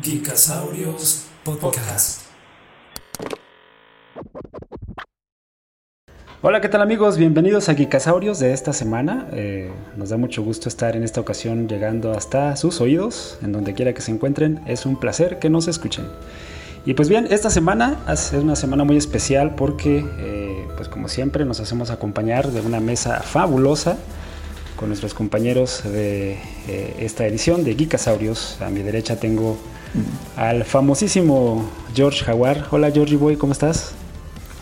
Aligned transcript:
Geekasaurios 0.00 1.26
Podcast. 1.42 2.22
Hola, 6.40 6.60
¿qué 6.60 6.68
tal 6.68 6.82
amigos? 6.82 7.18
Bienvenidos 7.18 7.68
a 7.68 7.74
Geekasaurios 7.74 8.38
de 8.38 8.52
esta 8.52 8.72
semana. 8.72 9.26
Eh, 9.32 9.72
nos 9.96 10.10
da 10.10 10.16
mucho 10.16 10.44
gusto 10.44 10.68
estar 10.68 10.94
en 10.94 11.02
esta 11.02 11.20
ocasión 11.20 11.66
llegando 11.66 12.12
hasta 12.12 12.54
sus 12.54 12.80
oídos, 12.80 13.38
en 13.42 13.50
donde 13.50 13.74
quiera 13.74 13.92
que 13.92 14.00
se 14.00 14.12
encuentren. 14.12 14.60
Es 14.66 14.86
un 14.86 15.00
placer 15.00 15.40
que 15.40 15.50
nos 15.50 15.66
escuchen. 15.66 16.06
Y 16.86 16.94
pues 16.94 17.08
bien, 17.08 17.26
esta 17.30 17.50
semana 17.50 17.98
es 18.08 18.32
una 18.32 18.54
semana 18.54 18.84
muy 18.84 18.96
especial 18.96 19.56
porque, 19.56 20.06
eh, 20.18 20.68
pues 20.76 20.88
como 20.88 21.08
siempre, 21.08 21.44
nos 21.44 21.58
hacemos 21.58 21.90
acompañar 21.90 22.52
de 22.52 22.60
una 22.60 22.78
mesa 22.78 23.18
fabulosa 23.20 23.98
con 24.76 24.90
nuestros 24.90 25.12
compañeros 25.12 25.82
de 25.82 26.38
eh, 26.68 26.94
esta 27.00 27.26
edición 27.26 27.64
de 27.64 27.74
Geekasaurios. 27.74 28.62
A 28.62 28.70
mi 28.70 28.82
derecha 28.82 29.16
tengo 29.16 29.58
al 30.36 30.64
famosísimo 30.64 31.68
George 31.94 32.24
Jaguar. 32.24 32.66
Hola 32.70 32.90
Georgie 32.90 33.16
Boy, 33.16 33.36
¿cómo 33.36 33.52
estás? 33.52 33.94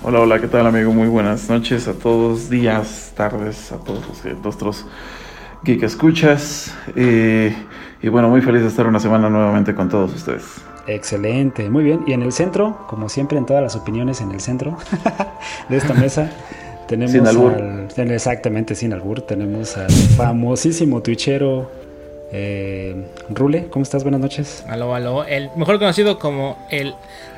Hola, 0.03 0.21
hola, 0.21 0.41
¿qué 0.41 0.47
tal 0.47 0.67
amigo? 0.67 0.93
Muy 0.93 1.09
buenas 1.09 1.49
noches 1.49 1.89
a 1.89 1.93
todos, 1.93 2.49
días, 2.49 3.13
tardes, 3.17 3.73
a 3.73 3.79
todos 3.79 4.05
los, 4.07 4.43
nuestros 4.43 4.87
geek 5.65 5.83
escuchas. 5.83 6.75
Eh, 6.95 7.55
y 8.03 8.09
bueno, 8.09 8.29
muy 8.29 8.41
feliz 8.41 8.63
de 8.63 8.69
estar 8.69 8.87
una 8.87 9.01
semana 9.01 9.29
nuevamente 9.29 9.75
con 9.75 9.89
todos 9.89 10.15
ustedes. 10.15 10.45
Excelente, 10.87 11.69
muy 11.69 11.83
bien. 11.83 12.05
Y 12.07 12.13
en 12.13 12.23
el 12.23 12.33
centro, 12.33 12.87
como 12.87 13.09
siempre 13.09 13.39
en 13.39 13.47
todas 13.47 13.63
las 13.63 13.75
opiniones 13.75 14.21
en 14.21 14.31
el 14.31 14.41
centro 14.41 14.77
de 15.69 15.77
esta 15.77 15.95
mesa, 15.95 16.31
tenemos 16.87 17.13
sin 17.13 17.27
albur. 17.27 17.53
Al, 17.55 18.11
exactamente 18.13 18.75
sin 18.75 18.93
albur, 18.93 19.23
tenemos 19.23 19.77
al 19.77 19.91
famosísimo 19.91 21.03
twitchero 21.03 21.71
eh, 22.33 23.07
Rule, 23.31 23.69
¿cómo 23.71 23.83
estás? 23.83 24.03
Buenas 24.03 24.21
noches. 24.21 24.65
Aló, 24.69 24.95
aló. 24.95 25.25
El 25.25 25.51
mejor 25.57 25.79
conocido 25.79 26.19
como 26.19 26.59
el 26.71 26.95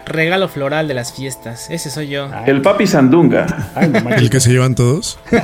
regalo 0.07 0.49
floral 0.49 0.89
de 0.89 0.95
las 0.95 1.13
fiestas. 1.13 1.69
Ese 1.71 1.91
soy 1.91 2.09
yo. 2.09 2.31
Ay. 2.33 2.45
El 2.47 2.63
papi 2.63 2.87
Sandunga. 2.87 3.73
Ay, 3.75 3.91
no 3.91 4.09
¿El 4.09 4.31
que 4.31 4.41
se 4.41 4.51
llevan 4.51 4.75
todos? 4.75 5.19
¿Qué 5.31 5.37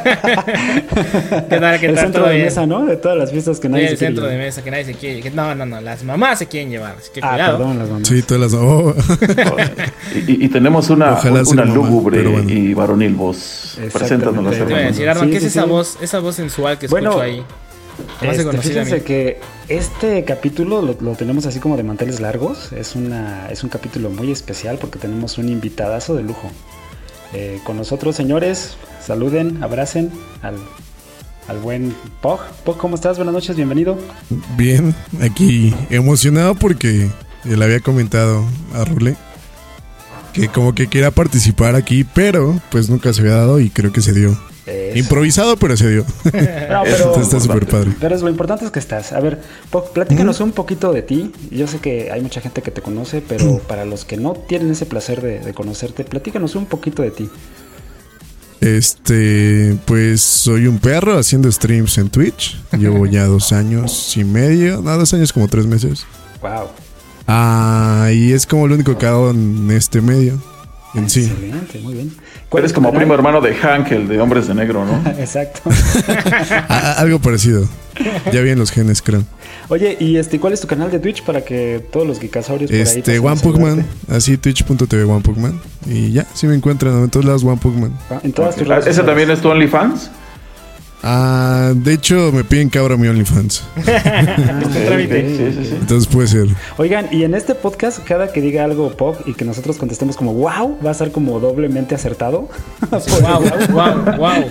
tal? 1.59 1.79
¿Qué 1.81 1.87
el 1.87 1.95
tal? 1.95 2.05
centro 2.05 2.23
¿Todo 2.23 2.29
de 2.31 2.35
bien? 2.37 2.47
mesa, 2.47 2.67
¿no? 2.67 2.87
De 2.87 2.97
todas 2.97 3.19
las 3.19 3.31
fiestas 3.31 3.61
que 3.61 3.69
nadie 3.69 3.89
Sí, 3.89 3.93
el 3.93 3.99
se 3.99 3.99
quiere 3.99 4.15
centro 4.15 4.27
de 4.31 4.39
mesa 4.39 4.63
que 4.65 4.71
nadie 4.71 4.85
se 4.87 4.95
quiere. 4.95 5.21
que- 5.21 5.31
no, 5.31 5.55
no, 5.55 5.67
no. 5.67 5.81
Las 5.83 6.03
mamás 6.03 6.39
se 6.39 6.47
quieren 6.47 6.71
llevar. 6.71 6.95
Así 6.99 7.11
que 7.13 7.21
Ah, 7.23 7.31
cuidado. 7.33 7.59
perdón, 7.59 7.79
las 7.79 7.89
mamás. 7.91 8.09
Sí, 8.09 8.23
todas 8.23 8.41
las... 8.41 8.55
oh. 8.61 8.95
y, 10.27 10.49
tenemos 10.49 10.89
una, 10.89 11.13
Ojalá 11.13 11.43
una 11.47 11.65
mamá, 11.65 11.75
lúgubre 11.75 12.23
bueno. 12.27 12.51
y 12.51 12.73
varonil 12.73 13.15
voz. 13.15 13.79
Preséntanos 13.93 14.55
Sí, 14.55 14.63
¿qué 15.31 15.37
es 15.37 15.43
sí, 15.43 15.47
esa 15.49 15.65
voz? 15.67 15.99
Esa 16.01 16.21
voz 16.21 16.37
sensual 16.37 16.79
que 16.79 16.87
Bueno, 16.87 17.11
escucho 17.11 17.23
ahí. 17.25 17.45
Este, 18.33 18.45
conocida 18.45 18.83
a 18.83 18.85
mí. 18.85 18.91
fíjense 18.91 19.05
que 19.05 19.39
este 19.69 20.25
capítulo 20.25 20.83
lo, 20.83 20.97
lo 21.01 21.15
tenemos 21.15 21.47
así 21.47 21.61
como 21.61 21.77
de 21.77 21.83
manteles 21.83 22.21
largos. 22.21 22.73
Es, 22.73 22.95
una, 22.95 23.49
es 23.51 23.63
un 23.63 23.71
capítulo 23.71 24.11
muy 24.11 24.31
especial 24.31 24.79
porque 24.79 24.99
tenemos 24.99 25.39
un 25.39 25.49
invitadazo 25.49 26.15
de 26.15 26.23
lujo. 26.23 26.51
Eh, 27.33 27.61
con 27.65 27.77
nosotros, 27.77 28.15
señores, 28.15 28.77
saluden, 29.05 29.63
abracen 29.63 30.11
al, 30.43 30.55
al 31.49 31.59
buen 31.59 31.95
Pog. 32.21 32.41
Pog, 32.65 32.77
¿cómo 32.77 32.95
estás? 32.95 33.17
Buenas 33.17 33.35
noches, 33.35 33.57
bienvenido. 33.57 33.99
Bien, 34.57 34.95
aquí 35.21 35.75
emocionado 35.91 36.55
porque 36.55 37.09
le 37.45 37.65
había 37.65 37.81
comentado 37.81 38.45
a 38.75 38.85
Rule 38.85 39.17
que 40.33 40.49
como 40.49 40.75
que 40.75 40.89
quería 40.89 41.11
participar 41.11 41.77
aquí, 41.77 42.05
pero 42.05 42.61
pues 42.71 42.91
nunca 42.91 43.13
se 43.13 43.21
había 43.21 43.37
dado 43.37 43.61
y 43.61 43.71
creo 43.71 43.93
que 43.93 44.01
se 44.03 44.13
dio. 44.13 44.37
Eso. 44.67 44.99
Improvisado, 44.99 45.57
pero 45.57 45.77
se 45.77 45.91
dio. 45.91 46.05
No, 46.25 46.83
pero, 46.85 47.21
Está 47.21 47.39
súper 47.39 47.67
padre. 47.67 47.93
pero 48.01 48.15
es 48.15 48.23
lo 48.23 48.31
importante 48.31 48.65
es 48.65 48.71
que 48.71 48.79
estás. 48.79 49.13
A 49.13 49.21
ver, 49.21 49.41
platícanos 49.93 50.41
un 50.41 50.53
poquito 50.53 50.93
de 50.93 51.03
ti. 51.03 51.33
Yo 51.51 51.67
sé 51.67 51.79
que 51.79 52.11
hay 52.11 52.21
mucha 52.21 52.41
gente 52.41 52.63
que 52.63 52.71
te 52.71 52.81
conoce, 52.81 53.23
pero 53.27 53.59
para 53.59 53.85
los 53.85 54.05
que 54.05 54.17
no 54.17 54.33
tienen 54.33 54.71
ese 54.71 54.87
placer 54.87 55.21
de, 55.21 55.41
de 55.41 55.53
conocerte, 55.55 56.05
platícanos 56.05 56.55
un 56.57 56.67
poquito 56.67 57.03
de 57.03 57.11
ti. 57.11 57.29
Este, 58.61 59.77
pues 59.85 60.23
soy 60.23 60.67
un 60.67 60.79
perro 60.79 61.19
haciendo 61.19 61.53
streams 61.53 61.99
en 61.99 62.09
Twitch. 62.09 62.59
Llevo 62.73 63.05
ya 63.07 63.27
dos 63.27 63.53
años 63.53 64.17
y 64.17 64.25
medio, 64.25 64.81
no, 64.81 64.97
dos 64.97 65.13
años 65.13 65.33
como 65.33 65.49
tres 65.49 65.67
meses. 65.67 66.07
Wow. 66.41 66.69
Ah, 67.27 68.09
y 68.13 68.33
es 68.33 68.47
como 68.47 68.67
lo 68.67 68.75
único 68.75 68.97
que 68.97 69.07
hago 69.07 69.31
en 69.31 69.71
este 69.71 70.01
medio. 70.01 70.41
En 70.95 71.11
sí. 71.11 71.25
Excelente, 71.25 71.79
muy 71.81 71.95
bien. 71.95 72.13
¿Cuál 72.49 72.63
Eres 72.63 72.73
como 72.73 72.93
primo 72.93 73.15
hermano 73.15 73.41
de 73.41 73.55
Hank, 73.55 73.91
el 73.93 74.07
de 74.09 74.21
Hombres 74.21 74.47
de 74.47 74.55
Negro, 74.55 74.85
¿no? 74.85 75.11
Exacto. 75.19 75.61
Algo 76.69 77.19
parecido. 77.19 77.67
Ya 78.33 78.41
vi 78.41 78.51
en 78.51 78.59
los 78.59 78.71
genes, 78.71 79.03
creo. 79.03 79.23
Oye, 79.69 79.97
¿y 79.99 80.17
este 80.17 80.39
cuál 80.41 80.53
es 80.53 80.61
tu 80.61 80.67
canal 80.67 80.91
de 80.91 80.99
Twitch 80.99 81.23
para 81.25 81.43
que 81.45 81.85
todos 81.93 82.07
los 82.07 82.19
geekasaurios 82.21 82.71
por 82.71 82.77
ahí 82.77 82.83
Este, 82.83 83.01
pasen 83.03 83.27
a 83.27 83.31
One 83.33 83.41
Pugman, 83.41 83.87
así 84.09 84.37
twitch.tv 84.37 85.05
One 85.05 85.21
Pugman. 85.23 85.61
Y 85.87 86.13
ya, 86.13 86.27
si 86.35 86.47
me 86.47 86.55
encuentran 86.55 87.03
en 87.03 87.11
todos 87.11 87.25
lados 87.25 87.45
One 87.45 87.57
Pugman. 87.57 87.93
Ah, 88.11 88.21
En 88.23 88.33
todas 88.33 88.57
tus 88.57 88.69
Ah, 88.69 88.75
redes 88.77 88.87
¿Ese 88.89 89.03
también 89.03 89.31
es 89.31 89.41
tu 89.41 89.49
OnlyFans? 89.49 90.11
Ah, 91.07 91.73
de 91.77 91.93
hecho, 91.93 92.33
me 92.33 92.45
piden 92.45 92.71
que 92.71 92.79
abra 92.79 92.97
mi 92.97 93.07
OnlyFans. 93.09 93.63
Sí, 94.75 95.37
sí, 95.37 95.65
sí. 95.65 95.77
Entonces 95.81 96.07
puede 96.11 96.29
ser. 96.29 96.47
Oigan, 96.79 97.09
y 97.13 97.25
en 97.25 97.35
este 97.35 97.55
podcast, 97.55 97.99
cada 98.05 98.33
que 98.33 98.41
diga 98.41 98.65
algo 98.65 98.91
Pog 98.97 99.19
y 99.27 99.35
que 99.35 99.45
nosotros 99.45 99.77
contestemos 99.77 100.17
como 100.17 100.33
wow, 100.35 100.79
va 100.85 100.91
a 100.91 100.95
ser 100.95 101.13
como 101.13 101.39
doblemente 101.41 101.95
acertado. 101.95 102.49
Wow, 102.91 103.43
wow, 103.71 104.17
wow. 104.17 104.51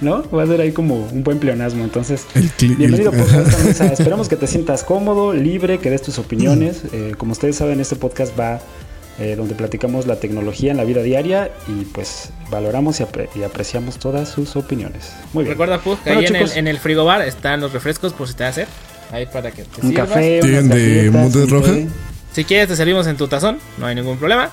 ¿No? 0.00 0.22
Va 0.30 0.44
a 0.44 0.46
ser 0.46 0.60
ahí 0.60 0.72
como 0.72 1.04
un 1.12 1.24
buen 1.24 1.38
pleonasmo. 1.38 1.82
Entonces, 1.84 2.26
El 2.34 2.50
bienvenido 2.76 3.12
el- 3.12 3.18
mesa. 3.66 3.86
Esperamos 3.86 4.28
que 4.28 4.36
te 4.36 4.46
sientas 4.46 4.84
cómodo, 4.84 5.32
libre, 5.32 5.78
que 5.78 5.90
des 5.90 6.02
tus 6.02 6.18
opiniones. 6.18 6.82
Eh, 6.92 7.14
como 7.18 7.32
ustedes 7.32 7.56
saben, 7.56 7.80
este 7.80 7.96
podcast 7.96 8.38
va 8.38 8.60
eh, 9.20 9.34
donde 9.36 9.54
platicamos 9.54 10.06
la 10.06 10.16
tecnología 10.16 10.70
en 10.70 10.78
la 10.78 10.84
vida 10.84 11.02
diaria 11.02 11.50
y 11.68 11.84
pues 11.84 12.30
valoramos 12.50 13.00
y, 13.00 13.04
apre- 13.04 13.28
y 13.36 13.42
apreciamos 13.42 13.98
todas 13.98 14.28
sus 14.30 14.56
opiniones. 14.56 15.12
Muy 15.32 15.44
bien. 15.44 15.52
Recuerda, 15.54 15.78
Pug, 15.78 15.98
que 16.02 16.10
Bueno, 16.14 16.20
ahí 16.20 16.26
en 16.26 16.36
el, 16.36 16.50
en 16.52 16.68
el 16.68 16.78
frigobar 16.78 17.22
están 17.22 17.60
los 17.60 17.72
refrescos 17.72 18.12
por 18.14 18.26
si 18.28 18.34
te 18.34 18.44
hace. 18.44 18.66
Ahí 19.12 19.26
para 19.26 19.50
que 19.50 19.62
te 19.64 19.80
un 19.82 19.88
sirvas. 19.90 20.08
café, 20.08 20.38
¿Tienen 20.40 20.64
unas 20.66 20.76
de 20.76 21.10
Montes 21.10 21.50
Roja? 21.50 21.72
Si 22.32 22.44
quieres, 22.44 22.68
te 22.68 22.76
servimos 22.76 23.06
en 23.08 23.16
tu 23.16 23.26
tazón. 23.28 23.58
No 23.78 23.86
hay 23.86 23.94
ningún 23.94 24.16
problema. 24.18 24.48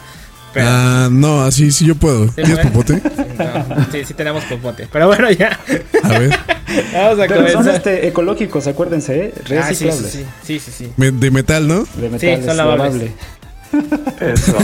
Pero. 0.54 0.66
Ah, 0.68 1.10
no, 1.12 1.44
así 1.44 1.72
sí 1.72 1.86
yo 1.86 1.94
puedo. 1.96 2.26
Sí, 2.30 2.34
¿Tienes 2.44 2.60
popote? 2.60 3.02
No, 3.38 3.86
sí, 3.92 4.04
sí 4.04 4.14
tenemos 4.16 4.44
popote. 4.46 4.88
Pero 4.92 5.06
bueno, 5.08 5.30
ya. 5.30 5.60
A 6.04 6.10
ver. 6.18 6.30
Vamos 6.94 7.20
a 7.20 7.28
Pero 7.28 7.48
son 7.52 7.70
este, 7.70 8.08
ecológicos, 8.08 8.66
acuérdense, 8.66 9.26
¿eh? 9.26 9.34
Ah, 9.36 9.68
sí, 9.70 9.76
sí, 9.76 9.86
reciclables. 9.86 10.12
sí, 10.12 10.26
sí, 10.44 10.60
sí, 10.60 10.72
sí. 10.76 10.92
Me- 10.98 11.12
De 11.12 11.30
metal, 11.30 11.68
¿no? 11.68 11.86
De 11.96 12.10
metal, 12.10 12.40
son 12.42 12.50
es 12.50 12.56
lavables. 12.58 13.12
Eso. 14.20 14.58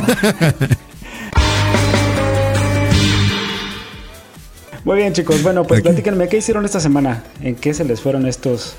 Muy 4.84 4.98
bien, 4.98 5.14
chicos. 5.14 5.42
Bueno, 5.44 5.64
pues 5.64 5.80
Aquí. 5.80 5.88
platíquenme, 5.90 6.28
¿qué 6.28 6.38
hicieron 6.38 6.66
esta 6.66 6.80
semana? 6.80 7.24
¿En 7.42 7.56
qué 7.56 7.74
se 7.74 7.86
les 7.86 8.02
fueron 8.02 8.28
estos 8.28 8.76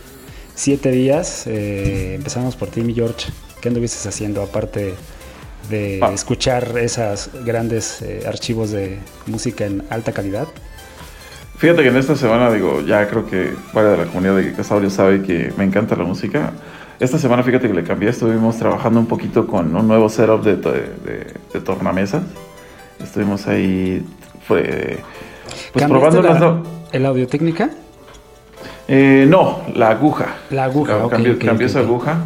siete 0.54 0.90
días? 0.90 1.44
Eh, 1.46 2.14
empezamos 2.16 2.56
por 2.56 2.68
ti, 2.68 2.82
mi 2.82 2.94
George. 2.94 3.30
¿Qué 3.60 3.68
anduviste 3.68 4.06
haciendo 4.06 4.42
aparte 4.42 4.94
de 5.70 6.00
Ah. 6.02 6.10
escuchar 6.12 6.76
esos 6.76 7.30
grandes 7.46 8.02
eh, 8.02 8.24
archivos 8.26 8.70
de 8.70 8.98
música 9.26 9.64
en 9.64 9.82
alta 9.88 10.12
calidad? 10.12 10.46
Fíjate 11.56 11.82
que 11.82 11.88
en 11.88 11.96
esta 11.96 12.16
semana, 12.16 12.50
digo, 12.52 12.82
ya 12.82 13.08
creo 13.08 13.26
que 13.26 13.54
varias 13.72 13.92
de 13.96 14.04
la 14.04 14.10
comunidad 14.10 14.36
de 14.36 14.42
Geekasaurio 14.44 14.90
sabe 14.90 15.22
que 15.22 15.54
me 15.56 15.64
encanta 15.64 15.96
la 15.96 16.04
música. 16.04 16.52
Esta 17.00 17.18
semana, 17.18 17.42
fíjate 17.42 17.68
que 17.68 17.74
le 17.74 17.82
cambié, 17.84 18.10
estuvimos 18.10 18.56
trabajando 18.56 19.00
un 19.00 19.06
poquito 19.06 19.46
con 19.46 19.74
un 19.74 19.86
nuevo 19.88 20.08
setup 20.08 20.42
de, 20.44 20.56
de, 20.56 21.26
de 21.52 21.60
tornamesas. 21.60 22.22
Estuvimos 23.02 23.46
ahí, 23.48 24.06
fue, 24.46 25.00
pues 25.72 25.84
¿Cambiaste 25.84 25.88
probando 25.88 26.22
la, 26.22 26.30
unas... 26.30 26.40
no- 26.40 26.62
¿El 26.92 27.06
audio 27.06 27.26
técnica? 27.26 27.70
Eh, 28.86 29.26
no, 29.28 29.62
la 29.74 29.88
aguja. 29.90 30.26
La 30.50 30.64
aguja, 30.64 31.08
cambió, 31.08 31.32
ok, 31.34 31.38
cambió 31.44 31.66
ok, 31.66 31.70
esa 31.70 31.80
aguja. 31.80 32.18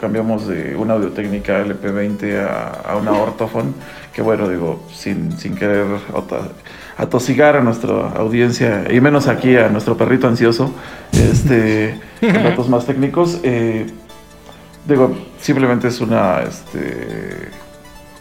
Cambiamos 0.00 0.48
de 0.48 0.74
una 0.76 0.94
audio-técnica 0.94 1.64
LP20 1.64 2.46
a, 2.46 2.68
a 2.92 2.96
una 2.96 3.12
ortofon. 3.20 3.74
Que 4.12 4.22
bueno, 4.22 4.48
digo, 4.48 4.82
sin, 4.92 5.36
sin 5.38 5.54
querer 5.56 5.86
ota- 6.12 6.48
atosigar 6.96 7.56
a 7.56 7.60
nuestra 7.62 8.10
audiencia, 8.10 8.84
y 8.90 9.00
menos 9.00 9.26
aquí 9.28 9.56
a 9.56 9.68
nuestro 9.68 9.96
perrito 9.96 10.28
ansioso, 10.28 10.72
este, 11.12 11.98
con 12.20 12.32
datos 12.42 12.68
más 12.68 12.86
técnicos. 12.86 13.38
eh, 13.42 13.86
digo, 14.86 15.14
simplemente 15.40 15.88
es 15.88 16.00
una, 16.00 16.40
este, 16.42 17.48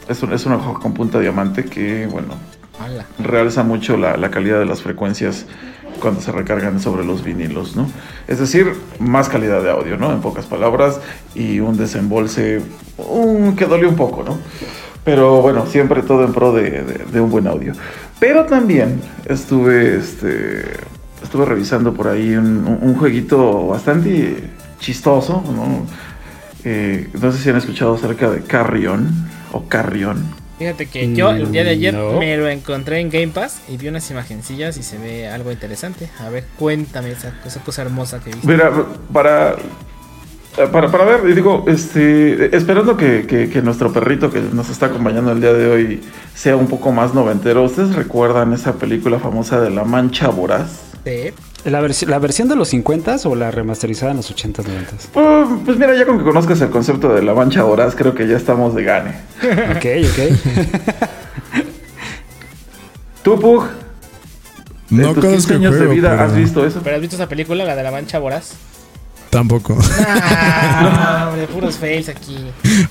es, 0.08 0.22
un- 0.24 0.34
es 0.34 0.46
una 0.46 0.58
hoja 0.58 0.74
con 0.80 0.94
punta 0.94 1.20
diamante 1.20 1.66
que, 1.66 2.08
bueno, 2.08 2.36
Hola. 2.84 3.06
realza 3.20 3.64
mucho 3.64 3.98
la, 3.98 4.18
la 4.18 4.30
calidad 4.32 4.60
de 4.60 4.66
las 4.66 4.82
frecuencias 4.82 5.46
cuando 6.00 6.22
se 6.22 6.32
recargan 6.32 6.80
sobre 6.80 7.04
los 7.06 7.24
vinilos, 7.24 7.76
¿no? 7.76 7.88
Es 8.28 8.40
decir, 8.40 8.74
más 9.00 9.28
calidad 9.30 9.62
de 9.62 9.70
audio, 9.70 9.98
¿no? 9.98 10.12
En 10.12 10.22
pocas 10.22 10.46
palabras, 10.46 11.00
y 11.36 11.60
un 11.60 11.78
desembolse 11.78 12.62
um, 12.98 13.56
que 13.56 13.66
dolió 13.66 13.90
un 13.90 13.96
poco, 13.96 14.24
¿no? 14.24 14.38
Pero 15.04 15.42
bueno, 15.42 15.66
siempre 15.68 16.02
todo 16.04 16.24
en 16.24 16.32
pro 16.34 16.54
de, 16.54 16.70
de- 16.84 17.06
de 17.12 17.22
un 17.22 17.30
buen 17.30 17.46
audio. 17.48 17.74
Pero 18.22 18.46
también 18.46 19.02
estuve, 19.26 19.98
este, 19.98 20.62
estuve 21.24 21.44
revisando 21.44 21.92
por 21.92 22.08
ahí 22.08 22.36
un, 22.36 22.94
jueguito 22.94 23.66
bastante 23.66 24.44
chistoso, 24.80 25.44
¿no? 25.44 25.88
Eh, 26.64 27.10
no 27.20 27.32
sé 27.32 27.40
si 27.40 27.50
han 27.50 27.58
escuchado 27.58 27.96
acerca 27.96 28.30
de 28.30 28.44
Carrion 28.44 29.10
o 29.52 29.68
Carrion. 29.68 30.24
Fíjate 30.60 30.86
que 30.86 31.16
yo 31.16 31.32
el 31.32 31.52
día 31.52 31.64
de 31.64 31.72
ayer 31.72 31.96
No. 31.96 32.20
me 32.20 32.38
lo 32.38 32.48
encontré 32.48 33.00
en 33.00 33.10
Game 33.10 33.30
Pass 33.30 33.60
y 33.68 33.78
vi 33.78 33.88
unas 33.88 34.12
imagencillas 34.12 34.78
y 34.78 34.84
se 34.84 35.00
ve 35.00 35.28
algo 35.28 35.52
interesante. 35.52 36.08
A 36.20 36.30
ver, 36.30 36.46
cuéntame 36.60 37.14
esa, 37.14 37.34
esa 37.44 37.60
cosa 37.62 37.82
hermosa 37.82 38.20
que 38.20 38.30
viste. 38.30 38.46
Mira, 38.46 38.72
para, 39.12 39.56
para, 40.72 40.92
para 40.92 41.06
ver, 41.06 41.30
y 41.30 41.34
digo, 41.34 41.64
este, 41.68 42.56
esperando 42.56 42.98
que, 42.98 43.26
que- 43.26 43.50
que 43.50 43.62
nuestro 43.62 43.92
perrito 43.94 44.30
que 44.32 44.42
nos 44.42 44.70
está 44.70 44.88
acompañando 44.88 45.32
el 45.32 45.40
día 45.42 45.54
de 45.54 45.68
hoy 45.70 46.02
sea 46.36 46.56
un 46.58 46.68
poco 46.68 46.92
más 46.92 47.14
noventero, 47.14 47.64
¿ustedes 47.64 47.96
recuerdan 47.96 48.52
esa 48.54 48.74
película 48.74 49.18
famosa 49.20 49.62
de 49.62 49.70
La 49.70 49.84
Mancha 49.86 50.28
Voraz? 50.30 50.82
Sí. 51.06 51.32
¿La, 51.64 51.82
versi- 51.82 52.08
¿La 52.08 52.18
versión 52.20 52.48
de 52.50 52.56
los 52.56 52.70
50 52.70 53.18
o 53.26 53.36
la 53.36 53.50
remasterizada 53.52 54.12
en 54.12 54.18
los 54.18 54.32
80s, 54.36 54.66
90s? 54.66 55.08
Pues, 55.14 55.48
pues 55.66 55.78
mira, 55.78 55.96
ya 55.96 56.06
con 56.06 56.18
que 56.18 56.24
conozcas 56.24 56.60
el 56.62 56.70
concepto 56.70 57.14
de 57.14 57.22
La 57.22 57.34
Mancha 57.34 57.64
Voraz, 57.64 57.96
creo 57.96 58.14
que 58.16 58.28
ya 58.28 58.36
estamos 58.38 58.76
de 58.76 58.84
gane. 58.84 59.16
Ok, 59.76 59.86
ok. 60.10 61.10
¿Tú, 63.24 63.40
Pug? 63.40 63.64
No 64.90 65.08
en 65.10 65.14
tus 65.14 65.24
conozco 65.24 65.30
15 65.32 65.54
el 65.54 65.60
años 65.60 65.80
de 65.80 65.88
vida, 65.88 66.10
pero 66.10 66.24
¿has 66.24 66.36
visto 66.36 66.66
eso? 66.66 66.82
¿Pero 66.84 66.96
has 66.96 67.02
visto 67.02 67.16
esa 67.16 67.28
película, 67.30 67.64
la 67.64 67.76
de 67.76 67.84
la 67.84 67.92
mancha 67.92 68.20
voraz? 68.20 68.54
Tampoco. 69.32 69.78
Ah, 70.08 71.28
hombre, 71.32 71.48
puros 71.48 71.78
fails 71.78 72.10
aquí. 72.10 72.38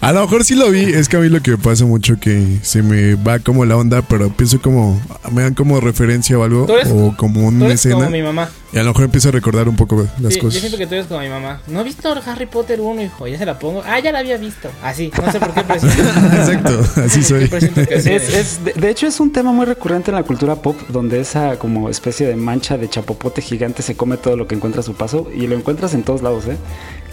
A 0.00 0.10
lo 0.12 0.22
mejor 0.22 0.42
sí 0.44 0.54
lo 0.54 0.70
vi. 0.70 0.81
Es 0.84 1.08
que 1.08 1.16
a 1.16 1.20
mí 1.20 1.28
lo 1.28 1.40
que 1.42 1.52
me 1.52 1.58
pasa 1.58 1.84
mucho 1.84 2.19
que 2.19 2.58
se 2.62 2.82
me 2.82 3.14
va 3.14 3.38
como 3.38 3.64
la 3.66 3.76
onda, 3.76 4.02
pero 4.02 4.31
pienso 4.31 4.60
como. 4.60 5.00
Me 5.31 5.42
dan 5.42 5.54
como 5.54 5.78
referencia 5.81 6.38
o 6.38 6.42
algo. 6.42 6.64
Tú 6.66 6.72
eres- 6.76 6.88
o 6.90 7.14
como 7.16 7.40
Tú 7.40 7.46
una 7.48 7.66
eres 7.66 7.81
escena. 7.81 7.96
como 7.96 8.10
mi 8.10 8.22
mamá. 8.22 8.48
Y 8.72 8.78
a 8.78 8.82
lo 8.84 8.90
mejor 8.90 9.05
empiezo 9.05 9.31
a 9.31 9.32
recordar 9.32 9.69
un 9.69 9.75
poco 9.76 10.06
las 10.20 10.32
Sí, 10.32 10.38
yo 10.38 10.44
cosas. 10.46 10.61
siento 10.61 10.78
que 10.78 10.87
tú 10.87 10.94
eres 10.94 11.06
como 11.06 11.20
mi 11.20 11.28
mamá. 11.28 11.61
¿No 11.67 11.81
has 11.81 11.84
visto 11.84 12.08
Harry 12.26 12.46
Potter 12.46 12.81
1, 12.81 13.02
hijo? 13.02 13.26
Ya 13.26 13.37
se 13.37 13.44
la 13.44 13.58
pongo. 13.58 13.82
Ah, 13.84 13.99
ya 13.99 14.12
la 14.12 14.20
había 14.20 14.37
visto. 14.37 14.69
Así, 14.82 15.11
no 15.20 15.32
sé 15.32 15.40
por 15.40 15.52
qué 15.52 15.62
presiento. 15.62 16.02
Exacto, 16.37 16.81
así 17.02 17.22
soy. 17.25 17.49
que 17.49 17.56
Es, 17.56 18.64
de, 18.64 18.72
de 18.75 18.90
hecho, 18.90 19.08
es 19.08 19.19
un 19.19 19.32
tema 19.32 19.50
muy 19.52 19.67
recurrente 19.67 20.12
en 20.12 20.14
la 20.17 20.22
cultura 20.22 20.55
pop, 20.56 20.76
donde 20.88 21.19
esa 21.20 21.58
como 21.58 21.88
especie 21.90 22.26
de 22.28 22.37
mancha 22.37 22.78
de 22.78 22.88
chapopote 22.88 23.43
gigante 23.43 23.82
se 23.82 23.96
come 23.96 24.17
todo 24.19 24.37
lo 24.37 24.46
que 24.46 24.55
encuentra 24.55 24.81
a 24.82 24.84
su 24.84 24.94
paso 24.94 25.28
y 25.34 25.49
lo 25.49 25.56
encuentras 25.56 25.93
en 25.94 26.05
todos 26.05 26.23
lados, 26.23 26.46
¿eh? 26.46 26.56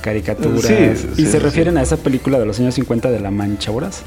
Caricaturas. 0.02 0.64
Sí, 0.66 1.12
y 1.14 1.16
sí, 1.16 1.26
se 1.26 1.32
sí. 1.34 1.40
refieren 1.40 1.78
a 1.78 1.82
esa 1.82 1.98
película 1.98 2.38
de 2.40 2.46
los 2.46 2.60
años 2.60 2.76
50 2.76 3.10
de 3.10 3.20
la 3.20 3.32
mancha 3.32 3.72
voraz. 3.72 4.04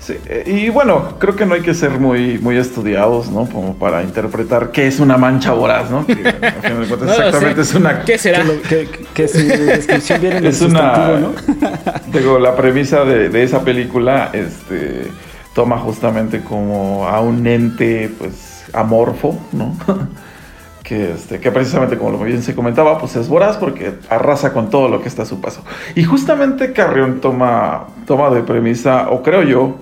Sí, 0.00 0.14
eh, 0.26 0.44
y 0.46 0.70
bueno, 0.70 1.18
creo 1.18 1.36
que 1.36 1.44
no 1.44 1.54
hay 1.54 1.60
que 1.60 1.74
ser 1.74 1.90
muy, 2.00 2.38
muy 2.38 2.56
estudiados, 2.56 3.30
¿no? 3.30 3.46
Como 3.46 3.74
para 3.76 4.02
interpretar 4.02 4.70
qué 4.70 4.86
es 4.86 4.98
una 4.98 5.18
mancha 5.18 5.52
voraz, 5.52 5.90
¿no? 5.90 6.06
Que, 6.06 6.12
al 6.12 6.52
final 6.62 6.80
de 6.80 6.86
cuentas, 6.88 7.00
No 7.00 7.04
lo 7.06 7.12
exactamente 7.12 7.60
es 7.60 7.74
una... 7.74 8.02
¿Qué 8.04 8.16
será? 8.18 8.42
Que, 8.66 8.88
que- 8.88 9.06
que 9.12 9.28
su 9.28 9.38
descripción 9.46 10.20
viene 10.22 10.36
en 10.38 10.44
el 10.46 10.50
Es 10.50 10.62
una... 10.62 10.94
sustantivo, 10.94 11.18
¿no? 11.18 12.12
Digo, 12.18 12.38
la 12.38 12.56
premisa 12.56 13.04
de, 13.04 13.28
de 13.28 13.42
esa 13.42 13.62
película 13.62 14.30
este, 14.32 15.06
toma 15.54 15.76
justamente 15.78 16.40
como 16.40 17.06
a 17.06 17.20
un 17.20 17.46
ente, 17.46 18.10
pues, 18.18 18.64
amorfo, 18.72 19.38
¿no? 19.52 19.76
que, 20.82 21.12
este, 21.12 21.38
que 21.40 21.52
precisamente, 21.52 21.98
como 21.98 22.12
lo 22.12 22.18
bien 22.24 22.42
se 22.42 22.54
comentaba, 22.54 22.98
pues 22.98 23.14
es 23.16 23.28
voraz 23.28 23.58
porque 23.58 23.92
arrasa 24.08 24.52
con 24.54 24.70
todo 24.70 24.88
lo 24.88 25.02
que 25.02 25.08
está 25.08 25.22
a 25.22 25.26
su 25.26 25.40
paso. 25.42 25.62
Y 25.94 26.04
justamente 26.04 26.72
Carrión 26.72 27.20
toma, 27.20 27.86
toma 28.06 28.30
de 28.30 28.42
premisa, 28.42 29.10
o 29.10 29.22
creo 29.22 29.42
yo, 29.42 29.76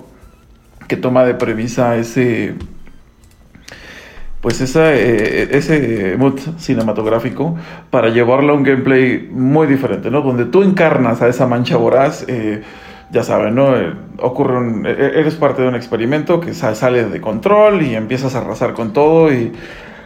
que 0.89 0.97
toma 0.97 1.23
de 1.23 1.35
premisa 1.35 1.95
ese 1.95 2.55
pues 4.41 4.61
esa, 4.61 4.93
eh, 4.95 5.49
ese 5.51 6.15
mood 6.17 6.39
cinematográfico 6.57 7.57
para 7.89 8.09
llevarlo 8.09 8.53
a 8.53 8.55
un 8.55 8.63
gameplay 8.63 9.27
muy 9.31 9.67
diferente, 9.67 10.09
¿no? 10.09 10.21
Donde 10.21 10.45
tú 10.45 10.63
encarnas 10.63 11.21
a 11.21 11.27
esa 11.27 11.45
mancha 11.45 11.75
voraz, 11.75 12.23
eh, 12.29 12.61
ya 13.11 13.23
saben, 13.23 13.55
¿no? 13.55 13.75
Eh, 13.75 13.93
ocurre 14.19 14.57
un, 14.57 14.85
e- 14.85 14.91
e- 14.91 15.19
eres 15.19 15.35
parte 15.35 15.61
de 15.61 15.67
un 15.67 15.75
experimento 15.75 16.39
que 16.39 16.53
sa- 16.53 16.73
sale 16.73 17.03
de 17.03 17.19
control 17.19 17.81
y 17.81 17.95
empiezas 17.95 18.33
a 18.35 18.39
arrasar 18.39 18.73
con 18.73 18.93
todo 18.93 19.33
y 19.33 19.51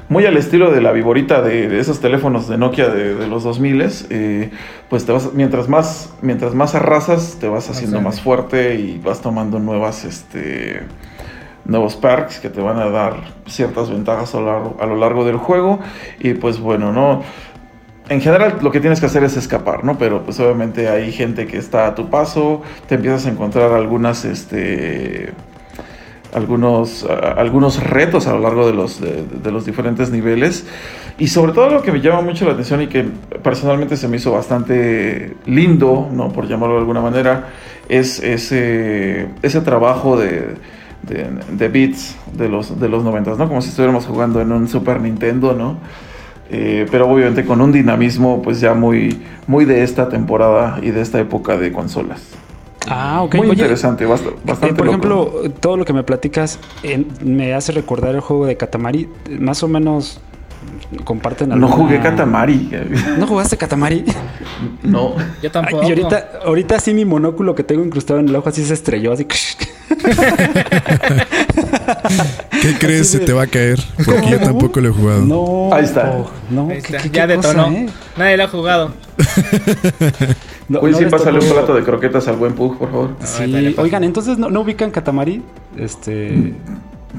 muy 0.09 0.25
al 0.25 0.37
estilo 0.37 0.71
de 0.71 0.81
la 0.81 0.91
viborita 0.91 1.41
de, 1.41 1.67
de 1.69 1.79
esos 1.79 1.99
teléfonos 1.99 2.47
de 2.47 2.57
Nokia 2.57 2.89
de, 2.89 3.15
de 3.15 3.27
los 3.27 3.43
2000, 3.43 3.89
eh, 4.09 4.51
pues 4.89 5.05
te 5.05 5.11
vas, 5.11 5.33
mientras 5.33 5.69
más, 5.69 6.13
mientras 6.21 6.53
más 6.53 6.75
arrasas, 6.75 7.37
te 7.39 7.47
vas 7.47 7.69
haciendo 7.69 8.01
más 8.01 8.21
fuerte 8.21 8.75
y 8.75 8.99
vas 8.99 9.21
tomando 9.21 9.59
nuevas, 9.59 10.05
este, 10.05 10.83
nuevos 11.65 11.95
perks 11.95 12.39
que 12.39 12.49
te 12.49 12.61
van 12.61 12.77
a 12.79 12.89
dar 12.89 13.15
ciertas 13.47 13.89
ventajas 13.89 14.35
a 14.35 14.39
lo 14.39 14.45
largo, 14.45 14.77
a 14.79 14.85
lo 14.85 14.95
largo 14.97 15.25
del 15.25 15.37
juego. 15.37 15.79
Y 16.19 16.33
pues 16.33 16.59
bueno, 16.59 16.91
¿no? 16.91 17.23
En 18.09 18.19
general 18.19 18.57
lo 18.61 18.71
que 18.71 18.81
tienes 18.81 18.99
que 18.99 19.05
hacer 19.05 19.23
es 19.23 19.37
escapar, 19.37 19.83
¿no? 19.85 19.97
Pero 19.97 20.23
pues 20.23 20.39
obviamente 20.39 20.89
hay 20.89 21.11
gente 21.11 21.47
que 21.47 21.57
está 21.57 21.87
a 21.87 21.95
tu 21.95 22.09
paso, 22.09 22.61
te 22.87 22.95
empiezas 22.95 23.25
a 23.25 23.29
encontrar 23.29 23.71
algunas, 23.71 24.25
este... 24.25 25.33
Algunos, 26.33 27.05
a- 27.05 27.33
algunos 27.33 27.83
retos 27.83 28.27
a 28.27 28.33
lo 28.33 28.39
largo 28.39 28.65
de 28.65 28.73
los, 28.73 28.99
de, 28.99 29.23
de 29.43 29.51
los 29.51 29.65
diferentes 29.65 30.09
niveles 30.09 30.65
y 31.19 31.27
sobre 31.27 31.51
todo 31.51 31.69
lo 31.69 31.81
que 31.83 31.91
me 31.91 32.01
llama 32.01 32.21
mucho 32.21 32.45
la 32.45 32.53
atención 32.53 32.81
y 32.81 32.87
que 32.87 33.05
personalmente 33.43 33.97
se 33.97 34.07
me 34.07 34.17
hizo 34.17 34.31
bastante 34.31 35.35
lindo, 35.45 36.09
¿no? 36.11 36.29
por 36.33 36.47
llamarlo 36.47 36.75
de 36.75 36.81
alguna 36.81 37.01
manera, 37.01 37.49
es 37.87 38.19
ese, 38.23 39.27
ese 39.43 39.61
trabajo 39.61 40.17
de, 40.17 40.55
de, 41.03 41.27
de 41.51 41.67
beats 41.67 42.15
de 42.35 42.49
los, 42.49 42.79
de 42.79 42.89
los 42.89 43.03
90, 43.03 43.35
¿no? 43.35 43.47
Como 43.47 43.61
si 43.61 43.69
estuviéramos 43.69 44.05
jugando 44.05 44.41
en 44.41 44.51
un 44.51 44.67
Super 44.67 44.99
Nintendo, 45.01 45.53
¿no? 45.53 45.77
Eh, 46.49 46.85
pero 46.91 47.07
obviamente 47.09 47.45
con 47.45 47.61
un 47.61 47.71
dinamismo 47.71 48.41
pues 48.41 48.59
ya 48.59 48.73
muy, 48.73 49.21
muy 49.47 49.65
de 49.65 49.83
esta 49.83 50.09
temporada 50.09 50.79
y 50.81 50.91
de 50.91 51.01
esta 51.01 51.19
época 51.19 51.57
de 51.57 51.71
consolas. 51.71 52.21
Ah, 52.89 53.21
ok. 53.23 53.35
Muy 53.35 53.47
Oye, 53.49 53.61
interesante, 53.61 54.03
eh, 54.03 54.07
bastante 54.07 54.73
por 54.75 54.85
loco. 54.85 54.89
ejemplo, 54.89 55.31
todo 55.59 55.77
lo 55.77 55.85
que 55.85 55.93
me 55.93 56.03
platicas 56.03 56.59
en- 56.83 57.07
me 57.23 57.53
hace 57.53 57.71
recordar 57.71 58.13
el 58.15 58.21
juego 58.21 58.45
de 58.45 58.57
Katamari. 58.57 59.09
Más 59.39 59.63
o 59.63 59.67
menos 59.67 60.19
comparten 61.05 61.49
No 61.49 61.55
alguna- 61.55 61.73
jugué 61.75 61.99
Katamari. 62.01 62.69
¿No 63.17 63.25
jugaste 63.27 63.57
Katamari? 63.57 64.03
no. 64.83 65.15
Yo 65.15 65.23
Ay, 65.43 65.49
tampoco. 65.49 65.83
y 65.83 65.89
ahorita, 65.89 66.29
ahorita 66.45 66.79
sí 66.79 66.93
mi 66.93 67.05
monóculo 67.05 67.55
que 67.55 67.63
tengo 67.63 67.83
incrustado 67.83 68.19
en 68.19 68.27
el 68.29 68.35
ojo 68.35 68.49
así 68.49 68.63
se 68.65 68.73
estrelló, 68.73 69.13
así. 69.13 69.25
¿Qué 72.61 72.77
crees? 72.79 73.09
Se 73.09 73.19
te 73.19 73.33
va 73.33 73.43
a 73.43 73.47
caer. 73.47 73.79
Porque 74.05 74.29
yo 74.29 74.39
tampoco 74.39 74.79
lo 74.81 74.89
he 74.89 74.91
jugado. 74.91 75.21
No. 75.21 75.69
Ahí 75.73 75.83
está. 75.85 76.17
No, 76.49 76.63
Ahí 76.69 76.81
¿qué- 76.81 76.95
está, 76.95 76.97
qué- 76.99 77.09
ya 77.09 77.27
qué 77.27 77.35
cosa, 77.35 77.47
detonó. 77.49 77.71
eh? 77.77 77.89
Nadie 78.17 78.37
lo 78.37 78.43
ha 78.43 78.47
jugado. 78.47 78.93
No, 80.69 80.79
Oye, 80.79 80.93
no 80.93 80.97
sí, 80.99 81.05
pásale 81.05 81.39
un 81.39 81.49
plato 81.49 81.75
de 81.75 81.83
croquetas 81.83 82.27
al 82.27 82.37
buen 82.37 82.53
Pug, 82.53 82.77
por 82.77 82.89
favor. 82.89 83.15
Sí, 83.23 83.75
oigan, 83.77 84.03
entonces 84.03 84.37
no, 84.37 84.49
no 84.49 84.61
ubican 84.61 84.91
Katamari, 84.91 85.41
este, 85.77 86.53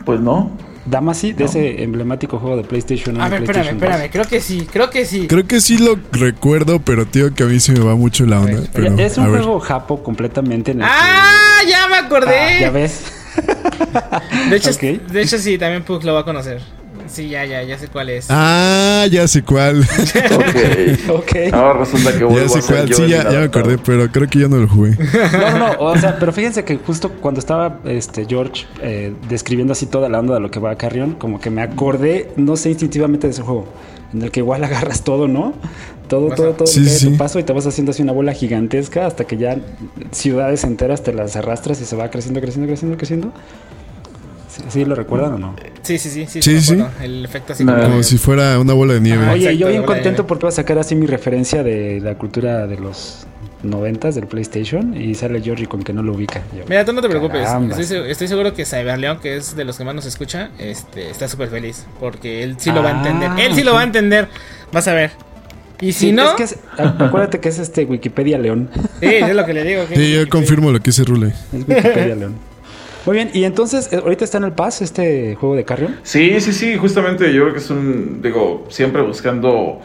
Pues 0.04 0.20
no. 0.20 0.50
Damasi, 0.86 1.32
de 1.32 1.44
ese 1.44 1.82
emblemático 1.82 2.38
juego 2.38 2.58
de 2.58 2.64
PlayStation 2.64 3.16
1 3.16 3.24
A 3.24 3.28
ver, 3.30 3.42
espérame, 3.42 3.78
PlayStation 3.78 3.80
2. 3.80 3.90
espérame. 3.90 4.12
Creo 4.12 4.24
que 4.26 4.40
sí, 4.40 4.68
creo 4.70 4.90
que 4.90 5.06
sí. 5.06 5.26
Creo 5.26 5.46
que 5.46 5.60
sí 5.60 5.78
lo 5.78 5.98
recuerdo, 6.12 6.78
pero 6.78 7.06
tío, 7.06 7.34
que 7.34 7.42
a 7.42 7.46
mí 7.46 7.58
se 7.58 7.72
me 7.72 7.80
va 7.80 7.94
mucho 7.96 8.26
la 8.26 8.40
onda. 8.40 8.62
Pero, 8.72 8.94
es 8.98 9.16
un 9.16 9.32
ver. 9.32 9.42
juego 9.42 9.60
japo 9.60 10.02
completamente 10.02 10.72
en 10.72 10.82
el 10.82 10.86
¡Ah! 10.86 11.60
¡Ya 11.66 11.88
me 11.88 11.96
acordé! 11.96 12.38
Ah, 12.38 12.60
ya 12.60 12.70
ves. 12.70 13.12
de, 14.50 14.56
hecho, 14.56 14.70
ok. 14.70 14.80
de 15.10 15.22
hecho, 15.22 15.38
sí, 15.38 15.56
también 15.56 15.82
Pug 15.84 16.04
lo 16.04 16.12
va 16.12 16.20
a 16.20 16.24
conocer. 16.24 16.60
Sí, 17.06 17.28
ya, 17.28 17.44
ya, 17.44 17.62
ya 17.62 17.78
sé 17.78 17.88
cuál 17.88 18.10
es. 18.10 18.26
Ah, 18.30 19.06
ya 19.10 19.26
sé 19.28 19.42
cuál. 19.42 19.82
Ok. 20.34 21.10
Ok. 21.10 21.52
Ahora 21.52 21.80
resulta 21.80 22.12
que 22.16 22.24
vuelvo 22.24 22.40
ya 22.40 22.48
sé 22.48 22.58
a 22.58 22.62
ser 22.62 22.76
cuál. 22.76 22.88
yo 22.88 22.96
Sí, 22.96 23.08
ya, 23.08 23.24
ya 23.24 23.38
me 23.38 23.44
acordé, 23.44 23.78
pero 23.78 24.10
creo 24.10 24.28
que 24.28 24.38
yo 24.38 24.48
no 24.48 24.56
lo 24.56 24.68
jugué. 24.68 24.96
No, 25.32 25.50
no, 25.50 25.58
no, 25.58 25.74
o 25.78 25.96
sea, 25.98 26.18
pero 26.18 26.32
fíjense 26.32 26.64
que 26.64 26.76
justo 26.78 27.10
cuando 27.20 27.40
estaba 27.40 27.80
este 27.84 28.26
George 28.26 28.66
eh, 28.82 29.12
describiendo 29.28 29.72
así 29.72 29.86
toda 29.86 30.08
la 30.08 30.18
onda 30.20 30.34
de 30.34 30.40
lo 30.40 30.50
que 30.50 30.60
va 30.60 30.70
a 30.72 30.76
Carrion, 30.76 31.12
como 31.14 31.40
que 31.40 31.50
me 31.50 31.62
acordé, 31.62 32.30
no 32.36 32.56
sé, 32.56 32.70
instintivamente 32.70 33.26
de 33.26 33.32
ese 33.32 33.42
juego, 33.42 33.66
en 34.12 34.22
el 34.22 34.30
que 34.30 34.40
igual 34.40 34.62
agarras 34.64 35.02
todo, 35.02 35.28
¿no? 35.28 35.54
Todo, 36.08 36.28
todo, 36.34 36.52
todo 36.52 36.66
Sí, 36.66 36.86
sí. 36.86 37.10
tu 37.10 37.16
paso 37.16 37.38
y 37.38 37.44
te 37.44 37.52
vas 37.54 37.66
haciendo 37.66 37.90
así 37.92 38.02
una 38.02 38.12
bola 38.12 38.32
gigantesca 38.34 39.06
hasta 39.06 39.24
que 39.24 39.38
ya 39.38 39.56
ciudades 40.10 40.62
enteras 40.64 41.02
te 41.02 41.12
las 41.14 41.34
arrastras 41.36 41.80
y 41.80 41.86
se 41.86 41.96
va 41.96 42.10
creciendo, 42.10 42.40
creciendo, 42.40 42.66
creciendo, 42.68 42.96
creciendo. 42.98 43.32
¿Sí, 44.56 44.62
sí 44.68 44.84
lo 44.84 44.94
recuerdan 44.94 45.32
o 45.34 45.38
no? 45.38 45.56
Sí, 45.82 45.98
sí, 45.98 46.08
sí, 46.10 46.26
sí. 46.28 46.60
Sí. 46.60 46.84
El 47.02 47.24
efecto 47.24 47.52
así 47.54 47.64
No. 47.64 47.74
como. 47.74 47.84
Como 47.88 48.02
si 48.02 48.18
fuera 48.18 48.58
una 48.58 48.72
bola 48.72 48.94
de 48.94 49.00
nieve. 49.00 49.24
Ah, 49.26 49.32
Oye, 49.32 49.42
exacto, 49.44 49.58
yo 49.60 49.68
bien 49.68 49.82
contento 49.82 50.26
porque 50.26 50.42
voy 50.46 50.48
a 50.50 50.52
sacar 50.52 50.78
así 50.78 50.94
mi 50.94 51.06
referencia 51.06 51.62
de 51.62 52.00
la 52.00 52.16
cultura 52.16 52.66
de 52.66 52.76
los 52.78 53.26
noventas 53.62 54.14
del 54.14 54.26
PlayStation 54.26 54.94
y 55.00 55.14
sale 55.14 55.40
Georgie 55.40 55.66
con 55.66 55.82
que 55.82 55.92
no 55.92 56.02
lo 56.02 56.12
ubica. 56.12 56.42
Yo, 56.56 56.64
Mira, 56.68 56.84
tú 56.84 56.92
no 56.92 57.00
te 57.02 57.08
preocupes. 57.08 57.48
Estoy, 57.70 57.84
se- 57.84 58.10
estoy 58.10 58.28
seguro 58.28 58.52
que 58.54 58.64
Cyberleon, 58.66 59.18
que 59.20 59.36
es 59.36 59.56
de 59.56 59.64
los 59.64 59.76
que 59.78 59.84
más 59.84 59.94
nos 59.94 60.04
escucha, 60.06 60.50
este, 60.58 61.10
está 61.10 61.26
súper 61.28 61.48
feliz. 61.48 61.86
Porque 61.98 62.42
él 62.42 62.56
sí 62.58 62.70
lo 62.70 62.82
va 62.82 62.90
a 62.90 62.94
Ah, 63.02 63.08
entender. 63.08 63.30
Él 63.46 63.54
sí 63.54 63.62
lo 63.64 63.72
va 63.74 63.80
a 63.80 63.84
entender. 63.84 64.28
Vas 64.72 64.86
a 64.86 64.92
ver. 64.94 65.12
Y 65.80 65.92
si 65.92 66.06
Sí, 66.08 66.12
no. 66.12 66.28
es 66.28 66.34
que 66.34 66.42
es- 66.44 66.58
acuérdate 66.78 67.40
que 67.40 67.48
es 67.48 67.58
este 67.58 67.84
Wikipedia 67.84 68.38
León. 68.38 68.70
Sí, 69.00 69.06
es 69.06 69.34
lo 69.34 69.44
que 69.44 69.52
le 69.54 69.64
digo. 69.64 69.86
que- 69.88 69.96
Sí, 69.96 70.12
yo 70.12 70.28
confirmo 70.28 70.70
lo 70.70 70.78
que 70.78 70.90
dice 70.90 71.02
Rule. 71.04 71.28
Es 71.52 71.66
Wikipedia 71.68 72.14
León. 72.14 72.34
Muy 73.06 73.16
bien, 73.16 73.30
y 73.34 73.44
entonces, 73.44 73.92
eh, 73.92 74.00
ahorita 74.02 74.24
está 74.24 74.38
en 74.38 74.44
el 74.44 74.52
Paz 74.52 74.82
este 74.82 75.34
juego 75.34 75.56
de 75.56 75.64
Carrion. 75.64 75.96
Sí, 76.02 76.40
sí, 76.40 76.52
sí, 76.52 76.76
justamente 76.76 77.32
yo 77.32 77.42
creo 77.42 77.52
que 77.52 77.60
es 77.60 77.70
un, 77.70 78.20
digo, 78.22 78.64
siempre 78.68 79.02
buscando 79.02 79.80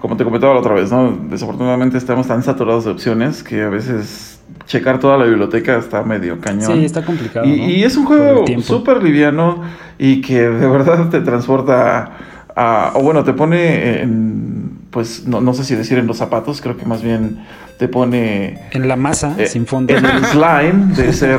como 0.00 0.16
te 0.16 0.24
comentaba 0.24 0.54
la 0.54 0.60
otra 0.60 0.74
vez, 0.74 0.92
¿no? 0.92 1.18
Desafortunadamente 1.28 1.96
estamos 1.98 2.28
tan 2.28 2.42
saturados 2.42 2.84
de 2.84 2.90
opciones 2.90 3.42
que 3.42 3.62
a 3.62 3.68
veces 3.68 4.40
checar 4.66 5.00
toda 5.00 5.16
la 5.16 5.24
biblioteca 5.24 5.78
está 5.78 6.02
medio 6.02 6.38
cañón. 6.40 6.78
Sí, 6.78 6.84
está 6.84 7.04
complicado. 7.04 7.46
Y, 7.46 7.56
¿no? 7.56 7.68
y 7.68 7.82
es 7.82 7.96
un 7.96 8.04
juego 8.04 8.44
súper 8.62 9.02
liviano 9.02 9.62
y 9.98 10.20
que 10.20 10.42
de 10.42 10.66
verdad 10.68 11.08
te 11.08 11.20
transporta 11.20 12.12
a, 12.54 12.92
o 12.94 13.02
bueno, 13.02 13.24
te 13.24 13.32
pone 13.32 14.02
en, 14.02 14.55
pues 14.96 15.26
no, 15.26 15.42
no 15.42 15.52
sé 15.52 15.62
si 15.62 15.74
decir 15.74 15.98
en 15.98 16.06
los 16.06 16.16
zapatos, 16.16 16.62
creo 16.62 16.78
que 16.78 16.86
más 16.86 17.02
bien 17.02 17.44
te 17.76 17.86
pone 17.86 18.66
En 18.70 18.88
la 18.88 18.96
masa, 18.96 19.34
eh, 19.36 19.46
sin 19.46 19.66
fondo. 19.66 19.94
en 19.94 20.06
el 20.06 20.24
slime 20.24 20.94
de 20.94 21.12
ser 21.12 21.38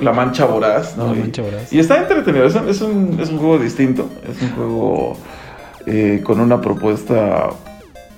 la 0.00 0.12
mancha 0.12 0.44
voraz, 0.44 0.94
¿no? 0.98 1.14
La 1.14 1.20
mancha 1.20 1.40
voraz. 1.40 1.72
Y, 1.72 1.78
está 1.78 1.96
entretenido, 1.96 2.44
es 2.44 2.54
un, 2.54 2.68
es 2.68 2.82
un, 2.82 3.18
es 3.18 3.30
un 3.30 3.38
juego 3.38 3.58
distinto, 3.58 4.10
es 4.30 4.42
un 4.42 4.50
juego 4.50 5.16
eh, 5.86 6.20
con 6.22 6.40
una 6.40 6.60
propuesta 6.60 7.48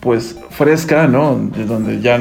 pues 0.00 0.36
fresca, 0.50 1.06
¿no? 1.06 1.38
De 1.54 1.64
donde 1.64 2.00
ya 2.00 2.18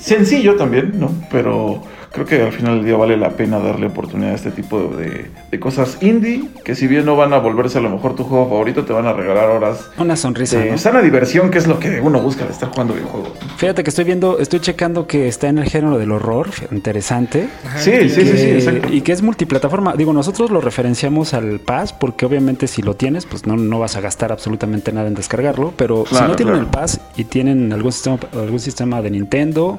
sencillo 0.00 0.56
también, 0.56 0.98
¿no? 0.98 1.10
Pero 1.30 1.82
creo 2.16 2.26
que 2.26 2.42
al 2.42 2.52
final 2.52 2.76
del 2.76 2.84
día 2.84 2.96
vale 2.96 3.16
la 3.16 3.30
pena 3.30 3.58
darle 3.60 3.86
oportunidad 3.86 4.32
a 4.32 4.34
este 4.34 4.50
tipo 4.50 4.88
de, 4.88 5.30
de 5.50 5.60
cosas 5.60 5.98
indie, 6.00 6.44
que 6.64 6.74
si 6.74 6.86
bien 6.88 7.04
no 7.04 7.14
van 7.16 7.32
a 7.32 7.38
volverse 7.38 7.78
a 7.78 7.80
lo 7.80 7.90
mejor 7.90 8.16
tu 8.16 8.24
juego 8.24 8.48
favorito, 8.48 8.84
te 8.84 8.92
van 8.92 9.06
a 9.06 9.12
regalar 9.12 9.50
horas 9.50 9.88
Una 9.98 10.16
sonrisa, 10.16 10.58
de 10.58 10.72
¿no? 10.72 10.78
sana 10.78 11.00
diversión, 11.02 11.50
que 11.50 11.58
es 11.58 11.66
lo 11.66 11.78
que 11.78 12.00
uno 12.00 12.20
busca 12.20 12.44
al 12.44 12.50
estar 12.50 12.70
jugando 12.70 12.94
videojuegos. 12.94 13.30
Fíjate 13.56 13.84
que 13.84 13.90
estoy 13.90 14.04
viendo, 14.04 14.38
estoy 14.38 14.60
checando 14.60 15.06
que 15.06 15.28
está 15.28 15.48
en 15.48 15.58
el 15.58 15.68
género 15.68 15.98
del 15.98 16.10
horror, 16.12 16.48
interesante. 16.72 17.48
Ajá, 17.64 17.78
Sí, 17.78 17.90
que- 17.90 18.08
sí, 18.08 18.22
sí, 18.26 18.36
sí, 18.38 18.50
exacto. 18.50 18.88
Y 18.92 19.00
que 19.02 19.12
es 19.12 19.22
multiplataforma. 19.22 19.94
Digo, 19.94 20.12
nosotros 20.12 20.50
lo 20.50 20.60
referenciamos 20.60 21.34
al 21.34 21.60
Pass 21.60 21.92
porque 21.92 22.24
obviamente 22.26 22.66
si 22.66 22.82
lo 22.82 22.94
tienes, 22.94 23.26
pues 23.26 23.46
no, 23.46 23.56
no 23.56 23.78
vas 23.78 23.96
a 23.96 24.00
gastar 24.00 24.32
absolutamente 24.32 24.92
nada 24.92 25.08
en 25.08 25.14
descargarlo. 25.14 25.72
Pero 25.76 26.04
si 26.08 26.14
no 26.14 26.36
tienen 26.36 26.54
claro. 26.54 26.58
el 26.60 26.66
Pass 26.66 27.00
y 27.16 27.24
tienen 27.24 27.72
algún 27.72 27.92
sistema, 27.92 28.18
algún 28.32 28.60
sistema 28.60 29.02
de 29.02 29.10
Nintendo, 29.10 29.78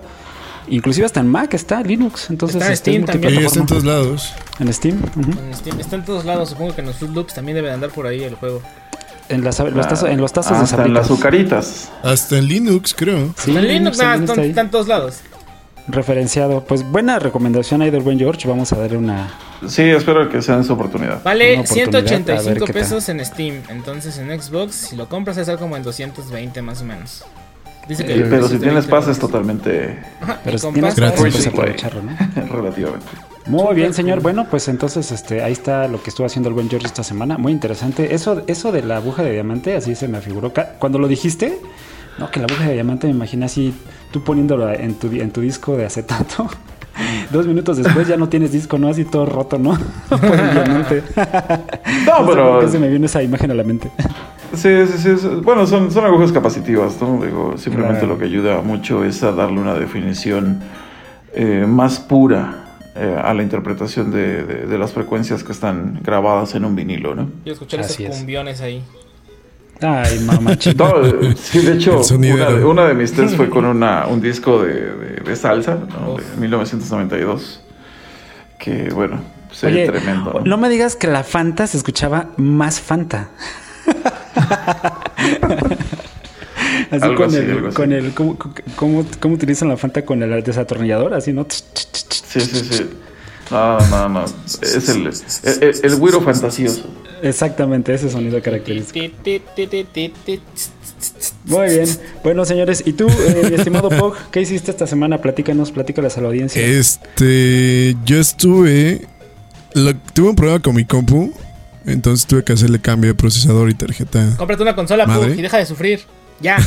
inclusive 0.69 1.05
hasta 1.05 1.19
en 1.19 1.27
Mac 1.27 1.53
está 1.53 1.81
Linux. 1.81 2.29
Entonces 2.29 2.55
Está 2.57 2.67
en 2.67 2.73
este, 2.73 2.91
es 2.91 2.95
Steam 2.97 3.05
también. 3.05 3.41
Y 3.41 3.45
está 3.45 3.59
en 3.59 3.65
todos 3.65 3.83
lados. 3.85 4.33
En 4.59 4.73
Steam. 4.73 5.01
En 5.15 5.79
está 5.79 5.95
en 5.95 6.05
todos 6.05 6.25
lados, 6.25 6.49
supongo 6.49 6.73
que 6.75 6.81
en 6.81 6.87
los 6.87 6.95
Fruit 6.97 7.13
Loops 7.13 7.33
también 7.33 7.55
debe 7.55 7.67
de 7.69 7.73
andar 7.73 7.89
por 7.91 8.05
ahí 8.07 8.23
el 8.23 8.35
juego. 8.35 8.61
En, 9.29 9.43
las- 9.43 9.59
los 9.59 9.87
tazos, 9.87 10.09
en 10.09 10.21
los 10.21 10.31
tazos 10.31 10.57
de 10.57 10.63
Hasta 10.63 10.85
en 10.85 10.93
las 10.93 11.05
azucaritas. 11.05 11.91
Hasta 12.03 12.37
en 12.37 12.47
Linux, 12.47 12.93
creo. 12.93 13.33
Sí, 13.37 13.51
en 13.55 13.67
Linux 13.67 13.97
Linux 13.97 13.97
también 14.27 14.49
está 14.49 14.61
en 14.61 14.71
todos 14.71 14.87
lados. 14.87 15.17
referenciado. 15.87 16.63
Pues 16.63 16.83
buena 16.89 17.19
recomendación 17.19 17.81
ahí 17.81 17.89
del 17.89 18.01
buen 18.03 18.17
George. 18.19 18.47
Vamos 18.47 18.71
a 18.73 18.77
darle 18.77 18.97
una. 18.97 19.29
Sí, 19.67 19.81
espero 19.83 20.29
que 20.29 20.41
sean 20.41 20.63
su 20.63 20.73
oportunidad. 20.73 21.21
Vale 21.23 21.55
oportunidad, 21.59 21.95
a 21.95 21.95
ver 21.95 22.03
185 22.03 22.65
qué 22.65 22.73
tal. 22.73 22.81
pesos 22.81 23.09
en 23.09 23.25
Steam. 23.25 23.63
Entonces 23.69 24.17
en 24.17 24.41
Xbox, 24.41 24.75
si 24.75 24.95
lo 24.95 25.09
compras, 25.09 25.37
es 25.37 25.49
como 25.57 25.75
en 25.75 25.83
220 25.83 26.61
más 26.61 26.81
o 26.81 26.85
menos. 26.85 27.23
Dice 27.87 28.03
Sí, 28.03 28.23
pero 28.29 28.47
si 28.47 28.57
220 28.57 28.65
tienes 28.65 28.85
pases 28.85 29.19
dólares. 29.19 29.19
totalmente 29.19 29.99
Pero 30.43 30.57
si 30.57 30.71
tienes 30.71 30.95
pues 30.95 31.47
aprovecharlo, 31.47 32.01
¿no? 32.03 32.11
relativamente. 32.53 33.07
Muy 33.47 33.75
bien, 33.75 33.93
señor. 33.93 34.21
Bueno, 34.21 34.45
pues 34.49 34.67
entonces 34.67 35.11
este, 35.11 35.41
ahí 35.41 35.53
está 35.53 35.87
lo 35.87 36.03
que 36.03 36.09
estuvo 36.09 36.27
haciendo 36.27 36.49
el 36.49 36.55
buen 36.55 36.69
George 36.69 36.85
esta 36.85 37.03
semana. 37.03 37.37
Muy 37.37 37.53
interesante. 37.53 38.13
Eso, 38.13 38.43
eso 38.47 38.71
de 38.73 38.83
la 38.83 38.97
aguja 38.97 39.23
de 39.23 39.31
diamante, 39.31 39.75
así 39.75 39.95
se 39.95 40.07
me 40.09 40.19
figuró. 40.19 40.51
Cuando 40.79 40.99
lo 40.99 41.07
dijiste, 41.07 41.59
no, 42.17 42.29
que 42.29 42.39
la 42.39 42.45
aguja 42.45 42.65
de 42.65 42.73
diamante 42.73 43.07
me 43.07 43.13
imaginé 43.13 43.45
así, 43.45 43.73
tú 44.11 44.23
poniéndolo 44.23 44.69
en 44.73 44.95
tu, 44.95 45.07
en 45.07 45.31
tu 45.31 45.41
disco 45.41 45.77
de 45.77 45.85
acetato. 45.85 46.49
Dos 47.31 47.45
minutos 47.45 47.77
después 47.77 48.07
ya 48.07 48.17
no 48.17 48.27
tienes 48.27 48.51
disco, 48.51 48.77
¿no? 48.77 48.89
Así 48.89 49.05
todo 49.05 49.25
roto, 49.25 49.57
¿no? 49.59 49.77
Por 50.09 50.39
el 50.39 50.53
diamante. 50.53 51.03
No, 51.15 51.23
sé 51.23 52.23
por 52.25 52.27
pero 52.27 52.59
qué 52.59 52.67
se 52.69 52.79
me 52.79 52.89
vino 52.89 53.05
esa 53.05 53.21
imagen 53.21 53.51
a 53.51 53.53
la 53.53 53.63
mente. 53.63 53.91
Sí, 54.53 54.69
sí, 54.87 54.97
sí, 54.97 55.17
sí. 55.17 55.27
Bueno, 55.43 55.65
son, 55.67 55.91
son 55.91 56.05
agujas 56.05 56.31
capacitivas, 56.31 57.01
¿no? 57.01 57.23
Digo, 57.23 57.57
simplemente 57.57 57.99
Claro. 57.99 58.13
lo 58.13 58.19
que 58.19 58.25
ayuda 58.25 58.61
mucho 58.61 59.03
es 59.03 59.23
a 59.23 59.31
darle 59.31 59.59
una 59.59 59.73
definición 59.73 60.61
eh, 61.33 61.65
más 61.67 61.99
pura 61.99 62.63
eh, 62.95 63.15
a 63.23 63.33
la 63.33 63.43
interpretación 63.43 64.11
de, 64.11 64.43
de- 64.43 64.65
de 64.65 64.77
las 64.77 64.91
frecuencias 64.93 65.43
que 65.43 65.51
están 65.51 65.99
grabadas 66.03 66.55
en 66.55 66.65
un 66.65 66.75
vinilo, 66.75 67.13
¿no? 67.15 67.29
Escuchar 67.45 67.81
Así 67.81 68.03
esos 68.03 68.15
es. 68.15 68.19
cumbiones 68.21 68.61
ahí. 68.61 68.83
Ay, 69.81 70.19
mamá 70.21 70.55
chica. 70.57 70.85
No, 70.85 71.35
sí, 71.35 71.59
de 71.59 71.73
hecho, 71.73 72.01
una 72.15 72.49
de, 72.49 72.65
una 72.65 72.85
de 72.85 72.93
mis 72.95 73.13
tests 73.15 73.35
fue 73.37 73.49
con 73.49 73.65
una, 73.65 74.07
un 74.07 74.19
disco 74.21 74.63
de, 74.63 74.73
de- 74.73 75.21
de 75.23 75.35
salsa, 75.35 75.75
¿no? 75.75 76.15
De 76.15 76.23
1992. 76.39 77.61
Que, 78.59 78.89
bueno, 78.89 79.21
se 79.51 79.67
Oye, 79.67 79.85
tremendo. 79.85 80.41
no 80.43 80.57
me 80.57 80.67
digas 80.69 80.95
que 80.95 81.05
la 81.05 81.23
Fanta 81.23 81.67
se 81.67 81.77
escuchaba 81.77 82.29
más 82.37 82.79
Fanta. 82.81 83.29
Así 86.91 87.03
Algo 87.03 87.15
con 87.17 87.27
así, 87.29 87.37
el, 87.37 87.51
algo 87.51 87.67
así. 87.67 87.75
con 87.75 87.91
el, 87.91 88.13
¿cómo, 88.13 88.37
cómo, 88.75 89.05
cómo 89.19 89.35
utilizan 89.35 89.67
la 89.69 89.77
Fanta 89.77 90.03
con 90.05 90.21
el 90.23 90.43
desatornillador? 90.43 91.13
Así, 91.13 91.33
¿no? 91.33 91.45
Sí, 91.49 92.39
sí, 92.39 92.67
sí. 92.71 92.89
No, 93.51 93.79
no, 93.89 94.09
no. 94.09 94.25
Es 94.61 94.89
el, 94.89 95.07
el, 95.07 95.13
el, 95.63 95.75
el 95.83 95.95
güiro 95.95 96.21
fantasioso. 96.21 96.85
Exactamente, 97.21 97.93
ese 97.93 98.09
sonido 98.09 98.41
característico. 98.41 99.13
Muy 101.45 101.69
bien. 101.69 101.87
Bueno, 102.23 102.45
señores, 102.45 102.83
¿y 102.85 102.93
tú, 102.93 103.07
eh, 103.07 103.47
mi 103.49 103.55
estimado 103.55 103.89
Pog, 103.89 104.15
qué 104.31 104.41
hiciste 104.41 104.71
esta 104.71 104.87
semana? 104.87 105.19
Platícanos, 105.19 105.71
platícales 105.71 106.17
a 106.17 106.21
la 106.21 106.27
audiencia. 106.27 106.61
Este, 106.65 107.95
yo 108.05 108.19
estuve, 108.19 109.07
lo- 109.73 109.95
tuve 110.13 110.29
un 110.29 110.35
problema 110.35 110.61
con 110.61 110.75
mi 110.75 110.85
compu, 110.85 111.33
entonces 111.87 112.27
tuve 112.27 112.43
que 112.43 112.53
hacerle 112.53 112.79
cambio 112.79 113.09
de 113.11 113.15
procesador 113.15 113.69
y 113.69 113.73
tarjeta. 113.73 114.35
Cómprate 114.37 114.61
una 114.61 114.75
consola, 114.75 115.05
Pug, 115.05 115.15
Madre. 115.15 115.35
y 115.35 115.41
deja 115.41 115.57
de 115.57 115.65
sufrir. 115.65 116.01
Ya. 116.39 116.57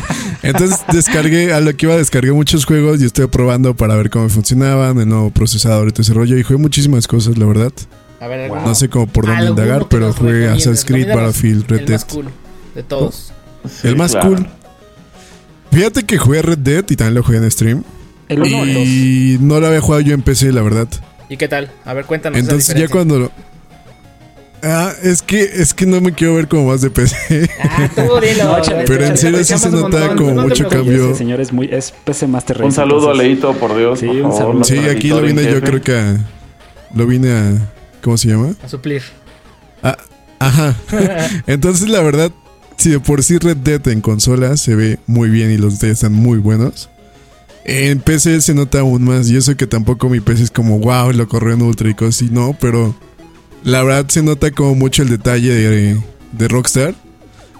Entonces 0.42 0.80
descargué, 0.92 1.52
a 1.52 1.60
lo 1.60 1.72
que 1.76 1.86
iba, 1.86 1.96
descargué 1.96 2.32
muchos 2.32 2.64
juegos 2.64 3.00
y 3.00 3.04
estuve 3.04 3.28
probando 3.28 3.76
para 3.76 3.94
ver 3.94 4.10
cómo 4.10 4.28
funcionaban, 4.28 4.98
el 4.98 5.08
nuevo 5.08 5.30
procesador 5.30 5.86
y 5.86 5.92
todo 5.92 6.02
ese 6.02 6.14
rollo. 6.14 6.36
Y 6.36 6.42
jugué 6.42 6.58
muchísimas 6.58 7.06
cosas, 7.06 7.38
la 7.38 7.46
verdad. 7.46 7.72
A 8.20 8.26
ver, 8.26 8.48
Wow. 8.50 8.62
No 8.66 8.74
sé 8.74 8.88
cómo 8.88 9.06
por 9.06 9.26
dónde 9.26 9.46
indagar, 9.46 9.86
pero 9.88 10.12
jugué. 10.12 10.48
Assassin's 10.48 10.84
Creed, 10.84 11.06
Battlefield, 11.14 11.68
Red 11.68 11.78
El 11.80 11.86
Dead. 11.86 11.94
más 12.00 12.04
cool 12.06 12.28
de 12.74 12.82
todos. 12.82 13.32
Sí, 13.68 13.86
el 13.88 13.96
más 13.96 14.10
claro. 14.12 14.30
cool. 14.30 14.46
Fíjate 15.70 16.02
que 16.04 16.18
jugué 16.18 16.42
Red 16.42 16.58
Dead 16.58 16.84
y 16.88 16.96
también 16.96 17.14
lo 17.14 17.22
jugué 17.22 17.38
en 17.38 17.50
stream. 17.50 17.84
¿El 18.28 18.40
1 18.40 18.58
o 18.58 18.62
el 18.64 18.74
2? 18.74 18.82
Y 18.84 19.38
no 19.40 19.60
lo 19.60 19.66
había 19.68 19.80
jugado 19.80 20.00
yo 20.00 20.14
en 20.14 20.22
PC, 20.22 20.52
la 20.52 20.62
verdad. 20.62 20.88
¿Y 21.28 21.36
qué 21.36 21.46
tal? 21.46 21.70
A 21.84 21.94
ver, 21.94 22.04
cuéntanos. 22.06 22.36
esa 22.38 22.44
Entonces 22.46 22.74
ya 22.76 22.88
cuando 22.88 23.18
lo... 23.18 23.32
Ah, 24.62 24.92
es 25.02 25.22
que, 25.22 25.40
es 25.42 25.72
que 25.74 25.86
no 25.86 26.00
me 26.00 26.12
quiero 26.12 26.34
ver 26.34 26.46
como 26.48 26.66
más 26.68 26.80
de 26.82 26.90
PC. 26.90 27.50
Ah, 27.62 27.88
tú 27.94 28.02
dilo. 28.20 28.44
No, 28.44 28.58
échale, 28.58 28.84
Pero 28.86 29.04
en 29.06 29.16
serio 29.16 29.42
sí 29.44 29.56
se 29.58 29.70
nota 29.70 30.14
como 30.16 30.32
No 30.32 30.42
mucho 30.42 30.68
cambio. 30.68 31.06
Ese 31.10 31.18
señor 31.18 31.40
es 31.40 31.52
muy, 31.52 31.68
es 31.72 31.92
PC 32.04 32.26
Master 32.26 32.58
Race. 32.58 32.66
Un 32.66 32.72
saludo 32.72 33.08
a 33.08 33.12
entonces- 33.12 33.26
Leito, 33.26 33.52
por 33.54 33.76
Dios. 33.76 33.98
Sí, 34.00 34.06
por 34.06 34.16
un 34.16 34.32
saludo. 34.36 34.64
Sí, 34.64 34.78
aquí 34.78 35.08
lo 35.08 35.22
vine 35.22 35.44
yo 35.44 35.60
creo 35.60 35.80
que 35.80 35.94
a- 35.96 36.16
Lo 36.94 37.06
vine 37.06 37.30
a... 37.32 37.72
¿Cómo 38.02 38.16
se 38.16 38.28
llama? 38.28 38.54
A 38.64 38.68
suplir. 38.68 39.02
Ah, 39.82 39.96
ajá. 40.38 40.74
Entonces 41.46 41.88
la 41.88 42.00
verdad, 42.02 42.30
si 42.76 42.90
de 42.90 43.00
por 43.00 43.22
sí 43.22 43.38
Red 43.38 43.58
Dead 43.58 43.86
en 43.88 44.00
consola 44.00 44.56
se 44.56 44.74
ve 44.74 44.98
muy 45.06 45.28
bien 45.28 45.50
y 45.52 45.56
los 45.58 45.74
detalles 45.74 45.98
están 45.98 46.12
muy 46.14 46.38
buenos. 46.38 46.88
En 47.64 48.00
PC 48.00 48.40
se 48.40 48.54
nota 48.54 48.80
aún 48.80 49.02
más 49.04 49.28
y 49.30 49.36
eso 49.36 49.54
que 49.56 49.66
tampoco 49.66 50.08
mi 50.08 50.20
PC 50.20 50.44
es 50.44 50.50
como 50.50 50.78
wow, 50.78 51.12
lo 51.12 51.28
corrió 51.28 51.54
en 51.54 51.62
ultra 51.62 51.88
y 51.90 51.94
cosas 51.94 52.16
así, 52.16 52.28
no, 52.32 52.56
pero 52.58 52.94
la 53.64 53.82
verdad 53.82 54.06
se 54.08 54.22
nota 54.22 54.50
como 54.50 54.74
mucho 54.74 55.02
el 55.02 55.08
detalle 55.10 55.52
de, 55.52 56.00
de 56.32 56.48
Rockstar 56.48 56.94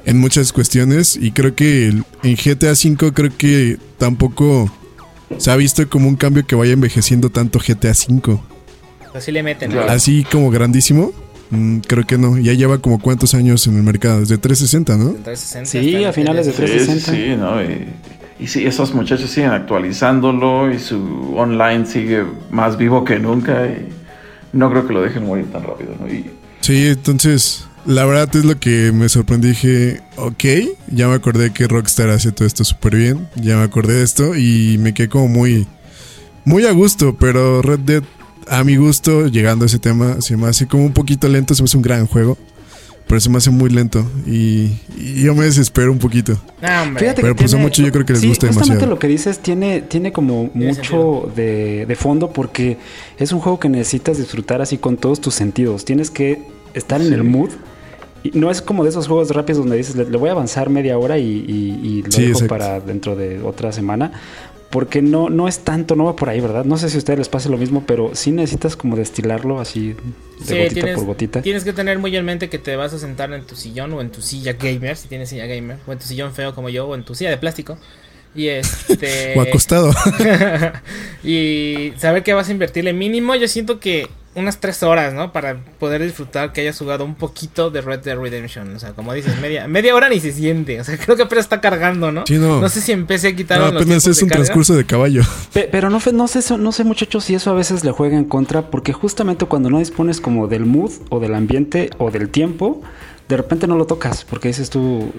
en 0.06 0.18
muchas 0.18 0.52
cuestiones 0.52 1.16
y 1.20 1.32
creo 1.32 1.54
que 1.54 1.88
el- 1.88 2.04
en 2.22 2.36
GTA 2.36 2.72
V 2.72 3.12
creo 3.12 3.30
que 3.36 3.78
tampoco 3.98 4.70
se 5.38 5.50
ha 5.50 5.56
visto 5.56 5.88
como 5.88 6.08
un 6.08 6.16
cambio 6.16 6.46
que 6.46 6.54
vaya 6.56 6.72
envejeciendo 6.72 7.30
tanto 7.30 7.58
GTA 7.60 7.90
V. 7.92 8.38
Así 9.14 9.30
le 9.32 9.42
meten. 9.42 9.72
Ahí. 9.72 9.86
Así 9.88 10.24
como 10.30 10.50
grandísimo, 10.50 11.12
mm, 11.50 11.78
creo 11.80 12.06
que 12.06 12.16
no. 12.18 12.38
Ya 12.38 12.52
lleva 12.54 12.78
como 12.78 12.98
cuántos 13.00 13.34
años 13.34 13.66
en 13.66 13.76
el 13.76 13.82
mercado, 13.82 14.20
desde 14.20 14.38
360, 14.38 14.96
¿no? 14.96 15.12
Del 15.12 15.22
360 15.22 15.98
Sí, 15.98 16.04
a 16.04 16.12
finales 16.12 16.46
de 16.46 16.52
360. 16.52 17.10
Sí, 17.12 17.16
sí, 17.16 17.30
sí, 17.32 17.36
¿no? 17.36 17.62
Y, 17.62 17.88
y 18.42 18.46
sí, 18.46 18.64
esos 18.66 18.94
muchachos 18.94 19.28
siguen 19.30 19.50
actualizándolo 19.50 20.72
y 20.72 20.78
su 20.78 21.34
online 21.36 21.86
sigue 21.86 22.24
más 22.50 22.76
vivo 22.78 23.04
que 23.04 23.18
nunca 23.18 23.66
y 23.66 23.88
no 24.52 24.70
creo 24.70 24.86
que 24.86 24.92
lo 24.92 25.02
dejen 25.02 25.26
morir 25.26 25.50
tan 25.50 25.62
rápido, 25.62 25.94
¿no? 26.00 26.06
Sí, 26.60 26.86
entonces, 26.86 27.66
la 27.86 28.04
verdad 28.04 28.28
es 28.34 28.44
lo 28.44 28.58
que 28.58 28.92
me 28.92 29.08
sorprendí. 29.08 29.48
Dije, 29.48 30.00
ok, 30.16 30.44
ya 30.88 31.08
me 31.08 31.14
acordé 31.14 31.52
que 31.52 31.66
Rockstar 31.66 32.10
hace 32.10 32.32
todo 32.32 32.46
esto 32.46 32.64
súper 32.64 32.96
bien. 32.96 33.28
Ya 33.36 33.56
me 33.56 33.62
acordé 33.62 33.94
de 33.94 34.02
esto 34.04 34.36
y 34.36 34.78
me 34.78 34.92
quedé 34.94 35.08
como 35.08 35.28
muy, 35.28 35.66
muy 36.44 36.66
a 36.66 36.72
gusto. 36.72 37.16
Pero 37.18 37.62
Red 37.62 37.80
Dead, 37.80 38.02
a 38.48 38.64
mi 38.64 38.76
gusto, 38.76 39.28
llegando 39.28 39.64
a 39.64 39.66
ese 39.66 39.78
tema, 39.78 40.20
se 40.20 40.36
me 40.36 40.48
hace 40.48 40.66
como 40.66 40.84
un 40.84 40.92
poquito 40.92 41.28
lento. 41.28 41.54
Se 41.54 41.62
me 41.62 41.66
hace 41.66 41.76
un 41.76 41.82
gran 41.82 42.06
juego, 42.06 42.36
pero 43.10 43.20
se 43.20 43.28
me 43.28 43.38
hace 43.38 43.50
muy 43.50 43.68
lento 43.70 44.08
y, 44.24 44.70
y 44.96 45.24
yo 45.24 45.34
me 45.34 45.44
desespero 45.44 45.90
un 45.90 45.98
poquito. 45.98 46.38
Fíjate 46.60 47.20
Pero 47.20 47.34
que 47.34 47.40
pues 47.42 47.50
tiene- 47.50 47.64
muchos 47.64 47.84
yo 47.84 47.90
creo 47.90 48.06
que 48.06 48.12
les 48.12 48.22
sí, 48.22 48.28
gusta 48.28 48.46
justamente 48.46 48.70
demasiado. 48.86 48.90
lo 48.94 48.98
que 49.00 49.08
dices 49.08 49.40
tiene, 49.40 49.80
tiene 49.82 50.12
como 50.12 50.48
Tiene 50.52 50.74
mucho 50.74 51.28
de, 51.34 51.86
de 51.86 51.96
fondo 51.96 52.30
porque 52.32 52.78
es 53.18 53.32
un 53.32 53.40
juego 53.40 53.58
que 53.58 53.68
necesitas 53.68 54.16
disfrutar 54.16 54.62
así 54.62 54.78
con 54.78 54.96
todos 54.96 55.20
tus 55.20 55.34
sentidos. 55.34 55.84
Tienes 55.84 56.08
que 56.10 56.42
estar 56.72 57.00
en 57.02 57.12
el 57.12 57.24
mood 57.24 57.50
y 58.22 58.30
no 58.38 58.50
es 58.50 58.62
como 58.62 58.84
de 58.84 58.90
esos 58.90 59.08
juegos 59.08 59.30
rápidos 59.30 59.58
donde 59.62 59.76
dices, 59.78 59.96
le, 59.96 60.04
le 60.08 60.16
voy 60.16 60.28
a 60.28 60.32
avanzar 60.32 60.70
media 60.70 60.96
hora 60.96 61.18
y, 61.18 61.24
y- 61.26 61.80
y 61.82 62.02
lo 62.02 62.12
Sí, 62.12 62.20
dejo 62.22 62.32
exacto. 62.44 62.48
para 62.48 62.78
dentro 62.78 63.16
de 63.16 63.40
otra 63.42 63.72
semana. 63.72 64.12
Porque 64.70 65.02
no, 65.02 65.28
no 65.28 65.48
es 65.48 65.60
tanto, 65.60 65.96
no 65.96 66.04
va 66.04 66.14
por 66.14 66.28
ahí, 66.28 66.40
¿verdad? 66.40 66.64
No 66.64 66.78
sé 66.78 66.88
si 66.90 66.96
a 66.96 66.98
ustedes 66.98 67.18
les 67.18 67.28
pasa 67.28 67.48
lo 67.48 67.58
mismo, 67.58 67.84
pero 67.86 68.14
sí 68.14 68.30
necesitas 68.30 68.76
como 68.76 68.96
destilarlo 68.96 69.60
así 69.60 69.94
de 69.94 70.44
Sí, 70.44 70.56
gotita 70.56 70.74
tienes, 70.74 70.94
por 70.94 71.04
gotita. 71.06 71.42
tienes 71.42 71.64
que 71.64 71.72
tener 71.72 71.98
muy 71.98 72.16
en 72.16 72.24
mente 72.24 72.48
que 72.48 72.58
te 72.58 72.76
vas 72.76 72.92
a 72.92 72.98
sentar 72.98 73.32
en 73.32 73.44
tu 73.44 73.56
sillón 73.56 73.92
o 73.92 74.00
en 74.00 74.10
tu 74.10 74.22
silla 74.22 74.52
gamer, 74.52 74.96
si 74.96 75.08
tienes 75.08 75.28
silla 75.28 75.46
gamer, 75.46 75.78
o 75.86 75.92
en 75.92 75.98
tu 75.98 76.04
sillón 76.04 76.32
feo 76.32 76.54
como 76.54 76.68
yo, 76.68 76.86
o 76.86 76.94
en 76.94 77.04
tu 77.04 77.14
silla 77.14 77.30
de 77.30 77.36
plástico. 77.38 77.78
Y 78.34 78.46
este. 78.46 79.34
O 79.36 79.40
acostado. 79.40 79.92
y 81.24 81.92
saber 81.98 82.22
que 82.22 82.32
vas 82.32 82.48
a 82.48 82.52
invertirle 82.52 82.92
mínimo, 82.92 83.34
yo 83.34 83.48
siento 83.48 83.80
que 83.80 84.08
unas 84.34 84.58
tres 84.60 84.82
horas, 84.84 85.12
¿no? 85.12 85.32
Para 85.32 85.56
poder 85.80 86.02
disfrutar 86.02 86.52
que 86.52 86.60
hayas 86.60 86.78
jugado 86.78 87.04
un 87.04 87.16
poquito 87.16 87.70
de 87.70 87.80
Red 87.80 88.00
Dead 88.00 88.16
Redemption. 88.16 88.76
O 88.76 88.78
sea, 88.78 88.92
como 88.92 89.12
dices, 89.12 89.38
media, 89.40 89.66
media 89.66 89.94
hora 89.94 90.08
ni 90.08 90.20
se 90.20 90.30
siente. 90.32 90.80
O 90.80 90.84
sea, 90.84 90.96
creo 90.98 91.16
que 91.16 91.22
apenas 91.24 91.46
está 91.46 91.60
cargando, 91.60 92.12
¿no? 92.12 92.24
Sí, 92.26 92.34
no. 92.38 92.66
sé 92.68 92.80
si 92.80 92.92
empecé 92.92 93.28
a 93.28 93.36
quitar 93.36 93.58
No, 93.58 93.64
los 93.72 93.82
apenas 93.82 94.02
tiempos 94.04 94.16
es 94.18 94.22
un 94.22 94.28
transcurso 94.28 94.74
de 94.76 94.86
caballo. 94.86 95.22
Pe- 95.52 95.68
Pero 95.72 95.90
no, 95.90 95.98
no 96.12 96.28
sé, 96.28 96.38
eso- 96.38 96.58
no 96.58 96.70
sé 96.70 96.84
muchachos 96.84 97.24
si 97.24 97.34
eso 97.34 97.50
a 97.50 97.54
veces 97.54 97.84
le 97.84 97.90
juega 97.90 98.16
en 98.16 98.24
contra, 98.24 98.70
porque 98.70 98.92
justamente 98.92 99.46
cuando 99.46 99.68
no 99.68 99.78
dispones 99.80 100.20
como 100.20 100.46
del 100.46 100.64
mood 100.64 100.92
o 101.10 101.18
del 101.18 101.34
ambiente 101.34 101.90
o 101.98 102.10
del 102.12 102.28
tiempo, 102.28 102.82
de 103.30 103.36
repente 103.36 103.66
no 103.66 103.76
lo 103.76 103.86
tocas, 103.86 104.24
porque 104.28 104.48
dices 104.48 104.68
tú... 104.68 105.10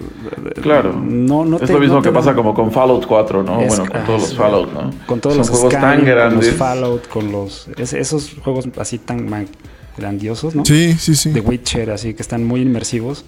Claro. 0.60 0.92
No, 0.92 1.44
no 1.44 1.56
es 1.56 1.62
te- 1.66 1.72
lo 1.72 1.78
mismo 1.80 1.96
no 1.96 2.02
que 2.02 2.12
pasa 2.12 2.34
como 2.34 2.52
con 2.54 2.70
Fallout 2.70 3.06
4, 3.06 3.42
¿no? 3.42 3.60
Es- 3.60 3.68
bueno, 3.78 3.90
con 3.90 4.00
ah, 4.00 4.04
todos 4.04 4.20
los 4.20 4.30
sí. 4.30 4.36
Fallout, 4.36 4.72
¿no? 4.72 4.90
Con 5.06 5.20
todos 5.20 5.34
Son 5.36 5.40
los 5.40 5.50
juegos 5.50 5.72
tan 5.72 5.80
Skyrim, 5.82 5.98
con 6.04 6.06
los 6.14 6.14
grandes. 6.30 6.54
Fallout, 6.54 7.08
con 7.08 7.32
los... 7.32 7.68
es- 7.76 7.92
esos 7.94 8.34
juegos 8.44 8.68
así 8.78 8.98
tan 8.98 9.28
man- 9.28 9.48
grandiosos, 9.96 10.54
¿no? 10.54 10.64
Sí, 10.64 10.92
sí, 10.94 11.14
sí. 11.16 11.30
de 11.30 11.40
Witcher, 11.40 11.90
así 11.90 12.14
que 12.14 12.22
están 12.22 12.44
muy 12.44 12.60
inmersivos. 12.60 13.24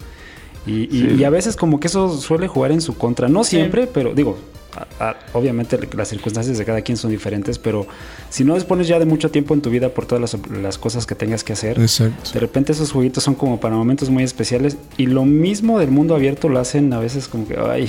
Y, 0.66 0.82
y- 0.84 0.88
Sí. 1.10 1.16
y 1.18 1.24
a 1.24 1.30
veces 1.30 1.56
como 1.56 1.80
que 1.80 1.88
eso 1.88 2.16
suele 2.18 2.46
jugar 2.46 2.70
en 2.72 2.80
su 2.80 2.96
contra. 2.96 3.28
No 3.28 3.42
siempre, 3.44 3.86
pero 3.86 4.14
digo, 4.14 4.36
a- 4.76 5.04
a- 5.11 5.16
obviamente 5.33 5.78
las 5.97 6.09
circunstancias 6.09 6.59
de 6.59 6.64
cada 6.64 6.83
quien 6.83 6.97
son 6.97 7.11
diferentes, 7.11 7.59
pero 7.59 7.87
si 8.31 8.45
no 8.45 8.54
dispones 8.54 8.88
ya 8.88 8.99
de 8.99 9.07
mucho 9.07 9.31
tiempo 9.31 9.54
en 9.54 9.61
tu 9.62 9.71
vida 9.71 9.88
por 9.90 10.07
todas 10.07 10.21
las, 10.35 10.50
las 10.62 10.78
cosas 10.78 11.07
que 11.07 11.14
tengas 11.14 11.45
que 11.45 11.52
hacer, 11.52 11.78
Exacto. 11.81 12.31
de 12.35 12.40
repente 12.40 12.73
esos 12.73 12.93
jueguitos 12.93 13.23
son 13.25 13.35
como 13.35 13.61
para 13.61 13.76
momentos 13.76 14.11
muy 14.11 14.23
especiales. 14.25 14.76
Y 14.97 15.07
lo 15.07 15.25
mismo 15.25 15.78
del 15.78 15.90
mundo 15.90 16.14
abierto 16.14 16.49
lo 16.49 16.59
hacen 16.59 16.93
a 16.93 16.99
veces 16.99 17.28
como 17.28 17.47
que, 17.49 17.57
ay, 17.59 17.88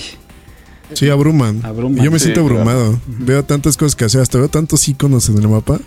Sí, 0.94 1.10
abruman. 1.10 1.66
Abruman. 1.66 2.04
Yo 2.06 2.12
me 2.12 2.20
Sí, 2.20 2.26
siento 2.26 2.42
claro. 2.46 2.62
abrumado. 2.62 3.00
Veo 3.08 3.44
tantas 3.44 3.76
cosas 3.76 3.96
que 3.96 4.06
hacer, 4.06 4.22
hasta 4.22 4.38
veo 4.38 4.50
tantos 4.50 4.88
iconos 4.88 5.28
en 5.30 5.40
el 5.40 5.48
mapa. 5.48 5.80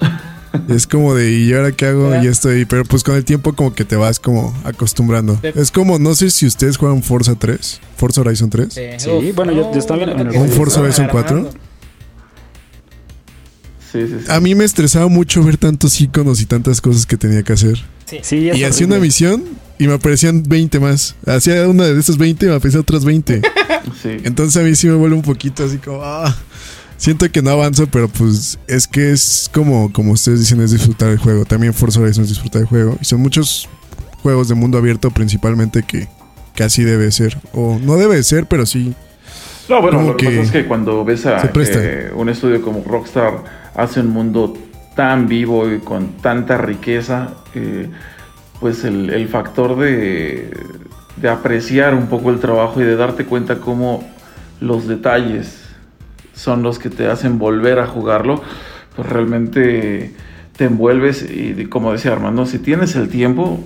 es 0.68 0.86
como 0.86 1.14
de, 1.14 1.30
¿y 1.32 1.52
ahora 1.52 1.72
qué 1.72 1.86
hago? 1.86 2.08
¿Verdad? 2.10 2.24
Y 2.24 2.28
estoy, 2.28 2.64
pero 2.64 2.84
pues 2.84 3.02
con 3.04 3.14
el 3.16 3.24
tiempo 3.24 3.52
como 3.54 3.74
que 3.74 3.84
te 3.84 3.96
vas 3.96 4.18
como 4.20 4.54
acostumbrando. 4.64 5.38
Es 5.42 5.70
como, 5.70 5.98
no 5.98 6.14
sé 6.14 6.30
si 6.30 6.46
ustedes 6.46 6.76
juegan 6.76 7.02
Forza 7.02 7.34
3, 7.36 7.80
Forza 7.96 8.20
Horizon 8.22 8.50
3. 8.50 8.72
Sí, 8.72 8.80
Sí, 8.98 9.32
bueno, 9.34 9.52
yo- 9.52 9.72
yo 9.72 9.78
estaba 9.78 10.04
viendo 10.04 10.22
en 10.22 10.28
el- 10.34 10.36
¿Un 10.40 10.48
Forza 10.50 10.80
Horizon 10.80 11.08
4? 11.10 11.50
Sí, 13.92 14.00
sí, 14.08 14.14
sí. 14.20 14.30
A 14.30 14.40
mí 14.40 14.54
me 14.54 14.64
estresaba 14.64 15.08
mucho 15.08 15.42
ver 15.42 15.56
tantos 15.56 16.00
iconos 16.00 16.40
y 16.40 16.46
tantas 16.46 16.80
cosas 16.80 17.06
que 17.06 17.16
tenía 17.16 17.42
que 17.42 17.52
hacer. 17.52 17.78
Sí. 18.04 18.18
sí, 18.22 18.48
es 18.50 18.56
y 18.58 18.64
hacía 18.64 18.86
una 18.86 18.98
misión 18.98 19.44
y 19.78 19.86
me 19.86 19.94
aparecían 19.94 20.42
20 20.42 20.78
más. 20.80 21.14
Hacía 21.26 21.66
una 21.68 21.84
de 21.84 21.98
esas 21.98 22.18
20 22.18 22.46
y 22.46 22.48
me 22.48 22.54
aparecían 22.56 22.82
otras 22.82 23.04
20. 23.04 23.40
Sí. 24.02 24.16
Entonces 24.24 24.60
a 24.60 24.64
mí 24.64 24.74
sí 24.76 24.86
me 24.88 24.94
vuelve 24.94 25.16
un 25.16 25.22
poquito 25.22 25.64
así 25.64 25.78
como, 25.78 26.00
ah, 26.02 26.36
siento 26.96 27.30
que 27.30 27.42
no 27.42 27.50
avanzo, 27.50 27.86
pero 27.86 28.08
pues 28.08 28.58
es 28.66 28.86
que 28.86 29.12
es 29.12 29.50
como, 29.52 29.92
como 29.92 30.12
ustedes 30.12 30.40
dicen, 30.40 30.60
es 30.60 30.72
disfrutar 30.72 31.10
el 31.10 31.18
juego. 31.18 31.44
También 31.44 31.74
Forza 31.74 32.00
Horizon 32.00 32.24
es 32.24 32.30
disfrutar 32.30 32.62
el 32.62 32.68
juego. 32.68 32.96
Y 33.00 33.04
son 33.04 33.20
muchos 33.20 33.68
juegos 34.22 34.48
de 34.48 34.54
mundo 34.54 34.78
abierto 34.78 35.10
principalmente 35.10 35.82
que, 35.82 36.08
que 36.54 36.64
así 36.64 36.84
debe 36.84 37.10
ser. 37.12 37.38
O 37.52 37.78
no 37.78 37.96
debe 37.96 38.22
ser, 38.22 38.46
pero 38.46 38.66
sí. 38.66 38.94
No, 39.68 39.82
bueno, 39.82 40.02
lo 40.02 40.16
que 40.16 40.26
pasa 40.26 40.42
es 40.42 40.50
que 40.50 40.66
cuando 40.66 41.04
ves 41.04 41.26
a 41.26 41.50
que 41.50 42.10
un 42.14 42.28
estudio 42.28 42.62
como 42.62 42.84
Rockstar 42.84 43.42
hace 43.74 44.00
un 44.00 44.08
mundo 44.08 44.56
tan 44.94 45.28
vivo 45.28 45.70
y 45.70 45.80
con 45.80 46.16
tanta 46.18 46.56
riqueza, 46.56 47.34
eh, 47.54 47.90
pues 48.60 48.84
el, 48.84 49.10
el 49.10 49.28
factor 49.28 49.76
de, 49.76 50.50
de 51.16 51.28
apreciar 51.28 51.94
un 51.94 52.06
poco 52.06 52.30
el 52.30 52.38
trabajo 52.38 52.80
y 52.80 52.84
de 52.84 52.96
darte 52.96 53.24
cuenta 53.24 53.56
cómo 53.56 54.08
los 54.60 54.86
detalles 54.86 55.65
son 56.36 56.62
los 56.62 56.78
que 56.78 56.90
te 56.90 57.08
hacen 57.08 57.38
volver 57.40 57.80
a 57.80 57.86
jugarlo, 57.88 58.40
pues 58.94 59.08
realmente 59.08 60.12
te 60.56 60.64
envuelves 60.66 61.22
y 61.28 61.66
como 61.66 61.92
decía 61.92 62.12
Armando, 62.12 62.46
si 62.46 62.58
tienes 62.58 62.94
el 62.94 63.08
tiempo, 63.08 63.58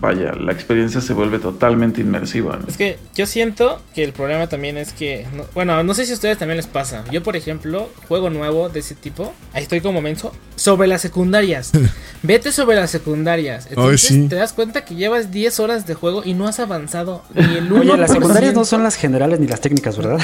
vaya, 0.00 0.32
la 0.34 0.52
experiencia 0.52 1.00
se 1.00 1.12
vuelve 1.14 1.38
totalmente 1.38 2.00
inmersiva. 2.02 2.58
¿no? 2.60 2.68
Es 2.68 2.76
que 2.76 2.98
yo 3.14 3.24
siento 3.26 3.80
que 3.94 4.04
el 4.04 4.12
problema 4.12 4.46
también 4.46 4.76
es 4.76 4.92
que, 4.92 5.26
no- 5.34 5.44
bueno, 5.54 5.82
no 5.82 5.94
sé 5.94 6.04
si 6.06 6.12
a 6.12 6.14
ustedes 6.14 6.36
también 6.38 6.56
les 6.58 6.66
pasa. 6.66 7.02
Yo, 7.10 7.22
por 7.22 7.34
ejemplo, 7.36 7.88
juego 8.08 8.28
nuevo 8.30 8.68
de 8.68 8.80
ese 8.80 8.94
tipo, 8.94 9.32
ahí 9.54 9.62
estoy 9.62 9.80
como 9.80 10.00
menso, 10.02 10.32
sobre 10.54 10.86
las 10.88 11.00
secundarias. 11.02 11.72
Vete 12.22 12.50
sobre 12.52 12.76
las 12.76 12.90
secundarias. 12.90 13.66
Entonces 13.68 14.00
sí. 14.02 14.26
te 14.28 14.36
das 14.36 14.52
cuenta 14.52 14.84
que 14.84 14.94
llevas 14.96 15.30
10 15.30 15.60
horas 15.60 15.86
de 15.86 15.94
juego 15.94 16.22
y 16.24 16.34
no 16.34 16.46
has 16.46 16.60
avanzado 16.60 17.22
ni 17.34 17.56
el 17.56 17.68
1%. 17.70 17.80
Oye, 17.80 17.96
las 17.96 18.10
secundarias 18.10 18.54
no 18.54 18.64
son 18.64 18.82
las 18.82 18.96
generales 18.96 19.38
ni 19.40 19.46
las 19.46 19.60
técnicas, 19.60 19.96
¿verdad? 19.96 20.18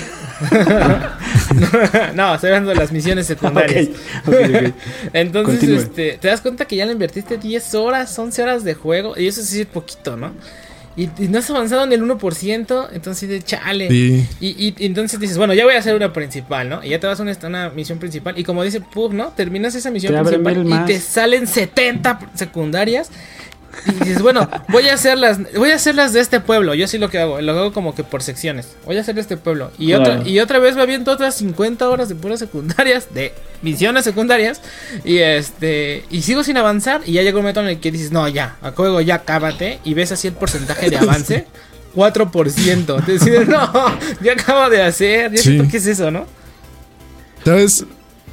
no, 2.15 2.35
estoy 2.35 2.49
hablando 2.51 2.71
de 2.71 2.77
las 2.77 2.93
misiones 2.93 3.27
secundarias. 3.27 3.89
Entonces, 5.13 5.59
Continúe. 5.59 5.79
este, 5.79 6.19
te 6.21 6.29
das 6.29 6.41
cuenta 6.41 6.65
que 6.67 6.77
ya 6.77 6.87
le 6.87 6.93
invertiste 6.93 7.37
10 7.39 7.75
horas, 7.75 8.19
11 8.19 8.43
horas 8.43 8.65
de 8.65 8.75
juego, 8.75 9.15
y 9.17 9.27
eso 9.27 9.43
sí 9.43 9.61
es 9.61 9.67
poquito, 9.67 10.17
¿no? 10.17 10.33
Y, 10.95 11.05
y 11.19 11.29
no 11.29 11.39
has 11.39 11.49
avanzado 11.49 11.85
en 11.85 11.93
el 11.93 12.03
1%, 12.03 12.89
entonces 12.93 13.29
de 13.29 13.43
chale. 13.43 13.89
Sí. 13.89 14.27
Y, 14.41 14.49
y- 14.49 14.75
y 14.79 14.87
entonces 14.87 15.19
dices, 15.19 15.39
bueno, 15.39 15.55
ya 15.55 15.65
voy 15.65 15.75
a 15.75 15.79
hacer 15.79 15.95
una 15.97 16.13
principal, 16.13 16.69
¿no? 16.69 16.85
Y 16.85 16.91
ya 16.91 17.01
te 17.01 17.07
vas 17.07 17.19
a 17.19 17.23
una, 17.23 17.35
una 17.45 17.71
misión 17.71 17.99
principal. 17.99 18.39
Y 18.39 18.45
como 18.45 18.63
dice 18.63 18.81
Pug, 18.83 19.15
¿no? 19.15 19.29
Terminas 19.29 19.75
esa 19.75 19.91
misión 19.91 20.13
Te 20.15 20.21
principal 20.23 20.67
y 20.67 20.87
te 20.87 21.01
salen 21.01 21.47
70 21.47 22.33
secundarias. 22.35 23.09
Y 23.87 24.05
dices, 24.05 24.23
bueno, 24.23 24.49
voy 24.69 24.89
a 24.89 24.95
hacerlas, 24.95 25.39
voy 25.57 25.71
a 25.71 25.77
hacerlas 25.77 26.13
de 26.13 26.21
este 26.21 26.41
pueblo. 26.41 26.75
Yo 26.75 26.87
sí 26.87 26.99
lo 26.99 27.09
que 27.11 27.19
hago, 27.19 27.41
lo 27.41 27.53
hago 27.53 27.73
como 27.73 27.95
que 27.95 28.05
por 28.05 28.23
secciones. 28.23 28.69
Voy 28.85 28.97
a 28.99 29.01
hacer 29.01 29.15
de 29.15 29.21
este 29.23 29.37
pueblo. 29.37 29.71
Y 29.79 29.95
otra, 29.95 30.23
y 30.27 30.39
otra 30.41 30.59
vez 30.59 30.77
me 30.77 30.83
aviento 30.83 31.11
otras 31.11 31.35
50 31.37 31.89
horas 31.89 32.09
de 32.09 32.15
puras 32.15 32.39
secundarias, 32.39 33.13
de 33.15 33.33
misiones 33.63 34.05
secundarias. 34.05 34.61
Y 35.05 35.19
este, 35.19 36.05
y 36.11 36.23
sigo 36.23 36.45
sin 36.45 36.57
avanzar. 36.59 37.01
Y 37.07 37.13
ya 37.13 37.23
llega 37.23 37.37
un 37.39 37.43
momento 37.43 37.61
en 37.61 37.69
el 37.69 37.81
que 37.81 37.91
dices, 37.91 38.13
no, 38.13 38.29
ya, 38.29 38.57
a 38.63 38.73
juego 38.73 39.01
ya 39.01 39.21
cábate. 39.21 39.81
Y 39.85 39.95
ves 39.95 40.13
así 40.13 40.29
el 40.29 40.35
porcentaje 40.35 40.91
de 40.91 40.99
avance. 40.99 41.47
4%. 41.95 43.05
Te 43.05 43.13
decides, 43.13 43.49
no, 43.49 43.71
ya 44.23 44.33
acabo 44.33 44.71
de 44.71 44.83
hacer. 44.83 45.31
Ya 45.33 45.43
Sí. 45.43 45.59
que 45.71 45.77
es 45.77 45.87
eso, 45.87 46.11
¿no? 46.11 46.27
¿Sabes? 47.45 47.85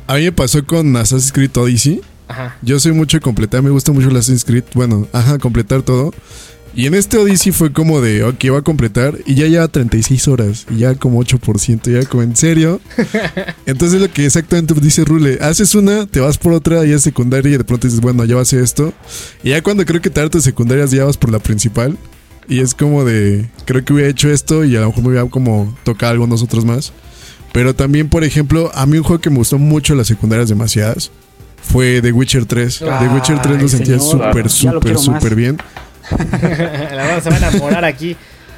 A 0.07 0.15
mí 0.15 0.23
me 0.23 0.31
pasó 0.31 0.65
con 0.65 0.95
Assassin's 0.95 1.31
Creed 1.31 1.55
Odyssey. 1.57 2.01
Ajá. 2.29 2.57
Yo 2.61 2.79
soy 2.79 2.93
mucho 2.93 3.17
de 3.17 3.21
completar, 3.21 3.61
me 3.61 3.71
gusta 3.71 3.91
mucho 3.91 4.07
el 4.07 4.15
Assassin's 4.15 4.45
Creed. 4.45 4.63
Bueno, 4.73 5.07
ajá, 5.11 5.37
completar 5.39 5.81
todo. 5.81 6.13
Y 6.75 6.85
en 6.85 6.93
este 6.93 7.17
Odyssey 7.17 7.51
fue 7.51 7.73
como 7.73 7.99
de, 7.99 8.23
ok, 8.23 8.45
va 8.53 8.59
a 8.59 8.61
completar. 8.61 9.17
Y 9.25 9.35
ya 9.35 9.47
lleva 9.47 9.67
36 9.67 10.27
horas. 10.27 10.65
Y 10.69 10.79
ya 10.79 10.95
como 10.95 11.21
8%. 11.21 11.91
Ya 11.91 12.07
como, 12.07 12.23
¿en 12.23 12.35
serio? 12.35 12.79
Entonces 13.65 13.99
lo 13.99 14.11
que 14.11 14.25
exactamente 14.25 14.73
dice 14.75 15.03
Rule. 15.03 15.39
Haces 15.41 15.73
una, 15.75 16.05
te 16.05 16.19
vas 16.19 16.37
por 16.37 16.53
otra, 16.53 16.85
ya 16.85 16.95
es 16.95 17.01
secundaria. 17.01 17.55
Y 17.55 17.57
de 17.57 17.63
pronto 17.63 17.87
dices, 17.87 18.01
bueno, 18.01 18.23
ya 18.25 18.35
va 18.35 18.43
a 18.43 18.45
ser 18.45 18.63
esto. 18.63 18.93
Y 19.43 19.49
ya 19.49 19.63
cuando 19.63 19.85
creo 19.85 20.01
que 20.01 20.09
te 20.09 20.21
hartas 20.21 20.43
secundarias, 20.43 20.91
ya 20.91 21.05
vas 21.05 21.17
por 21.17 21.31
la 21.31 21.39
principal. 21.39 21.97
Y 22.47 22.59
es 22.59 22.73
como 22.75 23.03
de, 23.03 23.49
creo 23.65 23.83
que 23.83 23.93
hubiera 23.93 24.09
hecho 24.09 24.29
esto. 24.29 24.63
Y 24.63 24.75
a 24.75 24.81
lo 24.81 24.87
mejor 24.87 25.03
me 25.03 25.09
hubiera 25.09 25.27
como 25.27 25.75
tocado 25.83 26.11
algo 26.11 26.27
nosotros 26.27 26.65
más. 26.65 26.93
Pero 27.51 27.73
también, 27.73 28.09
por 28.09 28.23
ejemplo, 28.23 28.71
a 28.75 28.85
mí 28.85 28.97
un 28.97 29.03
juego 29.03 29.19
que 29.19 29.31
me 29.31 29.37
gustó 29.37 29.57
mucho 29.57 29.95
las 29.95 30.07
secundarias 30.07 30.49
demasiadas 30.49 31.11
fue 31.61 32.01
The 32.01 32.11
Witcher 32.11 32.45
3. 32.45 32.81
Ay, 32.83 33.07
The 33.07 33.13
Witcher 33.15 33.41
3 33.41 33.61
lo 33.61 33.67
sentía 33.67 33.99
súper, 33.99 34.49
súper, 34.49 34.97
súper 34.97 35.35
bien. 35.35 35.57
La 36.11 36.17
verdad, 37.05 37.23
se 37.23 37.29
van 37.29 37.43
a 37.43 37.47
enamorar 37.49 37.85
aquí. 37.85 38.15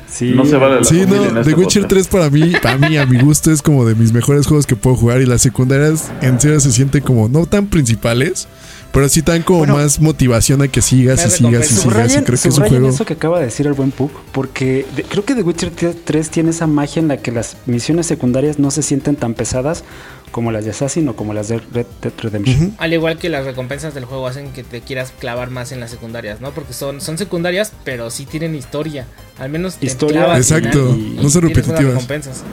Sí. 0.09 0.33
No 0.35 0.45
se 0.45 0.57
vale 0.57 0.75
la 0.79 0.83
Sí, 0.83 1.05
no, 1.07 1.15
este 1.23 1.51
The 1.51 1.53
Witcher 1.55 1.83
podcast. 1.83 1.87
3 1.89 2.07
para 2.07 2.29
mí, 2.29 2.53
para 2.61 2.77
mí, 2.77 2.97
a 2.97 3.05
mi 3.05 3.17
gusto, 3.19 3.49
es 3.49 3.61
como 3.61 3.85
de 3.85 3.95
mis 3.95 4.11
mejores 4.11 4.45
juegos 4.45 4.65
que 4.65 4.75
puedo 4.75 4.95
jugar. 4.97 5.21
Y 5.21 5.25
las 5.25 5.41
secundarias 5.41 6.11
en 6.21 6.39
serio 6.39 6.59
se 6.59 6.71
sienten 6.71 7.01
como 7.01 7.29
no 7.29 7.45
tan 7.45 7.67
principales, 7.67 8.47
pero 8.91 9.07
sí 9.07 9.21
tan 9.21 9.41
como 9.41 9.59
Bueno. 9.59 9.75
más 9.75 10.01
motivación 10.01 10.61
a 10.63 10.67
que 10.67 10.81
sigas 10.81 11.25
y 11.25 11.29
sigas 11.29 11.71
y 11.71 11.75
sigas. 11.75 12.11
Y 12.11 12.23
creo 12.23 12.25
que 12.41 12.47
es 12.49 12.57
un 12.57 12.67
juego. 12.67 12.89
eso 12.89 13.05
que 13.05 13.13
acaba 13.13 13.39
de 13.39 13.45
decir 13.45 13.67
el 13.67 13.73
buen 13.73 13.91
Puck, 13.91 14.11
porque 14.33 14.85
de- 14.97 15.03
creo 15.03 15.23
que 15.23 15.33
The 15.33 15.43
Witcher 15.43 15.71
3 16.03 16.29
tiene 16.29 16.49
esa 16.49 16.67
magia 16.67 16.99
en 17.01 17.07
la 17.07 17.15
que 17.17 17.31
las 17.31 17.55
misiones 17.65 18.05
secundarias 18.05 18.59
no 18.59 18.69
se 18.69 18.81
sienten 18.83 19.15
tan 19.15 19.33
pesadas 19.33 19.85
como 20.31 20.51
las 20.51 20.63
de 20.65 20.71
Assassin 20.71 21.07
o 21.09 21.15
como 21.15 21.33
las 21.33 21.47
de 21.49 21.59
Red 21.59 21.85
Dead 22.01 22.13
Redemption. 22.17 22.73
Al 22.77 22.93
igual 22.93 23.17
que 23.17 23.29
las 23.29 23.45
recompensas 23.45 23.93
del 23.93 24.05
juego 24.05 24.27
hacen 24.27 24.51
que 24.53 24.63
te 24.63 24.81
quieras 24.81 25.13
clavar 25.19 25.49
más 25.49 25.71
en 25.71 25.79
las 25.79 25.91
secundarias, 25.91 26.41
¿no? 26.41 26.51
Porque 26.51 26.73
son, 26.73 27.01
son 27.01 27.17
secundarias, 27.17 27.73
pero 27.83 28.09
sí 28.09 28.25
tienen 28.25 28.55
historia. 28.55 29.05
Al 29.39 29.49
menos 29.49 29.75
te 29.75 29.85
Historia, 29.85 30.21
clavas 30.25 30.37
Exacto, 30.51 30.95
y- 30.97 31.19
no 31.21 31.29
son 31.29 31.41
repetitivas. 31.43 31.83
recompensas. 31.83 32.43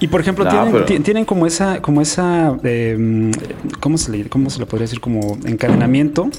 Y 0.00 0.06
por 0.08 0.20
ejemplo, 0.20 0.44
No, 0.44 0.50
tienen, 0.50 0.72
pero- 0.86 1.02
tienen 1.02 1.24
como 1.24 1.46
esa, 1.46 1.82
como 1.82 2.00
esa, 2.00 2.56
eh, 2.62 3.30
¿cómo 3.80 3.98
se 3.98 4.12
le, 4.12 4.28
cómo 4.28 4.48
se 4.50 4.60
le 4.60 4.66
podría 4.66 4.84
decir? 4.84 5.00
Como 5.00 5.36
encadenamiento 5.44 6.30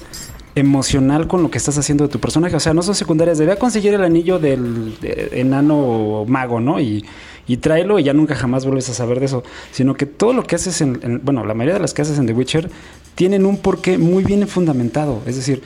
emocional 0.55 1.27
con 1.27 1.43
lo 1.43 1.51
que 1.51 1.57
estás 1.57 1.77
haciendo 1.77 2.05
de 2.05 2.09
tu 2.11 2.19
personaje. 2.19 2.55
O 2.55 2.59
sea, 2.59 2.73
no 2.73 2.81
son 2.81 2.95
secundarias. 2.95 3.37
Debía 3.37 3.57
conseguir 3.57 3.93
el 3.93 4.03
anillo 4.03 4.39
del 4.39 4.97
de- 4.99 5.29
enano 5.33 6.25
mago, 6.27 6.59
¿no? 6.59 6.79
Y, 6.79 7.05
y 7.49 7.57
tráelo 7.57 7.99
y 7.99 8.03
ya 8.03 8.13
nunca 8.13 8.35
jamás 8.35 8.63
vuelves 8.63 8.89
a 8.89 8.93
saber 8.93 9.19
de 9.19 9.25
eso. 9.25 9.43
Sino 9.71 9.95
que 9.95 10.05
todo 10.05 10.31
lo 10.31 10.43
que 10.43 10.55
haces 10.55 10.79
en, 10.79 10.99
en- 11.03 11.21
Bueno, 11.25 11.43
la 11.45 11.53
mayoría 11.53 11.73
de 11.73 11.79
las 11.81 11.93
que 11.93 12.01
haces 12.03 12.17
en 12.17 12.25
The 12.27 12.33
Witcher 12.33 12.69
tienen 13.15 13.45
un 13.45 13.57
porqué 13.57 13.97
muy 13.97 14.23
bien 14.23 14.47
fundamentado. 14.47 15.21
Es 15.25 15.35
decir, 15.35 15.61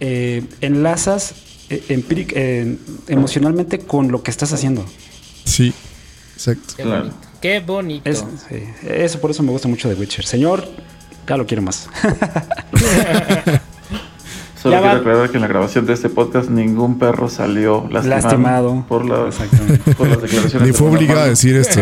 eh, 0.00 0.42
enlazas 0.60 1.34
eh, 1.70 1.82
eh, 1.88 2.76
emocionalmente 3.08 3.78
con 3.78 4.10
lo 4.12 4.22
que 4.22 4.30
estás 4.30 4.52
haciendo. 4.52 4.84
Sí, 5.44 5.72
exacto. 6.34 6.74
Qué 6.76 6.82
Claro. 6.82 6.98
bonito. 7.04 7.16
Qué 7.40 7.60
bonito. 7.60 8.10
Es- 8.10 8.24
sí, 8.48 8.56
eso 8.86 9.18
por 9.20 9.30
eso 9.30 9.42
me 9.42 9.50
gusta 9.52 9.68
mucho 9.68 9.88
The 9.88 9.94
Witcher. 9.94 10.26
Señor, 10.26 10.68
ya 11.26 11.36
lo 11.36 11.46
quiero 11.46 11.62
más. 11.62 11.88
Solo 14.60 14.74
Ya 14.74 14.80
quiero 14.80 14.94
va. 14.94 15.00
aclarar 15.00 15.30
que 15.30 15.36
en 15.36 15.40
la 15.42 15.48
grabación 15.48 15.86
de 15.86 15.92
este 15.94 16.08
podcast 16.10 16.50
ningún 16.50 16.98
perro 16.98 17.28
salió 17.30 17.88
lastimado, 17.90 18.22
Lastimado. 18.22 18.84
por, 18.88 19.04
la- 19.06 19.30
por 19.96 20.08
las 20.08 20.20
declaraciones. 20.22 20.68
Ni 20.68 20.74
fue 20.74 20.88
obligado 20.88 21.20
a 21.20 21.26
decir 21.28 21.56
esto. 21.56 21.80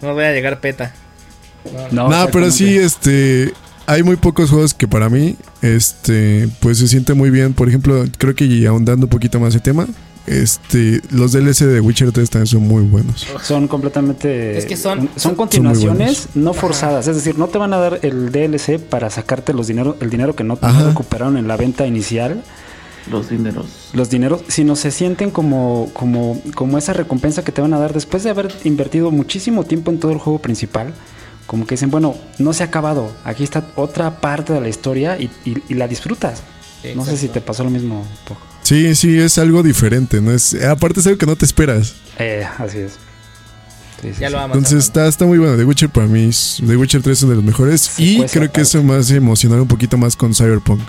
No 0.00 0.14
voy 0.14 0.24
a 0.24 0.32
llegar 0.32 0.60
peta. 0.60 0.92
No, 1.92 2.08
No, 2.08 2.26
pero 2.32 2.50
sí, 2.50 2.76
este. 2.78 3.52
Hay 3.86 4.02
muy 4.04 4.14
pocos 4.16 4.50
juegos 4.50 4.72
que 4.72 4.86
para 4.86 5.08
mí, 5.08 5.34
este, 5.62 6.48
pues 6.60 6.78
se 6.78 6.86
siente 6.86 7.12
muy 7.12 7.28
bien. 7.30 7.54
Por 7.54 7.68
ejemplo, 7.68 8.04
creo 8.18 8.34
que 8.36 8.66
ahondando 8.66 9.06
un 9.06 9.10
poquito 9.10 9.40
más 9.40 9.52
el 9.56 9.62
tema, 9.62 9.86
este, 10.26 11.00
los 11.10 11.32
DLC 11.32 11.64
de 11.66 11.80
Witcher 11.80 12.12
3 12.12 12.28
también 12.30 12.46
son 12.46 12.62
muy 12.66 12.82
buenos. 12.82 13.26
Son 13.42 13.66
completamente. 13.68 14.56
Es 14.58 14.66
que 14.66 14.76
son- 14.76 15.00
son, 15.00 15.08
son- 15.16 15.34
continuaciones 15.34 16.28
son 16.32 16.44
no 16.44 16.52
forzadas. 16.54 17.08
Es 17.08 17.16
decir, 17.16 17.38
no 17.38 17.48
te 17.48 17.58
van 17.58 17.72
a 17.72 17.78
dar 17.78 17.98
el 18.02 18.30
DLC 18.30 18.78
para 18.78 19.10
sacarte 19.10 19.52
los 19.54 19.66
dinero, 19.66 19.96
el 20.00 20.10
dinero 20.10 20.36
que 20.36 20.44
no, 20.44 20.58
Ajá. 20.60 20.86
recuperaron 20.88 21.36
en 21.36 21.48
la 21.48 21.56
venta 21.56 21.86
inicial, 21.86 22.42
Los 23.10 23.30
dineros. 23.30 23.66
los 23.92 24.10
dineros, 24.10 24.42
sino 24.48 24.76
se 24.76 24.90
sienten 24.90 25.30
como, 25.30 25.90
como, 25.94 26.40
como 26.54 26.78
esa 26.78 26.92
recompensa 26.92 27.42
que 27.42 27.50
te 27.52 27.60
van 27.62 27.72
a 27.74 27.78
dar 27.78 27.92
después 27.94 28.22
de 28.22 28.30
haber 28.30 28.54
invertido 28.64 29.10
muchísimo 29.10 29.64
tiempo 29.64 29.90
en 29.90 29.98
todo 29.98 30.12
el 30.12 30.18
juego 30.18 30.38
principal. 30.40 30.92
Como 31.46 31.66
que 31.66 31.74
dicen, 31.74 31.90
bueno, 31.90 32.14
no 32.38 32.52
se 32.52 32.62
ha 32.62 32.66
acabado. 32.66 33.10
Aquí 33.24 33.42
está 33.42 33.66
otra 33.74 34.20
parte 34.20 34.52
de 34.52 34.60
la 34.60 34.68
historia 34.68 35.18
y, 35.18 35.24
y- 35.44 35.56
y 35.68 35.74
la 35.74 35.88
disfrutas. 35.88 36.42
Sí, 36.82 36.90
no 36.94 37.04
sé 37.04 37.16
si 37.16 37.26
te 37.28 37.40
pasó 37.40 37.64
lo 37.64 37.70
mismo. 37.70 38.06
Pog. 38.28 38.38
Sí, 38.70 38.94
sí, 38.94 39.18
es 39.18 39.36
algo 39.38 39.64
diferente, 39.64 40.20
¿no? 40.20 40.30
Es, 40.30 40.54
aparte 40.62 41.00
es 41.00 41.06
algo 41.08 41.18
que 41.18 41.26
no 41.26 41.34
te 41.34 41.44
esperas. 41.44 41.96
Eh, 42.20 42.46
así 42.58 42.78
es. 42.78 42.92
Sí, 44.00 44.10
sí, 44.14 44.20
Ya 44.20 44.28
sí. 44.28 44.32
lo 44.32 44.38
vamos 44.38 44.56
Entonces 44.58 44.84
está, 44.84 45.08
está 45.08 45.26
muy 45.26 45.38
bueno. 45.38 45.56
The 45.56 45.64
Witcher 45.64 45.88
para 45.90 46.06
mí, 46.06 46.28
es- 46.28 46.62
The 46.64 46.76
Witcher 46.76 47.02
3 47.02 47.18
es 47.18 47.22
uno 47.24 47.30
de 47.30 47.36
los 47.36 47.44
mejores. 47.44 47.98
Y 47.98 48.22
creo 48.26 48.50
que 48.52 48.60
eso 48.60 48.80
me 48.84 48.94
hace 48.94 49.16
emocionar 49.16 49.60
un 49.60 49.66
poquito 49.66 49.98
más 49.98 50.14
con 50.14 50.32
Cyberpunk. 50.34 50.80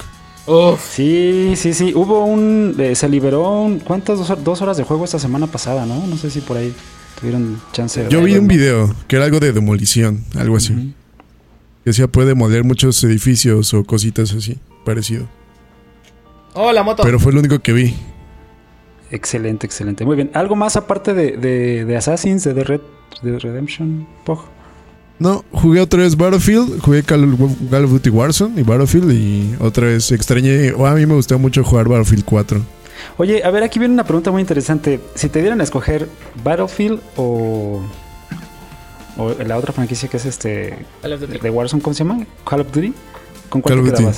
Uf. 0.46 0.80
Sí, 0.94 1.54
sí, 1.56 1.74
sí. 1.74 1.92
Hubo 1.96 2.24
un. 2.26 2.76
eh, 2.78 2.94
se 2.96 3.10
liberó. 3.10 3.62
Un, 3.64 3.80
¿Cuántas? 3.80 4.20
Dos, 4.20 4.30
hor- 4.30 4.44
dos 4.44 4.62
horas 4.62 4.78
de 4.78 4.84
juego 4.84 5.04
esta 5.04 5.18
semana 5.18 5.48
pasada, 5.48 5.88
¿no? 5.88 6.06
No 6.06 6.18
sé 6.18 6.30
si 6.30 6.40
por 6.42 6.58
ahí 6.58 6.74
tuvieron 7.20 7.60
chance 7.74 8.04
de. 8.04 8.10
Yo 8.10 8.22
vi 8.24 8.36
un 8.38 8.48
video 8.48 8.94
que 9.08 9.16
era 9.16 9.26
algo 9.26 9.40
de 9.40 9.54
demolición, 9.54 10.24
algo 10.36 10.56
así. 10.58 10.74
Que 11.84 11.90
decía 11.92 12.08
puede 12.08 12.28
demoler 12.30 12.64
muchos 12.64 13.04
edificios 13.04 13.74
o 13.74 13.84
cositas 13.84 14.34
así, 14.34 14.58
parecido. 14.86 15.28
Oh, 16.54 16.72
la 16.72 16.84
moto. 16.84 17.04
Pero 17.04 17.20
fue 17.20 17.32
lo 17.34 17.40
único 17.40 17.60
que 17.60 17.74
vi. 17.74 17.96
Excelente, 19.10 19.66
excelente. 19.66 20.06
Muy 20.06 20.16
bien. 20.16 20.32
¿Algo 20.34 20.56
más 20.56 20.76
aparte 20.76 21.14
de, 21.14 21.38
de, 21.38 21.86
de 21.86 21.98
Assassins, 21.98 22.44
de 22.44 22.54
The 22.54 22.64
Red 22.64 22.82
de 23.22 23.40
Redemption? 23.40 24.08
Pog? 24.26 24.40
No, 25.20 25.46
jugué 25.52 25.82
otra 25.82 26.00
vez 26.02 26.18
Battlefield, 26.18 26.82
jugué 26.82 27.04
Call 27.04 27.34
of, 27.34 27.40
Call 27.70 27.86
of 27.86 27.92
Duty 27.92 28.10
Warzone 28.10 28.60
y 28.60 28.64
Battlefield 28.64 29.12
y 29.12 29.56
otra 29.60 29.86
vez 29.86 30.12
extrañé, 30.12 30.72
o 30.72 30.88
a 30.88 30.96
mí 30.96 31.06
me 31.06 31.14
gustó 31.14 31.38
mucho 31.38 31.64
jugar 31.64 31.88
Battlefield 31.88 32.26
4. 32.26 32.60
Oye, 33.18 33.44
a 33.44 33.52
ver, 33.52 33.62
aquí 33.64 33.78
viene 33.78 33.94
una 33.94 34.04
pregunta 34.04 34.32
muy 34.32 34.42
interesante. 34.42 35.00
Si 35.14 35.30
te 35.30 35.42
dieran 35.42 35.62
a 35.62 35.64
escoger 35.64 36.08
Battlefield 36.44 37.02
o. 37.18 37.82
o 39.18 39.36
la 39.46 39.58
otra 39.58 39.74
franquicia 39.74 40.10
que 40.10 40.18
es 40.18 40.26
este. 40.26 40.86
Call 41.02 41.14
of 41.14 41.22
Duty. 41.22 41.38
de 41.38 41.50
Warzone, 41.50 41.84
¿cómo 41.84 41.94
se 41.94 42.04
llama? 42.04 42.26
Call 42.44 42.62
of 42.62 42.72
Duty. 42.72 42.94
¿Con 43.50 43.62
cuál 43.62 43.76
Call 43.76 43.94
te 43.94 44.04
Duty. 44.04 44.18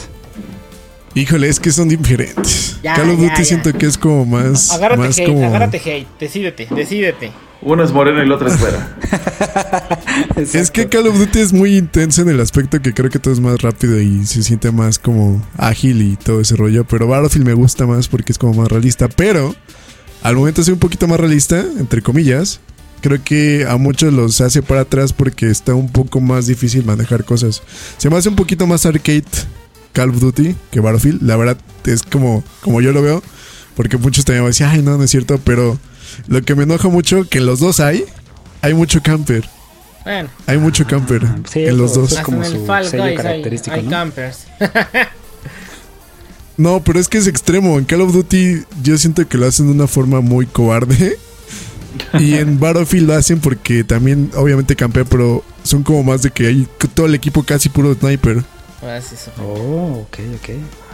Híjole, 1.15 1.47
es 1.47 1.59
que 1.59 1.71
son 1.71 1.89
diferentes. 1.89 2.79
Ya, 2.81 2.95
Call 2.95 3.11
of 3.11 3.19
ya, 3.19 3.23
Duty 3.29 3.37
ya. 3.37 3.45
siento 3.45 3.73
que 3.73 3.85
es 3.85 3.97
como 3.97 4.25
más, 4.25 4.71
Agárrate 4.71 5.01
más 5.01 5.17
hate, 5.17 5.27
como 5.27 5.45
agárrate 5.45 5.77
hate. 5.77 6.07
Decídete, 6.19 6.67
decídete. 6.71 7.31
Uno 7.61 7.83
es 7.83 7.91
moreno 7.93 8.19
y 8.19 8.23
el 8.23 8.31
otro 8.31 8.47
es 8.47 8.57
fuera. 8.57 8.97
Es 10.53 10.69
que 10.69 10.87
Call 10.89 11.07
of 11.07 11.17
Duty 11.17 11.39
es 11.39 11.53
muy 11.53 11.77
intenso 11.77 12.21
en 12.21 12.29
el 12.29 12.39
aspecto 12.39 12.79
que 12.81 12.93
creo 12.93 13.09
que 13.09 13.19
todo 13.19 13.33
es 13.33 13.39
más 13.39 13.61
rápido 13.61 13.99
y 13.99 14.25
se 14.25 14.43
siente 14.43 14.71
más 14.71 14.99
como 14.99 15.41
ágil 15.57 16.01
y 16.01 16.15
todo 16.17 16.41
ese 16.41 16.55
rollo. 16.55 16.83
Pero 16.83 17.07
Battlefield 17.07 17.45
me 17.47 17.53
gusta 17.53 17.87
más 17.87 18.07
porque 18.07 18.31
es 18.31 18.37
como 18.37 18.53
más 18.61 18.67
realista. 18.69 19.07
Pero 19.09 19.55
al 20.21 20.35
momento 20.35 20.61
ser 20.61 20.73
un 20.73 20.79
poquito 20.79 21.07
más 21.07 21.19
realista, 21.19 21.59
entre 21.79 22.01
comillas, 22.01 22.59
creo 23.01 23.23
que 23.23 23.65
a 23.67 23.77
muchos 23.77 24.13
los 24.13 24.39
hace 24.41 24.61
para 24.61 24.81
atrás 24.81 25.13
porque 25.13 25.49
está 25.49 25.73
un 25.73 25.89
poco 25.89 26.21
más 26.21 26.45
difícil 26.47 26.85
manejar 26.85 27.23
cosas. 27.23 27.63
Se 27.97 28.09
me 28.09 28.17
hace 28.17 28.29
un 28.29 28.35
poquito 28.35 28.67
más 28.67 28.85
arcade 28.85 29.23
Call 29.93 30.09
of 30.09 30.19
Duty 30.19 30.55
que 30.71 30.79
Battlefield. 30.81 31.21
La 31.23 31.37
verdad 31.37 31.57
es 31.85 32.03
como, 32.03 32.43
como 32.61 32.81
yo 32.81 32.91
lo 32.91 33.01
veo. 33.01 33.23
Porque 33.75 33.97
muchos 33.97 34.25
también 34.25 34.45
decir, 34.45 34.67
ay, 34.67 34.81
no, 34.81 34.97
no 34.97 35.03
es 35.03 35.09
cierto. 35.11 35.39
Pero 35.43 35.79
lo 36.27 36.41
que 36.41 36.53
me 36.55 36.63
enoja 36.63 36.89
mucho, 36.89 37.27
que 37.29 37.37
en 37.39 37.45
los 37.45 37.59
dos 37.59 37.79
hay, 37.79 38.03
hay 38.61 38.73
mucho 38.73 39.01
camper. 39.01 39.47
Bueno, 40.03 40.29
Hay 40.47 40.57
mucho 40.57 40.85
camper 40.85 41.21
sí, 41.49 41.63
en 41.63 41.77
los 41.77 41.91
eso- 41.91 42.01
dos. 42.01 42.11
Es 42.11 42.19
como 42.19 42.43
su 42.43 42.65
Fall 42.65 42.85
sello 42.85 43.03
Guys 43.03 43.11
hay, 43.11 43.23
característico, 43.23 43.75
hay 43.75 43.83
¿no? 43.83 43.89
campers. 43.89 44.47
No, 46.57 46.83
pero 46.83 46.99
es 46.99 47.07
que 47.07 47.17
es 47.17 47.27
extremo. 47.27 47.79
En 47.79 47.85
Call 47.85 48.01
of 48.01 48.13
Duty 48.13 48.63
yo 48.83 48.97
siento 48.97 49.27
que 49.27 49.37
lo 49.37 49.47
hacen 49.47 49.65
de 49.67 49.71
una 49.71 49.87
forma 49.87 50.21
muy 50.21 50.45
cobarde. 50.45 51.17
Y 52.19 52.35
en 52.35 52.59
Battlefield 52.59 53.07
lo 53.07 53.15
hacen 53.15 53.39
porque 53.39 53.83
también, 53.83 54.29
obviamente, 54.35 54.75
campea, 54.75 55.03
pero 55.05 55.43
son 55.63 55.81
como 55.83 56.03
más 56.03 56.21
de 56.21 56.31
que 56.31 56.47
hay 56.47 56.67
todo 56.93 57.07
el 57.07 57.15
equipo 57.15 57.43
casi 57.43 57.69
puro 57.69 57.93
sniper. 57.95 58.43
Ah, 58.85 58.99
sí. 59.01 59.15
Oh, 59.41 60.05
ok, 60.07 60.19
ok. 60.35 60.49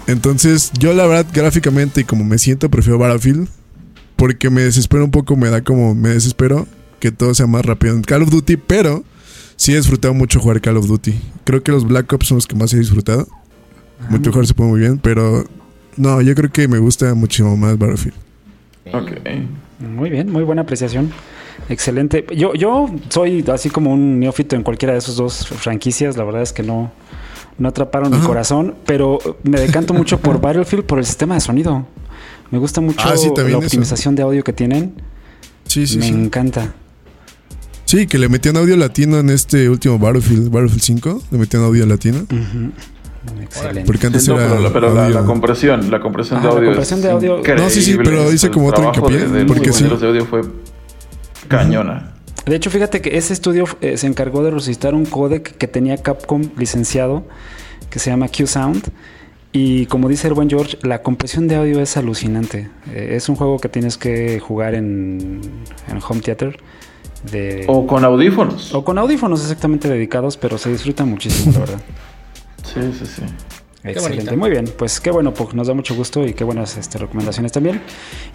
Entonces, 0.07 0.71
yo 0.77 0.93
la 0.93 1.05
verdad, 1.05 1.25
gráficamente 1.33 2.01
y 2.01 2.03
como 2.03 2.23
me 2.23 2.37
siento, 2.37 2.69
prefiero 2.69 2.97
Battlefield. 2.97 3.47
Porque 4.15 4.49
me 4.49 4.61
desespero 4.61 5.05
un 5.05 5.11
poco, 5.11 5.37
me 5.37 5.49
da 5.49 5.63
como, 5.63 5.95
me 5.95 6.09
desespero 6.09 6.67
que 6.99 7.11
todo 7.11 7.33
sea 7.33 7.47
más 7.47 7.65
rápido 7.65 7.95
en 7.95 8.01
Call 8.01 8.23
of 8.23 8.29
Duty, 8.29 8.57
pero 8.57 9.03
sí 9.55 9.71
he 9.71 9.77
disfrutado 9.77 10.13
mucho 10.13 10.39
jugar 10.39 10.59
Call 10.59 10.77
of 10.77 10.87
Duty. 10.87 11.13
Creo 11.45 11.63
que 11.63 11.71
los 11.71 11.87
Black 11.87 12.11
Ops 12.11 12.27
son 12.27 12.35
los 12.35 12.45
que 12.45 12.55
más 12.55 12.73
he 12.73 12.79
disfrutado. 12.79 13.27
Mucho 14.09 14.29
mejor 14.29 14.45
se 14.45 14.53
pone 14.53 14.69
muy 14.69 14.79
bien, 14.81 14.97
pero 14.97 15.45
no, 15.95 16.21
yo 16.21 16.35
creo 16.35 16.51
que 16.51 16.67
me 16.67 16.79
gusta 16.79 17.13
muchísimo 17.13 17.55
más 17.55 17.77
Battlefield. 17.77 18.17
Ok. 18.93 19.11
Muy 19.79 20.09
bien, 20.09 20.31
muy 20.31 20.43
buena 20.43 20.63
apreciación. 20.63 21.11
Excelente. 21.69 22.25
Yo, 22.35 22.53
yo 22.53 22.89
soy 23.09 23.43
así 23.51 23.69
como 23.69 23.93
un 23.93 24.19
neófito 24.19 24.55
en 24.55 24.63
cualquiera 24.63 24.93
de 24.93 24.99
esos 24.99 25.15
dos 25.15 25.47
franquicias. 25.47 26.17
La 26.17 26.23
verdad 26.23 26.41
es 26.41 26.51
que 26.51 26.63
no, 26.63 26.91
no 27.59 27.69
atraparon 27.69 28.11
mi 28.11 28.17
corazón, 28.25 28.75
pero 28.85 29.19
me 29.43 29.59
decanto 29.59 29.93
mucho 29.93 30.19
por 30.19 30.39
Battlefield 30.41 30.85
por 30.85 30.97
el 30.99 31.05
sistema 31.05 31.35
de 31.35 31.41
sonido. 31.41 31.85
Me 32.51 32.57
gusta 32.57 32.81
mucho 32.81 32.99
Ah, 33.07 33.15
sí, 33.15 33.29
la 33.35 33.47
eso. 33.47 33.57
optimización 33.59 34.15
de 34.15 34.23
audio 34.23 34.43
que 34.43 34.53
tienen. 34.53 34.93
Sí, 35.65 35.85
sí, 35.85 35.97
me 35.99 36.05
sí. 36.07 36.11
encanta. 36.13 36.73
Sí, 37.85 38.07
que 38.07 38.17
le 38.17 38.27
metían 38.29 38.57
audio 38.57 38.75
latino 38.77 39.19
en 39.19 39.29
este 39.29 39.69
último 39.69 39.99
Battlefield, 39.99 40.49
Battlefield 40.49 40.81
5. 40.81 41.21
Le 41.31 41.37
metían 41.37 41.63
audio 41.63 41.85
latino. 41.85 42.25
Excelente. 43.41 43.83
Porque 43.85 44.07
antes 44.07 44.27
No, 44.27 44.39
era. 44.39 44.47
pero, 44.49 44.61
la, 44.61 44.73
pero 44.73 44.93
la- 44.93 45.09
la 45.09 45.23
compresión, 45.25 45.91
la 45.91 45.99
compresión 45.99 46.39
Ajá, 46.39 46.47
de 46.47 46.53
la 46.53 46.57
audio. 46.59 46.69
compresión 46.69 46.99
es 46.99 47.03
de 47.05 47.11
audio- 47.11 47.37
increíble. 47.39 47.63
No, 47.63 47.69
sí, 47.69 47.81
sí, 47.81 47.97
pero 48.03 48.31
hice 48.31 48.49
como 48.49 48.67
otro 48.67 48.81
trabajo 48.91 48.99
hincapié, 49.11 49.27
de- 49.27 49.39
de 49.39 49.45
porque 49.45 49.73
sí. 49.73 49.83
de 49.83 50.07
audio 50.07 50.25
fue 50.25 50.41
cañona. 51.47 52.13
De 52.45 52.55
hecho, 52.55 52.69
fíjate 52.69 53.01
que 53.01 53.17
ese 53.17 53.33
estudio 53.33 53.65
eh, 53.81 53.97
se 53.97 54.07
encargó 54.07 54.43
de 54.43 54.51
resucitar 54.51 54.93
un 54.95 55.05
códec 55.05 55.55
que 55.57 55.67
tenía 55.67 55.97
Capcom 55.97 56.41
licenciado, 56.57 57.23
que 57.89 57.99
se 57.99 58.09
llama 58.09 58.27
Q-Sound. 58.27 58.89
Y 59.51 59.87
como 59.87 60.09
dice 60.09 60.27
el 60.27 60.33
buen 60.35 60.49
George, 60.49 60.77
la 60.83 61.01
compresión 61.01 61.47
de 61.47 61.55
audio 61.55 61.81
es 61.81 61.97
alucinante. 61.97 62.69
Eh, 62.93 63.13
es 63.15 63.29
un 63.29 63.35
juego 63.35 63.59
que 63.59 63.69
tienes 63.69 63.97
que 63.97 64.39
jugar 64.39 64.75
en, 64.75 65.41
en 65.87 65.99
home 66.07 66.21
theater. 66.21 66.59
De, 67.31 67.65
O 67.67 67.85
con 67.85 68.05
audífonos. 68.05 68.73
o 68.73 68.85
con 68.85 68.97
audífonos 68.97 69.41
exactamente 69.41 69.89
dedicados, 69.89 70.37
pero 70.37 70.57
se 70.57 70.71
disfruta 70.71 71.03
muchísimo, 71.05 71.53
la 71.53 71.59
verdad. 71.59 71.81
Sí, 72.63 72.79
sí, 72.99 73.05
sí. 73.05 73.21
Excelente, 73.83 74.35
muy 74.35 74.49
bien. 74.49 74.65
Pues 74.77 74.99
qué 74.99 75.09
bueno, 75.09 75.33
Pug, 75.33 75.53
nos 75.53 75.67
da 75.67 75.73
mucho 75.73 75.95
gusto 75.95 76.25
y 76.25 76.33
qué 76.33 76.43
buenas 76.43 76.75
este, 76.77 76.97
recomendaciones 76.97 77.51
también. 77.53 77.81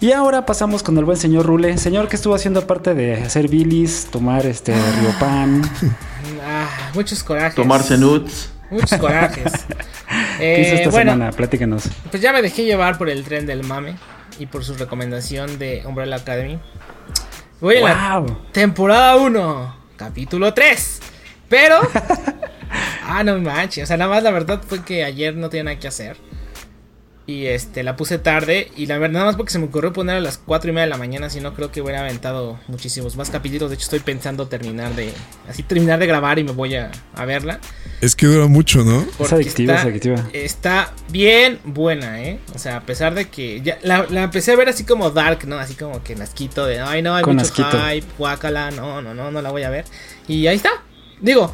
Y 0.01 0.11
ahora 0.11 0.45
pasamos 0.45 0.81
con 0.81 0.97
el 0.97 1.05
buen 1.05 1.17
señor 1.17 1.45
Rule. 1.45 1.77
Señor, 1.77 2.07
¿qué 2.07 2.15
estuvo 2.15 2.33
haciendo 2.33 2.61
aparte 2.61 2.93
de 2.95 3.13
hacer 3.15 3.47
bilis, 3.47 4.07
tomar 4.11 4.45
este 4.45 4.73
riopan? 5.01 5.61
Ah, 6.47 6.67
muchos 6.95 7.23
corajes. 7.23 7.55
Tomarse 7.55 7.97
nudes. 7.97 8.51
Muchos 8.71 8.99
corajes. 8.99 9.51
¿Qué 10.39 10.61
hizo 10.61 10.73
Eh, 10.73 10.75
esta 10.75 10.89
bueno, 10.89 11.11
semana? 11.13 11.31
Platíquenos. 11.31 11.83
pues 12.09 12.21
ya 12.21 12.33
me 12.33 12.41
dejé 12.41 12.65
llevar 12.65 12.97
por 12.97 13.09
el 13.09 13.23
tren 13.23 13.45
del 13.45 13.63
mame 13.63 13.95
y 14.39 14.45
por 14.47 14.63
su 14.63 14.73
recomendación 14.75 15.59
de 15.59 15.83
Umbrella 15.85 16.15
Academy. 16.17 16.59
Voy 17.61 17.79
la 17.79 18.19
¡Wow! 18.19 18.37
temporada 18.51 19.15
1, 19.17 19.75
capítulo 19.97 20.53
3. 20.53 20.99
Pero. 21.49 21.79
ah, 23.05 23.23
no 23.23 23.37
manches. 23.39 23.83
O 23.83 23.87
sea, 23.87 23.97
nada 23.97 24.09
más 24.09 24.23
la 24.23 24.31
verdad 24.31 24.61
fue 24.67 24.83
que 24.83 25.03
ayer 25.03 25.35
no 25.35 25.49
tenía 25.49 25.63
nada 25.65 25.79
que 25.79 25.87
hacer. 25.87 26.17
Y 27.27 27.47
este, 27.47 27.81
la 27.81 27.95
puse 27.95 28.19
tarde. 28.19 28.69
Y 28.77 28.85
la 28.85 28.99
verdad, 28.99 29.13
nada 29.13 29.25
más 29.25 29.35
porque 29.35 29.51
se 29.51 29.57
me 29.57 29.65
ocurrió 29.65 29.91
poner 29.91 30.17
a 30.17 30.19
las 30.19 30.37
4 30.37 30.69
y 30.69 30.73
media 30.73 30.83
de 30.85 30.89
la 30.91 30.97
mañana. 30.97 31.27
Si 31.31 31.39
no, 31.39 31.55
creo 31.55 31.71
que 31.71 31.81
hubiera 31.81 32.01
aventado 32.01 32.59
muchísimos 32.67 33.15
más 33.15 33.31
capítulos. 33.31 33.71
De 33.71 33.75
hecho, 33.77 33.85
estoy 33.85 33.99
pensando 34.01 34.47
terminar 34.47 34.93
de. 34.95 35.11
Así 35.49 35.63
terminar 35.63 35.97
de 35.97 36.05
grabar 36.05 36.37
y 36.37 36.43
me 36.43 36.51
voy 36.51 36.75
a, 36.75 36.91
a 37.15 37.25
verla. 37.25 37.59
Es 37.99 38.15
que 38.15 38.27
dura 38.27 38.45
mucho, 38.45 38.83
¿no? 38.83 39.01
Es 39.01 39.07
Porque 39.17 39.35
adictiva, 39.35 39.73
está, 39.73 39.87
es 39.87 39.91
adictiva. 39.91 40.29
está 40.33 40.93
bien 41.09 41.59
buena, 41.63 42.21
¿eh? 42.21 42.39
O 42.53 42.59
sea, 42.59 42.77
a 42.77 42.81
pesar 42.81 43.15
de 43.15 43.27
que 43.27 43.59
ya 43.61 43.79
la, 43.81 44.05
la 44.11 44.21
empecé 44.21 44.51
a 44.51 44.55
ver 44.55 44.69
así 44.69 44.83
como 44.83 45.09
dark, 45.09 45.47
¿no? 45.47 45.57
Así 45.57 45.73
como 45.73 46.03
que 46.03 46.15
nasquito 46.15 46.67
de, 46.67 46.79
ay, 46.79 47.01
no, 47.01 47.15
hay 47.15 47.23
Con 47.23 47.37
mucho 47.37 47.47
asquito. 47.47 47.71
hype, 47.89 48.05
guácala, 48.19 48.69
no, 48.69 49.01
no, 49.01 49.15
no, 49.15 49.31
no 49.31 49.41
la 49.41 49.49
voy 49.49 49.63
a 49.63 49.71
ver. 49.71 49.85
Y 50.27 50.45
ahí 50.45 50.57
está. 50.57 50.69
Digo, 51.21 51.51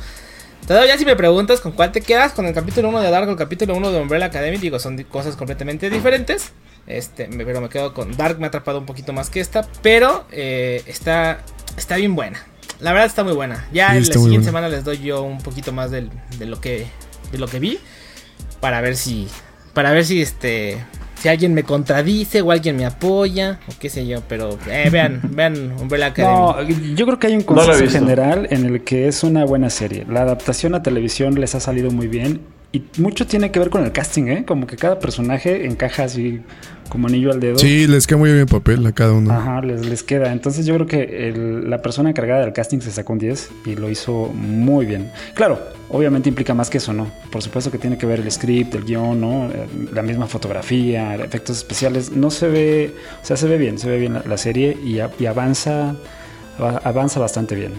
todavía 0.71 0.97
si 0.97 1.05
me 1.05 1.15
preguntas 1.15 1.59
con 1.61 1.71
cuál 1.73 1.91
te 1.91 2.01
quedas, 2.01 2.31
con 2.33 2.45
el 2.45 2.53
capítulo 2.53 2.89
1 2.89 2.99
de 3.01 3.09
Dark 3.09 3.27
o 3.27 3.31
el 3.31 3.37
capítulo 3.37 3.75
1 3.75 3.91
de 3.91 3.99
Umbrella 4.01 4.25
Academy, 4.25 4.57
digo, 4.57 4.79
son 4.79 5.01
cosas 5.03 5.35
completamente 5.35 5.89
diferentes. 5.89 6.51
Este, 6.87 7.27
pero 7.27 7.61
me 7.61 7.69
quedo 7.69 7.93
con 7.93 8.15
Dark, 8.17 8.39
me 8.39 8.45
ha 8.45 8.47
atrapado 8.47 8.79
un 8.79 8.85
poquito 8.85 9.13
más 9.13 9.29
que 9.29 9.39
esta, 9.39 9.67
pero 9.83 10.25
eh, 10.31 10.81
está, 10.87 11.43
está 11.77 11.95
bien 11.97 12.15
buena. 12.15 12.43
La 12.79 12.91
verdad 12.91 13.05
está 13.07 13.23
muy 13.23 13.33
buena. 13.33 13.67
Ya 13.71 13.91
Sí, 13.91 13.97
en 13.97 13.99
la 13.99 14.05
siguiente 14.05 14.29
buena. 14.29 14.43
semana 14.45 14.69
les 14.69 14.83
doy 14.83 14.97
yo 14.99 15.21
un 15.21 15.37
poquito 15.39 15.71
más 15.71 15.91
del- 15.91 16.09
de 16.39 16.45
lo 16.47 16.59
que 16.59 16.87
de 17.31 17.37
lo 17.37 17.47
que 17.47 17.59
vi 17.59 17.79
para 18.59 18.81
ver 18.81 18.97
si 18.97 19.27
para 19.73 19.91
ver 19.91 20.03
si 20.03 20.21
este 20.21 20.83
si 21.21 21.29
alguien 21.29 21.53
me 21.53 21.63
contradice 21.63 22.41
o 22.41 22.51
alguien 22.51 22.75
me 22.77 22.85
apoya 22.85 23.59
o 23.67 23.73
qué 23.79 23.89
sé 23.89 24.07
yo, 24.07 24.21
pero 24.27 24.57
eh, 24.67 24.89
vean, 24.91 25.21
vean 25.31 25.73
Umbrella 25.79 26.07
Academy. 26.07 26.35
No, 26.35 26.95
yo 26.95 27.05
creo 27.05 27.19
que 27.19 27.27
hay 27.27 27.33
un 27.33 27.39
No 27.39 27.45
consenso 27.45 27.81
visto. 27.83 27.99
general 27.99 28.47
en 28.49 28.65
el 28.65 28.83
que 28.83 29.07
es 29.07 29.23
una 29.23 29.45
buena 29.45 29.69
serie. 29.69 30.05
La 30.09 30.21
adaptación 30.21 30.73
a 30.73 30.81
televisión 30.81 31.35
les 31.39 31.53
ha 31.53 31.59
salido 31.59 31.91
muy 31.91 32.07
bien 32.07 32.41
y 32.71 32.83
mucho 32.97 33.27
tiene 33.27 33.51
que 33.51 33.59
ver 33.59 33.69
con 33.69 33.83
el 33.83 33.91
casting, 33.91 34.23
¿eh? 34.27 34.45
Como 34.45 34.65
que 34.65 34.77
cada 34.77 34.97
personaje 34.99 35.65
encaja 35.67 36.05
así 36.05 36.41
como 36.91 37.07
anillo 37.07 37.31
al 37.31 37.39
dedo. 37.39 37.57
Sí, 37.57 37.87
les 37.87 38.05
queda 38.05 38.17
muy 38.17 38.29
bien 38.29 38.41
el 38.41 38.47
papel 38.47 38.85
a 38.85 38.91
cada 38.91 39.13
uno. 39.13 39.31
Ajá, 39.31 39.61
les, 39.61 39.85
les 39.85 40.03
queda. 40.03 40.31
Entonces 40.33 40.65
yo 40.65 40.75
creo 40.75 40.87
que 40.87 41.29
el- 41.29 41.69
la 41.69 41.81
persona 41.81 42.09
encargada 42.09 42.41
del 42.41 42.51
casting 42.51 42.79
se 42.81 42.91
sacó 42.91 43.13
un 43.13 43.19
10 43.19 43.49
y 43.65 43.75
lo 43.75 43.89
hizo 43.89 44.27
muy 44.35 44.85
bien. 44.85 45.09
Claro, 45.33 45.57
obviamente 45.87 46.27
implica 46.27 46.53
más 46.53 46.69
que 46.69 46.79
eso, 46.79 46.91
¿no? 46.91 47.09
Por 47.31 47.41
supuesto 47.41 47.71
que 47.71 47.77
tiene 47.77 47.97
que 47.97 48.05
ver 48.05 48.19
el 48.19 48.29
script, 48.29 48.75
el 48.75 48.83
guion, 48.83 49.21
¿no? 49.21 49.45
Eh, 49.45 49.67
La 49.93 50.01
misma 50.01 50.27
fotografía, 50.27 51.15
efectos 51.15 51.57
especiales. 51.57 52.11
No 52.11 52.29
se 52.29 52.49
ve, 52.49 52.93
o 53.23 53.25
sea, 53.25 53.37
se 53.37 53.47
ve 53.47 53.57
bien, 53.57 53.79
se 53.79 53.87
ve 53.89 53.97
bien 53.97 54.13
la, 54.13 54.23
la 54.27 54.37
serie 54.37 54.77
y, 54.83 54.99
a- 54.99 55.09
y 55.17 55.27
avanza, 55.27 55.95
ava- 56.59 56.81
avanza 56.83 57.21
bastante 57.21 57.55
bien. 57.55 57.71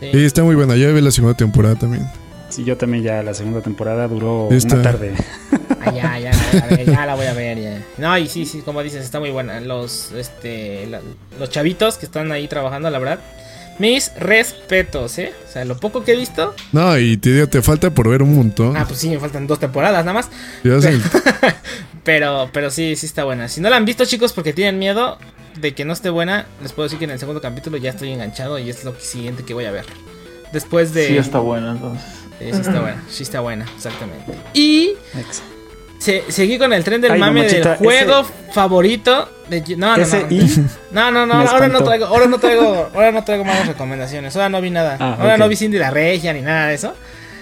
Sí. 0.00 0.06
Sí, 0.12 0.24
está 0.24 0.44
muy 0.44 0.54
buena. 0.54 0.76
Ya 0.76 0.86
ve 0.92 1.02
la 1.02 1.10
segunda 1.10 1.36
temporada 1.36 1.74
también. 1.74 2.06
Sí, 2.48 2.62
yo 2.64 2.76
también 2.76 3.02
ya 3.02 3.22
la 3.24 3.34
segunda 3.34 3.60
temporada 3.60 4.06
duró 4.08 4.48
Esta- 4.52 4.74
una 4.76 4.82
tarde. 4.84 5.14
Ah, 5.84 5.90
ya, 5.92 6.18
ya, 6.18 6.30
a 6.62 6.66
ver, 6.66 6.84
ya 6.86 7.06
la 7.06 7.14
voy 7.14 7.26
a 7.26 7.32
ver. 7.32 7.58
Ya. 7.60 7.82
No, 7.98 8.16
y 8.18 8.28
sí, 8.28 8.44
sí, 8.46 8.60
como 8.62 8.82
dices, 8.82 9.02
está 9.04 9.18
muy 9.20 9.30
buena. 9.30 9.60
Los, 9.60 10.12
este, 10.12 10.86
la- 10.86 11.00
los 11.38 11.50
chavitos 11.50 11.96
que 11.96 12.06
están 12.06 12.30
ahí 12.32 12.48
trabajando, 12.48 12.90
la 12.90 12.98
verdad. 12.98 13.18
Mis 13.78 14.12
respetos, 14.16 15.16
¿eh? 15.18 15.32
O 15.48 15.50
sea, 15.50 15.64
lo 15.64 15.78
poco 15.78 16.04
que 16.04 16.12
he 16.12 16.16
visto. 16.16 16.54
No, 16.72 16.98
y 16.98 17.16
te 17.16 17.32
digo, 17.32 17.46
te 17.46 17.62
falta 17.62 17.90
por 17.90 18.08
ver 18.10 18.22
un 18.22 18.36
montón. 18.36 18.76
Ah, 18.76 18.84
pues 18.86 19.00
sí, 19.00 19.08
me 19.08 19.18
faltan 19.18 19.46
dos 19.46 19.58
temporadas 19.58 20.04
nada 20.04 20.12
más. 20.12 20.28
Ya 20.62 20.78
sé, 20.82 20.98
Pero, 22.04 22.50
pero 22.52 22.70
sí, 22.70 22.94
sí 22.96 23.06
está 23.06 23.24
buena. 23.24 23.48
Si 23.48 23.60
no 23.62 23.70
la 23.70 23.76
han 23.76 23.86
visto, 23.86 24.04
chicos, 24.04 24.32
porque 24.34 24.52
tienen 24.52 24.78
miedo 24.78 25.16
de 25.58 25.74
que 25.74 25.86
no 25.86 25.94
esté 25.94 26.10
buena, 26.10 26.46
les 26.62 26.72
puedo 26.72 26.86
decir 26.88 26.98
que 26.98 27.06
en 27.06 27.12
el 27.12 27.18
segundo 27.18 27.40
capítulo 27.40 27.78
ya 27.78 27.90
estoy 27.90 28.12
enganchado 28.12 28.58
y 28.58 28.68
es 28.68 28.84
lo 28.84 28.94
siguiente 29.00 29.44
que 29.44 29.54
voy 29.54 29.64
a 29.64 29.70
ver. 29.70 29.86
Después 30.52 30.92
de. 30.92 31.06
Sí, 31.08 31.16
está 31.16 31.38
buena 31.38 31.72
entonces. 31.72 32.04
Sí, 32.38 32.46
sí 32.52 32.60
está 32.60 32.80
buena, 32.80 33.02
sí 33.10 33.22
está 33.22 33.40
buena, 33.40 33.66
exactamente. 33.76 34.32
Y 34.54 34.92
se- 36.00 36.24
seguí 36.32 36.58
con 36.58 36.72
el 36.72 36.82
tren 36.82 37.00
del 37.00 37.12
Ay, 37.12 37.20
mame 37.20 37.40
mamachita, 37.42 37.68
del 37.70 37.78
juego 37.78 38.24
favorito 38.52 39.28
de 39.48 39.62
no, 39.76 39.96
no, 39.96 40.02
Ese 40.02 40.22
no, 40.22 40.26
y 40.30 40.40
no, 40.90 41.10
no, 41.12 41.26
no, 41.26 41.34
me 41.36 41.44
ahora 41.48 41.68
no 41.68 41.82
traigo, 41.84 42.06
ahora 42.06 42.26
no 42.26 42.38
traigo, 42.38 42.90
ahora 42.94 43.12
no 43.12 43.22
traigo 43.24 43.44
malas 43.44 43.68
recomendaciones, 43.68 44.34
ahora 44.34 44.48
no 44.48 44.60
vi 44.60 44.70
nada, 44.70 44.96
Ah, 44.98 45.16
ahora 45.20 45.34
ok. 45.34 45.38
no 45.40 45.48
vi 45.48 45.56
Cindy 45.56 45.78
la 45.78 45.90
Regia 45.90 46.32
ni 46.32 46.40
nada 46.42 46.66
de 46.68 46.74
eso. 46.74 46.94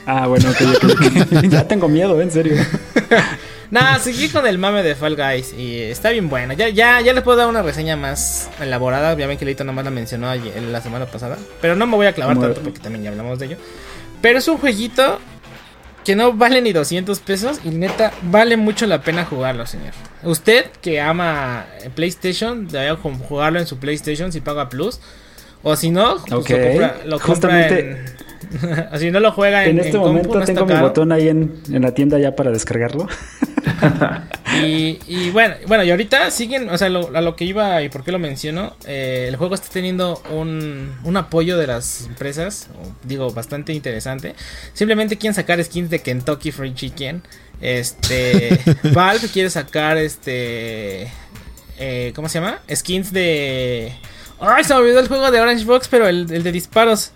Ah, 0.07 0.27
bueno, 0.27 0.51
ok, 0.51 0.57
ok, 0.77 0.85
ok. 1.33 1.42
ya 1.51 1.68
tengo 1.68 1.88
miedo, 1.88 2.21
en 2.21 2.31
serio. 2.31 2.55
Nada, 3.71 3.99
seguí 3.99 4.31
con 4.31 4.47
el 4.47 4.57
mame 4.57 4.83
de 4.83 4.94
Fall 4.94 5.14
Guys 5.14 5.53
y 5.53 5.83
está 5.83 6.09
bien 6.09 6.31
bueno. 6.31 6.55
Ya, 6.55 6.71
ya, 6.71 7.03
ya 7.03 7.12
les 7.12 7.23
puedo 7.23 7.37
dar 7.37 7.49
una 7.49 7.61
reseña 7.61 7.97
más 7.97 8.49
elaborada. 8.62 9.14
Ya 9.14 9.27
ven 9.27 9.37
que 9.37 9.44
Leito 9.44 9.64
nomás 9.64 9.85
la 9.85 9.90
mencionó 9.90 10.31
ayer- 10.31 10.62
la 10.62 10.81
semana 10.81 11.05
pasada. 11.05 11.37
Pero 11.61 11.77
no 11.77 11.87
me 11.87 11.94
voy 11.97 12.07
a 12.07 12.14
clavar 12.14 12.38
tanto 12.38 12.62
porque 12.62 12.79
también 12.79 13.05
ya 13.05 13.11
hablamos 13.11 13.38
de 13.38 13.44
ello. 13.44 13.57
Pero 14.23 14.38
es 14.38 14.49
un 14.49 14.57
jueguito 14.57 15.21
que 16.09 16.16
no 16.16 16.33
vale 16.33 16.62
ni 16.62 16.73
200 16.73 17.18
pesos 17.21 17.61
y 17.64 17.68
neta 17.68 18.14
vale 18.23 18.57
mucho 18.57 18.87
la 18.87 19.03
pena 19.03 19.27
jugarlo, 19.27 19.66
señor. 19.66 19.92
Usted 20.23 20.64
que 20.81 21.03
ama 21.03 21.66
PlayStation, 21.94 22.66
debería 22.66 22.94
ju- 22.97 23.18
jugarlo 23.29 23.59
en 23.59 23.66
su 23.66 23.77
PlayStation 23.79 24.33
si 24.33 24.40
paga 24.40 24.71
Plus. 24.71 25.01
O 25.62 25.77
si 25.77 25.90
no, 25.90 26.16
pues 26.16 26.31
lo 26.31 26.42
compra, 26.42 26.97
lo 27.05 27.18
compra 27.18 27.27
justamente- 27.27 27.90
en... 27.90 28.27
si 28.98 29.11
no 29.11 29.20
lo 29.20 29.32
juega 29.32 29.64
en, 29.66 29.78
En 29.78 29.78
este 29.78 29.96
en 29.96 30.02
compu, 30.02 30.08
momento 30.08 30.38
no 30.38 30.44
tengo 30.44 30.66
mi 30.66 30.74
caro. 30.74 30.88
botón 30.88 31.12
ahí 31.12 31.28
en, 31.28 31.54
en 31.72 31.82
la 31.82 31.92
tienda 31.92 32.18
ya 32.18 32.34
para 32.37 32.50
descargarlo. 32.50 33.06
Y, 34.64 34.98
y 35.06 35.30
bueno, 35.30 35.54
bueno, 35.66 35.84
y 35.84 35.90
ahorita 35.90 36.30
siguen, 36.30 36.68
o 36.70 36.78
sea, 36.78 36.88
lo, 36.88 37.14
a 37.16 37.20
lo 37.20 37.37
que 37.37 37.44
iba 37.44 37.80
y 37.82 37.90
por 37.90 38.02
qué 38.02 38.11
lo 38.11 38.18
menciono, 38.18 38.74
eh, 38.87 39.26
el 39.28 39.37
juego 39.37 39.54
está 39.54 39.68
teniendo 39.68 40.20
un, 40.32 40.94
un 41.04 41.16
apoyo 41.16 41.56
de 41.58 41.66
las 41.66 42.06
empresas, 42.06 42.68
digo, 43.04 43.30
bastante 43.30 43.72
interesante. 43.72 44.34
Simplemente 44.72 45.16
quieren 45.16 45.34
sacar 45.34 45.62
skins 45.62 45.90
de 45.90 46.00
Kentucky 46.00 46.50
Fried 46.50 46.74
Chicken. 46.74 47.22
Este, 47.61 48.58
Valve 48.94 49.28
quiere 49.28 49.50
sacar 49.50 49.96
este, 49.98 51.08
eh, 51.78 52.12
¿cómo 52.16 52.28
se 52.28 52.40
llama? 52.40 52.61
Skins 52.74 53.12
de... 53.12 53.92
Ay, 54.40 54.64
se 54.64 54.72
me 54.74 54.80
olvidó 54.80 55.00
el 55.00 55.08
juego 55.08 55.30
de 55.30 55.40
Orange 55.40 55.64
Box, 55.66 55.88
pero 55.88 56.08
el, 56.08 56.32
el 56.32 56.42
de 56.42 56.52
disparos. 56.52 57.12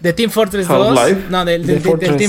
De 0.00 0.12
Team 0.14 0.30
Fortress 0.30 0.66
2. 0.66 0.98
Half-Life. 0.98 1.20
No, 1.28 1.44
del. 1.44 1.66
Team 1.66 1.80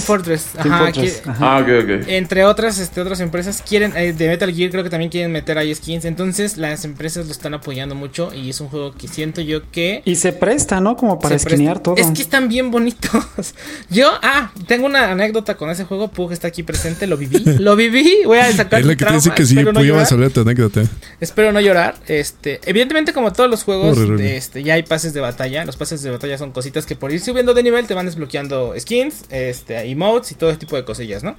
Fortress. 0.02 0.46
Team 0.46 0.74
Ajá, 0.74 0.86
Fortress, 0.86 1.22
que- 1.22 1.30
ajá. 1.30 1.58
Ah, 1.58 1.60
ok, 1.62 1.68
ok. 1.84 2.08
entre 2.08 2.44
otras, 2.44 2.80
este, 2.80 3.00
otras 3.00 3.20
empresas 3.22 3.64
quieren, 3.68 3.94
eh, 3.96 4.12
de 4.14 4.28
Metal 4.28 4.54
Gear 4.54 4.72
creo 4.72 4.84
que 4.84 4.90
también 4.90 5.10
quieren 5.10 5.32
meter 5.32 5.58
ahí 5.58 5.74
skins. 5.74 6.06
Entonces 6.06 6.58
las 6.58 6.84
empresas 6.84 7.26
lo 7.28 7.32
están 7.32 7.54
apoyando 7.54 7.96
mucho 7.96 8.34
y 8.34 8.50
es 8.50 8.60
un 8.60 8.68
juego 8.68 8.94
que 8.94 9.08
siento 9.08 9.42
yo 9.42 9.70
que... 9.72 10.02
Y 10.06 10.16
se 10.16 10.34
presta, 10.34 10.82
¿no? 10.82 10.98
Como 10.98 11.20
para 11.20 11.36
esquinear 11.36 11.80
todo. 11.80 11.96
Es 11.96 12.12
que 12.12 12.22
están 12.22 12.50
bien 12.50 12.72
bonitos. 12.72 13.12
Yo, 13.90 14.12
ah, 14.22 14.52
tengo 14.68 14.86
una 14.86 15.12
anécdota 15.12 15.56
con 15.56 15.70
ese 15.70 15.86
juego. 15.86 16.10
Pug 16.10 16.32
está 16.32 16.48
aquí 16.48 16.64
presente, 16.64 17.08
lo 17.08 17.18
viví. 17.18 17.40
Lo 17.62 17.76
viví, 17.76 18.24
voy 18.26 18.40
a 18.40 18.52
sacar 18.52 18.82
es 18.82 18.86
la 18.86 18.96
que 18.96 19.06
te 19.06 19.14
dice 19.14 19.32
que 19.32 19.46
sí, 19.46 19.58
espero 19.58 19.74
no 19.74 19.84
llorar. 19.84 20.08
tu 20.32 20.42
anécdota. 20.42 20.82
Espero 21.20 21.52
no 21.52 21.60
llorar. 21.62 21.96
Este, 22.08 22.60
evidentemente, 22.66 23.14
como 23.14 23.32
todos 23.32 23.50
los 23.50 23.64
juegos, 23.64 23.98
este, 24.20 24.64
ya 24.64 24.74
hay 24.76 24.84
pases 24.84 25.14
de 25.14 25.22
batalla. 25.22 25.64
Los 25.66 25.78
pases 25.78 26.02
de 26.02 26.12
batalla 26.12 26.38
son 26.38 26.52
cositas 26.52 26.86
que 26.86 26.96
por 26.96 27.12
ir 27.12 27.20
subiendo 27.20 27.54
de 27.54 27.61
nivel 27.64 27.88
te 27.88 27.94
van 27.94 28.06
desbloqueando 28.06 28.74
skins, 28.80 29.26
este, 29.30 29.80
emotes 29.90 30.32
y 30.32 30.36
todo 30.36 30.50
ese 30.50 30.60
tipo 30.60 30.76
de 30.76 30.86
cosillas, 30.86 31.24
¿no? 31.24 31.36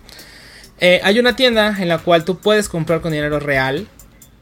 Eh, 0.81 1.01
hay 1.05 1.19
una 1.19 1.37
tienda 1.37 1.77
en 1.79 1.89
la 1.89 1.99
cual 1.99 2.25
tú 2.25 2.39
puedes 2.39 2.69
comprar 2.69 3.01
con 3.01 3.13
dinero 3.13 3.39
real. 3.41 3.87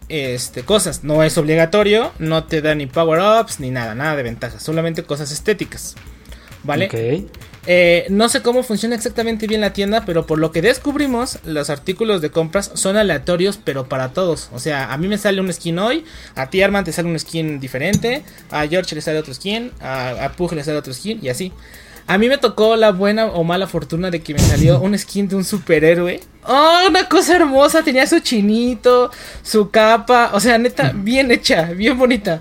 Este, 0.09 0.63
cosas, 0.63 1.05
no 1.05 1.23
es 1.23 1.39
obligatorio, 1.39 2.13
no 2.19 2.45
te 2.45 2.63
da 2.63 2.75
ni 2.75 2.87
power-ups 2.87 3.61
ni 3.61 3.71
nada, 3.71 3.95
nada 3.95 4.17
de 4.17 4.25
ventajas, 4.25 4.63
solamente 4.63 5.05
cosas 5.05 5.31
estéticas. 5.31 5.95
¿Vale? 6.65 6.87
Ok. 6.87 7.31
Eh, 7.67 8.07
no 8.09 8.29
sé 8.29 8.41
cómo 8.41 8.63
funciona 8.63 8.95
exactamente 8.95 9.47
bien 9.47 9.61
la 9.61 9.73
tienda, 9.73 10.05
pero 10.07 10.27
por 10.27 10.39
lo 10.39 10.51
que 10.51 10.63
descubrimos, 10.63 11.39
los 11.45 11.69
artículos 11.69 12.23
de 12.23 12.31
compras 12.31 12.71
son 12.75 12.97
aleatorios, 12.97 13.59
pero 13.63 13.89
para 13.89 14.13
todos. 14.13 14.49
O 14.53 14.59
sea, 14.59 14.93
a 14.93 14.97
mí 14.97 15.09
me 15.09 15.19
sale 15.19 15.41
un 15.41 15.53
skin 15.53 15.79
hoy, 15.79 16.05
a 16.35 16.49
ti 16.49 16.63
Arman 16.63 16.85
te 16.85 16.93
sale 16.93 17.09
un 17.09 17.19
skin 17.19 17.61
diferente, 17.61 18.23
a 18.51 18.67
George 18.67 18.95
le 18.95 19.03
sale 19.03 19.19
otro 19.19 19.35
skin, 19.35 19.73
a, 19.81 20.25
a 20.25 20.33
Pug 20.33 20.55
le 20.55 20.65
sale 20.65 20.79
otro 20.79 20.95
skin 20.95 21.19
y 21.23 21.29
así. 21.29 21.53
A 22.07 22.19
mí 22.19 22.29
me 22.29 22.39
tocó 22.39 22.75
la 22.75 22.91
buena 22.91 23.27
o 23.27 23.45
mala 23.45 23.69
fortuna 23.69 24.11
de 24.11 24.21
que 24.21 24.35
me 24.35 24.41
salió 24.41 24.81
un 24.81 24.99
skin 24.99 25.29
de 25.29 25.37
un 25.37 25.45
superhéroe. 25.45 26.21
¡Oh, 26.45 26.81
una 26.89 27.09
cosa 27.09 27.37
hermosa! 27.37 27.85
Tenía 27.85 28.07
su 28.07 28.19
chinito, 28.19 29.13
su 29.43 29.71
capa, 29.71 30.31
o 30.33 30.41
sea, 30.41 30.59
neta, 30.59 30.93
bien 30.93 31.31
hecha, 31.31 31.67
bien 31.67 31.97
bonita. 31.97 32.41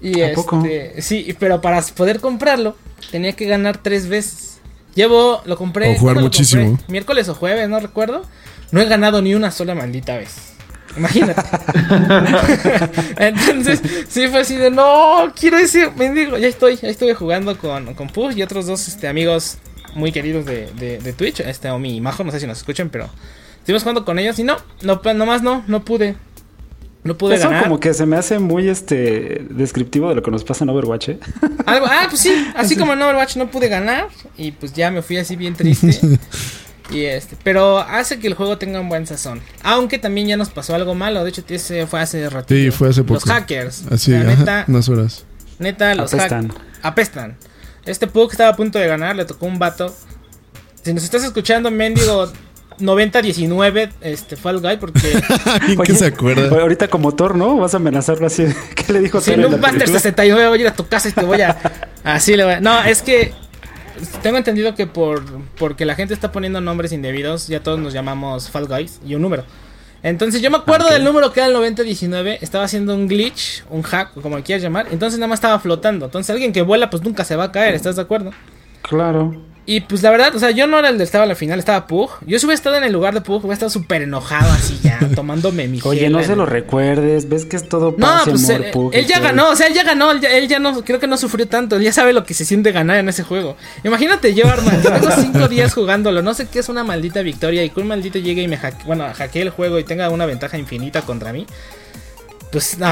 Y 0.00 0.22
¿A 0.22 0.32
poco? 0.32 0.64
este, 0.64 1.02
sí, 1.02 1.36
pero 1.38 1.60
para 1.60 1.82
poder 1.82 2.20
comprarlo, 2.20 2.74
tenía 3.10 3.34
que 3.34 3.46
ganar 3.46 3.82
tres 3.82 4.08
veces. 4.08 4.51
Llevo, 4.94 5.42
lo 5.44 5.56
compré. 5.56 5.86
O 5.86 5.98
jugar 5.98 6.14
¿cuándo 6.14 6.20
lo 6.20 6.26
muchísimo. 6.26 6.64
compré? 6.64 6.84
Miércoles 6.88 7.28
o 7.28 7.34
jueves, 7.34 7.68
no 7.68 7.80
recuerdo. 7.80 8.24
No 8.70 8.80
he 8.80 8.86
ganado 8.86 9.22
ni 9.22 9.34
una 9.34 9.50
sola 9.50 9.74
maldita 9.74 10.16
vez. 10.16 10.52
Imagínate. 10.96 11.40
Entonces, 13.18 13.80
sí 14.08 14.28
fue 14.28 14.40
así 14.40 14.56
de 14.56 14.70
no, 14.70 15.32
quiero 15.38 15.58
ese 15.58 15.90
mendigo. 15.90 16.36
Ya 16.36 16.48
estoy, 16.48 16.76
ya 16.76 16.88
estuve 16.88 17.14
jugando 17.14 17.56
con, 17.56 17.94
con 17.94 18.08
Push 18.08 18.36
y 18.36 18.42
otros 18.42 18.66
dos 18.66 18.88
este, 18.88 19.08
amigos 19.08 19.58
muy 19.94 20.12
queridos 20.12 20.44
de, 20.44 20.70
de, 20.72 20.98
de 20.98 21.12
Twitch. 21.12 21.40
Este 21.40 21.70
Omi 21.70 21.96
y 21.96 22.00
Majo, 22.00 22.24
no 22.24 22.32
sé 22.32 22.40
si 22.40 22.46
nos 22.46 22.58
escuchan, 22.58 22.90
pero 22.90 23.08
estuvimos 23.58 23.82
jugando 23.82 24.04
con 24.04 24.18
ellos 24.18 24.38
y 24.38 24.44
no, 24.44 24.56
no 24.82 25.00
nomás 25.14 25.42
no, 25.42 25.64
no 25.66 25.84
pude. 25.84 26.16
No 27.04 27.18
pude 27.18 27.34
Eso 27.34 27.48
ganar. 27.48 27.64
como 27.64 27.80
que 27.80 27.94
se 27.94 28.06
me 28.06 28.16
hace 28.16 28.38
muy 28.38 28.68
este 28.68 29.44
descriptivo 29.50 30.08
de 30.08 30.14
lo 30.14 30.22
que 30.22 30.30
nos 30.30 30.44
pasa 30.44 30.64
en 30.64 30.70
Overwatch. 30.70 31.08
¿eh? 31.10 31.18
Algo, 31.66 31.86
ah, 31.86 32.06
pues 32.08 32.20
sí, 32.20 32.46
así 32.54 32.76
como 32.76 32.92
en 32.92 33.02
Overwatch 33.02 33.36
no 33.36 33.50
pude 33.50 33.68
ganar 33.68 34.08
y 34.36 34.52
pues 34.52 34.72
ya 34.72 34.90
me 34.90 35.02
fui 35.02 35.16
así 35.16 35.36
bien 35.36 35.54
triste. 35.54 35.98
Y 36.90 37.04
este, 37.06 37.36
pero 37.42 37.78
hace 37.78 38.18
que 38.18 38.26
el 38.26 38.34
juego 38.34 38.58
tenga 38.58 38.78
un 38.80 38.88
buen 38.90 39.06
sazón. 39.06 39.40
Aunque 39.62 39.98
también 39.98 40.26
ya 40.26 40.36
nos 40.36 40.50
pasó 40.50 40.74
algo 40.74 40.94
malo. 40.94 41.22
De 41.24 41.30
hecho, 41.30 41.42
ese 41.48 41.86
fue 41.86 42.00
hace 42.00 42.28
ratito. 42.28 42.54
Sí, 42.54 42.70
fue 42.70 42.90
hace 42.90 43.02
poco. 43.02 43.14
Los 43.14 43.24
hackers. 43.24 43.84
Así, 43.90 44.12
O 44.12 44.20
sea, 44.20 44.20
ajá, 44.20 44.36
neta, 44.40 44.64
unas 44.68 44.88
horas. 44.90 45.24
neta, 45.58 45.94
los 45.94 46.12
Apestan. 46.12 46.52
apestan. 46.82 47.36
Este 47.86 48.06
Pug 48.08 48.32
estaba 48.32 48.50
a 48.50 48.56
punto 48.56 48.78
de 48.78 48.88
ganar, 48.88 49.16
le 49.16 49.24
tocó 49.24 49.46
un 49.46 49.58
vato. 49.58 49.94
Si 50.82 50.92
nos 50.92 51.02
estás 51.04 51.24
escuchando, 51.24 51.70
mendigo 51.70 52.30
90-19, 52.78 53.90
este 54.00 54.36
Fall 54.36 54.60
Guy, 54.60 54.76
porque 54.78 55.00
¿Quién 55.84 55.98
se 55.98 56.06
acuerda? 56.06 56.48
oye, 56.50 56.60
Ahorita 56.60 56.88
como 56.88 57.14
Thor, 57.14 57.36
¿no? 57.36 57.56
Vas 57.56 57.74
a 57.74 57.78
amenazarlo 57.78 58.26
así. 58.26 58.46
¿Qué 58.74 58.92
le 58.92 59.00
dijo 59.00 59.20
si 59.20 59.36
no 59.36 59.48
Buster 59.48 59.70
película? 59.70 59.98
69 59.98 60.48
voy 60.48 60.58
a 60.58 60.60
ir 60.60 60.68
a 60.68 60.74
tu 60.74 60.86
casa 60.86 61.08
y 61.08 61.12
te 61.12 61.24
voy 61.24 61.40
a. 61.40 61.56
Así 62.04 62.36
le 62.36 62.44
voy 62.44 62.54
a. 62.54 62.60
No, 62.60 62.82
es 62.82 63.02
que. 63.02 63.32
Tengo 64.22 64.36
entendido 64.36 64.74
que 64.74 64.86
por 64.86 65.22
porque 65.58 65.84
la 65.84 65.94
gente 65.94 66.12
está 66.14 66.32
poniendo 66.32 66.60
nombres 66.60 66.92
indebidos, 66.92 67.46
ya 67.46 67.62
todos 67.62 67.78
nos 67.78 67.92
llamamos 67.92 68.50
Fall 68.50 68.66
Guys 68.66 69.00
y 69.06 69.14
un 69.14 69.22
número. 69.22 69.44
Entonces 70.02 70.42
yo 70.42 70.50
me 70.50 70.56
acuerdo 70.56 70.88
del 70.90 71.04
número 71.04 71.32
que 71.32 71.38
era 71.38 71.46
el 71.46 71.52
9019, 71.52 72.38
estaba 72.40 72.64
haciendo 72.64 72.94
un 72.96 73.06
glitch, 73.06 73.62
un 73.70 73.82
hack, 73.82 74.16
o 74.16 74.20
como 74.20 74.36
le 74.36 74.42
quieras 74.42 74.62
llamar, 74.62 74.88
entonces 74.90 75.20
nada 75.20 75.28
más 75.28 75.36
estaba 75.36 75.60
flotando. 75.60 76.06
Entonces 76.06 76.30
alguien 76.30 76.52
que 76.52 76.62
vuela 76.62 76.90
pues 76.90 77.04
nunca 77.04 77.24
se 77.24 77.36
va 77.36 77.44
a 77.44 77.52
caer, 77.52 77.74
¿estás 77.74 77.94
de 77.94 78.02
acuerdo? 78.02 78.32
Claro. 78.82 79.51
Y 79.64 79.82
pues 79.82 80.02
la 80.02 80.10
verdad, 80.10 80.34
o 80.34 80.40
sea, 80.40 80.50
yo 80.50 80.66
no 80.66 80.78
era 80.78 80.88
el 80.88 80.98
del 80.98 81.04
estaba 81.04 81.24
a 81.24 81.26
la 81.26 81.36
final, 81.36 81.58
estaba 81.58 81.86
Pug. 81.86 82.10
Yo 82.26 82.38
si 82.38 82.46
hubiera 82.46 82.56
estado 82.56 82.76
en 82.76 82.84
el 82.84 82.92
lugar 82.92 83.14
de 83.14 83.20
Pug, 83.20 83.38
hubiera 83.38 83.54
estado 83.54 83.70
súper 83.70 84.02
enojado 84.02 84.50
así 84.50 84.80
ya, 84.82 84.98
tomándome 85.14 85.68
mi 85.68 85.78
Oye, 85.84 86.10
no 86.10 86.18
en 86.18 86.26
se 86.26 86.34
lo 86.34 86.46
recuerdes. 86.46 87.28
¿Ves 87.28 87.46
que 87.46 87.56
es 87.56 87.68
todo 87.68 87.92
no, 87.92 87.96
paz 87.96 88.26
y 88.26 88.30
pues 88.30 88.50
amor, 88.50 88.66
él, 88.66 88.70
Pug, 88.72 88.90
él 88.92 89.06
ya 89.06 89.20
ganó, 89.20 89.50
o 89.50 89.56
sea, 89.56 89.68
él 89.68 89.74
ya 89.74 89.84
ganó, 89.84 90.10
él 90.10 90.20
ya, 90.20 90.30
él 90.30 90.48
ya 90.48 90.58
no, 90.58 90.82
creo 90.84 90.98
que 90.98 91.06
no 91.06 91.16
sufrió 91.16 91.46
tanto, 91.46 91.76
él 91.76 91.82
ya 91.82 91.92
sabe 91.92 92.12
lo 92.12 92.24
que 92.24 92.34
se 92.34 92.44
siente 92.44 92.72
ganar 92.72 92.98
en 92.98 93.08
ese 93.08 93.22
juego. 93.22 93.56
Imagínate 93.84 94.34
yo, 94.34 94.48
Armand, 94.48 94.82
tengo 94.82 95.10
cinco 95.16 95.48
días 95.48 95.72
jugándolo, 95.74 96.22
no 96.22 96.34
sé 96.34 96.48
qué 96.48 96.58
es 96.58 96.68
una 96.68 96.82
maldita 96.82 97.22
victoria 97.22 97.62
y 97.62 97.70
que 97.70 97.80
un 97.80 97.86
maldito 97.86 98.18
llegue 98.18 98.42
y 98.42 98.48
me 98.48 98.56
hacke, 98.56 98.84
bueno, 98.84 99.04
hackee 99.14 99.42
el 99.42 99.50
juego 99.50 99.78
y 99.78 99.84
tenga 99.84 100.10
una 100.10 100.26
ventaja 100.26 100.58
infinita 100.58 101.02
contra 101.02 101.32
mí. 101.32 101.46
Pues, 102.52 102.78
no, 102.78 102.86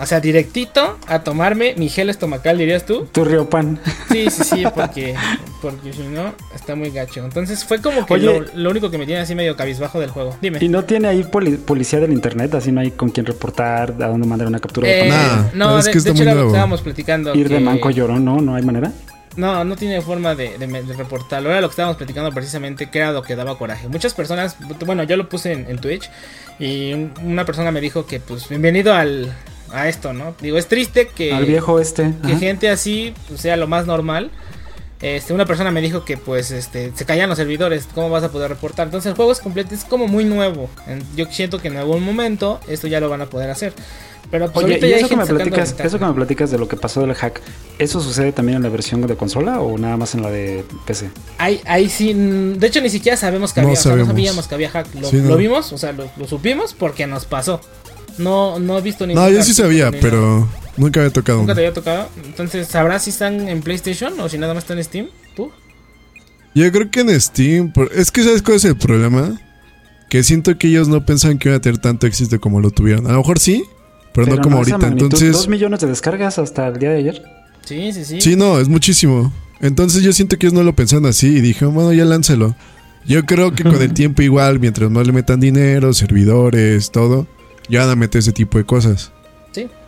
o 0.00 0.06
sea, 0.06 0.20
directito 0.20 0.98
a 1.06 1.22
tomarme 1.22 1.74
mi 1.76 1.90
gel 1.90 2.08
estomacal, 2.08 2.56
dirías 2.56 2.86
tú. 2.86 3.06
Tu 3.12 3.24
Riopan. 3.24 3.78
Sí, 4.10 4.30
sí, 4.30 4.42
sí, 4.42 4.64
porque, 4.74 5.14
porque 5.60 5.92
si 5.92 6.02
no, 6.04 6.32
está 6.54 6.74
muy 6.74 6.88
gacho. 6.90 7.22
Entonces 7.22 7.62
fue 7.64 7.80
como 7.82 8.06
que 8.06 8.14
Oye. 8.14 8.24
lo, 8.24 8.44
lo 8.54 8.70
único 8.70 8.90
que 8.90 8.96
me 8.96 9.04
tiene 9.04 9.20
así 9.20 9.34
medio 9.34 9.54
cabizbajo 9.54 10.00
del 10.00 10.08
juego. 10.10 10.34
Dime. 10.40 10.58
¿Y 10.62 10.68
no 10.70 10.84
tiene 10.84 11.08
ahí 11.08 11.24
poli- 11.24 11.58
policía 11.58 12.00
del 12.00 12.10
internet? 12.12 12.54
Así 12.54 12.72
no 12.72 12.80
hay 12.80 12.90
con 12.92 13.10
quién 13.10 13.26
reportar, 13.26 13.94
a 14.00 14.06
dónde 14.08 14.26
mandar 14.26 14.48
una 14.48 14.60
captura 14.60 14.88
de 14.88 14.94
Eh, 15.06 15.10
pantalla. 15.10 15.36
Nah, 15.54 15.66
no, 15.72 15.78
es 15.78 15.84
de, 15.84 15.90
que 15.90 15.94
de 15.94 15.98
está 15.98 16.10
hecho 16.10 16.16
muy 16.16 16.22
era 16.22 16.30
lo 16.32 16.36
que 16.36 16.42
nuevo. 16.44 16.50
estábamos 16.54 16.80
platicando. 16.82 17.34
Ir 17.34 17.48
de 17.50 17.54
que- 17.58 17.60
manco 17.64 17.90
llorón, 17.90 18.24
¿no? 18.24 18.40
¿No 18.40 18.54
hay 18.54 18.62
manera? 18.62 18.92
No, 19.36 19.64
no 19.64 19.76
tiene 19.76 20.00
forma 20.02 20.34
de, 20.34 20.58
de, 20.58 20.66
de 20.66 20.92
reportarlo. 20.94 21.50
Era 21.50 21.60
lo 21.60 21.68
que 21.68 21.72
estábamos 21.72 21.96
platicando 21.96 22.30
precisamente, 22.32 22.90
que 22.90 22.98
era 22.98 23.12
lo 23.12 23.22
que 23.22 23.34
daba 23.34 23.56
coraje. 23.56 23.88
Muchas 23.88 24.12
personas, 24.14 24.56
bueno, 24.84 25.04
yo 25.04 25.16
lo 25.16 25.28
puse 25.28 25.52
en, 25.52 25.70
en 25.70 25.78
Twitch 25.78 26.10
y 26.58 26.92
un- 26.92 27.12
una 27.22 27.44
persona 27.46 27.70
me 27.70 27.80
dijo 27.80 28.04
que, 28.06 28.20
pues, 28.20 28.48
bienvenido 28.48 28.92
al, 28.92 29.32
a 29.72 29.88
esto, 29.88 30.12
¿no? 30.12 30.34
Digo, 30.40 30.58
es 30.58 30.66
triste 30.68 31.08
que, 31.08 31.32
Al 31.32 31.46
viejo 31.46 31.80
este. 31.80 32.12
que 32.22 32.32
ajá. 32.32 32.38
gente 32.38 32.68
así 32.68 33.14
pues, 33.28 33.40
sea 33.40 33.56
lo 33.56 33.66
más 33.66 33.86
normal. 33.86 34.30
Este, 35.00 35.32
una 35.32 35.46
persona 35.46 35.72
me 35.72 35.80
dijo 35.80 36.04
que 36.04 36.16
pues 36.16 36.52
este 36.52 36.92
se 36.94 37.04
caían 37.04 37.28
los 37.28 37.36
servidores, 37.36 37.88
¿cómo 37.92 38.08
vas 38.08 38.22
a 38.22 38.30
poder 38.30 38.50
reportar? 38.50 38.86
Entonces 38.86 39.10
el 39.10 39.16
juego 39.16 39.32
es 39.32 39.40
completo, 39.40 39.74
es 39.74 39.82
como 39.84 40.06
muy 40.06 40.24
nuevo. 40.24 40.70
Yo 41.16 41.26
siento 41.26 41.58
que 41.58 41.66
en 41.66 41.76
algún 41.76 42.04
momento 42.04 42.60
esto 42.68 42.86
ya 42.86 43.00
lo 43.00 43.08
van 43.08 43.20
a 43.20 43.26
poder 43.26 43.50
hacer. 43.50 43.72
Pero 44.30 44.50
pues 44.50 44.64
Oye, 44.64 44.78
¿y 44.80 44.92
eso 44.94 45.08
que, 45.10 45.16
me 45.16 45.26
platicas, 45.26 45.68
ventaja. 45.70 45.86
eso 45.88 45.98
que 45.98 46.04
me 46.06 46.12
platicas 46.14 46.50
de 46.50 46.58
lo 46.58 46.66
que 46.66 46.76
pasó 46.76 47.02
del 47.02 47.12
hack, 47.14 47.40
¿eso 47.78 48.00
sucede 48.00 48.32
también 48.32 48.56
en 48.56 48.62
la 48.62 48.70
versión 48.70 49.06
de 49.06 49.14
consola 49.14 49.60
o 49.60 49.76
nada 49.76 49.98
más 49.98 50.14
en 50.14 50.22
la 50.22 50.30
de 50.30 50.64
PC? 50.86 51.10
Ahí, 51.36 51.60
ahí 51.66 51.90
sí, 51.90 52.14
de 52.14 52.66
hecho 52.66 52.80
ni 52.80 52.88
siquiera 52.88 53.16
sabemos 53.18 53.52
que 53.52 53.60
No 53.60 53.68
había, 53.68 53.78
o 53.78 53.82
sea, 53.82 53.96
no 53.96 54.06
sabíamos 54.06 54.48
que 54.48 54.54
había 54.54 54.70
hack. 54.70 54.86
Lo, 54.98 55.08
Sí, 55.10 55.16
no. 55.16 55.28
lo 55.30 55.36
vimos, 55.36 55.70
o 55.74 55.78
sea, 55.78 55.92
lo, 55.92 56.10
lo 56.16 56.26
supimos 56.26 56.72
porque 56.72 57.06
nos 57.06 57.26
pasó. 57.26 57.60
No, 58.18 58.58
no 58.58 58.78
he 58.78 58.80
visto 58.80 59.06
ni 59.06 59.14
No, 59.14 59.28
yo 59.28 59.42
sí 59.42 59.52
sabía, 59.54 59.90
pero 59.90 60.48
nunca 60.78 61.00
había 61.00 61.12
tocado 61.12 61.38
Nunca 61.38 61.52
uno. 61.52 61.54
te 61.54 61.60
había 61.66 61.74
tocado. 61.74 62.08
Entonces, 62.24 62.68
¿sabrás 62.68 63.04
si 63.04 63.10
están 63.10 63.48
en 63.48 63.60
PlayStation 63.62 64.18
o 64.20 64.28
si 64.30 64.38
nada 64.38 64.54
más 64.54 64.64
están 64.64 64.78
en 64.78 64.84
Steam? 64.84 65.08
¿Tú? 65.36 65.50
Yo 66.54 66.70
creo 66.72 66.90
que 66.90 67.00
en 67.00 67.20
Steam, 67.20 67.72
por- 67.72 67.90
es 67.94 68.10
que 68.10 68.22
¿sabes 68.22 68.42
cuál 68.42 68.56
es 68.56 68.64
el 68.64 68.76
problema? 68.76 69.40
Que 70.10 70.22
siento 70.22 70.56
que 70.58 70.68
ellos 70.68 70.88
no 70.88 71.04
pensaban 71.06 71.38
que 71.38 71.48
iba 71.48 71.56
a 71.56 71.60
tener 71.60 71.78
tanto 71.78 72.06
éxito 72.06 72.38
como 72.40 72.60
lo 72.60 72.70
tuvieron. 72.70 73.06
A 73.06 73.12
lo 73.12 73.18
mejor 73.18 73.38
sí, 73.38 73.64
pero, 74.14 74.36
no 74.36 74.42
como 74.42 74.56
esa 74.62 74.74
ahorita. 74.74 74.78
magnitud, 74.78 75.04
Entonces, 75.06 75.32
Dos 75.32 75.48
millones 75.48 75.80
de 75.80 75.86
descargas 75.86 76.38
hasta 76.38 76.68
el 76.68 76.78
día 76.78 76.90
de 76.90 76.98
ayer. 76.98 77.22
Sí, 77.64 77.92
sí, 77.92 78.04
sí. 78.04 78.20
sí, 78.20 78.36
no, 78.36 78.58
es 78.58 78.68
muchísimo. 78.68 79.32
Entonces 79.60 80.02
yo 80.02 80.12
siento 80.12 80.36
que 80.38 80.46
ellos 80.46 80.54
no 80.54 80.64
lo 80.64 80.74
pensaron 80.74 81.06
así 81.06 81.28
y 81.28 81.40
dije, 81.40 81.64
bueno, 81.66 81.92
ya 81.92 82.04
lánzalo. 82.04 82.56
Yo 83.06 83.24
creo 83.24 83.54
que 83.54 83.62
con 83.64 83.80
el 83.80 83.94
tiempo 83.94 84.22
igual, 84.22 84.58
mientras 84.60 84.90
más 84.90 85.06
le 85.06 85.12
metan 85.12 85.40
dinero, 85.40 85.92
servidores, 85.92 86.90
todo, 86.90 87.26
ya 87.68 87.80
van 87.80 87.90
a 87.90 87.96
meter 87.96 88.18
ese 88.18 88.32
tipo 88.32 88.58
de 88.58 88.64
cosas. 88.64 89.12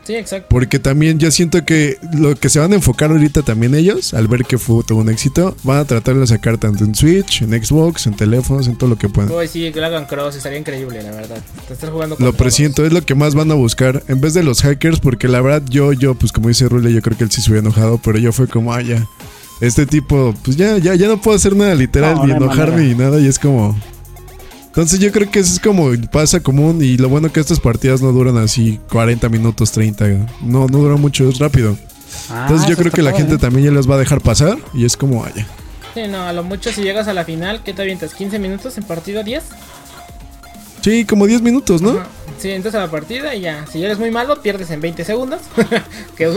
Sí, 0.07 0.15
exacto. 0.15 0.49
Porque 0.51 0.79
también 0.79 1.19
yo 1.19 1.31
siento 1.31 1.65
que 1.65 1.99
lo 2.13 2.35
que 2.35 2.49
se 2.51 2.59
van 2.59 2.73
a 2.73 2.75
enfocar 2.75 3.11
ahorita 3.11 3.43
también 3.43 3.75
ellos, 3.75 4.13
al 4.15 4.29
ver 4.29 4.45
que 4.45 4.59
fue 4.59 4.83
todo 4.85 4.99
un 4.99 5.09
éxito, 5.09 5.57
van 5.63 5.79
a 5.79 5.85
tratar 5.87 6.17
de 6.17 6.27
sacar 6.27 6.59
tanto 6.59 6.85
en 6.85 6.95
Switch, 6.95 7.41
en 7.43 7.51
Xbox, 7.65 8.07
en 8.07 8.15
teléfonos, 8.15 8.69
en 8.69 8.77
todo 8.77 8.91
lo 8.91 8.97
que 8.97 9.09
puedan. 9.09 9.33
Uy, 9.33 9.49
sí, 9.49 9.71
que 9.73 9.81
lo 9.81 9.87
hagan 9.87 10.05
cross, 10.07 10.37
estaría 10.37 10.59
increíble, 10.59 11.03
la 11.03 11.11
verdad. 11.11 11.39
Te 11.67 11.73
estás 11.75 11.89
jugando 11.91 12.17
con 12.17 12.25
Lo 12.27 12.33
todos. 12.33 12.43
presiento, 12.43 12.85
es 12.85 12.93
lo 12.93 13.03
que 13.03 13.15
más 13.15 13.35
van 13.35 13.51
a 13.51 13.55
buscar. 13.55 14.03
En 14.09 14.21
vez 14.21 14.35
de 14.35 14.43
los 14.43 14.61
hackers, 14.63 15.01
porque 15.01 15.27
la 15.29 15.41
verdad 15.41 15.63
yo, 15.71 15.93
yo, 15.93 16.15
pues 16.15 16.33
como 16.33 16.49
dice 16.49 16.69
Rule, 16.69 16.93
yo 16.93 17.01
creo 17.01 17.17
que 17.17 17.25
él 17.25 17.31
sí 17.31 17.41
se 17.41 17.51
hubiera 17.51 17.67
enojado, 17.67 17.99
pero 17.99 18.19
yo 18.19 18.31
fue 18.33 18.47
como, 18.47 18.75
ah, 18.75 18.83
ya. 18.83 19.07
Este 19.61 19.87
tipo, 19.87 20.35
pues 20.45 20.57
ya, 20.57 20.77
ya, 20.79 20.95
ya 20.97 21.07
no 21.07 21.21
puedo 21.21 21.37
hacer 21.37 21.57
nada 21.57 21.75
literal, 21.75 22.17
No, 22.17 22.27
ni 22.27 22.33
no 22.33 22.37
enojarme 22.39 22.73
manera. 22.77 22.89
ni 22.89 22.95
nada, 23.03 23.21
y 23.21 23.27
es 23.27 23.39
como. 23.39 23.75
Entonces 24.75 24.99
yo 24.99 25.13
creo 25.13 25.31
que 25.31 25.39
eso 25.39 25.53
es 25.53 25.61
como 25.61 25.89
pasa 26.11 26.41
común 26.41 26.83
y 26.83 26.97
lo 26.97 27.09
bueno 27.09 27.31
que 27.33 27.39
estas 27.39 27.61
partidas 27.61 28.03
no 28.03 28.11
duran 28.11 28.37
así 28.39 28.81
40 28.91 29.29
minutos, 29.29 29.71
30. 29.71 30.05
No, 30.43 30.67
no 30.67 30.79
duran 30.79 31.01
mucho, 31.01 31.29
es 31.29 31.39
rápido. 31.39 31.77
Ah, 32.29 32.43
Entonces 32.49 32.69
yo 32.69 32.77
creo 32.77 32.91
que 32.91 33.03
la 33.03 33.13
gente 33.13 33.39
también 33.39 33.67
ya 33.67 33.71
les 33.73 33.89
va 33.89 33.95
a 33.95 33.99
dejar 33.99 34.21
pasar 34.21 34.59
y 34.73 34.85
es 34.85 34.97
como, 34.97 35.23
vaya. 35.23 35.47
Sí, 35.95 36.01
no, 36.11 36.23
a 36.27 36.33
lo 36.33 36.43
mucho 36.43 36.73
si 36.73 36.83
llegas 36.83 37.07
a 37.07 37.15
la 37.15 37.25
final, 37.25 37.63
¿qué 37.63 37.73
te 37.73 37.83
avientas? 37.83 38.17
¿15 38.19 38.41
minutos 38.41 38.77
en 38.77 38.83
partida 38.83 39.23
10? 39.23 39.45
Sí, 40.81 41.05
como 41.05 41.27
10 41.29 41.41
minutos, 41.43 41.81
¿no? 41.81 41.91
Ajá. 41.91 42.07
Sí, 42.39 42.51
entras 42.51 42.75
a 42.75 42.81
la 42.81 42.91
partida 42.91 43.33
y 43.37 43.43
ya. 43.43 43.65
Si 43.71 43.83
eres 43.83 43.99
muy 44.01 44.11
malo, 44.11 44.43
pierdes 44.43 44.71
en 44.71 44.81
20 44.81 45.05
segundos. 45.05 45.41
que 46.17 46.25
es. 46.25 46.37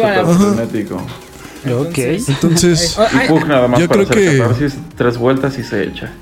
Ok. 1.68 1.98
Entonces, 2.30 2.98
Ay, 3.14 3.26
Y 3.26 3.28
Pug 3.30 3.48
nada 3.48 3.68
más 3.68 3.80
yo 3.80 3.88
para 3.88 4.06
creo 4.06 4.12
hacer 4.22 4.32
que- 4.32 4.38
catarsis, 4.38 4.74
tres 4.96 5.18
vueltas 5.18 5.58
y 5.58 5.64
se 5.64 5.84
echa. 5.84 6.14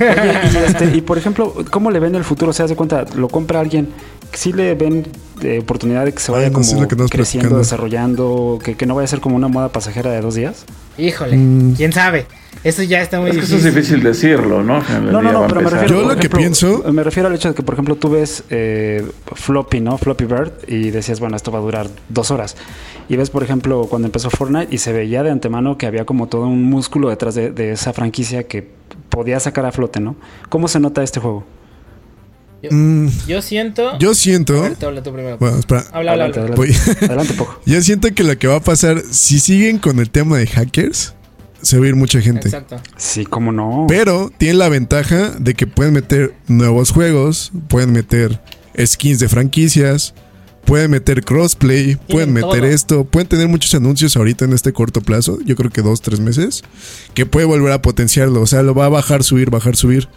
Oye, 0.00 0.32
y, 0.52 0.56
este, 0.66 0.96
y, 0.96 1.00
por 1.00 1.18
ejemplo, 1.18 1.54
¿cómo 1.70 1.90
le 1.90 1.98
ven 2.00 2.14
el 2.14 2.24
futuro? 2.24 2.52
¿Se 2.52 2.62
hace 2.62 2.76
cuenta? 2.76 3.04
¿Lo 3.16 3.28
compra 3.28 3.60
alguien? 3.60 3.88
¿Sí 4.32 4.52
le 4.52 4.74
ven 4.74 5.06
eh, 5.42 5.60
oportunidad 5.62 6.04
de 6.04 6.12
que 6.12 6.20
se 6.20 6.30
vaya 6.30 6.46
Ay, 6.48 6.52
no 6.52 6.62
sé 6.62 6.74
como 6.74 6.86
que 6.88 6.96
creciendo, 6.96 7.48
platicando. 7.48 7.58
desarrollando, 7.58 8.58
que, 8.62 8.74
que 8.76 8.84
no 8.86 8.94
vaya 8.94 9.04
a 9.04 9.08
ser 9.08 9.20
como 9.20 9.36
una 9.36 9.48
moda 9.48 9.70
pasajera 9.70 10.10
de 10.10 10.20
dos 10.20 10.34
días? 10.34 10.64
Híjole, 10.98 11.36
Mm. 11.36 11.74
quién 11.76 11.92
sabe. 11.92 12.26
Eso 12.64 12.82
ya 12.82 13.00
está 13.00 13.20
muy 13.20 13.30
Es 13.30 13.36
que 13.36 13.42
eso 13.44 13.54
difícil. 13.56 13.68
es 13.68 13.74
difícil 13.74 14.02
decirlo, 14.02 14.62
¿no? 14.64 14.82
No, 15.00 15.22
no, 15.22 15.32
no, 15.32 15.46
pero 15.46 15.62
me 15.62 15.70
refiero. 15.70 16.02
Yo 16.02 16.08
lo 16.08 16.16
que 16.16 16.28
pienso- 16.28 16.82
Me 16.92 17.02
refiero 17.04 17.28
al 17.28 17.34
hecho 17.34 17.48
de 17.48 17.54
que, 17.54 17.62
por 17.62 17.74
ejemplo, 17.74 17.94
tú 17.94 18.10
ves 18.10 18.42
eh, 18.50 19.06
Floppy, 19.34 19.80
¿no? 19.80 19.96
Floppy 19.96 20.24
Bird 20.24 20.52
y 20.66 20.90
decías, 20.90 21.20
bueno, 21.20 21.36
esto 21.36 21.50
va 21.52 21.60
a 21.60 21.62
durar 21.62 21.86
dos 22.08 22.30
horas. 22.32 22.56
Y 23.08 23.16
ves, 23.16 23.30
por 23.30 23.42
ejemplo, 23.42 23.86
cuando 23.88 24.06
empezó 24.06 24.28
Fortnite 24.30 24.74
y 24.74 24.78
se 24.78 24.92
veía 24.92 25.22
de 25.22 25.30
antemano 25.30 25.78
que 25.78 25.86
había 25.86 26.04
como 26.04 26.26
todo 26.28 26.46
un 26.46 26.64
músculo 26.64 27.08
detrás 27.08 27.34
de, 27.34 27.50
de 27.50 27.72
esa 27.72 27.92
franquicia 27.92 28.46
que 28.46 28.68
podía 29.08 29.40
sacar 29.40 29.64
a 29.64 29.72
flote, 29.72 30.00
¿no? 30.00 30.16
¿Cómo 30.48 30.68
se 30.68 30.78
nota 30.78 31.02
este 31.02 31.18
juego? 31.20 31.44
mm, 32.70 33.08
Yo 33.26 33.40
siento. 33.42 33.98
yo 33.98 34.14
siento. 34.14 34.64
Habla 34.82 35.02
tú 35.02 35.12
primero. 35.12 35.38
Bueno, 35.38 35.58
espera. 35.58 35.84
Habla, 35.92 36.12
habla, 36.12 36.24
Adelante, 36.26 36.40
habla. 36.40 36.74
Adelante, 37.02 37.34
poco. 37.34 37.60
Yo 37.66 37.80
siento 37.80 38.12
que 38.14 38.24
lo 38.24 38.36
que 38.38 38.46
va 38.48 38.56
a 38.56 38.60
pasar, 38.60 39.00
si 39.10 39.38
siguen 39.38 39.78
con 39.78 39.98
el 40.00 40.10
tema 40.10 40.38
de 40.38 40.46
hackers, 40.46 41.14
se 41.62 41.78
va 41.78 41.86
a 41.86 41.88
ir 41.88 41.96
mucha 41.96 42.20
gente. 42.20 42.48
Exacto. 42.48 42.76
Sí, 42.96 43.24
cómo 43.24 43.52
no. 43.52 43.86
Pero 43.88 44.30
tienen 44.36 44.58
la 44.58 44.68
ventaja 44.68 45.30
de 45.38 45.54
que 45.54 45.66
pueden 45.66 45.94
meter 45.94 46.34
nuevos 46.46 46.90
juegos, 46.90 47.52
pueden 47.68 47.92
meter 47.92 48.40
skins 48.84 49.18
de 49.20 49.28
franquicias, 49.28 50.14
pueden 50.68 50.90
meter 50.90 51.24
crossplay, 51.24 51.96
pueden 52.08 52.34
meter 52.34 52.60
todo. 52.60 52.66
esto, 52.66 53.04
pueden 53.04 53.26
tener 53.26 53.48
muchos 53.48 53.74
anuncios 53.74 54.16
ahorita 54.18 54.44
en 54.44 54.52
este 54.52 54.74
corto 54.74 55.00
plazo, 55.00 55.38
yo 55.44 55.56
creo 55.56 55.70
que 55.70 55.80
dos, 55.80 56.02
tres 56.02 56.20
meses, 56.20 56.62
que 57.14 57.24
puede 57.24 57.46
volver 57.46 57.72
a 57.72 57.80
potenciarlo, 57.80 58.42
o 58.42 58.46
sea, 58.46 58.62
lo 58.62 58.74
va 58.74 58.84
a 58.84 58.90
bajar, 58.90 59.24
subir, 59.24 59.48
bajar, 59.50 59.76
subir. 59.76 60.08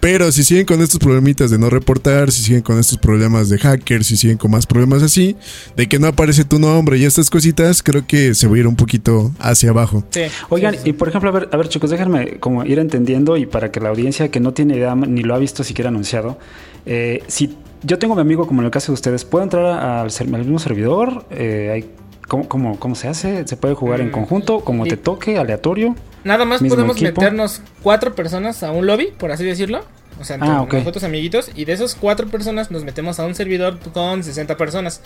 Pero 0.00 0.32
si 0.32 0.42
siguen 0.42 0.66
con 0.66 0.80
estos 0.80 0.98
problemitas 0.98 1.52
de 1.52 1.60
no 1.60 1.70
reportar, 1.70 2.32
si 2.32 2.42
siguen 2.42 2.62
con 2.62 2.76
estos 2.80 2.98
problemas 2.98 3.48
de 3.48 3.58
hackers, 3.58 4.04
si 4.08 4.16
siguen 4.16 4.36
con 4.36 4.50
más 4.50 4.66
problemas 4.66 5.00
así, 5.04 5.36
de 5.76 5.88
que 5.88 6.00
no 6.00 6.08
aparece 6.08 6.44
tu 6.44 6.58
nombre 6.58 6.98
y 6.98 7.04
estas 7.04 7.30
cositas, 7.30 7.84
creo 7.84 8.04
que 8.04 8.34
se 8.34 8.48
va 8.48 8.56
a 8.56 8.58
ir 8.58 8.66
un 8.66 8.74
poquito 8.74 9.30
hacia 9.38 9.70
abajo. 9.70 10.02
Sí. 10.10 10.22
Oigan, 10.48 10.72
Sí, 10.72 10.78
sí, 10.78 10.84
sí. 10.86 10.90
y 10.90 10.92
por 10.94 11.08
ejemplo, 11.08 11.30
a 11.30 11.32
ver, 11.32 11.48
a 11.52 11.56
ver 11.56 11.68
chicos, 11.68 11.90
déjenme 11.90 12.40
como 12.40 12.64
ir 12.64 12.80
entendiendo 12.80 13.36
y 13.36 13.46
para 13.46 13.70
que 13.70 13.78
la 13.78 13.90
audiencia 13.90 14.28
que 14.32 14.40
no 14.40 14.52
tiene 14.52 14.74
idea 14.76 14.96
ni 14.96 15.22
lo 15.22 15.36
ha 15.36 15.38
visto 15.38 15.62
siquiera 15.62 15.90
anunciado, 15.90 16.36
eh, 16.84 17.22
si 17.28 17.54
yo 17.82 17.98
tengo 17.98 18.14
a 18.14 18.16
mi 18.16 18.22
amigo 18.22 18.46
como 18.46 18.60
en 18.60 18.66
el 18.66 18.70
caso 18.70 18.92
de 18.92 18.94
ustedes, 18.94 19.24
¿puedo 19.24 19.42
entrar 19.44 19.64
al, 19.66 20.10
mismo 20.38 20.58
servidor? 20.58 21.24
Eh, 21.30 21.70
hay 21.72 21.90
¿Cómo, 22.28 22.48
cómo, 22.48 22.78
cómo 22.78 22.94
se 22.94 23.08
hace? 23.08 23.46
¿Se 23.46 23.56
puede 23.56 23.74
jugar 23.74 24.00
en 24.00 24.08
Mm, 24.08 24.12
conjunto? 24.12 24.60
Como 24.60 24.86
te 24.86 24.96
toque, 24.96 25.36
aleatorio? 25.38 25.94
Nada 26.24 26.44
más 26.46 26.62
podemos 26.62 26.96
equipo. 26.96 27.20
meternos 27.20 27.60
cuatro 27.82 28.14
personas 28.14 28.62
a 28.62 28.70
un 28.70 28.86
lobby, 28.86 29.08
por 29.18 29.32
así 29.32 29.44
decirlo. 29.44 29.84
O 30.20 30.24
sea, 30.24 30.36
entre 30.36 30.48
Ah, 30.48 30.62
ok. 30.62 30.72
nosotros 30.74 31.04
amiguitos. 31.04 31.50
Y 31.54 31.64
de 31.66 31.72
esos 31.74 31.94
cuatro 31.94 32.28
personas 32.28 32.70
nos 32.70 32.84
metemos 32.84 33.18
a 33.20 33.26
un 33.26 33.34
servidor 33.34 33.78
con 33.92 34.22
60 34.22 34.56
personas. 34.56 35.02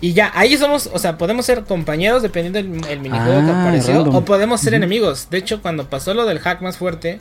Y 0.00 0.12
ya, 0.12 0.30
ahí 0.34 0.56
somos, 0.56 0.88
o 0.92 0.98
sea, 1.00 1.16
podemos 1.18 1.46
ser 1.46 1.64
compañeros 1.64 2.22
dependiendo 2.22 2.58
del 2.62 2.84
el 2.88 3.00
minijuego 3.00 3.40
que 3.44 3.50
Ah, 3.50 3.62
apareció. 3.62 3.94
random. 3.94 4.14
O 4.14 4.24
podemos 4.24 4.60
ser 4.60 4.74
enemigos. 4.74 5.30
De 5.30 5.38
hecho, 5.38 5.62
cuando 5.62 5.88
pasó 5.88 6.12
lo 6.14 6.26
del 6.26 6.38
hack 6.38 6.60
más 6.60 6.76
fuerte, 6.76 7.18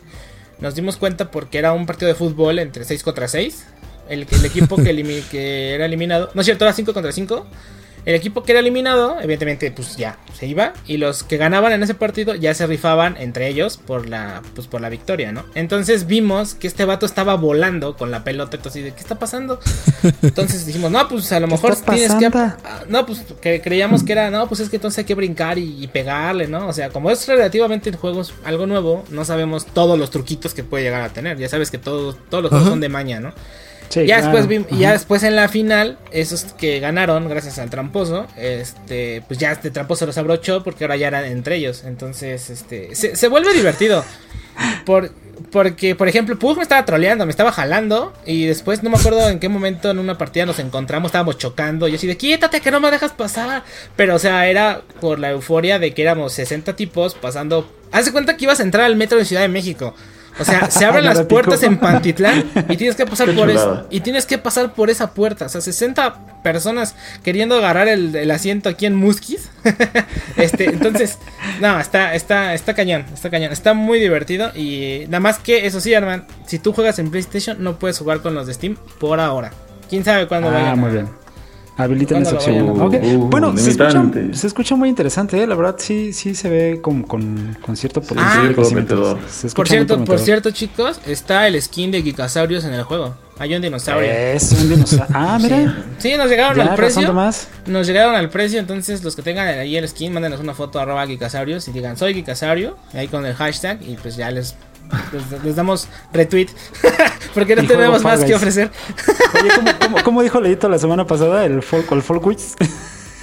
nos 0.60 0.76
dimos 0.76 0.98
cuenta 0.98 1.32
porque 1.32 1.58
era 1.58 1.74
un 1.74 1.86
partido 1.88 2.10
de 2.10 2.16
fútbol 2.16 2.60
entre 2.60 2.84
6 2.84 3.02
contra 3.02 3.28
6. 3.28 3.66
El, 4.12 4.28
el 4.30 4.46
equipo 4.46 4.76
que, 4.76 4.94
elimi- 4.96 5.24
que 5.32 5.74
era 5.74 5.86
eliminado. 5.86 6.30
No 6.34 6.42
es 6.42 6.46
cierto, 6.46 6.66
era 6.66 6.74
5 6.74 6.94
contra 6.94 7.12
5. 7.12 7.48
El 8.04 8.16
equipo 8.16 8.42
que 8.42 8.52
era 8.54 8.62
eliminado, 8.62 9.18
evidentemente, 9.22 9.70
pues 9.70 9.96
ya 9.96 10.18
se 10.34 10.48
iba. 10.48 10.74
Y 10.88 10.98
los 10.98 11.22
que 11.22 11.38
ganaban 11.38 11.72
en 11.72 11.84
ese 11.84 11.94
partido 11.94 12.34
ya 12.34 12.52
se 12.56 12.66
rifaban 12.66 13.16
entre 13.20 13.48
ellos 13.48 13.78
por 13.78 14.10
la, 14.10 14.42
pues, 14.56 14.66
por 14.66 14.82
la 14.82 14.90
victoria, 14.90 15.32
¿no? 15.32 15.46
Entonces 15.54 16.08
vimos 16.08 16.56
que 16.56 16.66
este 16.66 16.84
vato 16.86 17.06
estaba 17.06 17.36
volando 17.36 17.96
con 17.96 18.10
la 18.10 18.24
pelota. 18.24 18.58
Entonces, 18.58 18.84
¿de 18.86 18.92
qué 18.94 19.02
está 19.02 19.20
pasando? 19.20 19.60
Entonces 20.24 20.66
dijimos, 20.66 20.90
no, 20.90 21.08
pues 21.08 21.32
a 21.32 21.40
lo 21.40 21.46
¿Qué 21.46 21.52
mejor 21.54 21.76
tienes 21.94 22.12
que. 22.20 22.26
ah, 22.66 22.84
No, 22.90 23.06
pues 23.06 23.24
que 23.40 23.62
creíamos 23.62 24.02
que 24.02 24.14
era, 24.14 24.32
no, 24.32 24.48
pues 24.48 24.62
es 24.62 24.70
que 24.70 24.78
entonces 24.78 24.98
hay 24.98 25.06
que 25.06 25.14
brincar 25.14 25.60
y, 25.60 25.84
y 25.84 25.88
pegarle, 25.88 26.48
¿no? 26.48 26.68
O 26.70 26.74
sea, 26.74 26.90
como 26.90 27.12
es 27.12 27.28
relativamente 27.28 27.92
el 27.92 27.98
juego 27.98 28.22
es 28.22 28.34
algo 28.44 28.66
nuevo, 28.66 29.06
no 29.12 29.26
sabemos 29.26 29.68
todos 29.68 30.00
los 30.00 30.10
truquitos 30.10 30.56
que 30.56 30.64
puede 30.64 30.84
llegar 30.86 31.04
a 31.04 31.10
tener. 31.10 31.38
Ya 31.38 31.50
sabes 31.50 31.70
que 31.70 31.78
todos, 31.78 32.18
todos 32.32 32.42
los 32.42 32.50
juegos 32.50 32.68
son 32.68 32.80
de 32.82 32.90
maña, 32.90 33.20
¿no? 33.20 33.32
Sí, 33.92 34.06
ya 34.06 34.22
claro. 34.22 34.38
después 34.38 34.80
ya 34.80 34.94
después 34.94 35.24
en 35.24 35.36
la 35.36 35.50
final, 35.50 35.98
esos 36.12 36.44
que 36.58 36.80
ganaron 36.80 37.28
gracias 37.28 37.60
al 37.60 37.70
tramposo, 37.70 38.26
este, 38.38 39.22
pues 39.28 39.40
ya 39.40 39.52
este 39.52 39.70
tramposo 39.70 40.06
los 40.06 40.18
abrochó 40.18 40.64
porque 40.64 40.86
ahora 40.86 40.96
ya 40.96 41.08
eran 41.08 41.26
entre 41.26 41.58
ellos. 41.58 41.84
Entonces, 41.86 42.50
este, 42.50 42.96
se, 42.96 43.16
se 43.16 43.28
vuelve 43.28 43.54
divertido. 43.54 44.04
Por, 44.86 45.12
porque, 45.52 45.96
por 45.96 46.08
ejemplo, 46.08 46.38
Pug 46.38 46.58
me 46.58 46.64
estaba 46.64 46.86
troleando, 46.86 47.26
me 47.26 47.32
estaba 47.32 47.52
jalando. 47.52 48.14
Y 48.26 48.46
después 48.46 48.84
no 48.84 48.90
me 48.90 48.98
acuerdo 48.98 49.28
en 49.30 49.40
qué 49.40 49.50
momento 49.50 49.90
en 49.90 50.00
una 50.00 50.18
partida 50.18 50.46
nos 50.46 50.60
encontramos, 50.60 51.10
estábamos 51.10 51.38
chocando. 51.38 51.88
Y 51.88 51.92
yo 51.92 51.98
así 51.98 52.08
de 52.08 52.18
quítate 52.18 52.62
que 52.62 52.72
no 52.72 52.80
me 52.80 52.92
dejas 52.92 53.12
pasar. 53.12 53.64
Pero, 53.96 54.16
o 54.16 54.20
sea, 54.20 54.48
era 54.48 54.82
por 55.00 55.20
la 55.20 55.32
euforia 55.32 55.80
de 55.80 55.94
que 55.94 56.02
éramos 56.04 56.34
60 56.34 56.76
tipos 56.76 57.16
pasando. 57.16 57.70
Haz 57.92 58.06
de 58.06 58.12
cuenta 58.12 58.38
que 58.38 58.46
ibas 58.46 58.60
a 58.60 58.64
entrar 58.64 58.86
al 58.86 58.96
metro 58.96 59.18
de 59.18 59.26
Ciudad 59.26 59.42
de 59.42 59.50
México. 59.50 59.96
O 60.40 60.46
sea, 60.46 60.72
se 60.72 60.86
abren 60.86 61.06
las 61.06 61.22
puertas 61.24 61.62
en 61.64 61.78
Pantitlán 61.78 62.44
y 62.70 62.78
tienes 62.78 62.96
que 62.96 63.06
pasar 63.06 63.28
Qué 63.30 63.34
por 63.36 63.50
eso. 63.50 63.64
chulada. 63.64 63.86
Y 63.90 64.00
tienes 64.02 64.26
que 64.26 64.38
pasar 64.38 64.74
por 64.74 64.90
esa 64.90 65.14
puerta. 65.14 65.46
O 65.46 65.50
sea, 65.50 65.62
60 65.62 66.42
personas 66.44 66.96
queriendo 67.24 67.56
agarrar 67.56 67.88
el, 67.88 68.16
el 68.16 68.32
asiento 68.32 68.70
aquí 68.70 68.86
en 68.86 68.96
Musquis. 68.96 69.50
este, 70.38 70.66
entonces, 70.66 71.18
no, 71.60 71.80
está, 71.80 72.16
está, 72.16 72.54
está 72.54 72.74
cañón, 72.74 73.06
está 73.14 73.30
cañón. 73.30 73.52
Está 73.52 73.74
muy 73.74 74.00
divertido. 74.00 74.52
Y 74.56 75.04
nada 75.08 75.20
más 75.20 75.40
que, 75.40 75.66
eso 75.68 75.80
sí, 75.82 75.94
Arman, 75.94 76.26
si 76.46 76.60
tú 76.60 76.74
juegas 76.74 77.00
en 77.00 77.12
PlayStation, 77.12 77.62
no 77.64 77.78
puedes 77.80 77.98
jugar 78.00 78.22
con 78.22 78.34
los 78.34 78.48
de 78.48 78.54
Steam 78.54 78.78
por 79.00 79.20
ahora. 79.20 79.52
Quién 79.90 80.04
sabe 80.06 80.28
cuándo 80.28 80.50
Ah, 80.50 80.54
vayan 80.54 80.70
a- 80.70 80.76
muy 80.76 80.92
bien. 80.92 81.10
Habilitan 81.78 82.22
esa 82.22 82.36
¿Cuándo 82.38 82.76
lo 82.76 82.86
opción. 82.86 83.16
Uh, 83.18 83.30
bueno, 83.30 83.58
se 83.58 83.72
escucha, 83.72 83.90
limitante. 83.94 84.38
se 84.38 84.48
escucha 84.48 84.76
muy 84.76 84.90
interesante, 84.90 85.42
¿eh? 85.42 85.48
la 85.48 85.56
verdad 85.56 85.76
sí, 85.80 86.14
sí 86.14 86.36
se 86.36 86.50
ve 86.50 86.80
con, 86.82 87.04
con, 87.04 87.58
con 87.62 87.76
cierto 87.76 88.02
potencial 88.02 88.50
Ah. 88.50 89.18
Por 89.56 89.68
cierto, 89.68 90.04
por 90.04 90.20
cierto, 90.20 90.52
chicos, 90.52 91.00
está 91.08 91.48
el 91.48 91.60
skin 91.62 91.92
de 91.92 92.02
Geekasaurios 92.04 92.66
en 92.66 92.74
el 92.74 92.84
juego. 92.84 93.16
Hay 93.40 93.56
un 93.56 93.62
dinosaurio. 93.62 94.12
Es 94.12 94.52
un 94.52 94.70
dinosaurio. 94.70 95.08
Ah, 95.16 95.40
mira. 95.42 95.86
Sí, 95.98 96.16
nos 96.16 96.30
llegaron 96.30 96.56
Ya, 96.56 96.64
al 96.64 96.68
razón, 96.70 96.78
precio. 96.78 97.08
Tomás. 97.08 97.48
Nos 97.66 97.88
llegaron 97.88 98.16
al 98.16 98.30
precio, 98.30 98.60
entonces 98.60 99.04
los 99.04 99.16
que 99.16 99.22
tengan 99.24 99.48
ahí 99.48 99.76
el 99.78 99.88
skin, 99.88 100.14
mándenos 100.14 100.40
una 100.40 100.54
foto 100.54 100.80
arroba 100.80 101.08
Geekasaurios 101.08 101.68
y 101.68 101.72
digan 101.72 101.98
soy 101.98 102.14
Geekasaurio, 102.14 102.78
ahí 102.94 103.08
con 103.08 103.26
el 103.26 103.34
hashtag 103.34 103.82
y 103.82 103.96
pues 103.96 104.16
ya 104.16 104.30
les, 104.30 104.56
les, 105.12 105.44
les 105.44 105.56
damos 105.56 105.88
retweet. 106.14 106.48
Porque 107.34 107.56
no 107.56 107.66
tenemos 107.66 108.04
más 108.04 108.24
que 108.24 108.36
ofrecer. 108.36 108.72
Oye, 109.42 109.50
¿cómo, 109.56 109.72
cómo, 109.80 110.04
cómo 110.04 110.24
dijo 110.24 110.42
Leito 110.42 110.70
la 110.70 110.80
semana 110.80 111.08
pasada? 111.08 111.46
El 111.46 111.62
folk, 111.62 111.92
el 111.92 112.02
folk. 112.02 112.38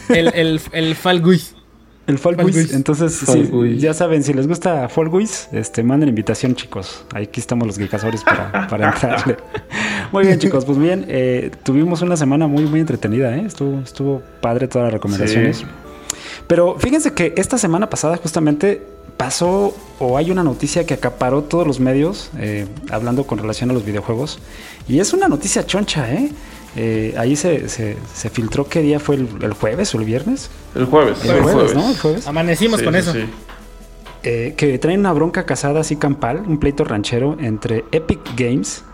El, 0.08 0.28
el, 0.34 0.60
el 0.72 0.96
Fall 0.96 1.20
Guys. 1.20 1.54
El 2.06 2.18
Fall. 2.18 2.36
Entonces, 2.72 3.18
Fall 3.18 3.44
sí, 3.44 3.50
Guys. 3.52 3.82
ya 3.82 3.92
saben, 3.92 4.22
si 4.22 4.32
les 4.32 4.48
gusta 4.48 4.88
Fall 4.88 5.10
Guys, 5.10 5.50
este, 5.52 5.82
manden 5.82 6.08
invitación, 6.08 6.54
chicos. 6.54 7.04
Aquí 7.14 7.38
estamos 7.38 7.66
los 7.66 7.76
geekasores 7.76 8.24
para, 8.24 8.66
para 8.66 8.88
entrarle. 8.88 9.36
Muy 10.12 10.24
bien, 10.24 10.38
chicos. 10.38 10.64
Pues 10.64 10.78
bien, 10.78 11.04
eh, 11.08 11.50
tuvimos 11.64 12.00
una 12.00 12.16
semana 12.16 12.46
muy, 12.46 12.64
muy 12.64 12.80
entretenida, 12.80 13.36
¿eh? 13.36 13.42
Estuvo, 13.46 13.80
estuvo 13.80 14.22
padre 14.40 14.68
todas 14.68 14.86
las 14.86 14.94
recomendaciones. 14.94 15.58
Sí. 15.58 15.66
Pero 16.46 16.78
fíjense 16.78 17.12
que 17.12 17.34
esta 17.36 17.58
semana 17.58 17.90
pasada 17.90 18.16
justamente 18.16 18.82
pasó 19.18 19.74
o 19.98 20.16
hay 20.16 20.30
una 20.30 20.42
noticia 20.42 20.86
que 20.86 20.94
acaparó 20.94 21.42
todos 21.42 21.66
los 21.66 21.80
medios 21.80 22.30
eh, 22.38 22.66
hablando 22.90 23.26
con 23.26 23.38
relación 23.38 23.68
a 23.70 23.74
los 23.74 23.84
videojuegos. 23.84 24.38
Y 24.88 25.00
es 25.00 25.12
una 25.12 25.28
noticia 25.28 25.66
choncha, 25.66 26.10
¿eh? 26.10 26.30
Eh, 26.76 27.14
ahí 27.18 27.34
se, 27.36 27.68
se, 27.68 27.96
se 28.14 28.30
filtró 28.30 28.66
qué 28.68 28.80
día 28.80 29.00
fue 29.00 29.16
el, 29.16 29.28
el 29.42 29.52
jueves 29.52 29.94
o 29.94 29.98
el 29.98 30.04
viernes. 30.06 30.48
El 30.74 30.86
jueves. 30.86 31.22
El 31.24 31.30
el 31.36 31.42
jueves, 31.42 31.74
¿no? 31.74 31.90
El 31.90 31.98
jueves. 31.98 32.26
Amanecimos 32.26 32.78
Sí, 32.78 32.84
con 32.84 32.94
sí, 32.94 33.00
eso. 33.00 33.12
sí. 33.12 33.24
Eh, 34.22 34.54
que 34.56 34.78
traen 34.78 35.00
una 35.00 35.12
bronca 35.12 35.44
casada 35.46 35.80
así 35.80 35.96
campal, 35.96 36.42
un 36.46 36.58
pleito 36.58 36.84
ranchero 36.84 37.36
entre 37.40 37.84
Epic 37.92 38.20
Games, 38.36 38.84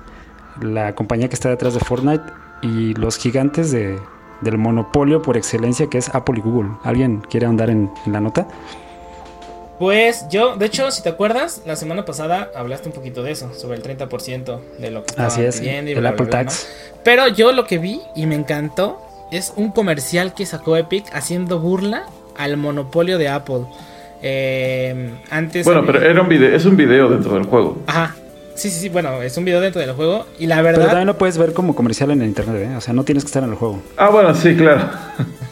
la 0.60 0.94
compañía 0.94 1.28
que 1.28 1.34
está 1.34 1.48
detrás 1.48 1.74
de 1.74 1.80
Fortnite, 1.80 2.24
y 2.62 2.94
los 2.94 3.18
gigantes 3.18 3.70
de, 3.72 3.98
del 4.40 4.58
monopolio 4.58 5.20
por 5.22 5.36
excelencia 5.36 5.88
que 5.88 5.98
es 5.98 6.08
Apple 6.14 6.36
y 6.38 6.40
Google. 6.42 6.70
¿Alguien 6.82 7.22
quiere 7.28 7.46
andar 7.46 7.68
en, 7.70 7.90
en 8.06 8.12
la 8.12 8.20
nota? 8.20 8.46
Pues 9.78 10.26
yo, 10.30 10.56
de 10.56 10.66
hecho, 10.66 10.90
si 10.90 11.02
te 11.02 11.08
acuerdas, 11.08 11.62
la 11.66 11.76
semana 11.76 12.04
pasada 12.04 12.50
hablaste 12.54 12.88
un 12.88 12.94
poquito 12.94 13.22
de 13.22 13.32
eso, 13.32 13.52
sobre 13.54 13.76
el 13.76 13.82
30% 13.82 14.60
de 14.78 14.90
lo 14.90 15.02
que 15.02 15.10
estaban 15.10 15.30
Así 15.30 15.42
es, 15.42 15.58
pidiendo 15.60 15.90
y 15.90 15.94
el 15.94 16.06
Apple 16.06 16.26
bla, 16.26 16.44
Tax. 16.44 16.68
¿no? 16.92 17.00
Pero 17.02 17.28
yo 17.28 17.52
lo 17.52 17.66
que 17.66 17.78
vi 17.78 18.00
y 18.14 18.26
me 18.26 18.36
encantó 18.36 19.00
es 19.32 19.52
un 19.56 19.72
comercial 19.72 20.32
que 20.32 20.46
sacó 20.46 20.76
Epic 20.76 21.04
haciendo 21.12 21.58
burla 21.58 22.04
al 22.36 22.56
monopolio 22.56 23.18
de 23.18 23.28
Apple. 23.28 23.62
Eh, 24.22 25.10
antes. 25.30 25.66
Bueno, 25.66 25.84
pero 25.84 26.00
era 26.02 26.22
un 26.22 26.28
video, 26.28 26.54
es 26.54 26.64
un 26.64 26.76
video 26.76 27.08
dentro 27.10 27.34
del 27.34 27.44
juego. 27.44 27.76
Ajá. 27.86 28.14
Sí, 28.54 28.70
sí, 28.70 28.78
sí, 28.78 28.88
bueno, 28.88 29.20
es 29.20 29.36
un 29.36 29.44
video 29.44 29.60
dentro 29.60 29.80
del 29.80 29.92
juego 29.92 30.26
y 30.38 30.46
la 30.46 30.56
Pero 30.56 30.68
verdad... 30.78 30.86
también 30.86 31.08
lo 31.08 31.18
puedes 31.18 31.36
ver 31.36 31.52
como 31.52 31.74
comercial 31.74 32.12
en 32.12 32.22
el 32.22 32.28
internet, 32.28 32.70
¿eh? 32.70 32.76
O 32.76 32.80
sea, 32.80 32.94
no 32.94 33.02
tienes 33.02 33.24
que 33.24 33.28
estar 33.28 33.42
en 33.42 33.50
el 33.50 33.56
juego. 33.56 33.82
Ah, 33.96 34.10
bueno, 34.10 34.32
sí, 34.34 34.54
claro. 34.54 34.88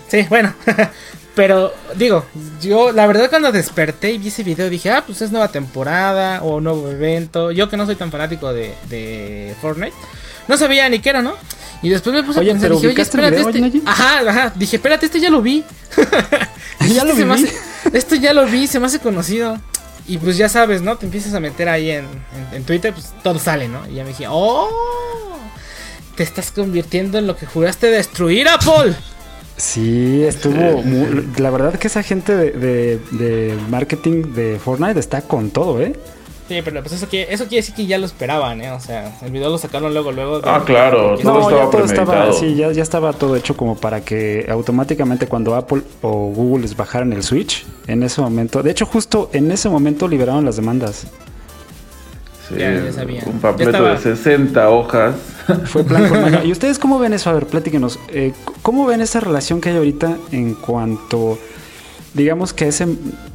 Sí, 0.07 0.25
bueno. 0.29 0.55
Pero 1.35 1.73
digo, 1.97 2.27
yo 2.61 2.93
la 2.93 3.07
verdad 3.07 3.31
cuando 3.31 3.51
desperté 3.53 4.13
y 4.13 4.19
vi 4.19 4.29
ese 4.29 4.43
video 4.43 4.69
dije, 4.69 4.91
ah, 4.91 5.03
pues 5.07 5.23
es 5.23 5.31
nueva 5.31 5.49
temporada 5.49 6.43
o 6.43 6.61
nuevo 6.61 6.91
evento. 6.91 7.51
Yo 7.53 7.71
que 7.71 7.77
no 7.79 7.87
soy 7.87 7.97
tan 7.97 8.11
fanático 8.11 8.53
de, 8.53 8.75
de 8.91 9.55
Fortnite, 9.63 9.95
no 10.49 10.57
sabía 10.59 10.89
ni 10.91 10.99
qué 10.99 11.09
era, 11.11 11.23
¿no? 11.23 11.35
Y 11.83 11.89
después 11.89 12.15
me 12.15 12.23
puse 12.23 12.41
Oye, 12.41 12.51
a 12.51 12.53
pensar, 12.53 12.71
dije, 12.71 12.79
oye, 12.81 12.87
¿ubicaste 12.89 13.17
el 13.19 13.25
espérate, 13.25 13.61
video, 13.61 13.67
este... 13.81 13.91
Ajá, 13.91 14.21
ajá, 14.29 14.53
dije, 14.55 14.77
espérate, 14.77 15.07
este 15.07 15.21
ya 15.21 15.31
lo 15.31 15.41
vi. 15.43 15.65
Ya 16.95 17.05
lo 17.05 17.13
Este 17.13 17.25
hace- 17.31 17.53
Esto 17.93 18.15
ya 18.17 18.33
lo 18.33 18.45
vi, 18.47 18.67
se 18.67 18.79
me 18.81 18.87
hace 18.87 18.99
conocido. 18.99 19.59
Y 20.07 20.19
pues 20.19 20.37
ya 20.37 20.49
sabes, 20.49 20.83
¿no? 20.83 20.97
Te 20.97 21.07
empiezas 21.07 21.33
a 21.35 21.41
meter 21.41 21.69
ahí 21.69 21.91
en, 21.91 22.05
en, 22.51 22.57
en 22.57 22.65
Twitter, 22.65 22.93
pues 22.93 23.13
todo 23.23 23.39
sale, 23.39 23.69
¿no? 23.69 23.87
Y 23.89 23.95
ya 23.95 24.03
me 24.03 24.09
dije, 24.11 24.27
¡oh! 24.29 24.69
Te 26.17 26.25
estás 26.25 26.51
convirtiendo 26.51 27.19
en 27.19 27.27
lo 27.29 27.37
que 27.37 27.47
juraste 27.47 27.87
destruir, 27.87 28.49
Apple. 28.49 28.95
Sí, 29.57 30.23
estuvo. 30.25 30.83
muy- 30.83 31.27
la 31.39 31.51
verdad 31.51 31.75
que 31.79 31.87
esa 31.87 32.03
gente 32.03 32.35
de, 32.37 32.51
de- 32.53 32.99
de 33.13 33.55
marketing 33.71 34.33
de 34.35 34.59
Fortnite 34.59 34.99
está 34.99 35.23
con 35.23 35.51
todo, 35.51 35.81
¿eh? 35.81 35.95
Sí, 36.49 36.61
pero 36.65 36.81
pues 36.83 36.93
eso 36.95 37.07
quiere, 37.09 37.33
eso 37.33 37.45
quiere 37.45 37.59
decir 37.63 37.75
que 37.75 37.87
ya 37.87 37.97
lo 37.99 38.05
esperaban, 38.07 38.61
¿eh? 38.61 38.71
O 38.73 38.81
sea, 38.81 39.17
el 39.23 39.31
video 39.31 39.49
lo 39.49 39.59
sacaron 39.59 39.93
luego, 39.95 40.11
luego. 40.13 40.41
de- 40.41 40.51
Ah, 40.51 40.63
claro, 40.67 41.17
de- 41.17 41.23
Todo 41.23 41.35
No, 41.35 41.41
estaba 41.41 41.65
ya 41.65 41.71
todo 41.71 41.85
estaba, 41.85 42.33
sí, 42.33 42.55
ya, 42.57 42.73
ya 42.73 42.83
estaba 42.83 43.13
todo 43.13 43.37
hecho 43.37 43.57
como 43.57 43.77
para 43.77 44.01
que 44.05 44.47
automáticamente 44.51 45.27
cuando 45.29 45.55
Apple 45.55 45.83
o 46.03 46.11
Google 46.35 46.63
les 46.63 46.77
bajaran 46.77 47.13
el 47.13 47.23
Switch, 47.23 47.65
en 47.87 48.03
ese 48.03 48.21
momento, 48.21 48.63
de 48.63 48.71
hecho 48.73 48.85
justo 48.87 49.31
en 49.33 49.51
ese 49.53 49.69
momento 49.69 50.09
liberaron 50.09 50.45
las 50.45 50.57
demandas. 50.57 51.07
Sí, 52.49 52.57
Ya, 52.59 52.85
ya 52.85 52.93
sabía. 52.93 53.23
Un 53.27 53.41
estaba. 53.61 53.91
de 53.91 53.99
60 53.99 54.69
hojas. 54.71 55.15
Fue 55.67 55.85
plan 55.85 56.09
con. 56.09 56.45
¿Y 56.47 56.53
ustedes 56.53 56.79
cómo 56.79 56.99
ven 56.99 57.13
eso? 57.13 57.31
A 57.31 57.35
ver, 57.35 57.47
platíquenos. 57.47 57.99
eh, 58.09 58.33
¿Cómo 58.63 58.87
ven 58.87 59.01
esa 59.01 59.21
relación 59.21 59.61
que 59.61 59.71
hay 59.71 59.77
ahorita 59.77 60.17
en 60.33 60.55
cuanto, 60.55 61.39
digamos 62.15 62.53
que 62.53 62.69
ese, 62.69 62.87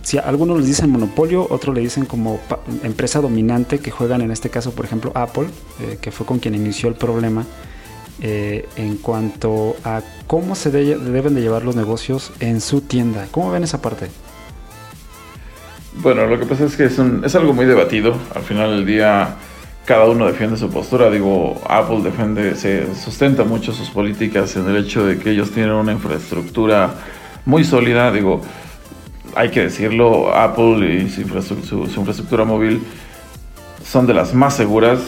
si 0.04 0.18
a 0.18 0.22
algunos 0.22 0.58
les 0.58 0.68
dicen 0.68 0.90
monopolio, 0.90 1.48
otros 1.50 1.74
le 1.76 1.82
dicen 1.82 2.06
como 2.06 2.40
empresa 2.84 3.20
dominante 3.22 3.80
que 3.80 3.92
juegan 3.92 4.22
en 4.22 4.32
este 4.32 4.50
caso, 4.50 4.72
por 4.72 4.86
ejemplo, 4.86 5.12
Apple, 5.16 5.48
eh, 5.82 5.98
que 6.02 6.12
fue 6.12 6.26
con 6.26 6.40
quien 6.40 6.56
inició 6.56 6.90
el 6.90 6.96
problema, 6.96 7.46
eh, 8.22 8.68
en 8.78 8.98
cuanto 8.98 9.76
a 9.84 10.02
cómo 10.28 10.56
se 10.56 10.72
de- 10.72 10.98
deben 10.98 11.34
de 11.36 11.42
llevar 11.42 11.64
los 11.64 11.76
negocios 11.76 12.32
en 12.40 12.62
su 12.62 12.82
tienda. 12.82 13.28
¿Cómo 13.32 13.52
ven 13.52 13.64
esa 13.64 13.82
parte? 13.82 14.08
Bueno, 16.02 16.28
lo 16.28 16.40
que 16.40 16.46
pasa 16.46 16.66
es 16.66 16.76
que 16.76 16.86
es, 16.86 16.98
un- 17.00 17.24
es 17.26 17.36
algo 17.36 17.54
muy 17.54 17.66
debatido. 17.66 18.16
Al 18.36 18.44
final 18.44 18.72
del 18.72 18.86
día, 18.86 19.36
cada 19.86 20.06
uno 20.06 20.28
defiende 20.28 20.58
su 20.58 20.70
postura. 20.70 21.10
Digo, 21.10 21.62
Apple 21.68 22.02
defiende, 22.04 22.56
se 22.56 22.94
sustenta 22.96 23.44
mucho 23.44 23.74
sus 23.74 23.90
políticas 23.90 24.56
en 24.56 24.68
el 24.68 24.78
hecho 24.78 25.06
de 25.06 25.18
que 25.18 25.32
ellos 25.32 25.52
tienen 25.52 25.72
una 25.74 25.92
infraestructura 25.94 26.94
muy 27.46 27.64
sólida, 27.64 28.12
digo, 28.12 28.42
hay 29.34 29.50
que 29.50 29.62
decirlo, 29.62 30.36
Apple 30.36 31.04
y 31.04 31.10
su 31.10 31.22
infraestructura, 31.22 32.44
móvil 32.44 32.82
son 33.86 34.06
de 34.06 34.14
las 34.14 34.34
más 34.34 34.56
seguras 34.56 35.00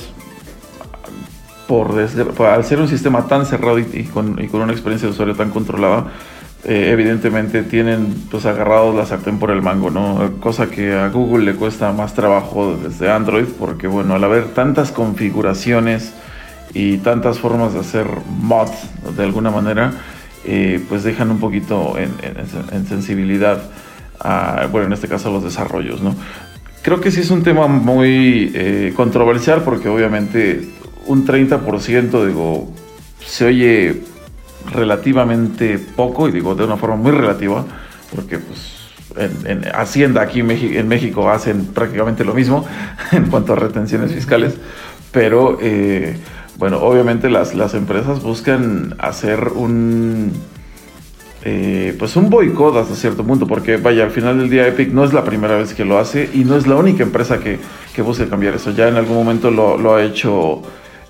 por, 1.68 1.92
al 2.00 2.64
ser 2.64 2.80
un 2.80 2.88
sistema 2.88 3.28
tan 3.28 3.46
cerrado 3.46 3.78
y, 3.78 4.04
con, 4.14 4.40
una 4.54 4.72
experiencia 4.72 5.08
de 5.08 5.14
usuario 5.14 5.36
tan 5.36 5.50
controlada, 5.50 6.08
eh, 6.66 6.90
evidentemente 6.92 7.64
tienen 7.64 8.14
pues 8.30 8.46
agarrados 8.46 8.94
la 8.94 9.06
sartén 9.06 9.40
por 9.40 9.50
el 9.50 9.62
mango, 9.62 9.90
¿no? 9.90 10.34
Cosa 10.42 10.70
que 10.70 10.94
a 10.94 11.08
Google 11.08 11.46
le 11.46 11.56
cuesta 11.56 11.94
más 11.94 12.14
trabajo 12.14 12.76
desde 12.76 13.10
Android, 13.10 13.46
porque 13.58 13.88
bueno, 13.88 14.16
al 14.16 14.24
haber 14.26 14.50
tantas 14.50 14.92
configuraciones 14.92 16.14
y 16.74 16.98
tantas 16.98 17.40
formas 17.40 17.74
de 17.74 17.80
hacer 17.80 18.08
mods 18.42 18.90
de 19.16 19.24
alguna 19.24 19.52
manera, 19.52 19.94
eh, 20.46 20.84
pues 20.90 21.04
dejan 21.04 21.32
un 21.32 21.40
poquito 21.40 21.96
en, 21.98 22.86
sensibilidad 22.88 23.62
a, 24.20 24.68
bueno, 24.70 24.88
en 24.88 24.94
este 24.94 25.08
caso 25.08 25.30
a 25.30 25.32
los 25.32 25.44
desarrollos, 25.44 26.02
¿no? 26.02 26.14
Creo 26.82 27.00
que 27.00 27.12
sí 27.12 27.22
es 27.22 27.32
un 27.32 27.44
tema 27.44 27.68
muy 27.68 28.52
eh, 28.54 28.94
controversial 28.98 29.64
porque 29.64 29.88
obviamente 29.88 30.68
un 31.08 31.26
30%, 31.26 32.26
digo, 32.26 32.70
se 33.26 33.46
oye 33.46 34.02
relativamente 34.72 35.80
poco, 35.80 36.28
y 36.28 36.32
digo 36.32 36.56
de 36.56 36.66
una 36.66 36.78
forma 36.78 36.96
muy 36.96 37.12
relativa, 37.12 37.66
porque 38.14 38.40
pues 38.40 38.80
en, 39.46 39.66
Hacienda 39.74 40.22
aquí 40.22 40.40
en 40.42 40.88
México, 40.88 41.30
hacen 41.30 41.66
prácticamente 41.68 42.24
lo 42.24 42.34
mismo 42.34 42.66
en 43.12 43.26
cuanto 43.26 43.54
a 43.54 43.56
retenciones 43.56 44.12
fiscales, 44.12 44.56
pero 45.12 45.58
eh, 45.62 46.18
bueno, 46.58 46.78
obviamente 46.80 47.30
las, 47.30 47.56
las 47.56 47.74
empresas 47.74 48.22
buscan 48.22 48.96
hacer 49.00 49.50
un 49.56 50.34
eh, 51.46 51.96
pues 51.98 52.18
un 52.18 52.30
boicot 52.30 52.76
hasta 52.76 52.96
cierto 52.96 53.24
punto, 53.24 53.48
porque 53.48 53.78
vaya, 53.78 54.04
al 54.04 54.12
final 54.12 54.38
del 54.38 54.50
día 54.50 54.68
Epic 54.68 54.92
no 54.92 55.06
es 55.06 55.14
la 55.14 55.24
primera 55.24 55.56
vez 55.56 55.74
que 55.74 55.86
lo 55.86 55.98
hace 55.98 56.30
y 56.34 56.44
no 56.44 56.58
es 56.58 56.68
la 56.68 56.76
única 56.76 57.02
empresa 57.04 57.40
que, 57.40 57.60
que 57.96 58.02
busca 58.02 58.28
cambiar 58.28 58.56
eso. 58.56 58.72
Ya 58.72 58.90
en 58.90 58.98
algún 58.98 59.16
momento 59.16 59.50
lo, 59.50 59.78
lo 59.78 59.96
ha 59.96 60.04
hecho 60.04 60.62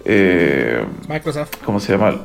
eh, 0.06 0.86
Microsoft. 1.08 1.50
¿Cómo 1.66 1.80
se 1.80 1.94
llama? 1.94 2.16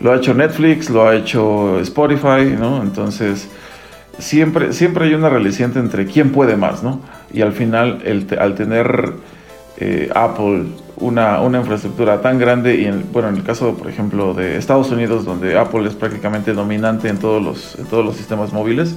Lo 0.00 0.12
ha 0.12 0.16
hecho 0.16 0.34
Netflix, 0.34 0.90
lo 0.90 1.08
ha 1.08 1.16
hecho 1.16 1.80
Spotify, 1.80 2.54
¿no? 2.58 2.82
Entonces, 2.82 3.48
siempre, 4.18 4.72
siempre 4.72 5.06
hay 5.06 5.14
una 5.14 5.28
reliciente 5.28 5.78
entre 5.78 6.06
quién 6.06 6.30
puede 6.30 6.56
más, 6.56 6.82
¿no? 6.82 7.00
Y 7.32 7.42
al 7.42 7.52
final, 7.52 8.00
el, 8.04 8.26
al 8.38 8.54
tener 8.54 9.14
eh, 9.78 10.10
Apple 10.14 10.66
una, 10.96 11.40
una, 11.40 11.58
infraestructura 11.58 12.20
tan 12.20 12.38
grande, 12.38 12.76
y 12.76 12.86
en, 12.86 13.06
bueno, 13.12 13.28
en 13.28 13.36
el 13.36 13.44
caso, 13.44 13.74
por 13.74 13.88
ejemplo, 13.88 14.34
de 14.34 14.56
Estados 14.56 14.90
Unidos, 14.90 15.24
donde 15.24 15.56
Apple 15.56 15.86
es 15.86 15.94
prácticamente 15.94 16.52
dominante 16.52 17.08
en 17.08 17.18
todos 17.18 17.42
los, 17.42 17.78
en 17.78 17.86
todos 17.86 18.04
los 18.04 18.16
sistemas 18.16 18.52
móviles, 18.52 18.96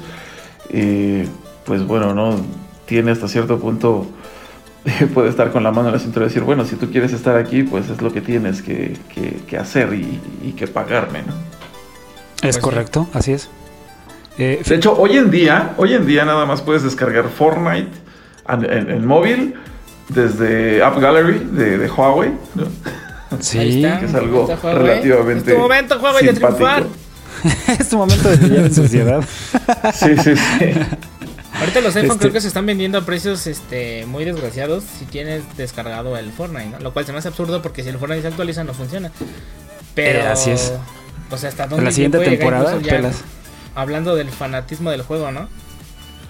eh, 0.70 1.28
pues 1.66 1.86
bueno, 1.86 2.14
¿no? 2.14 2.36
Tiene 2.86 3.12
hasta 3.12 3.28
cierto 3.28 3.60
punto 3.60 4.08
puede 5.14 5.30
estar 5.30 5.52
con 5.52 5.64
la 5.64 5.72
mano 5.72 5.90
en 5.90 5.94
la 5.94 6.00
cintura 6.00 6.26
y 6.26 6.30
decir, 6.30 6.44
bueno, 6.44 6.66
si 6.66 6.76
tú 6.76 6.90
quieres 6.90 7.14
estar 7.14 7.38
aquí, 7.38 7.64
pues 7.64 7.90
es 7.90 8.02
lo 8.02 8.12
que 8.12 8.22
tienes 8.22 8.62
que, 8.62 8.98
hacer 9.60 9.94
y, 9.94 10.54
que 10.54 10.68
pagarme, 10.68 11.20
¿no? 11.20 11.34
Es 12.48 12.56
pues 12.56 12.58
correcto, 12.58 13.08
así 13.14 13.34
es. 13.34 13.50
Eh, 14.38 14.62
de 14.66 14.76
hecho, 14.76 14.98
hoy 14.98 15.18
en 15.18 15.30
día, 15.30 15.74
hoy 15.78 15.94
en 15.94 16.08
día 16.08 16.26
nada 16.26 16.46
más 16.46 16.62
puedes 16.62 16.82
descargar 16.82 17.30
Fortnite 17.30 17.92
en, 18.48 19.06
móvil 19.06 19.54
desde 20.10 20.82
App 20.82 20.98
Gallery 21.00 21.40
de, 21.52 21.90
Huawei, 21.90 22.32
¿no? 22.56 22.66
Sí, 23.40 23.82
que 23.82 24.06
es 24.06 24.14
algo 24.14 24.46
relativamente. 24.62 25.52
Es 25.52 25.56
tu 25.56 25.62
momento, 25.62 26.00
Huawei, 26.00 26.26
de 26.26 26.34
triunfar. 26.34 26.84
es 27.80 27.88
tu 27.88 27.98
momento 27.98 28.30
de 28.30 28.36
brillar 28.36 28.66
en 28.66 28.74
sociedad. 28.74 29.24
sí, 29.94 30.18
sí, 30.18 30.36
sí. 30.36 30.74
Ahorita 31.62 31.80
los 31.82 31.96
iPhone 31.96 32.18
creo 32.18 32.30
este 32.30 32.34
que 32.34 32.42
se 32.42 32.48
están 32.48 32.66
vendiendo 32.66 32.98
a 32.98 33.02
precios 33.02 33.46
este, 33.46 34.08
muy 34.08 34.26
desgraciados 34.26 34.84
si 34.84 35.06
tienes 35.06 35.44
descargado 35.58 36.18
el 36.18 36.32
Fortnite, 36.32 36.70
¿no? 36.70 36.80
Lo 36.80 36.92
cual 36.92 37.06
se 37.06 37.12
me 37.12 37.20
hace 37.20 37.28
absurdo 37.28 37.62
porque 37.62 37.84
si 37.84 37.90
el 37.90 38.00
Fortnite 38.00 38.24
se 38.24 38.28
actualiza 38.30 38.64
no 38.64 38.74
funciona. 38.74 39.12
Pero 39.94 40.20
eh, 40.20 40.28
así 40.28 40.50
es. 40.50 40.74
O 41.30 41.38
sea, 41.38 41.50
hasta 41.50 41.68
dónde 41.68 41.86
la 41.86 41.92
siguiente 41.92 42.18
temporada 42.18 42.80
pelas. 42.80 43.22
Hablando 43.76 44.16
del 44.16 44.32
fanatismo 44.32 44.90
del 44.90 45.04
juego, 45.04 45.32
¿no? 45.32 45.50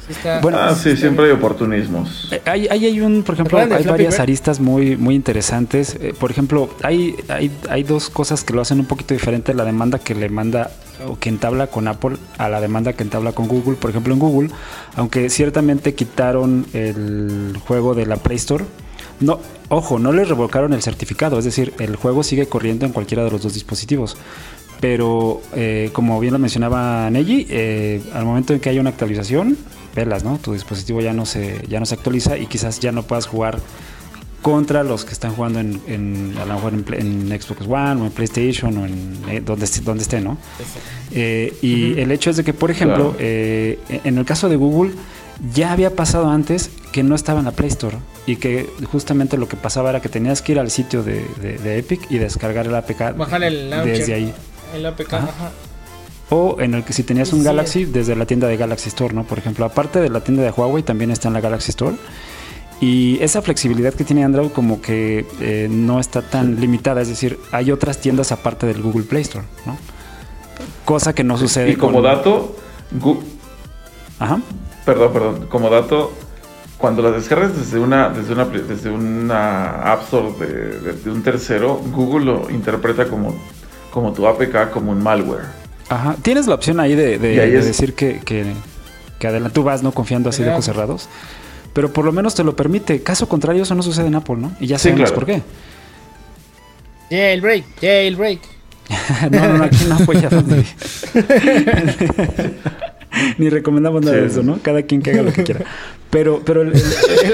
Sí 0.08 0.16
bueno, 0.42 0.58
ah, 0.60 0.76
sí, 0.76 0.98
siempre 0.98 1.26
hay 1.26 1.32
oportunismos. 1.32 2.30
Eh, 2.32 2.42
hay, 2.46 2.68
hay, 2.68 3.02
un, 3.02 3.24
por 3.24 3.36
ejemplo, 3.36 3.60
hay 3.60 3.84
varias 3.84 4.20
aristas 4.20 4.60
muy, 4.60 4.98
muy 4.98 5.16
interesantes. 5.16 5.96
Eh, 6.02 6.14
por 6.20 6.32
ejemplo, 6.32 6.70
hay, 6.84 7.16
hay, 7.30 7.52
hay 7.70 7.84
dos 7.84 8.10
cosas 8.10 8.44
que 8.44 8.54
lo 8.54 8.62
hacen 8.62 8.80
un 8.80 8.86
poquito 8.88 9.14
diferente. 9.14 9.54
La 9.54 9.64
demanda 9.64 10.00
que 10.00 10.16
le 10.16 10.30
manda 10.30 10.72
o 11.08 11.18
que 11.18 11.30
entabla 11.30 11.68
con 11.68 11.88
Apple 11.88 12.18
a 12.38 12.50
la 12.50 12.62
demanda 12.62 12.94
que 12.94 13.04
entabla 13.04 13.32
con 13.32 13.48
Google. 13.48 13.76
Por 13.76 13.90
ejemplo, 13.90 14.14
en 14.14 14.20
Google, 14.20 14.50
aunque 14.96 15.30
ciertamente 15.30 15.94
quitaron 15.94 16.66
el 16.74 17.58
juego 17.66 17.96
de 17.96 18.06
la 18.06 18.18
Play 18.18 18.38
Store, 18.38 18.66
no, 19.20 19.40
ojo, 19.70 20.00
no 20.00 20.12
les 20.12 20.28
revocaron 20.28 20.74
el 20.74 20.82
certificado, 20.82 21.38
es 21.38 21.46
decir, 21.46 21.74
el 21.80 21.96
juego 21.96 22.24
sigue 22.24 22.48
corriendo 22.48 22.86
en 22.86 22.92
cualquiera 22.92 23.24
de 23.24 23.32
los 23.32 23.44
dos 23.44 23.54
dispositivos. 23.54 24.18
Pero 24.80 25.42
eh, 25.54 25.92
como 25.94 26.20
bien 26.20 26.34
lo 26.34 26.40
mencionaba 26.40 27.08
Neji, 27.12 27.46
eh, 27.50 28.02
al 28.14 28.26
momento 28.26 28.54
en 28.54 28.60
que 28.60 28.70
hay 28.70 28.80
una 28.80 28.90
actualización, 28.90 29.56
velas, 29.96 30.24
¿no? 30.24 30.38
Tu 30.38 30.54
dispositivo 30.54 31.02
ya 31.02 31.14
no 31.14 31.26
se, 31.26 31.66
ya 31.68 31.80
no 31.80 31.86
se 31.86 31.96
actualiza 31.96 32.38
y 32.38 32.48
quizás 32.48 32.80
ya 32.80 32.92
no 32.92 33.04
puedas 33.04 33.28
jugar 33.28 33.60
contra 34.42 34.84
los 34.84 35.06
que 35.06 35.14
están 35.14 35.34
jugando 35.34 35.60
en, 35.60 36.36
a 36.42 36.46
lo 36.46 36.56
mejor 36.56 36.74
en, 36.74 37.28
Xbox 37.30 37.62
One 37.68 38.02
o 38.02 38.06
en 38.06 38.12
PlayStation 38.12 38.78
o 38.78 38.86
en 38.86 39.18
eh, 39.30 39.42
donde, 39.42 39.68
donde 39.84 40.04
esté, 40.04 40.20
¿no? 40.20 40.38
Eh, 41.12 41.54
y 41.62 42.00
el 42.00 42.12
hecho 42.12 42.30
es 42.30 42.38
de 42.38 42.44
que, 42.44 42.54
por 42.54 42.72
ejemplo, 42.72 43.16
eh, 43.20 43.80
en 44.04 44.18
el 44.18 44.26
caso 44.26 44.50
de 44.50 44.56
Google, 44.56 44.94
ya 45.54 45.72
había 45.72 45.96
pasado 45.96 46.30
antes 46.30 46.72
que 46.92 47.04
no 47.04 47.16
estaba 47.16 47.40
en 47.40 47.46
la 47.46 47.52
Play 47.52 47.70
Store 47.70 47.98
y 48.26 48.36
que 48.36 48.70
justamente 48.92 49.38
lo 49.38 49.48
que 49.48 49.58
pasaba 49.58 49.90
era 49.90 50.02
que 50.02 50.10
tenías 50.10 50.42
que 50.42 50.54
ir 50.54 50.60
al 50.60 50.72
sitio 50.72 51.04
de, 51.04 51.26
Epic 51.78 52.10
y 52.10 52.18
descargar 52.18 52.68
el 52.68 52.76
APK 52.76 53.18
Bajar 53.18 53.44
el 53.44 53.70
desde 53.70 54.14
ahí. 54.14 54.34
El 54.76 54.86
APK, 54.86 55.14
O 56.32 56.56
en 56.60 56.74
el 56.74 56.84
que 56.84 56.94
si 56.94 57.04
tenías 57.04 57.34
un 57.34 57.44
Galaxy, 57.44 57.86
desde 57.86 58.16
la 58.16 58.26
tienda 58.26 58.48
de 58.48 58.56
Galaxy 58.56 58.88
Store, 58.90 59.14
¿no? 59.14 59.26
Por 59.26 59.38
ejemplo, 59.38 59.66
aparte 59.66 60.00
de 60.00 60.10
la 60.10 60.22
tienda 60.22 60.44
de 60.44 60.50
Huawei, 60.50 60.82
también 60.82 61.12
está 61.12 61.28
en 61.28 61.34
la 61.34 61.42
Galaxy 61.42 61.72
Store. 61.72 61.96
Y 62.80 63.20
esa 63.22 63.42
flexibilidad 63.42 63.94
que 63.94 64.04
tiene 64.04 64.24
Android 64.24 64.50
como 64.50 64.82
que 64.82 65.28
eh, 65.40 65.68
no 65.70 66.00
está 66.00 66.24
tan 66.24 66.60
limitada, 66.60 67.02
es 67.02 67.10
decir, 67.10 67.38
hay 67.52 67.72
otras 67.72 68.00
tiendas 68.00 68.32
aparte 68.32 68.66
del 68.66 68.82
Google 68.82 69.04
Play 69.04 69.22
Store, 69.22 69.46
¿no? 69.66 69.78
Cosa 70.86 71.14
que 71.14 71.24
no 71.24 71.38
sucede. 71.38 71.70
Y 71.70 71.76
como 71.76 72.02
dato, 72.02 72.56
Ajá. 74.18 74.40
Perdón, 74.86 75.14
perdón. 75.14 75.48
Como 75.48 75.70
dato, 75.70 76.12
cuando 76.78 77.04
las 77.04 77.14
descargas 77.14 77.56
desde 77.56 77.78
una, 77.78 78.10
desde 78.10 78.34
una, 78.34 78.46
desde 78.46 78.90
una 78.90 79.92
App 79.92 80.04
Store 80.04 80.32
de, 80.40 81.12
un 81.12 81.22
tercero, 81.22 81.76
Google 81.76 82.26
lo 82.26 82.50
interpreta 82.50 83.08
como, 83.08 83.36
como 83.92 84.12
tu 84.12 84.26
APK, 84.28 84.72
como 84.72 84.92
un 84.92 85.04
malware. 85.04 85.61
Ajá. 85.92 86.16
Tienes 86.22 86.48
la 86.48 86.56
opción 86.56 86.80
ahí 86.80 86.96
de, 86.96 87.20
decir 87.20 87.94
que, 87.94 88.20
que, 88.20 88.46
que 89.20 89.28
adelante 89.28 89.54
tú 89.54 89.64
vas 89.64 89.84
no 89.84 89.92
confiando 89.92 90.30
así 90.30 90.42
de 90.44 90.50
ojos 90.50 90.66
cerrados 90.66 91.10
pero 91.74 91.92
por 91.94 92.06
lo 92.06 92.12
menos 92.12 92.36
te 92.36 92.44
lo 92.44 92.56
permite. 92.56 93.02
Caso 93.02 93.28
contrario, 93.30 93.64
eso 93.64 93.74
no 93.76 93.84
sucede 93.84 94.08
en 94.08 94.16
Apple, 94.16 94.36
¿no? 94.38 94.52
Y 94.60 94.68
ya 94.68 94.78
sabemos 94.78 95.12
por 95.12 95.26
qué. 95.26 95.42
Jailbreak, 97.10 97.66
jailbreak. 97.80 98.40
no, 99.32 99.40
no, 99.48 99.58
no, 99.58 99.64
aquí 99.64 99.86
no 99.88 99.96
apoyamos 99.96 100.44
ni, 100.48 100.66
ni 103.38 103.50
recomendamos 103.50 104.04
nada 104.04 104.18
de 104.18 104.28
eso, 104.28 104.44
¿no? 104.44 104.60
Cada 104.62 104.82
quien 104.84 105.02
que 105.02 105.12
haga 105.12 105.22
lo 105.22 105.32
que 105.32 105.44
quiera. 105.44 105.62
Pero, 106.10 106.42
pero 106.44 106.62
el, 106.62 106.74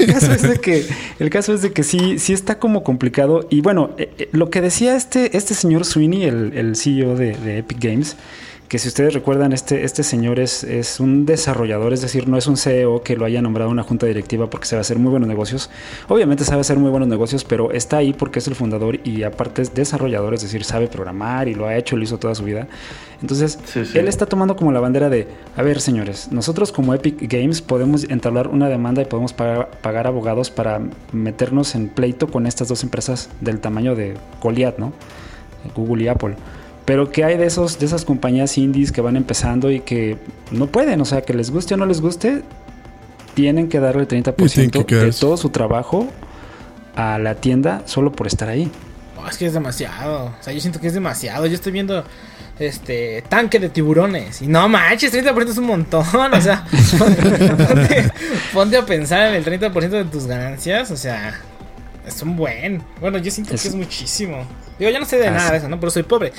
caso 0.05 0.31
es 0.33 0.43
de 0.43 0.59
que, 0.59 0.85
el 1.17 1.31
caso 1.31 1.51
es 1.55 1.63
de 1.63 1.71
que 1.71 1.81
sí, 1.81 2.19
sí 2.19 2.33
está 2.33 2.59
como 2.59 2.83
complicado. 2.83 3.47
Y 3.49 3.61
bueno, 3.61 3.89
eh, 3.97 4.11
eh, 4.19 4.29
lo 4.33 4.51
que 4.51 4.61
decía 4.61 4.95
este, 4.95 5.35
este 5.35 5.55
señor 5.55 5.83
Sweeney, 5.83 6.25
el, 6.25 6.53
el 6.53 6.75
CEO 6.75 7.15
de, 7.15 7.35
de 7.37 7.57
Epic 7.59 7.79
Games, 7.79 8.17
que 8.67 8.79
si 8.79 8.89
ustedes 8.89 9.13
recuerdan, 9.13 9.53
este, 9.53 9.85
este 9.85 10.03
señor 10.03 10.39
es, 10.39 10.63
es, 10.63 10.99
un 10.99 11.25
desarrollador, 11.25 11.93
es 11.93 12.01
decir, 12.01 12.27
no 12.27 12.37
es 12.37 12.47
un 12.47 12.57
CEO 12.57 13.01
que 13.01 13.15
lo 13.15 13.25
haya 13.25 13.41
nombrado 13.41 13.71
una 13.71 13.83
junta 13.83 14.05
directiva 14.05 14.49
porque 14.49 14.65
sabe 14.65 14.81
hacer 14.81 14.99
muy 14.99 15.09
buenos 15.09 15.29
negocios. 15.29 15.69
Obviamente 16.09 16.43
sabe 16.43 16.61
hacer 16.61 16.77
muy 16.77 16.89
buenos 16.89 17.07
negocios, 17.07 17.45
pero 17.45 17.71
está 17.71 17.97
ahí 17.97 18.11
porque 18.11 18.39
es 18.39 18.47
el 18.47 18.55
fundador 18.55 18.99
y 19.05 19.23
aparte 19.23 19.61
es 19.61 19.73
desarrollador, 19.73 20.33
es 20.33 20.41
decir, 20.41 20.65
sabe 20.65 20.87
programar 20.87 21.47
y 21.47 21.55
lo 21.55 21.65
ha 21.65 21.77
hecho, 21.77 21.95
lo 21.95 22.03
hizo 22.03 22.17
toda 22.17 22.35
su 22.35 22.43
vida. 22.43 22.67
Entonces, 23.21 23.57
él 23.95 24.07
está 24.07 24.25
tomando 24.25 24.55
como 24.55 24.71
la 24.71 24.79
bandera 24.79 25.09
de, 25.09 25.27
a 25.55 25.63
ver, 25.63 25.79
señores, 25.79 26.31
nosotros 26.31 26.71
como 26.71 26.93
Epic 26.93 27.15
Games 27.21 27.61
podemos 27.61 28.03
entablar 28.09 28.49
una 28.49 28.67
demanda 28.67 29.01
y 29.01 29.05
podemos 29.05 29.33
pagar, 29.33 29.71
pagar 29.81 30.07
abogados 30.07 30.51
para 30.51 30.81
meternos 31.13 31.73
en 31.73 31.87
pleito 31.87 32.27
con 32.27 32.45
estas 32.45 32.67
dos 32.67 32.83
empresas 32.83 33.29
del 33.39 33.59
tamaño 33.59 33.95
de 33.95 34.15
Goliath, 34.41 34.77
¿no? 34.77 34.93
Google 35.75 36.03
y 36.03 36.07
Apple. 36.09 36.35
Pero 36.87 37.11
que 37.11 37.25
hay 37.25 37.35
de 37.35 37.45
esos, 37.45 37.77
de 37.79 37.85
esas 37.85 38.05
compañías 38.05 38.57
indies 38.57 38.93
que 38.93 39.01
van 39.01 39.17
empezando 39.17 39.69
y 39.69 39.81
que 39.81 40.17
no 40.51 40.67
pueden, 40.67 41.01
o 41.01 41.05
sea, 41.05 41.21
que 41.21 41.33
les 41.33 41.51
guste 41.51 41.73
o 41.73 41.77
no 41.77 41.85
les 41.85 41.99
guste, 41.99 42.43
tienen 43.33 43.67
que 43.67 43.79
darle 43.81 44.03
el 44.03 44.07
30% 44.07 44.85
de 44.85 45.11
todo 45.11 45.35
su 45.35 45.49
trabajo 45.49 46.07
a 46.95 47.19
la 47.19 47.35
tienda 47.35 47.81
solo 47.85 48.13
por 48.13 48.25
estar 48.25 48.47
ahí. 48.47 48.71
Oh, 49.21 49.27
es 49.27 49.37
que 49.37 49.47
es 49.47 49.53
demasiado. 49.53 50.27
O 50.39 50.43
sea, 50.43 50.53
yo 50.53 50.61
siento 50.61 50.79
que 50.79 50.87
es 50.87 50.93
demasiado. 50.93 51.45
Yo 51.45 51.55
estoy 51.55 51.73
viendo 51.73 52.05
este 52.57 53.21
tanque 53.27 53.59
de 53.59 53.67
tiburones. 53.67 54.41
Y 54.41 54.47
no 54.47 54.69
manches, 54.69 55.13
30% 55.13 55.49
es 55.49 55.57
un 55.57 55.65
montón. 55.65 56.05
O 56.33 56.41
sea, 56.41 56.65
ponte, 56.97 58.11
ponte 58.53 58.77
a 58.77 58.85
pensar 58.85 59.27
en 59.27 59.35
el 59.35 59.43
30% 59.45 59.89
de 59.89 60.05
tus 60.05 60.25
ganancias. 60.25 60.89
O 60.91 60.95
sea, 60.97 61.33
es 62.07 62.21
un 62.21 62.37
buen. 62.37 62.81
Bueno, 63.01 63.17
yo 63.17 63.29
siento 63.29 63.53
Es- 63.55 63.61
que 63.63 63.67
es 63.67 63.75
muchísimo. 63.75 64.45
Digo, 64.79 64.91
yo 64.91 64.99
no 64.99 65.05
sé 65.05 65.17
de 65.17 65.31
nada 65.31 65.51
de 65.51 65.57
eso, 65.57 65.67
¿no? 65.67 65.79
Pero 65.79 65.89
soy 65.91 66.03
pobre. 66.03 66.31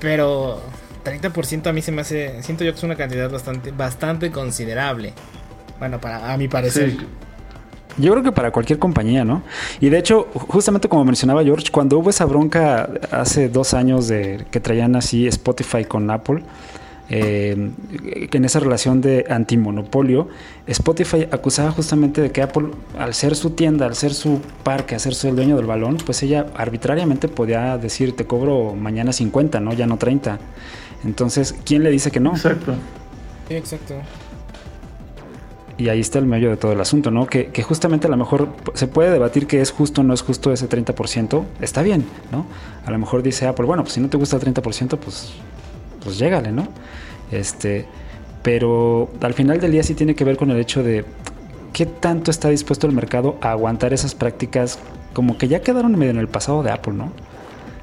Pero 0.00 0.60
30% 1.04 1.66
a 1.68 1.72
mí 1.72 1.82
se 1.82 1.92
me 1.92 2.02
hace. 2.02 2.42
Siento 2.42 2.64
yo 2.64 2.72
que 2.72 2.78
es 2.78 2.84
una 2.84 2.96
cantidad 2.96 3.30
bastante, 3.30 3.70
bastante 3.70 4.30
considerable. 4.30 5.12
Bueno, 5.78 6.00
para, 6.00 6.32
a 6.32 6.36
mi 6.36 6.48
parecer. 6.48 6.94
Yo 7.96 8.10
creo 8.10 8.24
que 8.24 8.32
para 8.32 8.50
cualquier 8.50 8.80
compañía, 8.80 9.24
¿no? 9.24 9.42
Y 9.80 9.88
de 9.88 9.98
hecho, 9.98 10.26
ju- 10.34 10.46
justamente 10.48 10.88
como 10.88 11.04
mencionaba 11.04 11.44
George, 11.44 11.66
cuando 11.70 11.98
hubo 11.98 12.10
esa 12.10 12.24
bronca 12.24 12.88
hace 13.12 13.48
dos 13.48 13.72
años 13.72 14.08
de 14.08 14.44
que 14.50 14.58
traían 14.58 14.96
así 14.96 15.28
Spotify 15.28 15.84
con 15.84 16.10
Apple, 16.10 16.42
eh, 17.10 17.70
en 18.32 18.44
esa 18.44 18.60
relación 18.60 19.00
de 19.00 19.26
antimonopolio, 19.28 20.28
Spotify 20.66 21.26
acusaba 21.30 21.70
justamente 21.70 22.22
de 22.22 22.30
que 22.30 22.42
Apple, 22.42 22.68
al 22.98 23.14
ser 23.14 23.36
su 23.36 23.50
tienda, 23.50 23.86
al 23.86 23.94
ser 23.94 24.14
su 24.14 24.40
parque, 24.62 24.94
al 24.94 25.00
ser 25.00 25.14
su 25.14 25.28
el 25.28 25.36
dueño 25.36 25.56
del 25.56 25.66
balón, 25.66 25.98
pues 26.04 26.22
ella 26.22 26.46
arbitrariamente 26.56 27.28
podía 27.28 27.76
decir, 27.76 28.16
te 28.16 28.26
cobro 28.26 28.74
mañana 28.74 29.12
50, 29.12 29.60
¿no? 29.60 29.72
Ya 29.72 29.86
no 29.86 29.98
30. 29.98 30.38
Entonces, 31.04 31.54
¿quién 31.64 31.82
le 31.82 31.90
dice 31.90 32.10
que 32.10 32.20
no? 32.20 32.30
exacto. 32.30 32.74
Sí, 33.48 33.54
exacto. 33.54 33.94
Y 35.76 35.88
ahí 35.88 36.00
está 36.00 36.20
el 36.20 36.26
medio 36.26 36.50
de 36.50 36.56
todo 36.56 36.72
el 36.72 36.80
asunto, 36.80 37.10
¿no? 37.10 37.26
Que, 37.26 37.46
que 37.46 37.62
justamente 37.62 38.06
a 38.06 38.10
lo 38.10 38.16
mejor 38.16 38.48
se 38.74 38.86
puede 38.86 39.10
debatir 39.10 39.46
que 39.46 39.60
es 39.60 39.72
justo 39.72 40.02
o 40.02 40.04
no 40.04 40.14
es 40.14 40.22
justo 40.22 40.52
ese 40.52 40.68
30%. 40.68 41.44
Está 41.60 41.82
bien, 41.82 42.06
¿no? 42.30 42.46
A 42.86 42.90
lo 42.90 42.98
mejor 42.98 43.22
dice 43.22 43.46
Apple, 43.46 43.66
bueno, 43.66 43.82
pues 43.82 43.94
si 43.94 44.00
no 44.00 44.08
te 44.08 44.16
gusta 44.16 44.36
el 44.36 44.42
30%, 44.42 44.96
pues, 44.98 45.34
pues 46.04 46.18
llégale, 46.18 46.52
¿no? 46.52 46.68
Este, 47.32 47.86
pero 48.42 49.10
al 49.22 49.34
final 49.34 49.58
del 49.60 49.72
día 49.72 49.82
sí 49.82 49.94
tiene 49.94 50.14
que 50.14 50.24
ver 50.24 50.36
con 50.36 50.50
el 50.50 50.58
hecho 50.60 50.82
de 50.82 51.04
qué 51.72 51.86
tanto 51.86 52.30
está 52.30 52.50
dispuesto 52.50 52.86
el 52.86 52.92
mercado 52.92 53.36
a 53.40 53.50
aguantar 53.52 53.92
esas 53.92 54.14
prácticas 54.14 54.78
como 55.12 55.38
que 55.38 55.48
ya 55.48 55.60
quedaron 55.62 55.96
medio 55.98 56.10
en 56.12 56.18
el 56.18 56.28
pasado 56.28 56.62
de 56.62 56.70
Apple, 56.70 56.92
¿no? 56.94 57.10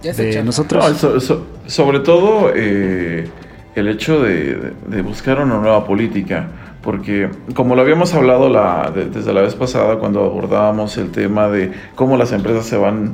Ya 0.03 0.13
se 0.13 0.23
De 0.23 0.29
echan. 0.31 0.45
nosotros. 0.45 0.87
No, 0.87 0.95
so- 0.95 1.19
so- 1.19 1.45
sobre 1.67 1.99
todo 1.99 2.51
eh, 2.55 3.27
el 3.75 3.87
hecho 3.87 4.21
de, 4.21 4.55
de- 4.55 4.73
de 4.87 5.01
buscar 5.01 5.39
una 5.41 5.57
nueva 5.57 5.85
política, 5.85 6.47
porque 6.81 7.29
como 7.53 7.75
lo 7.75 7.81
habíamos 7.81 8.13
hablado 8.13 8.49
la, 8.49 8.91
de- 8.93 9.05
desde 9.09 9.31
la 9.33 9.41
vez 9.41 9.55
pasada 9.55 9.97
cuando 9.97 10.23
abordábamos 10.23 10.97
el 10.97 11.11
tema 11.11 11.47
de 11.49 11.71
cómo 11.95 12.17
las 12.17 12.31
empresas 12.31 12.65
se 12.65 12.77
van 12.77 13.13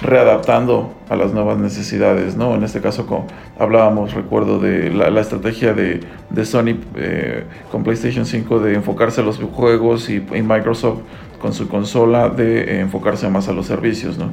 readaptando 0.00 0.94
a 1.08 1.16
las 1.16 1.32
nuevas 1.32 1.58
necesidades, 1.58 2.36
¿no? 2.36 2.54
En 2.54 2.64
este 2.64 2.80
caso 2.80 3.06
co- 3.06 3.26
hablábamos, 3.58 4.12
recuerdo, 4.14 4.58
de 4.58 4.90
la, 4.90 5.20
estrategia 5.20 5.72
de, 5.72 6.00
Sony 6.44 6.76
eh, 6.96 7.44
con 7.70 7.84
PlayStation 7.84 8.26
5 8.26 8.58
de 8.60 8.74
enfocarse 8.74 9.20
a 9.20 9.24
los 9.24 9.38
juegos 9.38 10.10
y, 10.10 10.20
Microsoft 10.20 11.00
con 11.40 11.52
su 11.52 11.68
consola 11.68 12.28
de 12.28 12.60
eh, 12.62 12.80
enfocarse 12.80 13.28
más 13.28 13.48
a 13.48 13.52
los 13.52 13.66
servicios, 13.66 14.18
¿no? 14.18 14.32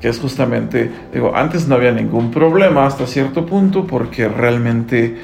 que 0.00 0.08
es 0.08 0.18
justamente, 0.18 0.90
digo, 1.12 1.32
antes 1.34 1.68
no 1.68 1.74
había 1.74 1.92
ningún 1.92 2.30
problema 2.30 2.86
hasta 2.86 3.06
cierto 3.06 3.44
punto 3.44 3.86
porque 3.86 4.28
realmente 4.28 5.16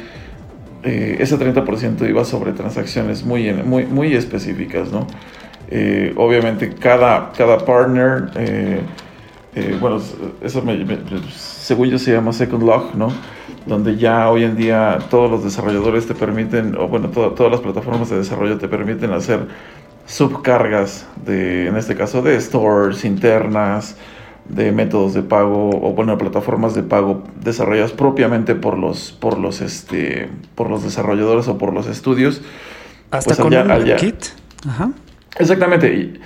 eh, 0.83 1.17
ese 1.19 1.39
30% 1.39 2.09
iba 2.09 2.25
sobre 2.25 2.53
transacciones 2.53 3.25
muy, 3.25 3.53
muy, 3.53 3.87
muy 3.87 4.15
específicas, 4.15 4.93
¿no? 4.93 5.07
Eh, 5.69 6.13
obviamente 6.17 6.71
cada, 6.75 7.33
cada 7.37 7.59
partner, 7.59 8.31
eh, 9.57 9.77
bueno, 9.81 10.01
eso 10.43 10.63
me- 10.63 10.85
me- 10.85 10.99
según 11.35 11.89
yo 11.89 11.99
se 11.99 12.13
llama 12.13 12.33
Second 12.33 12.63
Log, 12.63 12.95
¿no? 12.95 13.09
Donde 13.67 13.97
ya 13.97 14.31
hoy 14.31 14.45
en 14.45 14.57
día 14.57 14.99
todos 15.11 15.29
los 15.31 15.43
desarrolladores 15.43 16.07
te 16.07 16.15
permiten, 16.15 16.77
o 16.79 16.87
bueno, 16.89 17.09
to- 17.09 17.31
todas 17.33 17.51
las 17.51 17.61
plataformas 17.63 18.09
de 18.11 18.19
desarrollo 18.19 18.59
te 18.59 18.69
permiten 18.69 19.13
hacer 19.13 19.41
subcargas 20.07 21.07
de, 21.25 21.67
en 21.69 21.77
este 21.77 21.95
caso, 21.97 22.23
de 22.23 22.41
stores 22.41 23.05
internas, 23.05 23.97
de 24.49 24.71
métodos 24.71 25.13
de 25.15 25.23
pago 25.23 25.71
o 25.71 25.93
bueno 25.93 26.17
plataformas 26.19 26.73
de 26.77 26.85
pago 26.85 27.25
desarrolladas 27.43 27.91
propiamente 27.91 28.55
por 28.55 28.79
los 28.79 29.11
por 29.11 29.39
los 29.39 29.61
este 29.61 30.29
por 30.55 30.71
los 30.71 30.85
desarrolladores 30.85 31.49
o 31.49 31.59
por 31.59 31.73
los 31.73 31.89
estudios 31.89 32.43
Hasta 33.11 33.31
pues 33.35 33.41
con 33.41 33.53
allá- 33.53 33.65
un 33.65 33.71
allá. 33.73 33.97
kit. 33.97 34.15
Ajá. 34.69 34.91
exactamente 35.41 35.93
y 35.93 36.21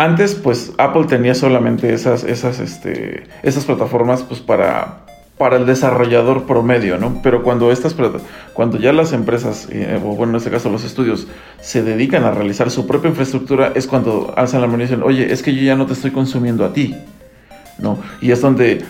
antes 0.00 0.34
pues 0.34 0.72
Apple 0.78 1.04
tenía 1.04 1.34
solamente 1.34 1.92
esas 1.92 2.24
esas 2.24 2.58
este 2.58 3.24
esas 3.42 3.66
plataformas 3.66 4.22
pues 4.22 4.40
para 4.40 5.04
para 5.36 5.56
el 5.56 5.64
desarrollador 5.64 6.44
promedio, 6.44 6.98
¿no? 6.98 7.20
Pero 7.22 7.42
cuando 7.42 7.72
estas 7.72 7.94
cuando 8.52 8.78
ya 8.78 8.92
las 8.92 9.14
empresas, 9.14 9.68
eh, 9.70 9.98
o 10.02 10.14
bueno, 10.14 10.32
en 10.32 10.36
este 10.36 10.50
caso 10.50 10.68
los 10.68 10.84
estudios, 10.84 11.28
se 11.62 11.82
dedican 11.82 12.24
a 12.24 12.30
realizar 12.30 12.70
su 12.70 12.86
propia 12.86 13.08
infraestructura, 13.08 13.72
es 13.74 13.86
cuando 13.86 14.34
alzan 14.36 14.60
la 14.60 14.66
mano 14.66 14.82
y 14.82 14.86
dicen, 14.86 15.02
oye, 15.02 15.32
es 15.32 15.42
que 15.42 15.54
yo 15.54 15.62
ya 15.62 15.76
no 15.76 15.86
te 15.86 15.94
estoy 15.94 16.10
consumiendo 16.10 16.62
a 16.62 16.74
ti, 16.74 16.94
¿no? 17.78 17.98
Y 18.20 18.32
es 18.32 18.42
donde 18.42 18.84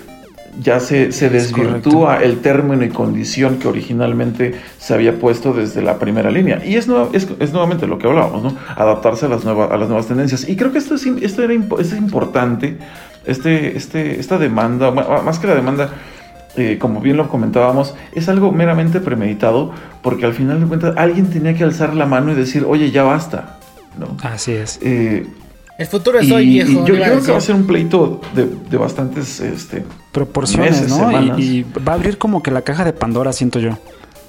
ya 0.59 0.80
se, 0.80 1.12
se 1.12 1.26
Es 1.26 1.32
desvirtúa 1.32 2.16
el 2.18 2.38
término 2.40 2.84
y 2.84 2.88
condición 2.88 3.59
que 3.59 3.68
originalmente 3.68 4.55
se 4.78 4.94
había 4.94 5.18
puesto 5.18 5.53
desde 5.53 5.80
la 5.82 5.98
primera 5.98 6.30
línea. 6.30 6.64
Y 6.64 6.74
es, 6.76 6.88
nueva- 6.88 7.09
es, 7.12 7.28
es 7.38 7.53
nuevamente 7.53 7.86
lo 7.86 7.98
que 7.98 8.09
hablábamos, 8.09 8.42
¿no? 8.42 8.57
Adaptarse 8.76 9.26
a 9.26 9.28
las, 9.28 9.44
nuevas 9.44 9.70
a 9.70 9.76
las 9.76 9.88
nuevas 9.88 10.07
tendencias. 10.07 10.48
Y 10.48 10.57
creo 10.57 10.72
que 10.72 10.78
esto 10.78 10.94
es, 10.96 11.07
esto 11.07 11.42
era 11.44 11.55
impo- 11.55 11.80
es 11.80 11.92
importante, 11.92 12.78
este, 13.26 13.76
este, 13.76 14.18
esta 14.18 14.38
demanda, 14.38 14.90
ma- 14.90 15.22
más 15.22 15.38
que 15.38 15.46
la 15.46 15.55
demanda, 15.55 15.90
eh, 16.57 16.78
como 16.80 17.01
bien 17.01 17.16
lo 17.16 17.28
comentábamos, 17.28 17.94
es 18.12 18.28
algo 18.28 18.51
meramente 18.51 18.98
premeditado, 19.01 19.70
porque 20.03 20.26
al 20.26 20.34
final 20.34 20.61
de 20.61 20.66
cuentas 20.66 20.94
alguien 20.96 21.26
tenía 21.30 21.55
que 21.55 21.62
alzar 21.62 21.94
la 21.94 22.07
mano 22.07 22.32
y 22.32 22.34
decir, 22.34 22.64
oye, 22.66 22.90
ya 22.90 23.05
basta, 23.05 23.59
¿no? 23.98 24.16
Así 24.28 24.53
es. 24.53 24.80
Eh, 24.82 25.26
El 25.80 25.86
futuro 25.86 26.18
es 26.18 26.28
y, 26.28 26.32
hoy, 26.32 26.46
viejo. 26.46 26.70
y 26.70 26.74
yo 26.74 26.84
creo 26.94 27.22
que 27.22 27.32
va 27.32 27.38
a 27.38 27.40
ser 27.40 27.54
un 27.54 27.66
pleito 27.66 28.20
de, 28.34 28.46
de 28.46 28.76
bastantes 28.76 29.40
este, 29.40 29.82
Proporciones, 30.12 30.72
meses, 30.72 30.88
¿no? 30.90 30.96
semanas. 31.08 31.38
Y, 31.38 31.42
y 31.42 31.62
va 31.88 31.92
a 31.92 31.94
abrir 31.96 32.18
como 32.18 32.42
que 32.42 32.50
la 32.50 32.60
caja 32.62 32.84
de 32.84 32.92
Pandora, 32.92 33.32
siento 33.32 33.58
yo. 33.60 33.78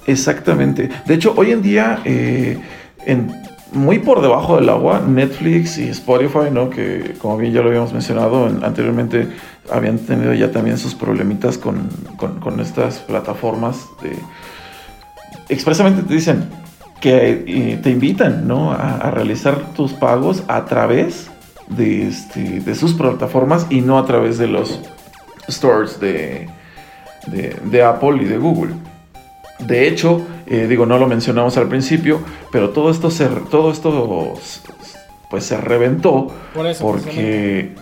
Exactamente. 0.06 0.88
De 1.06 1.14
hecho, 1.14 1.34
hoy 1.36 1.50
en 1.50 1.60
día, 1.62 2.00
eh, 2.06 2.58
en, 3.04 3.30
muy 3.72 3.98
por 3.98 4.22
debajo 4.22 4.56
del 4.56 4.68
agua, 4.70 5.02
Netflix 5.06 5.76
y 5.78 5.88
Spotify, 5.90 6.50
¿no? 6.50 6.70
Que 6.70 7.14
como 7.20 7.36
bien 7.36 7.52
ya 7.52 7.60
lo 7.60 7.68
habíamos 7.68 7.92
mencionado 7.92 8.48
en- 8.48 8.64
anteriormente, 8.64 9.28
habían 9.70 9.98
tenido 9.98 10.32
ya 10.34 10.50
también 10.50 10.78
sus 10.78 10.94
problemitas 10.94 11.58
con, 11.58 11.88
con- 12.16 12.40
con 12.40 12.60
estas 12.60 12.98
plataformas. 13.00 13.76
De, 14.02 14.16
expresamente 15.48 16.02
te 16.02 16.14
dicen 16.14 16.44
que 17.00 17.44
eh, 17.46 17.78
te 17.82 17.90
invitan, 17.90 18.46
¿no? 18.48 18.72
A, 18.72 18.96
a 18.96 19.10
realizar 19.10 19.72
tus 19.74 19.92
pagos 19.92 20.44
a 20.48 20.64
través 20.64 21.28
de, 21.68 22.08
este, 22.08 22.60
de 22.60 22.74
sus 22.74 22.94
plataformas 22.94 23.66
y 23.70 23.80
no 23.80 23.98
a 23.98 24.04
través 24.04 24.38
de 24.38 24.46
los 24.48 24.80
stores 25.48 26.00
de, 26.00 26.48
de, 27.26 27.56
de 27.64 27.82
Apple 27.82 28.22
y 28.22 28.24
de 28.24 28.38
Google. 28.38 28.74
De 29.58 29.86
hecho, 29.86 30.22
eh, 30.46 30.66
digo, 30.68 30.86
no 30.86 30.98
lo 30.98 31.06
mencionamos 31.06 31.56
al 31.56 31.68
principio, 31.68 32.20
pero 32.50 32.70
todo 32.70 32.90
esto 32.90 33.10
se, 33.10 33.26
todo 33.26 33.70
esto 33.70 34.34
pues 35.30 35.44
se 35.44 35.56
reventó 35.56 36.28
Por 36.52 36.66
eso, 36.66 36.84
porque 36.84 37.74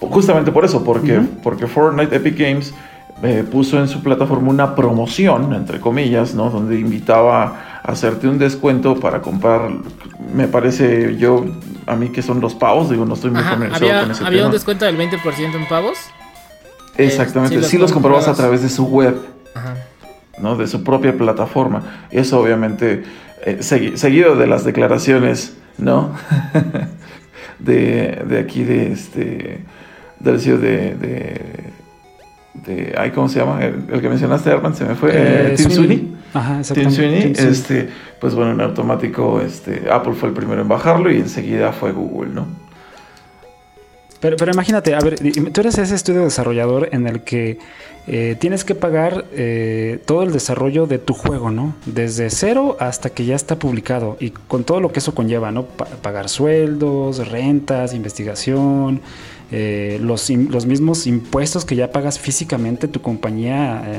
justamente 0.00 0.50
por 0.52 0.64
eso, 0.64 0.84
porque, 0.84 1.20
porque 1.42 1.66
Fortnite 1.66 2.16
Epic 2.16 2.38
Games 2.38 2.74
eh, 3.22 3.44
puso 3.50 3.78
en 3.78 3.88
su 3.88 4.02
plataforma 4.02 4.48
una 4.50 4.74
promoción, 4.74 5.54
entre 5.54 5.78
comillas, 5.80 6.34
¿no? 6.34 6.50
Donde 6.50 6.78
invitaba 6.78 7.80
a 7.82 7.90
hacerte 7.92 8.28
un 8.28 8.38
descuento 8.38 8.98
para 8.98 9.20
comprar, 9.20 9.70
me 10.34 10.46
parece 10.48 11.16
yo, 11.16 11.44
a 11.86 11.96
mí 11.96 12.08
que 12.10 12.22
son 12.22 12.40
los 12.40 12.54
pavos, 12.54 12.90
digo, 12.90 13.04
no 13.04 13.14
estoy 13.14 13.30
muy 13.30 13.40
Ajá, 13.40 13.50
familiarizado 13.52 13.90
había, 13.90 14.02
con 14.02 14.10
ese 14.12 14.24
había 14.24 14.46
un 14.46 14.52
descuento 14.52 14.84
del 14.84 14.96
20% 14.98 15.54
en 15.54 15.68
pavos. 15.68 15.98
Exactamente, 16.96 17.56
Eh, 17.56 17.62
sí 17.62 17.70
sí, 17.70 17.78
los 17.78 17.92
comprabas 17.92 18.28
a 18.28 18.34
través 18.34 18.62
de 18.62 18.68
su 18.68 18.86
web. 18.86 19.16
Ajá. 19.54 19.74
¿no? 20.38 20.56
de 20.56 20.66
su 20.66 20.82
propia 20.84 21.12
plataforma. 21.18 22.06
Eso 22.10 22.40
obviamente 22.40 23.02
eh, 23.44 23.58
segui- 23.60 23.96
seguido 23.96 24.36
de 24.36 24.46
las 24.46 24.64
declaraciones, 24.64 25.54
¿no? 25.76 26.14
de, 27.58 28.22
de 28.26 28.38
aquí 28.38 28.64
de 28.64 28.92
este 28.92 29.64
del 30.18 30.40
CEO 30.40 30.58
de, 30.58 30.94
de, 30.94 31.40
de 32.66 32.94
ay, 32.96 33.10
¿cómo 33.10 33.28
se 33.28 33.38
llama? 33.40 33.64
El, 33.64 33.84
el 33.92 34.00
que 34.00 34.08
mencionaste, 34.08 34.50
Arman, 34.50 34.74
se 34.74 34.84
me 34.84 34.94
fue. 34.94 35.10
eh, 35.14 35.54
Tim 35.56 35.70
Sweeney. 35.70 36.14
Ajá, 36.34 36.50
Tim 36.52 36.60
exactamente. 36.60 36.96
Sweeney, 36.96 37.22
Tim 37.22 37.34
Sweeney. 37.34 37.52
este, 37.52 37.88
pues 38.20 38.34
bueno, 38.34 38.52
en 38.52 38.60
automático, 38.60 39.40
este, 39.40 39.84
Apple 39.90 40.14
fue 40.14 40.28
el 40.28 40.34
primero 40.34 40.62
en 40.62 40.68
bajarlo 40.68 41.10
y 41.10 41.16
enseguida 41.16 41.72
fue 41.72 41.92
Google, 41.92 42.30
¿no? 42.32 42.46
Pero, 44.20 44.36
pero 44.36 44.52
imagínate, 44.52 44.94
a 44.94 45.00
ver, 45.00 45.18
tú 45.50 45.60
eres 45.62 45.78
ese 45.78 45.94
estudio 45.94 46.22
desarrollador 46.24 46.90
en 46.92 47.06
el 47.06 47.22
que 47.22 47.58
eh, 48.06 48.36
tienes 48.38 48.64
que 48.64 48.74
pagar 48.74 49.24
eh, 49.32 49.98
todo 50.04 50.22
el 50.24 50.30
desarrollo 50.30 50.86
de 50.86 50.98
tu 50.98 51.14
juego, 51.14 51.50
¿no? 51.50 51.74
Desde 51.86 52.28
cero 52.28 52.76
hasta 52.80 53.08
que 53.08 53.24
ya 53.24 53.34
está 53.34 53.56
publicado 53.58 54.18
y 54.20 54.28
con 54.30 54.64
todo 54.64 54.80
lo 54.80 54.92
que 54.92 54.98
eso 54.98 55.14
conlleva, 55.14 55.52
¿no? 55.52 55.64
pagar 55.64 56.28
sueldos, 56.28 57.28
rentas, 57.28 57.94
investigación, 57.94 59.00
eh, 59.52 59.98
los, 60.00 60.30
los, 60.30 60.66
mismos 60.66 61.06
impuestos 61.06 61.64
que 61.64 61.74
ya 61.74 61.90
pagas 61.90 62.18
físicamente 62.18 62.86
tu 62.86 63.02
compañía 63.02 63.98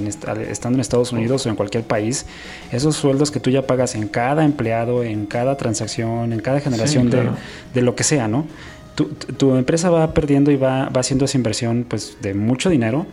estando 0.50 0.78
en 0.78 0.82
Estados 0.82 1.12
Unidos 1.12 1.46
o 1.46 1.50
en 1.50 1.56
cualquier 1.56 1.84
país, 1.84 2.26
esos 2.72 2.96
sueldos 2.96 3.32
que 3.32 3.40
tú 3.42 3.50
ya 3.50 3.68
pagas 3.68 3.96
en 3.96 4.08
cada 4.08 4.46
empleado, 4.46 5.04
en 5.04 5.26
cada 5.26 5.58
transacción, 5.58 6.32
en 6.32 6.40
cada 6.40 6.62
generación 6.62 7.10
de, 7.10 7.30
de, 7.74 7.82
lo 7.82 7.96
que 7.96 8.04
sea, 8.04 8.30
¿no? 8.30 8.46
Tu, 8.96 9.06
tu, 9.06 9.56
empresa 9.56 9.90
va 9.90 10.14
perdiendo 10.14 10.52
y 10.52 10.56
va, 10.56 10.90
va 10.90 11.02
haciendo 11.02 11.26
esa 11.26 11.38
inversión 11.38 11.86
pues, 11.88 12.18
de 12.22 12.34
mucho 12.34 12.70
dinero 12.70 13.06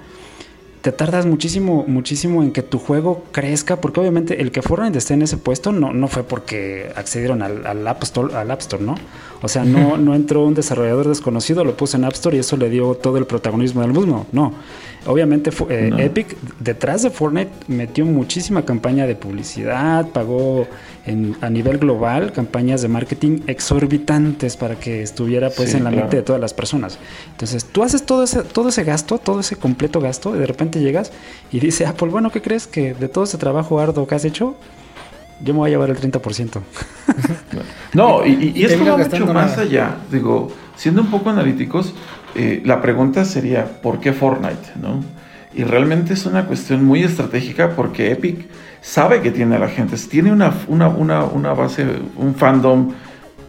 te 0.88 0.92
tardas 0.92 1.26
muchísimo, 1.26 1.84
muchísimo 1.86 2.42
en 2.42 2.50
que 2.50 2.62
tu 2.62 2.78
juego 2.78 3.22
crezca, 3.30 3.78
porque 3.78 4.00
obviamente 4.00 4.40
el 4.40 4.50
que 4.50 4.62
Fortnite 4.62 4.96
esté 4.96 5.12
en 5.12 5.20
ese 5.20 5.36
puesto 5.36 5.70
no, 5.70 5.92
no 5.92 6.08
fue 6.08 6.22
porque 6.22 6.90
accedieron 6.96 7.42
al, 7.42 7.66
al, 7.66 7.86
App 7.86 8.02
Store, 8.04 8.34
al 8.34 8.50
App 8.50 8.60
Store, 8.60 8.82
¿no? 8.82 8.94
O 9.42 9.48
sea, 9.48 9.64
no, 9.64 9.98
no 9.98 10.14
entró 10.14 10.46
un 10.46 10.54
desarrollador 10.54 11.06
desconocido, 11.06 11.62
lo 11.62 11.76
puso 11.76 11.98
en 11.98 12.06
App 12.06 12.14
Store 12.14 12.34
y 12.34 12.40
eso 12.40 12.56
le 12.56 12.70
dio 12.70 12.94
todo 12.94 13.18
el 13.18 13.26
protagonismo 13.26 13.82
del 13.82 13.92
mundo. 13.92 14.26
No. 14.32 14.54
Obviamente 15.06 15.50
eh, 15.68 15.90
Epic 15.98 16.36
detrás 16.58 17.02
de 17.02 17.10
Fortnite 17.10 17.50
metió 17.68 18.04
muchísima 18.04 18.64
campaña 18.64 19.06
de 19.06 19.14
publicidad, 19.14 20.08
pagó 20.08 20.66
a 21.40 21.48
nivel 21.48 21.78
global 21.78 22.32
campañas 22.32 22.82
de 22.82 22.88
marketing 22.88 23.40
exorbitantes 23.46 24.56
para 24.56 24.74
que 24.74 25.02
estuviera 25.02 25.48
pues 25.48 25.72
en 25.74 25.84
la 25.84 25.90
mente 25.90 26.16
de 26.16 26.22
todas 26.22 26.40
las 26.40 26.52
personas. 26.52 26.98
Entonces 27.30 27.64
tú 27.64 27.82
haces 27.82 28.04
todo 28.04 28.24
ese, 28.24 28.42
todo 28.42 28.68
ese 28.68 28.84
gasto, 28.84 29.18
todo 29.18 29.40
ese 29.40 29.56
completo 29.56 30.00
gasto, 30.00 30.36
y 30.36 30.38
de 30.38 30.46
repente 30.46 30.77
llegas 30.80 31.12
y 31.50 31.60
dice 31.60 31.86
Apple, 31.86 32.08
bueno, 32.08 32.30
¿qué 32.30 32.42
crees? 32.42 32.66
Que 32.66 32.94
de 32.94 33.08
todo 33.08 33.24
ese 33.24 33.38
trabajo 33.38 33.80
arduo 33.80 34.06
que 34.06 34.14
has 34.14 34.24
hecho, 34.24 34.56
yo 35.40 35.54
me 35.54 35.60
voy 35.60 35.68
a 35.68 35.70
llevar 35.70 35.90
el 35.90 35.96
30%. 35.96 36.60
no, 37.94 38.26
y, 38.26 38.52
y, 38.54 38.64
esto 38.64 38.84
va 38.84 38.96
mucho 38.96 39.32
más 39.32 39.58
allá. 39.58 39.96
Digo, 40.10 40.50
siendo 40.76 41.02
un 41.02 41.10
poco 41.10 41.30
analíticos, 41.30 41.94
eh, 42.34 42.62
la 42.64 42.80
pregunta 42.80 43.24
sería, 43.24 43.80
¿por 43.82 44.00
qué 44.00 44.12
Fortnite? 44.12 44.72
¿no? 44.80 45.02
Y 45.54 45.64
realmente 45.64 46.12
es 46.12 46.26
una 46.26 46.46
cuestión 46.46 46.84
muy 46.84 47.02
estratégica 47.02 47.74
porque 47.74 48.12
Epic 48.12 48.46
sabe 48.80 49.20
que 49.22 49.30
tiene 49.30 49.56
a 49.56 49.58
la 49.58 49.68
gente, 49.68 49.96
tiene 50.08 50.30
una, 50.30 50.52
una, 50.68 51.52
base, 51.52 51.84
un 52.16 52.34
fandom 52.34 52.92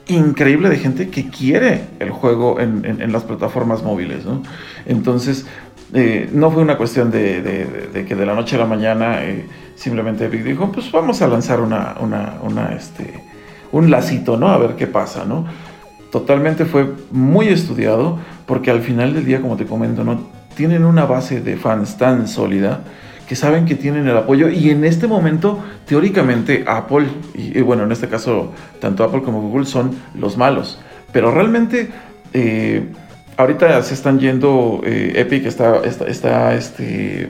increíble 0.08 0.70
de 0.70 0.78
gente 0.78 1.10
que 1.10 1.30
quiere 1.30 1.84
el 2.00 2.10
juego 2.10 2.60
en, 2.60 3.12
las 3.12 3.24
plataformas 3.24 3.84
móviles. 3.84 4.26
¿no? 4.26 4.42
Entonces, 4.86 5.46
eh, 5.94 6.30
no 6.32 6.52
fue 6.52 6.62
una 6.62 6.78
cuestión 6.78 7.10
de, 7.10 8.06
que 8.08 8.16
de 8.16 8.26
la 8.26 8.36
noche 8.36 8.56
a 8.56 8.60
la 8.60 8.66
mañana 8.66 9.24
eh, 9.24 9.46
simplemente 9.76 10.26
Epic 10.26 10.44
dijo, 10.44 10.72
pues 10.72 10.92
vamos 10.92 11.22
a 11.22 11.28
lanzar 11.28 11.62
una, 11.62 11.96
este, 12.76 13.24
un 13.72 13.90
lacito, 13.90 14.38
¿no? 14.38 14.50
A 14.50 14.58
ver 14.58 14.76
qué 14.76 14.88
pasa, 14.88 15.26
¿no? 15.26 15.46
Totalmente 16.12 16.66
fue 16.66 16.92
muy 17.12 17.48
estudiado 17.48 18.20
porque 18.46 18.72
al 18.72 18.82
final 18.82 19.14
del 19.14 19.26
día, 19.26 19.42
como 19.42 19.58
te 19.58 19.66
comento, 19.66 20.04
¿no? 20.04 20.22
Tienen 20.56 20.86
una 20.86 21.06
base 21.06 21.42
de 21.42 21.56
fans 21.56 21.98
tan 21.98 22.28
sólida 22.28 22.82
que 23.28 23.36
saben 23.36 23.66
que 23.66 23.76
tienen 23.76 24.08
el 24.08 24.18
apoyo 24.18 24.50
y 24.50 24.72
en 24.72 24.84
este 24.84 25.08
momento 25.08 25.60
teóricamente 25.86 26.66
Apple 26.68 27.06
y, 27.36 27.62
bueno 27.62 27.84
en 27.84 27.92
este 27.92 28.10
caso 28.10 28.54
tanto 28.82 29.04
Apple 29.04 29.22
como 29.22 29.40
Google 29.40 29.68
son 29.68 29.92
los 30.16 30.36
malos 30.36 30.80
pero 31.14 31.30
realmente 31.30 31.92
eh, 32.34 32.88
ahorita 33.40 33.82
se 33.84 33.94
están 33.94 34.20
yendo 34.20 34.82
eh, 34.84 35.14
Epic 35.16 35.46
está, 35.46 35.82
está, 35.86 36.54
este 36.56 37.30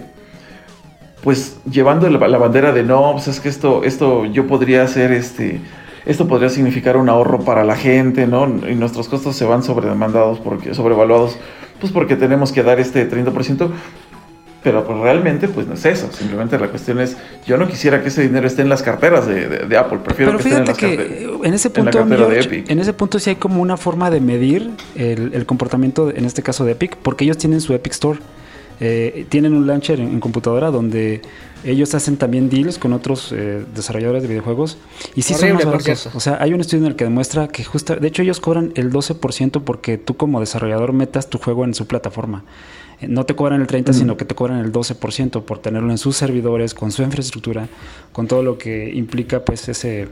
pues 1.21 1.59
llevando 1.69 2.09
la, 2.09 2.37
bandera 2.37 2.71
de 2.71 2.83
no 2.83 3.11
pues 3.13 3.27
es 3.27 3.39
que 3.39 3.49
esto 3.49 3.83
esto 3.83 4.25
yo 4.25 4.47
podría 4.47 4.83
hacer 4.83 5.11
este 5.11 5.61
esto 6.05 6.27
podría 6.27 6.49
significar 6.49 6.97
un 6.97 7.07
ahorro 7.07 7.41
para 7.41 7.63
la 7.63 7.75
gente, 7.75 8.25
¿no? 8.25 8.47
Y 8.67 8.73
nuestros 8.73 9.07
costos 9.09 9.35
se 9.35 9.45
van 9.45 9.61
sobredemandados, 9.61 10.39
porque, 10.39 10.73
sobrevaluados, 10.73 11.37
pues 11.79 11.91
porque 11.91 12.15
tenemos 12.15 12.51
que 12.51 12.63
dar 12.63 12.79
este 12.79 13.07
30%. 13.07 13.69
Pero 14.61 14.85
pues 14.85 14.97
realmente 14.99 15.47
pues 15.47 15.67
no 15.67 15.75
es 15.75 15.85
eso, 15.85 16.09
simplemente 16.11 16.59
la 16.59 16.67
cuestión 16.67 16.99
es, 16.99 17.15
yo 17.45 17.57
no 17.57 17.67
quisiera 17.67 18.01
que 18.01 18.09
ese 18.09 18.23
dinero 18.23 18.45
esté 18.45 18.61
en 18.61 18.69
las 18.69 18.83
carteras 18.83 19.25
de, 19.25 19.77
Apple, 19.77 19.99
prefiero 20.03 20.33
que 20.33 20.43
esté 20.43 20.57
en, 20.57 20.65
las 20.65 20.77
que 20.77 21.29
en 21.43 21.53
ese 21.53 21.69
punto, 21.69 21.99
en, 21.99 22.79
ese 22.79 22.91
punto 22.91 23.19
sí 23.19 23.29
hay 23.29 23.35
como 23.37 23.61
una 23.61 23.77
forma 23.77 24.09
de 24.09 24.19
medir 24.19 24.71
el, 24.95 25.45
comportamiento, 25.45 26.09
en 26.13 26.25
este 26.25 26.43
caso 26.43 26.65
de 26.65 26.73
Epic, 26.73 26.97
porque 26.97 27.23
ellos 27.23 27.37
tienen 27.37 27.61
su 27.61 27.73
Epic 27.73 27.93
Store. 27.93 28.19
Eh, 28.81 29.25
tienen 29.27 29.53
un 29.53 29.67
launcher 29.67 29.99
en, 29.99 30.21
computadora 30.21 30.71
donde 30.71 31.21
ellos 31.65 31.93
hacen 31.95 32.15
también 32.15 32.49
deals 32.49 32.77
con 32.77 32.93
otros 32.93 33.33
eh, 33.33 33.65
desarrolladores 33.75 34.23
de 34.23 34.29
videojuegos 34.29 34.77
y 35.15 35.23
sí 35.23 35.33
son 35.33 35.51
más 35.51 35.65
baratos. 35.65 36.09
O 36.13 36.21
sea, 36.21 36.37
hay 36.39 36.53
un 36.53 36.61
estudio 36.61 36.85
en 36.85 36.91
el 36.91 36.95
que 36.95 37.03
demuestra 37.03 37.49
que 37.49 37.65
justo, 37.65 37.97
de 37.97 38.07
hecho 38.07 38.21
ellos 38.21 38.39
cobran 38.39 38.71
el 38.75 38.89
12% 38.89 39.63
porque 39.65 39.97
tú 39.97 40.15
como 40.15 40.39
desarrollador 40.39 40.93
metas 40.93 41.29
tu 41.29 41.39
juego 41.39 41.65
en 41.65 41.73
su 41.73 41.87
plataforma 41.87 42.45
no 43.07 43.25
te 43.25 43.35
cobran 43.35 43.61
el 43.61 43.67
30, 43.67 43.93
sino 43.93 44.17
que 44.17 44.25
te 44.25 44.35
cobran 44.35 44.59
el 44.59 44.71
12% 44.71 45.43
por 45.43 45.59
tenerlo 45.59 45.91
en 45.91 45.97
sus 45.97 46.17
servidores, 46.17 46.73
con 46.73 46.91
su 46.91 47.01
infraestructura, 47.03 47.67
con 48.11 48.27
todo 48.27 48.43
lo 48.43 48.57
que 48.57 48.91
implica 48.93 49.45
pues 49.45 49.69
ese 49.69 50.07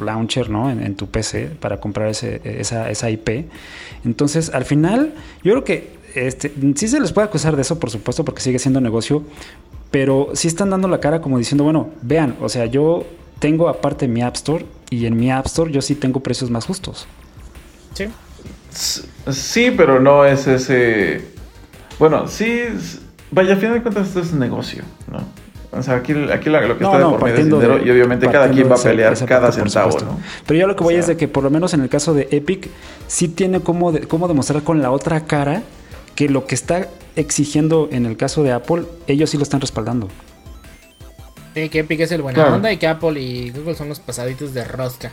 launcher 0.00 0.50
¿no? 0.50 0.70
en, 0.70 0.94
tu 0.96 1.06
PC 1.06 1.50
para 1.60 1.80
comprar 1.80 2.08
ese, 2.08 2.40
esa, 2.44 2.90
esa 2.90 3.10
IP. 3.10 3.46
Entonces, 4.04 4.50
al 4.52 4.64
final, 4.64 5.14
yo 5.42 5.52
creo 5.52 5.64
que 5.64 5.96
este, 6.14 6.52
sí 6.74 6.88
se 6.88 7.00
les 7.00 7.12
puede 7.12 7.26
acusar 7.26 7.56
de 7.56 7.62
eso, 7.62 7.78
por 7.78 7.90
supuesto, 7.90 8.24
porque 8.24 8.40
sigue 8.40 8.58
siendo 8.58 8.80
negocio, 8.80 9.22
pero 9.90 10.30
sí 10.34 10.48
están 10.48 10.70
dando 10.70 10.88
la 10.88 11.00
cara 11.00 11.20
como 11.20 11.38
diciendo, 11.38 11.64
bueno, 11.64 11.90
vean, 12.02 12.36
o 12.40 12.48
sea, 12.48 12.66
yo 12.66 13.06
tengo 13.38 13.68
aparte 13.68 14.08
mi 14.08 14.22
App 14.22 14.36
Store 14.36 14.66
y 14.90 15.06
en 15.06 15.16
mi 15.16 15.30
App 15.30 15.46
Store 15.46 15.70
yo 15.70 15.80
sí 15.80 15.94
tengo 15.94 16.20
precios 16.20 16.50
más 16.50 16.66
justos. 16.66 17.06
Sí. 17.94 18.08
Sí, 19.30 19.70
pero 19.74 20.00
no 20.00 20.26
es 20.26 20.46
ese 20.46 21.35
bueno, 21.98 22.28
sí, 22.28 22.62
vaya, 23.30 23.54
a 23.54 23.56
fin 23.56 23.72
de 23.72 23.82
cuentas 23.82 24.08
esto 24.08 24.20
es 24.20 24.32
negocio, 24.32 24.82
¿no? 25.10 25.18
O 25.72 25.82
sea, 25.82 25.96
aquí, 25.96 26.12
aquí 26.32 26.48
lo 26.48 26.78
que 26.78 26.84
está 26.84 26.98
de 26.98 27.04
por 27.04 27.22
medio 27.22 27.36
es 27.36 27.44
dinero 27.44 27.84
y 27.84 27.90
obviamente 27.90 28.28
cada 28.30 28.50
quien 28.50 28.70
va 28.70 28.76
a 28.76 28.82
pelear 28.82 29.26
cada 29.26 29.52
centavo, 29.52 29.98
¿no? 30.00 30.18
Pero 30.46 30.60
yo 30.60 30.66
lo 30.66 30.76
que 30.76 30.84
voy 30.84 30.94
es 30.94 31.06
de 31.06 31.16
que 31.16 31.28
por 31.28 31.44
lo 31.44 31.50
menos 31.50 31.74
en 31.74 31.82
el 31.82 31.88
caso 31.88 32.14
de 32.14 32.28
Epic 32.30 32.68
sí 33.08 33.28
tiene 33.28 33.60
cómo, 33.60 33.92
cómo 34.08 34.28
demostrar 34.28 34.62
con 34.62 34.80
la 34.80 34.90
otra 34.90 35.26
cara 35.26 35.62
que 36.14 36.28
lo 36.28 36.46
que 36.46 36.54
está 36.54 36.88
exigiendo 37.14 37.88
en 37.92 38.06
el 38.06 38.16
caso 38.16 38.42
de 38.42 38.52
Apple, 38.52 38.84
ellos 39.06 39.30
sí 39.30 39.36
lo 39.36 39.42
están 39.42 39.60
respaldando. 39.60 40.08
Sí, 41.54 41.68
que 41.68 41.80
Epic 41.80 42.00
es 42.00 42.12
el 42.12 42.22
buena 42.22 42.54
onda 42.54 42.72
y 42.72 42.78
que 42.78 42.86
Apple 42.86 43.20
y 43.20 43.50
Google 43.50 43.74
son 43.74 43.88
los 43.88 44.00
pasaditos 44.00 44.54
de 44.54 44.64
rosca. 44.64 45.12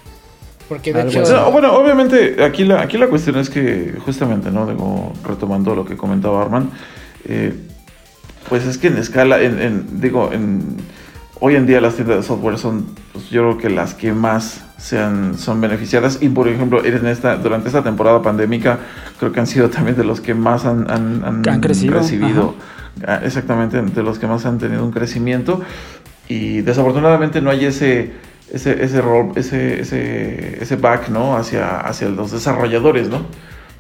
Porque 0.70 0.93
de 0.93 1.03
hecho... 1.03 1.51
bueno, 1.51 1.74
obviamente 1.74 2.43
aquí 2.43 2.64
la, 2.64 2.82
aquí 2.82 2.97
la 2.97 3.07
cuestión 3.07 3.38
es 3.38 3.49
que 3.49 3.95
justamente, 4.05 4.51
¿no? 4.51 4.66
Digo, 4.66 5.14
retomando 5.26 5.76
lo 5.76 5.86
que 5.86 5.97
comentaba 5.97 6.41
Arman, 6.41 6.70
eh, 7.26 7.53
pues 8.49 8.66
es 8.66 8.78
que 8.78 8.88
en 8.88 8.97
escala, 8.97 9.41
en, 9.41 10.01
digo, 10.01 10.32
en, 10.32 10.78
hoy 11.39 11.55
en 11.55 11.66
día 11.66 11.82
las 11.82 11.95
tiendas 11.95 12.18
de 12.18 12.24
software 12.24 12.57
son, 12.57 12.86
pues 13.11 13.30
yo 13.30 13.41
creo 13.41 13.57
que 13.57 13.70
las 13.70 13.93
que 13.93 14.14
más 14.14 14.64
sean, 14.78 15.38
son 15.38 15.61
beneficiadas 15.61 16.20
y 16.22 16.30
por 16.30 16.47
ejemplo 16.47 16.84
en 16.84 17.05
esta, 17.07 17.38
durante 17.38 17.68
esta 17.68 17.84
temporada 17.84 18.22
pandémica 18.22 18.80
creo 19.18 19.32
que 19.32 19.39
han 19.39 19.47
sido 19.47 19.70
también 19.70 19.95
de 19.95 20.03
los 20.03 20.20
que 20.20 20.34
más 20.34 20.66
han, 20.66 20.89
han, 20.89 21.61
crecido. 21.61 21.93
recibido, 21.93 22.55
ah, 23.07 23.22
exactamente, 23.24 23.82
de 23.82 24.03
los 24.03 24.20
que 24.20 24.28
más 24.28 24.45
han 24.45 24.57
tenido 24.57 24.84
un 24.84 24.91
crecimiento 24.91 25.61
y 26.28 26.61
desafortunadamente 26.61 27.41
no 27.41 27.49
hay 27.49 27.66
ese 27.66 28.11
ese, 28.51 28.83
ese 28.83 29.01
rol, 29.01 29.31
ese, 29.35 29.81
ese, 29.81 30.61
ese 30.61 30.75
back, 30.75 31.09
¿no? 31.09 31.35
Hacia, 31.35 31.79
hacia 31.79 32.09
los 32.09 32.31
desarrolladores, 32.31 33.09
¿no? 33.09 33.25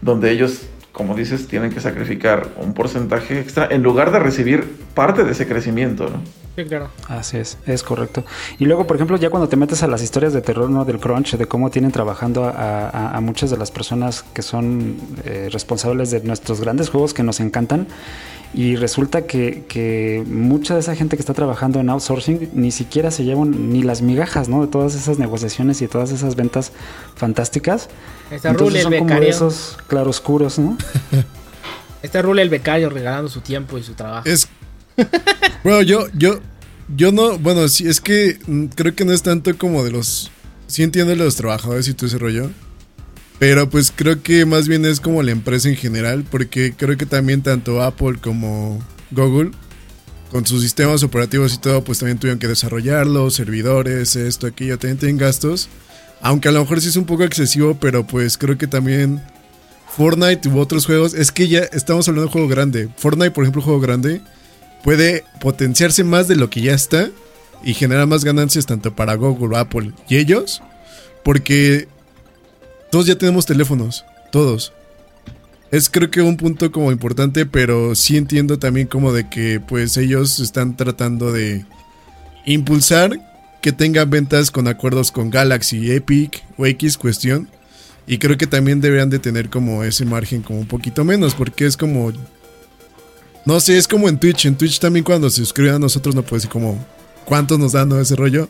Donde 0.01 0.31
ellos, 0.31 0.67
como 0.91 1.15
dices, 1.15 1.47
tienen 1.47 1.71
que 1.71 1.79
sacrificar 1.79 2.49
un 2.57 2.73
porcentaje 2.73 3.39
extra 3.39 3.67
en 3.69 3.83
lugar 3.83 4.11
de 4.11 4.19
recibir 4.19 4.67
parte 4.93 5.23
de 5.23 5.31
ese 5.31 5.47
crecimiento, 5.47 6.09
¿no? 6.09 6.21
Sí, 6.55 6.65
claro. 6.65 6.89
Así 7.07 7.37
es, 7.37 7.57
es 7.65 7.81
correcto. 7.81 8.23
Y 8.59 8.65
luego, 8.65 8.85
por 8.85 8.95
ejemplo, 8.97 9.17
ya 9.17 9.31
cuando 9.31 9.49
te 9.49 9.55
metes 9.55 9.81
a 9.81 9.87
las 9.87 10.03
historias 10.03 10.33
de 10.33 10.41
terror, 10.41 10.69
¿no? 10.69 10.85
Del 10.85 10.99
crunch, 10.99 11.35
de 11.35 11.47
cómo 11.47 11.71
tienen 11.71 11.91
trabajando 11.91 12.45
a, 12.45 13.09
a, 13.09 13.21
muchas 13.21 13.49
de 13.49 13.57
las 13.57 13.71
personas 13.71 14.23
que 14.33 14.43
son 14.43 14.97
eh, 15.25 15.49
responsables 15.51 16.11
de 16.11 16.21
nuestros 16.21 16.61
grandes 16.61 16.89
juegos 16.89 17.15
que 17.15 17.23
nos 17.23 17.39
encantan 17.39 17.87
y 18.53 18.75
resulta 18.75 19.25
que, 19.25 20.23
mucha 20.27 20.75
de 20.75 20.81
esa 20.81 20.95
gente 20.95 21.15
que 21.17 21.21
está 21.21 21.33
trabajando 21.33 21.79
en 21.79 21.89
outsourcing 21.89 22.51
ni 22.53 22.71
siquiera 22.71 23.09
se 23.09 23.23
llevan 23.23 23.71
ni 23.71 23.81
las 23.81 24.01
migajas, 24.01 24.47
¿no? 24.47 24.61
De 24.61 24.67
todas 24.67 24.95
esas 24.95 25.17
negociaciones 25.17 25.81
y 25.81 25.87
todas 25.87 26.11
esas 26.11 26.35
ventas 26.35 26.71
fantásticas. 27.15 27.89
Está 28.29 28.51
Entonces 28.51 28.83
son 28.83 28.93
el 28.93 29.01
becario. 29.01 29.17
como 29.17 29.29
esos 29.29 29.77
claroscuros, 29.87 30.59
¿no? 30.59 30.77
Está 32.03 32.21
Rule 32.21 32.41
el 32.41 32.49
becario 32.49 32.89
regalando 32.89 33.29
su 33.29 33.41
tiempo 33.41 33.77
y 33.77 33.83
su 33.83 33.93
trabajo. 33.93 34.27
Es... 34.27 34.47
bueno, 35.63 35.81
yo, 35.81 36.07
yo, 36.13 36.39
yo 36.95 37.11
no, 37.11 37.39
bueno, 37.39 37.67
sí, 37.69 37.87
es 37.87 38.01
que 38.01 38.37
mm, 38.45 38.65
creo 38.75 38.93
que 38.93 39.05
no 39.05 39.13
es 39.13 39.23
tanto 39.23 39.57
como 39.57 39.83
de 39.83 39.91
los... 39.91 40.29
Sí 40.67 40.83
entiendo 40.83 41.11
de 41.11 41.15
los 41.15 41.35
trabajadores 41.35 41.87
y 41.87 41.93
todo 41.93 42.07
ese 42.07 42.17
rollo. 42.17 42.49
Pero 43.39 43.69
pues 43.69 43.91
creo 43.93 44.21
que 44.21 44.45
más 44.45 44.67
bien 44.67 44.85
es 44.85 44.99
como 44.99 45.23
la 45.23 45.31
empresa 45.31 45.69
en 45.69 45.75
general, 45.75 46.23
porque 46.29 46.73
creo 46.75 46.97
que 46.97 47.05
también 47.05 47.41
tanto 47.41 47.81
Apple 47.81 48.19
como 48.21 48.79
Google, 49.11 49.51
con 50.31 50.45
sus 50.45 50.61
sistemas 50.61 51.03
operativos 51.03 51.53
y 51.53 51.59
todo, 51.59 51.83
pues 51.83 51.99
también 51.99 52.17
tuvieron 52.17 52.39
que 52.39 52.47
desarrollarlo, 52.47 53.29
servidores, 53.29 54.15
esto, 54.15 54.47
aquello, 54.47 54.79
también 54.79 54.97
tienen 54.97 55.17
gastos. 55.17 55.69
Aunque 56.21 56.47
a 56.47 56.51
lo 56.51 56.61
mejor 56.61 56.81
sí 56.81 56.87
es 56.87 56.95
un 56.95 57.05
poco 57.05 57.23
excesivo, 57.23 57.77
pero 57.79 58.07
pues 58.07 58.37
creo 58.37 58.57
que 58.57 58.67
también 58.67 59.21
Fortnite 59.95 60.49
u 60.49 60.57
otros 60.57 60.87
juegos, 60.87 61.13
es 61.13 61.31
que 61.31 61.47
ya 61.47 61.59
estamos 61.59 62.07
hablando 62.07 62.27
de 62.27 62.31
juego 62.31 62.47
grande. 62.47 62.89
Fortnite, 62.97 63.31
por 63.31 63.43
ejemplo, 63.43 63.61
juego 63.61 63.79
grande, 63.79 64.21
puede 64.83 65.23
potenciarse 65.39 66.03
más 66.03 66.27
de 66.27 66.35
lo 66.35 66.49
que 66.49 66.61
ya 66.61 66.73
está 66.73 67.11
y 67.63 67.73
generar 67.75 68.07
más 68.07 68.23
ganancias 68.23 68.65
tanto 68.65 68.95
para 68.95 69.13
Google, 69.15 69.57
Apple 69.57 69.91
y 70.09 70.17
ellos, 70.17 70.63
porque 71.23 71.87
todos 72.93 73.07
ya 73.07 73.17
tenemos 73.17 73.47
teléfonos, 73.47 74.05
todos. 74.31 74.71
Es 75.71 75.89
creo 75.89 76.11
que 76.11 76.21
un 76.21 76.37
punto 76.37 76.71
como 76.71 76.91
importante, 76.91 77.47
pero 77.47 77.95
sí 77.95 78.17
entiendo 78.17 78.59
también 78.59 78.85
como 78.85 79.11
de 79.11 79.27
que 79.31 79.59
pues 79.59 79.97
ellos 79.97 80.39
están 80.39 80.77
tratando 80.77 81.33
de 81.33 81.65
impulsar 82.45 83.19
que 83.63 83.71
tengan 83.71 84.11
ventas 84.11 84.51
con 84.51 84.67
acuerdos 84.67 85.11
con 85.11 85.31
Galaxy, 85.31 85.91
Epic 85.91 86.43
o 86.55 86.67
X 86.67 86.99
cuestión. 86.99 87.49
Y 88.05 88.19
creo 88.19 88.37
que 88.37 88.45
también 88.45 88.79
deberían 88.79 89.09
de 89.09 89.17
tener 89.17 89.49
como 89.49 89.83
ese 89.83 90.05
margen 90.05 90.43
como 90.43 90.59
un 90.59 90.67
poquito 90.67 91.03
menos, 91.03 91.33
porque 91.33 91.65
es 91.65 91.75
como... 91.75 92.13
No 93.43 93.59
sé, 93.59 93.79
es 93.79 93.87
como 93.87 94.07
en 94.07 94.19
Twitch. 94.19 94.45
En 94.45 94.55
Twitch 94.55 94.79
también 94.79 95.03
cuando 95.03 95.31
se 95.31 95.37
suscriben 95.37 95.73
a 95.73 95.79
nosotros 95.79 96.13
no 96.13 96.21
puede 96.21 96.41
decir 96.41 96.51
como 96.51 96.85
cuánto 97.25 97.57
nos 97.57 97.71
dan 97.71 97.91
ese 97.93 98.15
rollo. 98.15 98.49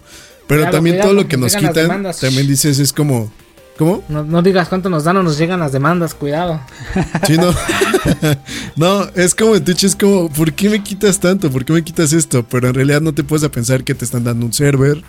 Pero 0.49 0.63
Cuidado, 0.63 0.71
también 0.73 0.95
cuidado, 0.97 1.11
todo 1.11 1.21
lo 1.21 1.29
que 1.29 1.37
nos 1.37 1.55
quitan, 1.55 2.11
también 2.19 2.45
dices 2.45 2.79
es 2.79 2.91
como... 2.91 3.31
¿Cómo? 3.77 4.03
No, 4.07 4.23
no 4.23 4.41
digas 4.41 4.69
cuánto 4.69 4.89
nos 4.89 5.03
dan 5.03 5.17
o 5.17 5.23
nos 5.23 5.37
llegan 5.37 5.59
las 5.59 5.71
demandas, 5.71 6.13
cuidado. 6.13 6.59
Sí, 7.27 7.37
no. 7.37 7.53
no, 8.75 9.09
es 9.15 9.33
como 9.33 9.55
en 9.55 9.63
Twitch, 9.63 9.85
es 9.85 9.95
como, 9.95 10.29
¿por 10.29 10.53
qué 10.53 10.69
me 10.69 10.83
quitas 10.83 11.19
tanto? 11.19 11.49
¿Por 11.49 11.65
qué 11.65 11.73
me 11.73 11.83
quitas 11.83 12.13
esto? 12.13 12.45
Pero 12.47 12.67
en 12.67 12.73
realidad 12.73 13.01
no 13.01 13.13
te 13.13 13.23
puedes 13.23 13.43
a 13.43 13.49
pensar 13.49 13.83
que 13.83 13.95
te 13.95 14.05
están 14.05 14.23
dando 14.23 14.45
un 14.45 14.53
server, 14.53 15.01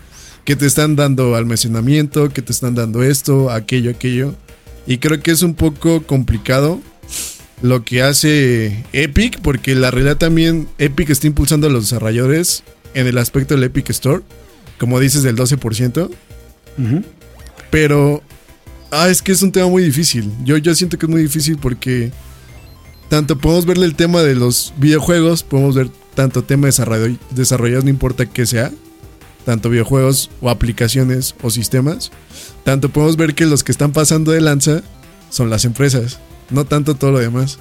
que 0.45 0.57
te 0.57 0.67
están 0.67 0.97
dando 0.97 1.35
almacenamiento, 1.35 2.31
que 2.31 2.41
te 2.41 2.53
están 2.53 2.75
dando 2.75 3.03
esto, 3.03 3.51
aquello, 3.51 3.91
aquello. 3.91 4.35
Y 4.87 4.99
creo 4.99 5.21
que 5.21 5.31
es 5.31 5.43
un 5.43 5.55
poco 5.55 6.03
complicado 6.03 6.81
lo 7.63 7.85
que 7.85 8.03
hace 8.03 8.85
Epic, 8.93 9.41
porque 9.41 9.75
la 9.75 9.91
realidad 9.91 10.17
también 10.17 10.69
Epic 10.79 11.11
está 11.11 11.27
impulsando 11.27 11.67
a 11.67 11.71
los 11.71 11.85
desarrolladores 11.85 12.63
en 12.95 13.07
el 13.07 13.19
aspecto 13.19 13.55
del 13.55 13.65
Epic 13.65 13.91
Store, 13.91 14.23
como 14.79 15.01
dices, 15.01 15.23
del 15.23 15.37
12%. 15.37 16.11
Ujú. 16.79 17.05
Pero. 17.71 18.23
Ah, 18.97 19.09
es 19.09 19.21
que 19.21 19.33
es 19.33 19.43
un 19.43 19.51
tema 19.51 19.67
muy 19.67 19.83
difícil. 19.83 20.31
Yo, 20.45 20.57
yo 20.57 20.73
siento 20.73 20.97
que 20.97 21.07
es 21.07 21.11
muy 21.11 21.23
difícil 21.23 21.59
porque. 21.59 22.13
Tanto 23.09 23.37
podemos 23.37 23.67
verle 23.67 23.87
el 23.87 23.97
tema 23.97 24.23
de 24.23 24.37
los 24.37 24.73
videojuegos, 24.77 25.43
podemos 25.43 25.75
ver 25.75 25.91
tanto 26.15 26.45
tema 26.45 26.63
de 26.63 26.67
desarrollo, 26.69 27.17
desarrollados, 27.31 27.83
no 27.85 27.91
importa 27.91 28.27
qué 28.27 28.47
sea. 28.47 28.71
Tanto 29.45 29.69
videojuegos 29.69 30.31
o 30.41 30.49
aplicaciones 30.49 31.35
o 31.43 31.51
sistemas. 31.51 32.13
Tanto 32.63 32.89
podemos 32.89 33.17
ver 33.17 33.35
que 33.35 33.47
los 33.47 33.65
que 33.65 33.73
están 33.73 33.93
pasando 33.93 34.31
de 34.31 34.41
lanza 34.41 34.85
son 35.29 35.51
las 35.51 35.65
empresas. 35.65 36.21
No 36.51 36.65
tanto 36.65 36.95
todo 36.95 37.11
lo 37.11 37.19
demás. 37.19 37.59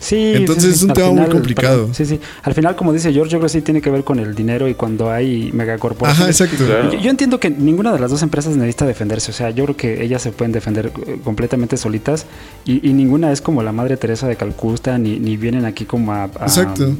Sí, 0.00 0.32
Entonces 0.36 0.64
sí, 0.64 0.70
es 0.70 0.82
un 0.84 0.90
al 0.90 0.96
tema 0.96 1.10
muy 1.10 1.26
complicado. 1.26 1.76
perdón, 1.78 1.94
sí, 1.94 2.06
sí. 2.06 2.20
Al 2.44 2.54
final, 2.54 2.76
como 2.76 2.92
dice 2.92 3.12
George, 3.12 3.32
yo 3.32 3.38
creo 3.38 3.46
que 3.48 3.52
sí 3.52 3.62
tiene 3.62 3.80
que 3.80 3.90
ver 3.90 4.04
con 4.04 4.18
el 4.20 4.34
dinero 4.34 4.68
y 4.68 4.74
cuando 4.74 5.10
hay 5.10 5.48
Ajá, 5.48 5.56
megacorporaciones. 5.56 6.40
exacto. 6.40 6.64
Claro. 6.64 6.92
Yo, 6.92 7.00
yo 7.00 7.10
entiendo 7.10 7.40
que 7.40 7.50
ninguna 7.50 7.92
de 7.92 7.98
las 7.98 8.10
dos 8.10 8.22
empresas 8.22 8.54
necesita 8.56 8.86
defenderse. 8.86 9.32
O 9.32 9.34
sea, 9.34 9.50
yo 9.50 9.64
creo 9.64 9.76
que 9.76 10.04
ellas 10.04 10.22
se 10.22 10.30
pueden 10.30 10.52
defender 10.52 10.92
eh, 11.06 11.18
completamente 11.24 11.76
solitas 11.76 12.26
y, 12.64 12.88
y 12.88 12.92
ninguna 12.92 13.32
es 13.32 13.40
como 13.40 13.62
la 13.64 13.72
Madre 13.72 13.96
Teresa 13.96 14.28
de 14.28 14.36
Calcuta 14.36 14.98
ni, 14.98 15.18
ni 15.18 15.36
vienen 15.36 15.64
aquí 15.64 15.84
como 15.84 16.12
a, 16.12 16.24
a- 16.24 16.26
Exacto. 16.42 16.94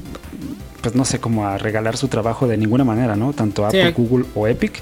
pues 0.83 0.95
no 0.97 1.05
sé, 1.05 1.21
como 1.21 1.47
a 1.47 1.57
regalar 1.57 1.97
su 1.97 2.09
trabajo 2.09 2.49
de 2.49 2.57
ninguna 2.57 2.83
manera, 2.85 3.15
¿no? 3.15 3.33
Tanto 3.33 3.65
Apple, 3.65 3.93
Google 3.97 4.25
o 4.35 4.49
Epic. 4.49 4.81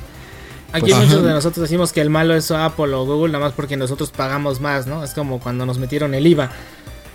Aquí 0.73 0.81
Pues- 0.91 0.97
muchos 0.97 1.15
Ajá. 1.19 1.27
de 1.29 1.33
nosotros 1.35 1.63
decimos 1.63 1.93
que 1.93 2.01
el 2.01 2.09
malo 2.11 2.35
es 2.35 2.51
Apple 2.51 2.93
o 2.95 3.05
Google, 3.05 3.33
nada 3.33 3.45
más 3.45 3.53
porque 3.55 3.77
nosotros 3.77 4.11
pagamos 4.11 4.61
más, 4.61 4.87
¿no? 4.87 5.05
Es 5.05 5.13
como 5.13 5.39
cuando 5.39 5.65
nos 5.67 5.79
metieron 5.79 6.15
el 6.15 6.27
IVA 6.27 6.51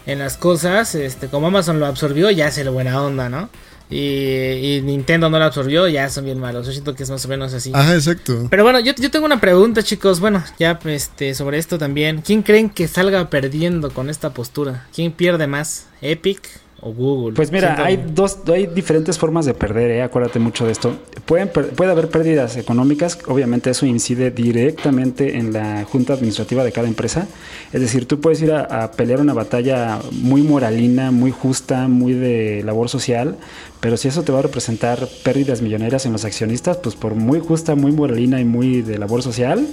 en 0.06 0.20
las 0.20 0.38
cosas, 0.38 0.96
este, 0.96 1.28
como 1.28 1.48
Amazon 1.48 1.80
lo 1.80 1.86
absorbió, 1.86 2.32
ya 2.32 2.48
es 2.48 2.58
el 2.58 2.70
buena 2.70 3.02
onda, 3.02 3.30
¿no? 3.30 3.50
Y, 3.90 4.78
y 4.78 4.82
Nintendo 4.82 5.30
no 5.30 5.38
lo 5.38 5.44
absorbió, 5.44 5.88
ya 5.88 6.10
son 6.10 6.24
bien 6.24 6.40
malos. 6.40 6.66
Yo 6.66 6.72
siento 6.72 6.96
que 6.96 7.04
es 7.04 7.10
más 7.10 7.26
o 7.26 7.28
menos 7.28 7.54
así. 7.54 7.72
Ajá, 7.74 7.94
exacto. 7.94 8.48
Pero 8.50 8.64
bueno, 8.64 8.80
yo, 8.80 8.94
yo 8.96 9.12
tengo 9.12 9.26
una 9.26 9.42
pregunta, 9.42 9.84
chicos. 9.84 10.22
Bueno, 10.22 10.42
ya 10.58 10.80
este, 10.86 11.36
sobre 11.36 11.58
esto 11.58 11.78
también. 11.78 12.22
¿Quién 12.22 12.42
creen 12.42 12.70
que 12.70 12.88
salga 12.88 13.30
perdiendo 13.30 13.92
con 13.92 14.10
esta 14.10 14.34
postura? 14.34 14.88
¿Quién 14.96 15.12
pierde 15.12 15.46
más? 15.46 15.88
¿Epic 16.02 16.42
o 16.82 16.92
Google? 16.94 17.36
Pues 17.36 17.52
mira, 17.52 17.84
hay 17.84 18.04
dos, 18.14 18.40
hay 18.48 18.68
diferentes 18.68 19.18
formas 19.18 19.46
de 19.46 19.54
perder, 19.54 19.92
¿eh? 19.92 20.02
acuérdate 20.02 20.40
mucho 20.40 20.66
de 20.66 20.72
esto. 20.72 20.94
Pueden, 21.26 21.50
puede 21.50 21.92
haber 21.92 22.10
pérdidas 22.10 22.58
económicas, 22.58 23.20
obviamente 23.28 23.70
eso 23.70 23.86
incide 23.86 24.32
directamente 24.32 25.38
en 25.38 25.54
la 25.54 25.86
junta 25.86 26.14
administrativa 26.14 26.64
de 26.64 26.72
cada 26.72 26.88
empresa. 26.88 27.28
Es 27.72 27.82
decir, 27.82 28.08
tú 28.08 28.20
puedes 28.20 28.42
ir 28.42 28.52
a, 28.52 28.84
a 28.84 28.92
pelear 28.92 29.22
una 29.22 29.34
batalla 29.34 30.00
muy 30.12 30.42
moralina, 30.42 31.12
muy 31.12 31.32
justa, 31.32 31.88
muy 31.88 32.14
de 32.14 32.64
labor 32.64 32.90
social, 32.90 33.38
pero 33.80 33.98
si 33.98 34.08
eso 34.08 34.24
te 34.24 34.32
va 34.32 34.40
a 34.40 34.44
representar 34.44 35.08
pérdidas 35.24 35.62
millonarias 35.62 36.06
en 36.06 36.14
los 36.14 36.26
accionistas, 36.26 36.78
pues 36.78 36.96
por 36.96 37.16
muy 37.16 37.40
justa, 37.40 37.76
muy 37.76 37.92
moralina 37.92 38.42
y 38.42 38.46
muy 38.46 38.82
de 38.82 38.98
labor 38.98 39.24
social, 39.24 39.68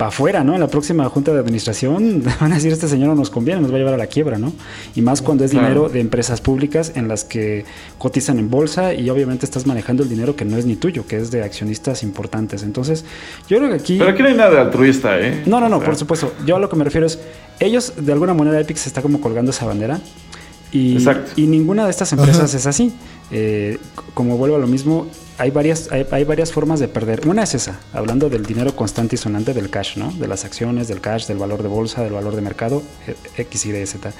para 0.00 0.08
afuera, 0.08 0.42
¿no? 0.42 0.54
En 0.54 0.60
la 0.60 0.68
próxima 0.68 1.06
junta 1.10 1.30
de 1.30 1.40
administración 1.40 2.22
van 2.40 2.52
a 2.52 2.54
decir, 2.54 2.72
este 2.72 2.88
señor 2.88 3.10
no 3.10 3.14
nos 3.16 3.28
conviene, 3.28 3.60
nos 3.60 3.70
va 3.70 3.74
a 3.74 3.78
llevar 3.80 3.92
a 3.92 3.98
la 3.98 4.06
quiebra, 4.06 4.38
¿no? 4.38 4.50
Y 4.96 5.02
más 5.02 5.20
cuando 5.20 5.44
es 5.44 5.50
Claro. 5.50 5.66
dinero 5.66 5.88
de 5.90 6.00
empresas 6.00 6.40
públicas 6.40 6.92
en 6.94 7.06
las 7.06 7.24
que 7.24 7.66
cotizan 7.98 8.38
en 8.38 8.48
bolsa 8.48 8.94
y 8.94 9.10
obviamente 9.10 9.44
estás 9.44 9.66
manejando 9.66 10.02
el 10.02 10.08
dinero 10.08 10.36
que 10.36 10.46
no 10.46 10.56
es 10.56 10.64
ni 10.64 10.74
tuyo, 10.74 11.06
que 11.06 11.18
es 11.18 11.30
de 11.30 11.42
accionistas 11.42 12.02
importantes. 12.02 12.62
Entonces, 12.62 13.04
yo 13.46 13.58
creo 13.58 13.68
que 13.68 13.74
aquí... 13.74 13.98
Pero 13.98 14.10
aquí 14.12 14.22
no 14.22 14.28
hay 14.30 14.36
nada 14.36 14.50
de 14.52 14.60
altruista, 14.60 15.20
¿eh? 15.20 15.42
No, 15.44 15.60
no, 15.60 15.68
no, 15.68 15.76
O 15.76 15.80
sea, 15.80 15.86
por 15.88 15.96
supuesto. 15.96 16.32
Yo 16.46 16.56
a 16.56 16.60
lo 16.60 16.70
que 16.70 16.76
me 16.76 16.84
refiero 16.84 17.06
es, 17.06 17.18
ellos 17.58 17.92
de 17.98 18.10
alguna 18.10 18.32
manera 18.32 18.58
Epic 18.58 18.78
se 18.78 18.88
está 18.88 19.02
como 19.02 19.20
colgando 19.20 19.50
esa 19.50 19.66
bandera 19.66 20.00
y, 20.72 21.46
ninguna 21.46 21.84
de 21.84 21.90
estas 21.90 22.12
empresas 22.12 22.50
Ajá. 22.50 22.56
es 22.56 22.66
así. 22.66 22.92
Eh, 23.32 23.78
como 24.14 24.36
vuelvo 24.36 24.56
a 24.56 24.58
lo 24.58 24.66
mismo, 24.66 25.06
hay 25.38 25.50
varias, 25.50 25.90
hay, 25.92 26.06
hay 26.10 26.24
varias 26.24 26.52
formas 26.52 26.80
de 26.80 26.88
perder. 26.88 27.26
Una 27.26 27.44
es 27.44 27.54
esa, 27.54 27.78
hablando 27.92 28.28
del 28.28 28.44
dinero 28.44 28.74
constante 28.74 29.14
y 29.14 29.18
sonante 29.18 29.54
del 29.54 29.70
cash, 29.70 29.96
¿no? 29.96 30.10
De 30.12 30.26
las 30.26 30.44
acciones, 30.44 30.88
del 30.88 31.00
cash, 31.00 31.26
del 31.26 31.38
valor 31.38 31.62
de 31.62 31.68
bolsa, 31.68 32.02
del 32.02 32.12
valor 32.12 32.34
de 32.34 32.42
mercado, 32.42 32.82
eh, 33.06 33.14
X, 33.36 33.66
Y, 33.66 33.86
Z. 33.86 34.12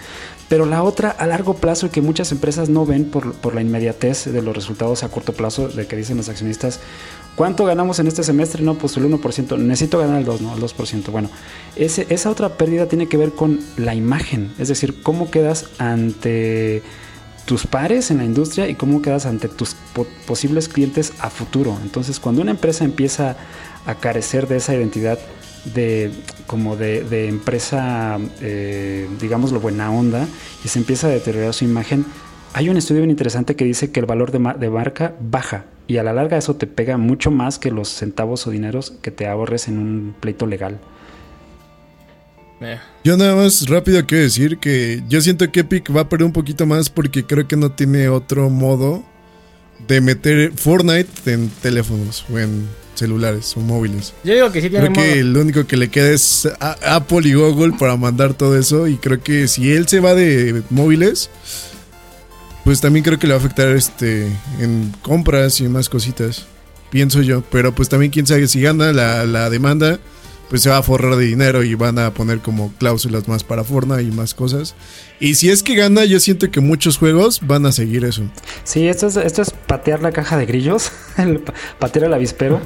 Pero 0.48 0.64
la 0.64 0.82
otra 0.82 1.10
a 1.10 1.26
largo 1.26 1.54
plazo 1.54 1.90
que 1.90 2.00
muchas 2.00 2.32
empresas 2.32 2.68
no 2.68 2.86
ven 2.86 3.04
por, 3.04 3.34
por 3.34 3.54
la 3.54 3.60
inmediatez 3.60 4.26
de 4.26 4.42
los 4.42 4.54
resultados 4.54 5.02
a 5.02 5.08
corto 5.08 5.32
plazo 5.32 5.68
de 5.68 5.86
que 5.86 5.96
dicen 5.96 6.16
los 6.16 6.28
accionistas, 6.28 6.80
¿cuánto 7.36 7.64
ganamos 7.64 7.98
en 7.98 8.06
este 8.06 8.22
semestre? 8.22 8.62
No, 8.62 8.74
pues 8.74 8.96
el 8.96 9.04
1%, 9.04 9.58
necesito 9.58 9.98
ganar 9.98 10.18
el 10.18 10.24
2, 10.24 10.40
¿no? 10.40 10.54
El 10.54 10.60
2%. 10.62 11.10
Bueno, 11.10 11.30
esa 11.76 12.30
otra 12.30 12.56
pérdida 12.56 12.86
tiene 12.86 13.08
que 13.08 13.16
ver 13.16 13.32
con 13.32 13.60
la 13.76 13.94
imagen, 13.94 14.52
es 14.58 14.68
decir, 14.68 15.02
cómo 15.02 15.30
quedas 15.30 15.66
ante 15.78 16.82
tus 17.46 17.66
pares 17.66 18.10
en 18.10 18.18
la 18.18 18.24
industria 18.24 18.68
y 18.68 18.74
cómo 18.76 19.02
quedas 19.02 19.26
ante 19.26 19.48
tus 19.48 19.74
po- 19.92 20.06
posibles 20.26 20.68
clientes 20.68 21.12
a 21.18 21.30
futuro. 21.30 21.76
Entonces, 21.82 22.20
cuando 22.20 22.42
una 22.42 22.52
empresa 22.52 22.84
empieza 22.84 23.36
a 23.86 23.94
carecer 23.96 24.46
de 24.46 24.58
esa 24.58 24.74
identidad 24.74 25.18
de 25.74 26.10
como 26.46 26.76
de, 26.76 27.02
de 27.04 27.28
empresa, 27.28 28.18
eh, 28.40 29.08
digámoslo 29.20 29.58
buena 29.60 29.90
onda, 29.90 30.26
y 30.64 30.68
se 30.68 30.78
empieza 30.78 31.06
a 31.08 31.10
deteriorar 31.10 31.52
su 31.54 31.64
imagen, 31.64 32.04
hay 32.52 32.68
un 32.68 32.76
estudio 32.76 33.00
bien 33.02 33.10
interesante 33.10 33.54
que 33.56 33.64
dice 33.64 33.90
que 33.92 34.00
el 34.00 34.06
valor 34.06 34.32
de, 34.32 34.38
ma- 34.40 34.54
de 34.54 34.68
marca 34.70 35.14
baja 35.20 35.66
y 35.86 35.96
a 35.98 36.02
la 36.02 36.12
larga 36.12 36.36
eso 36.36 36.56
te 36.56 36.66
pega 36.66 36.96
mucho 36.96 37.30
más 37.30 37.58
que 37.58 37.70
los 37.70 37.88
centavos 37.88 38.46
o 38.46 38.50
dineros 38.50 38.92
que 39.02 39.10
te 39.10 39.26
ahorres 39.26 39.68
en 39.68 39.78
un 39.78 40.14
pleito 40.20 40.46
legal. 40.46 40.78
Eh, 42.60 42.78
Yo 43.04 43.16
nada 43.16 43.34
más 43.36 43.66
rápido 43.68 44.04
quiero 44.06 44.24
decir 44.24 44.58
que 44.58 45.02
yo 45.08 45.20
siento 45.20 45.50
que 45.50 45.60
Epic 45.60 45.94
va 45.96 46.02
a 46.02 46.08
perder 46.08 46.26
un 46.26 46.32
poquito 46.32 46.66
más 46.66 46.90
porque 46.90 47.24
creo 47.24 47.48
que 47.48 47.56
no 47.56 47.72
tiene 47.72 48.08
otro 48.08 48.50
modo 48.50 49.02
de 49.88 50.00
meter 50.02 50.52
Fortnite 50.56 51.32
en 51.32 51.48
teléfonos 51.62 52.24
o 52.30 52.38
en 52.38 52.68
celulares 52.94 53.56
o 53.56 53.60
móviles. 53.60 54.12
Yo 54.24 54.34
digo 54.34 54.52
que 54.52 54.60
sí 54.60 54.68
tiene 54.68 54.90
Creo 54.90 55.04
que 55.04 55.22
modo. 55.22 55.32
lo 55.32 55.40
único 55.40 55.66
que 55.66 55.78
le 55.78 55.88
queda 55.88 56.10
es 56.10 56.46
a- 56.60 56.96
Apple 56.96 57.26
y 57.26 57.32
Google 57.32 57.72
para 57.78 57.96
mandar 57.96 58.34
todo 58.34 58.58
eso 58.58 58.86
y 58.88 58.96
creo 58.96 59.22
que 59.22 59.48
si 59.48 59.72
él 59.72 59.88
se 59.88 60.00
va 60.00 60.14
de 60.14 60.62
móviles, 60.68 61.30
pues 62.64 62.80
también 62.80 63.04
creo 63.04 63.18
que 63.18 63.26
le 63.26 63.32
va 63.34 63.38
a 63.40 63.42
afectar 63.44 63.68
este 63.68 64.26
en 64.60 64.92
compras 65.02 65.60
y 65.60 65.68
más 65.68 65.88
cositas, 65.88 66.46
pienso 66.90 67.22
yo. 67.22 67.42
Pero 67.50 67.74
pues 67.74 67.88
también 67.88 68.12
quién 68.12 68.26
sabe 68.26 68.46
si 68.48 68.60
gana 68.60 68.92
la, 68.92 69.24
la 69.24 69.48
demanda, 69.50 69.98
pues 70.48 70.62
se 70.62 70.68
va 70.70 70.78
a 70.78 70.82
forrar 70.82 71.16
de 71.16 71.24
dinero 71.26 71.62
y 71.62 71.74
van 71.74 71.98
a 71.98 72.12
poner 72.12 72.40
como 72.40 72.72
cláusulas 72.78 73.28
más 73.28 73.44
para 73.44 73.64
Fortnite 73.64 74.02
y 74.02 74.10
más 74.10 74.34
cosas. 74.34 74.74
Y 75.20 75.34
si 75.36 75.48
es 75.48 75.62
que 75.62 75.74
gana, 75.76 76.04
yo 76.04 76.18
siento 76.20 76.50
que 76.50 76.60
muchos 76.60 76.98
juegos 76.98 77.40
van 77.46 77.66
a 77.66 77.72
seguir 77.72 78.04
eso. 78.04 78.22
Sí, 78.64 78.88
esto 78.88 79.06
es, 79.06 79.16
esto 79.16 79.42
es 79.42 79.50
patear 79.50 80.02
la 80.02 80.12
caja 80.12 80.36
de 80.36 80.46
grillos, 80.46 80.90
el 81.16 81.38
pa- 81.40 81.54
patear 81.78 82.06
al 82.06 82.14
avispero. 82.14 82.60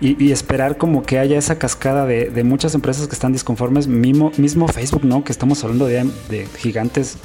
y, 0.00 0.22
y 0.22 0.30
esperar 0.32 0.76
como 0.76 1.02
que 1.04 1.18
haya 1.18 1.38
esa 1.38 1.58
cascada 1.58 2.04
de, 2.06 2.30
de 2.30 2.44
muchas 2.44 2.74
empresas 2.74 3.06
que 3.08 3.14
están 3.14 3.32
disconformes, 3.32 3.86
mismo, 3.86 4.30
mismo 4.36 4.66
Facebook, 4.68 5.04
¿no? 5.04 5.22
Que 5.24 5.32
estamos 5.32 5.62
hablando 5.64 5.86
de, 5.86 6.04
de 6.28 6.46
gigantes 6.58 7.16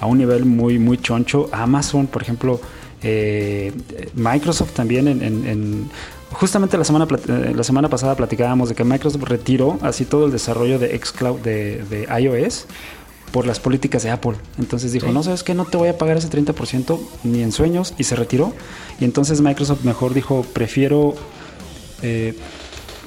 a 0.00 0.06
un 0.06 0.18
nivel 0.18 0.44
muy, 0.44 0.78
muy 0.78 0.98
choncho. 0.98 1.48
Amazon, 1.52 2.06
por 2.06 2.22
ejemplo, 2.22 2.60
eh, 3.02 3.72
Microsoft 4.14 4.72
también 4.72 5.08
en, 5.08 5.22
en- 5.22 5.46
en- 5.46 5.90
Justamente 6.32 6.76
la 6.76 6.84
semana, 6.84 7.06
eh, 7.28 7.52
la 7.56 7.62
semana 7.62 7.88
pasada 7.88 8.14
platicábamos 8.16 8.68
de 8.68 8.74
que 8.74 8.82
Microsoft 8.84 9.22
retiró 9.22 9.78
así 9.80 10.04
todo 10.04 10.26
el 10.26 10.32
desarrollo 10.32 10.78
de 10.78 10.98
xCloud 10.98 11.38
de, 11.40 11.82
de 11.88 12.08
iOS 12.20 12.66
por 13.32 13.46
las 13.46 13.60
políticas 13.60 14.02
de 14.02 14.10
Apple. 14.10 14.32
Entonces 14.58 14.92
dijo, 14.92 15.06
Sí. 15.06 15.12
no, 15.12 15.22
¿sabes 15.22 15.42
qué? 15.44 15.54
No 15.54 15.64
te 15.66 15.76
voy 15.76 15.88
a 15.88 15.96
pagar 15.96 16.16
ese 16.16 16.28
30% 16.28 16.98
ni 17.24 17.42
en 17.42 17.52
sueños 17.52 17.94
y 17.96 18.04
se 18.04 18.16
retiró. 18.16 18.52
Y 19.00 19.04
entonces 19.04 19.40
Microsoft 19.40 19.84
mejor 19.84 20.14
dijo, 20.14 20.44
prefiero 20.52 21.14
eh, 22.02 22.36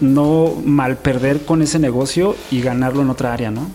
no 0.02 0.54
mal 0.66 0.98
perder 0.98 1.42
con 1.46 1.62
ese 1.62 1.78
negocio 1.78 2.36
y 2.52 2.62
ganarlo 2.62 3.02
en 3.02 3.10
otra 3.10 3.34
área, 3.34 3.52
¿no? 3.52 3.68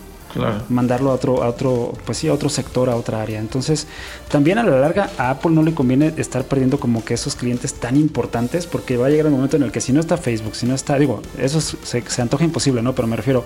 Mandarlo 0.69 1.11
a 1.11 1.13
otro, 1.13 1.43
a 1.43 1.47
otro, 1.49 1.93
pues 2.05 2.17
sí, 2.17 2.27
a 2.27 2.33
otro 2.33 2.49
sector, 2.49 2.89
a 2.89 2.95
otra 2.95 3.21
área. 3.21 3.39
Entonces, 3.39 3.87
también 4.29 4.57
a 4.57 4.63
la 4.63 4.79
larga 4.79 5.09
a 5.17 5.29
Apple 5.29 5.51
no 5.51 5.63
le 5.63 5.73
conviene 5.73 6.13
estar 6.17 6.43
perdiendo 6.45 6.79
como 6.79 7.03
que 7.05 7.13
esos 7.13 7.35
clientes 7.35 7.73
tan 7.75 7.95
importantes, 7.95 8.65
porque 8.67 8.97
va 8.97 9.07
a 9.07 9.09
llegar 9.09 9.27
el 9.27 9.31
momento 9.31 9.55
en 9.57 9.63
el 9.63 9.71
que 9.71 9.81
si 9.81 9.93
no 9.93 9.99
está 9.99 10.17
Facebook, 10.17 10.55
si 10.55 10.65
no 10.65 10.75
está, 10.75 10.97
digo, 10.99 11.21
eso 11.39 11.59
es- 11.59 11.77
se, 11.83 12.01
se 12.01 12.21
antoja 12.21 12.43
imposible, 12.43 12.81
¿no? 12.81 12.93
Pero 12.93 13.07
me 13.07 13.15
refiero, 13.15 13.43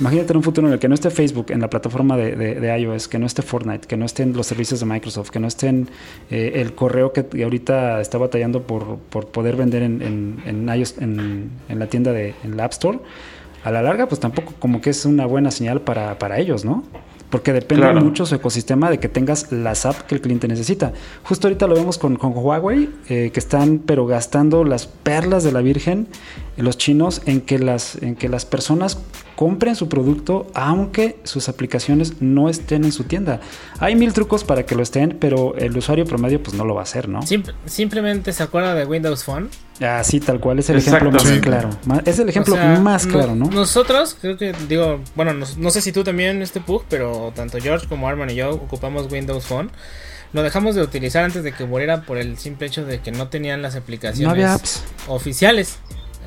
imagínate 0.00 0.32
en 0.32 0.36
un 0.38 0.42
futuro 0.42 0.66
en 0.66 0.72
el 0.72 0.78
que 0.78 0.88
no 0.88 0.94
esté 0.94 1.10
Facebook 1.10 1.46
en 1.50 1.60
la 1.60 1.68
plataforma 1.68 2.16
de, 2.16 2.78
iOS, 2.80 3.08
que 3.08 3.18
no 3.18 3.26
esté 3.26 3.42
Fortnite, 3.42 3.86
que 3.86 3.96
no 3.96 4.06
estén 4.06 4.32
los 4.34 4.46
servicios 4.46 4.80
de 4.80 4.86
Microsoft, 4.86 5.30
que 5.30 5.40
no 5.40 5.48
estén 5.48 5.88
eh, 6.30 6.52
el 6.56 6.74
correo 6.74 7.12
que 7.12 7.26
ahorita 7.42 8.00
está 8.00 8.16
batallando 8.18 8.62
por, 8.62 8.96
por 9.10 9.26
poder 9.28 9.56
vender 9.56 9.82
en, 9.82 10.00
en, 10.02 10.42
en 10.68 10.78
iOS, 10.78 10.96
en, 10.98 11.50
en 11.68 11.78
la 11.78 11.86
tienda 11.88 12.12
de, 12.12 12.34
en 12.44 12.56
la 12.56 12.64
App 12.64 12.72
Store 12.72 12.98
a 13.64 13.70
la 13.70 13.82
larga, 13.82 14.06
pues 14.08 14.20
tampoco 14.20 14.52
como 14.58 14.80
que 14.80 14.90
es 14.90 15.04
una 15.04 15.26
buena 15.26 15.50
señal 15.50 15.80
para, 15.82 16.18
para 16.18 16.38
ellos, 16.38 16.64
¿no? 16.64 16.84
Porque 17.30 17.52
depende 17.52 17.84
Claro. 17.84 18.00
mucho 18.00 18.26
su 18.26 18.34
ecosistema 18.34 18.90
de 18.90 18.98
que 18.98 19.08
tengas 19.08 19.52
las 19.52 19.86
apps 19.86 20.02
que 20.02 20.16
el 20.16 20.20
cliente 20.20 20.48
necesita. 20.48 20.92
Justo 21.22 21.46
ahorita 21.46 21.68
lo 21.68 21.76
vemos 21.76 21.96
con, 21.96 22.16
con 22.16 22.32
Huawei, 22.36 22.90
eh, 23.08 23.30
que 23.32 23.38
están 23.38 23.78
pero 23.78 24.04
gastando 24.06 24.64
las 24.64 24.86
perlas 24.88 25.44
de 25.44 25.52
la 25.52 25.60
Virgen, 25.60 26.08
eh, 26.56 26.62
los 26.62 26.76
chinos, 26.76 27.22
en 27.26 27.40
que 27.40 27.58
las, 27.60 27.96
en 28.02 28.16
que 28.16 28.28
las 28.28 28.46
personas 28.46 28.98
compren 29.40 29.74
su 29.74 29.88
producto 29.88 30.48
aunque 30.52 31.18
sus 31.24 31.48
aplicaciones 31.48 32.20
no 32.20 32.50
estén 32.50 32.84
en 32.84 32.92
su 32.92 33.04
tienda. 33.04 33.40
Hay 33.78 33.96
mil 33.96 34.12
trucos 34.12 34.44
para 34.44 34.66
que 34.66 34.74
lo 34.74 34.82
estén, 34.82 35.16
pero 35.18 35.54
el 35.56 35.74
usuario 35.74 36.04
promedio 36.04 36.42
pues 36.42 36.54
no 36.54 36.66
lo 36.66 36.74
va 36.74 36.80
a 36.80 36.82
hacer, 36.82 37.08
¿no? 37.08 37.20
Simp- 37.22 37.54
simplemente 37.64 38.34
se 38.34 38.42
acuerda 38.42 38.74
de 38.74 38.84
Windows 38.84 39.24
Phone. 39.24 39.48
Así 39.80 40.20
tal 40.20 40.40
cual 40.40 40.58
es 40.58 40.68
el 40.68 40.76
ejemplo 40.76 41.10
más 41.10 41.22
claro. 41.40 41.70
Es 42.04 42.18
el 42.18 42.28
ejemplo 42.28 42.52
O 42.52 42.58
sea, 42.58 42.78
más 42.80 43.06
claro, 43.06 43.34
¿no? 43.34 43.46
Nosotros, 43.46 44.14
creo 44.20 44.36
que, 44.36 44.52
digo, 44.68 45.00
bueno, 45.14 45.32
no, 45.32 45.46
no 45.56 45.70
sé 45.70 45.80
si 45.80 45.90
tú 45.90 46.04
también, 46.04 46.42
este 46.42 46.60
Pug, 46.60 46.84
pero 46.90 47.32
tanto 47.34 47.56
George 47.62 47.88
como 47.88 48.08
Arman 48.08 48.28
y 48.28 48.34
yo 48.34 48.50
ocupamos 48.50 49.10
Windows 49.10 49.46
Phone. 49.46 49.70
Lo 50.34 50.42
dejamos 50.42 50.74
de 50.74 50.82
utilizar 50.82 51.24
antes 51.24 51.44
de 51.44 51.52
que 51.52 51.64
muriera 51.64 52.02
por 52.02 52.18
el 52.18 52.36
simple 52.36 52.66
hecho 52.66 52.84
de 52.84 53.00
que 53.00 53.10
no 53.10 53.28
tenían 53.28 53.62
las 53.62 53.74
aplicaciones 53.74 54.26
No 54.26 54.32
había 54.32 54.52
apps. 54.52 54.84
oficiales 55.08 55.78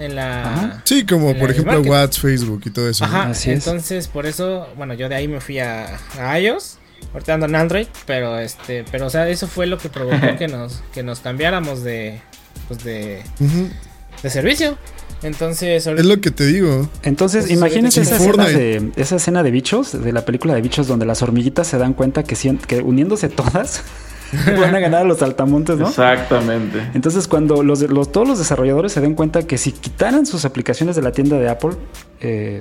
en 0.03 0.15
la. 0.15 0.43
Ajá. 0.53 0.81
Sí, 0.85 1.05
como 1.05 1.35
por 1.37 1.49
ejemplo. 1.51 1.81
WhatsApp, 1.81 2.21
Facebook 2.21 2.61
y 2.65 2.69
todo 2.69 2.89
eso. 2.89 3.05
¿no? 3.07 3.11
Ajá, 3.15 3.31
es. 3.31 3.47
entonces 3.47 4.07
por 4.07 4.25
eso, 4.25 4.67
bueno, 4.77 4.93
yo 4.93 5.09
de 5.09 5.15
ahí 5.15 5.27
me 5.27 5.41
fui 5.41 5.59
a, 5.59 5.97
a 6.19 6.39
iOS. 6.39 6.77
Ahorita 7.13 7.33
ando 7.33 7.45
en 7.47 7.55
Android, 7.55 7.87
pero 8.05 8.39
este, 8.39 8.85
pero 8.91 9.07
o 9.07 9.09
sea, 9.09 9.27
eso 9.27 9.47
fue 9.47 9.67
lo 9.67 9.77
que 9.77 9.89
provocó 9.89 10.35
que 10.37 10.47
nos, 10.47 10.81
que 10.93 11.03
nos 11.03 11.19
cambiáramos 11.19 11.83
de, 11.83 12.21
pues 12.67 12.83
de, 12.83 13.21
de 14.23 14.29
servicio. 14.29 14.77
Entonces, 15.21 15.85
ahorita- 15.87 16.01
Es 16.01 16.07
lo 16.07 16.19
que 16.21 16.31
te 16.31 16.45
digo. 16.45 16.89
Entonces, 17.03 17.45
Pues, 17.45 17.57
imagínense 17.57 18.01
esa 18.01 18.15
escena, 18.17 18.45
de, 18.47 18.91
esa 18.95 19.15
escena 19.17 19.43
de 19.43 19.51
bichos, 19.51 20.01
de 20.03 20.11
la 20.11 20.25
película 20.25 20.53
de 20.53 20.61
bichos, 20.61 20.87
donde 20.87 21.05
las 21.05 21.21
hormiguitas 21.21 21.67
se 21.67 21.77
dan 21.77 21.93
cuenta 21.93 22.23
que, 22.23 22.35
que 22.67 22.81
uniéndose 22.81 23.29
todas 23.29 23.83
van 24.59 24.75
a 24.75 24.79
ganar 24.79 25.01
a 25.01 25.03
los 25.05 25.21
altamontes, 25.21 25.77
¿no? 25.77 25.88
Exactamente. 25.88 26.79
Entonces, 26.93 27.27
cuando 27.27 27.63
los, 27.63 27.81
los- 27.81 28.11
todos 28.11 28.27
los 28.27 28.38
desarrolladores 28.39 28.91
se 28.91 29.01
den 29.01 29.15
cuenta 29.15 29.43
que 29.43 29.57
si 29.57 29.71
quitaran 29.71 30.25
sus 30.25 30.45
aplicaciones 30.45 30.95
de 30.95 31.01
la 31.01 31.11
tienda 31.11 31.38
de 31.38 31.49
Apple, 31.49 31.71
eh, 32.21 32.59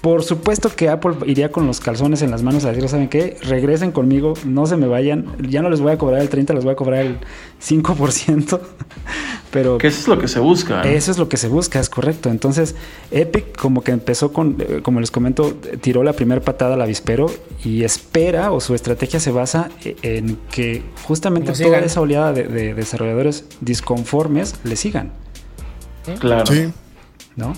por 0.00 0.22
supuesto 0.22 0.70
que 0.74 0.88
Apple 0.88 1.12
iría 1.26 1.50
con 1.52 1.66
los 1.66 1.78
calzones 1.80 2.22
en 2.22 2.30
las 2.30 2.42
manos 2.42 2.64
a 2.64 2.70
decir, 2.72 2.88
¿saben 2.88 3.08
qué? 3.08 3.36
Regresen 3.42 3.92
conmigo, 3.92 4.32
no 4.46 4.66
se 4.66 4.76
me 4.76 4.86
vayan, 4.86 5.26
ya 5.46 5.60
no 5.60 5.68
les 5.68 5.80
voy 5.80 5.92
a 5.92 5.98
cobrar 5.98 6.22
el 6.22 6.28
30, 6.30 6.54
les 6.54 6.64
voy 6.64 6.72
a 6.72 6.76
cobrar 6.76 7.04
el 7.04 7.18
5%, 7.62 8.60
pero... 9.50 9.76
Que 9.78 9.88
eso 9.88 10.00
es 10.00 10.08
lo 10.08 10.18
que 10.18 10.28
se 10.28 10.40
busca. 10.40 10.82
Eso 10.82 11.10
es 11.10 11.18
lo 11.18 11.28
que 11.28 11.36
se 11.36 11.48
busca, 11.48 11.80
es 11.80 11.90
correcto. 11.90 12.30
Entonces, 12.30 12.76
Epic 13.10 13.56
como 13.58 13.82
que 13.82 13.92
empezó 13.92 14.32
con, 14.32 14.56
eh, 14.60 14.80
como 14.82 15.00
les 15.00 15.10
comento, 15.10 15.54
eh, 15.70 15.76
tiró 15.78 16.02
la 16.02 16.14
primera 16.14 16.40
patada 16.40 16.74
al 16.74 16.82
avispero 16.82 17.26
y 17.62 17.84
espera 17.84 18.52
o 18.52 18.60
su 18.60 18.74
estrategia 18.74 19.20
se 19.20 19.32
basa 19.32 19.68
e- 19.84 19.96
en 20.02 20.38
que 20.50 20.82
justamente 21.04 21.52
toda 21.52 21.78
esa 21.80 22.00
oleada 22.00 22.32
de, 22.32 22.44
de 22.44 22.72
desarrolladores 22.74 23.44
disconformes 23.60 24.54
le 24.64 24.76
sigan, 24.76 25.12
Claro. 26.18 26.46
Sí. 26.46 26.70
¿no? 27.36 27.52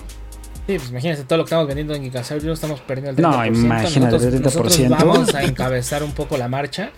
Sí, 0.67 0.77
pues 0.77 0.89
imagínense 0.91 1.23
todo 1.25 1.37
lo 1.39 1.43
que 1.43 1.47
estamos 1.49 1.67
vendiendo 1.67 1.93
en 1.93 2.03
Gigasaurios, 2.03 2.53
estamos 2.53 2.79
perdiendo 2.81 3.11
el 3.11 3.17
30%. 3.17 3.21
No, 3.21 3.45
imagínate, 3.45 3.99
nosotros, 3.99 4.23
el 4.23 4.33
30%. 4.35 4.43
nosotros 4.43 4.89
vamos 4.89 5.35
a 5.35 5.43
encabezar 5.43 6.03
un 6.03 6.11
poco 6.13 6.37
la 6.37 6.47
marcha. 6.47 6.91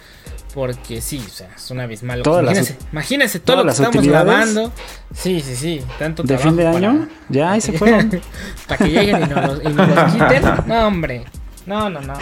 Porque 0.54 1.02
sí, 1.02 1.22
o 1.26 1.30
sea, 1.30 1.50
es 1.54 1.70
un 1.70 1.82
abismal. 1.82 2.22
Todas 2.24 2.42
las 2.46 2.54
imagínense, 2.58 2.86
imagínense 2.94 3.40
todo 3.42 3.58
todas 3.64 3.78
lo 3.78 3.92
que 3.92 3.98
las 3.98 4.06
estamos 4.06 4.08
grabando. 4.08 4.72
Sí, 5.14 5.42
sí, 5.42 5.54
sí. 5.58 5.82
Tanto 6.00 6.24
De 6.24 6.38
fin 6.38 6.56
de 6.56 6.64
para- 6.64 6.78
año, 6.78 7.10
ya 7.28 7.52
ahí 7.52 7.60
se 7.60 7.74
fueron. 7.78 8.22
para 8.66 8.78
que 8.86 8.90
lleguen 8.92 9.18
y 9.24 9.28
nos, 9.28 9.46
los- 9.48 9.64
y 9.66 9.68
nos 9.76 9.90
los 9.90 10.14
quiten. 10.14 10.44
No, 10.68 10.88
hombre. 10.88 11.26
No, 11.66 11.90
no, 11.90 12.00
no. 12.00 12.14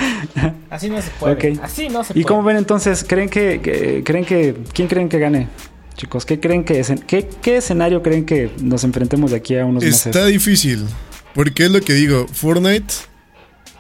Así 0.72 0.90
no 0.90 1.00
se 1.00 1.12
puede. 1.20 1.60
Así 1.62 1.90
no 1.90 2.04
se 2.04 2.14
¿Y 2.14 2.24
puede. 2.24 2.26
cómo 2.26 2.42
ven 2.44 2.58
entonces? 2.58 3.06
¿Creen 3.08 3.30
que, 3.30 3.62
que- 3.62 4.02
creen 4.04 4.26
que 4.26 4.56
quién 4.74 4.88
creen 4.88 5.10
que 5.10 5.20
gane? 5.20 5.48
Chicos, 5.96 6.26
¿qué 6.26 6.40
creen 6.40 6.64
que 6.64 6.80
es, 6.80 6.92
qué, 7.06 7.30
qué 7.40 7.58
escenario 7.58 8.02
creen 8.02 8.26
que 8.26 8.50
nos 8.64 8.84
enfrentemos 8.84 9.30
de 9.30 9.38
aquí 9.38 9.56
a 9.58 9.64
unos 9.66 9.84
Está 9.84 10.10
meses? 10.10 10.26
difícil. 10.32 10.88
Porque 11.36 11.66
es 11.66 11.72
lo 11.72 11.82
que 11.82 11.94
digo, 11.94 12.28
Fortnite, 12.32 12.94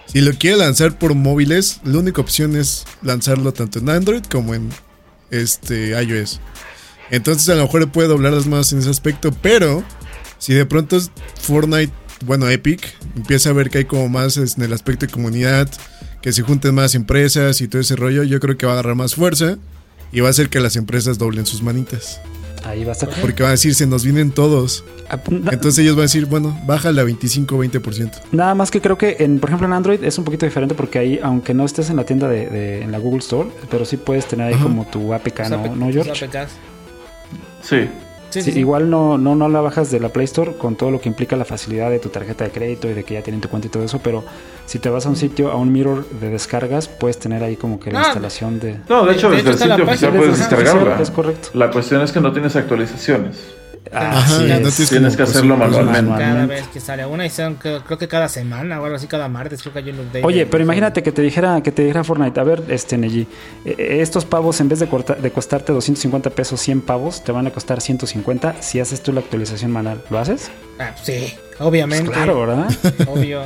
si 0.08 0.22
lo 0.22 0.32
quiere 0.34 0.58
lanzar 0.58 0.98
por 0.98 1.14
móviles, 1.16 1.80
la 1.84 2.00
única 2.00 2.22
opción 2.22 2.56
es 2.56 2.86
lanzarlo 3.02 3.54
tanto 3.54 3.80
en 3.80 3.90
Android 3.90 4.24
como 4.24 4.54
en 4.54 4.70
este 5.32 5.90
iOS. 6.02 6.40
Entonces 7.10 7.50
a 7.50 7.56
lo 7.56 7.64
mejor 7.64 7.92
puede 7.92 8.08
doblar 8.08 8.34
las 8.34 8.48
manos 8.48 8.72
en 8.74 8.80
ese 8.80 8.90
aspecto, 8.90 9.32
pero 9.32 9.84
si 10.38 10.54
de 10.54 10.66
pronto 10.66 11.00
Fortnite, 11.42 11.94
bueno, 12.26 12.50
Epic, 12.50 12.96
empieza 13.16 13.50
a 13.50 13.54
ver 13.54 13.70
que 13.70 13.80
hay 13.80 13.86
como 13.86 14.10
más 14.10 14.38
en 14.38 14.62
el 14.62 14.74
aspecto 14.74 15.06
de 15.06 15.12
comunidad, 15.12 15.70
que 16.22 16.32
se 16.32 16.42
junten 16.42 16.74
más 16.74 16.96
empresas 16.96 17.62
y 17.62 17.68
todo 17.68 17.82
ese 17.82 17.96
rollo, 17.96 18.24
yo 18.24 18.40
creo 18.40 18.58
que 18.58 18.66
va 18.66 18.74
a 18.74 18.76
agarrar 18.76 18.96
más 18.96 19.16
fuerza 19.16 19.58
y 20.12 20.22
va 20.22 20.28
a 20.28 20.32
hacer 20.32 20.50
que 20.50 20.60
las 20.60 20.76
empresas 20.76 21.18
doblen 21.18 21.46
sus 21.46 21.62
manitas. 21.62 22.22
Ahí 22.64 22.84
va 22.86 22.92
a 22.92 22.94
estar. 22.94 23.10
Porque 23.22 23.44
van 23.44 23.50
a 23.50 23.52
decir, 23.54 23.76
se 23.76 23.86
nos 23.86 24.04
vienen 24.06 24.32
todos. 24.32 24.86
Ah, 25.10 25.20
na- 25.30 25.52
Entonces 25.52 25.80
ellos 25.80 25.96
van 25.96 26.02
a 26.04 26.04
decir, 26.04 26.26
bueno, 26.28 26.58
bájala 26.66 27.02
a 27.02 27.06
25-20%. 27.06 28.12
Nada 28.32 28.56
más 28.56 28.72
que 28.72 28.80
creo 28.82 28.98
que, 28.98 29.18
en, 29.20 29.40
por 29.40 29.50
ejemplo, 29.50 29.68
en 29.68 29.74
Android 29.74 30.04
es 30.04 30.18
un 30.18 30.24
poquito 30.24 30.46
diferente 30.46 30.74
porque 30.74 30.98
ahí, 31.00 31.20
aunque 31.22 31.54
no 31.54 31.66
estés 31.66 31.90
en 31.90 31.98
la 31.98 32.06
tienda 32.06 32.28
de, 32.30 32.48
de- 32.48 32.82
en 32.84 32.92
la 32.92 33.00
Google 33.00 33.20
Store, 33.20 33.50
pero 33.70 33.84
sí 33.86 33.98
puedes 33.98 34.26
tener 34.28 34.48
ahí 34.48 34.54
Ajá. 34.54 34.64
como 34.64 34.86
tu 34.88 35.14
APK, 35.14 35.40
Los 35.40 35.50
¿no, 35.50 35.56
APK, 35.58 35.76
¿no 35.76 35.86
los 35.92 36.06
George? 36.06 36.26
APKs. 36.26 36.52
Sí. 37.64 37.90
Sí, 38.34 38.40
Sí, 38.42 38.46
sí, 38.46 38.52
sí. 38.54 38.60
Igual 38.60 38.90
no, 38.90 39.18
no, 39.18 39.36
no 39.36 39.48
la 39.48 39.62
bajas 39.62 39.92
de 39.92 40.00
la 40.00 40.10
Play 40.10 40.26
Store 40.26 40.54
con 40.58 40.76
todo 40.76 40.90
lo 40.92 41.00
que 41.00 41.08
implica 41.10 41.36
la 41.36 41.46
facilidad 41.46 41.90
de 41.92 42.00
tu 42.00 42.10
tarjeta 42.10 42.44
de 42.46 42.50
crédito 42.52 42.90
y 42.90 42.94
de 42.94 43.04
que 43.04 43.14
ya 43.14 43.22
tienen 43.22 43.42
tu 43.42 43.48
cuenta 43.50 43.68
y 43.68 43.70
todo 43.70 43.84
eso, 43.84 44.00
pero 44.04 44.24
si 44.66 44.80
te 44.80 44.90
vas 44.90 45.06
a 45.06 45.10
un 45.10 45.16
sitio, 45.16 45.52
a 45.52 45.56
un 45.56 45.72
mirror 45.72 46.04
de 46.10 46.30
descargas, 46.30 46.88
puedes 46.88 47.20
tener 47.20 47.44
ahí 47.44 47.56
como 47.56 47.80
que 47.80 47.92
la 47.92 48.00
Ah. 48.00 48.04
instalación 48.06 48.60
de... 48.60 48.78
No, 48.90 49.06
de 49.06 49.14
hecho, 49.14 49.30
De 49.30 49.38
desde 49.44 49.52
hecho, 49.52 49.64
el 49.66 49.70
sitio 49.70 49.84
oficial 49.86 50.14
puedes 50.14 50.38
descargarla. 50.40 51.00
Es 51.02 51.12
correcto. 51.12 51.50
La 51.54 51.70
cuestión 51.70 52.02
es 52.02 52.12
que 52.12 52.20
no 52.22 52.32
tienes 52.34 52.56
actualizaciones. 52.56 53.53
Ajá, 53.92 54.20
es. 54.20 54.40
no 54.62 54.70
tienes 54.70 54.90
Tienes 54.90 55.18
que 55.18 55.24
hacerlo 55.24 55.56
cosas- 55.58 55.72
manualmente. 55.72 56.24
Cada 56.24 56.46
vez 56.46 56.68
que 56.68 56.80
sale 56.80 57.06
una 57.06 57.26
y 57.26 57.30
son, 57.30 57.56
creo, 57.56 57.84
creo 57.84 57.98
que 57.98 58.08
cada 58.08 58.30
semana 58.30 58.80
o 58.80 58.86
algo 58.86 58.96
así, 58.96 59.08
cada 59.08 59.28
martes, 59.28 59.62
creo 59.62 59.74
que 59.74 59.80
hay 59.80 59.90
un 59.90 60.00
update. 60.00 60.24
Oye, 60.24 60.46
pero 60.46 60.64
imagínate 60.64 61.04
que 61.04 61.12
te 61.12 61.22
dijera 61.22 61.62
que 61.62 61.72
te 61.72 61.82
dijera 61.84 62.04
Fortnite, 62.04 62.40
a 62.40 62.44
ver, 62.44 62.64
este 62.70 62.98
Neji, 62.98 63.28
eh, 63.66 63.98
estos 64.02 64.26
pavos 64.26 64.60
en 64.62 64.70
vez 64.70 64.80
de, 64.80 64.88
corta- 64.88 65.16
de 65.16 65.32
costarte 65.32 65.74
250 65.74 66.30
pesos, 66.30 66.60
100 66.62 66.82
pavos, 66.82 67.24
te 67.24 67.32
van 67.32 67.46
a 67.48 67.52
costar 67.52 67.82
150 67.82 68.56
si 68.62 68.80
haces 68.80 69.02
tú 69.04 69.12
la 69.12 69.20
actualización 69.20 69.72
manual. 69.72 70.02
¿Lo 70.10 70.18
haces? 70.20 70.50
Ah, 70.80 70.92
sí, 71.02 71.34
obviamente. 71.60 72.06
Pues 72.06 72.18
claro, 72.18 72.40
¿verdad? 72.40 72.68
Obvio. 73.08 73.42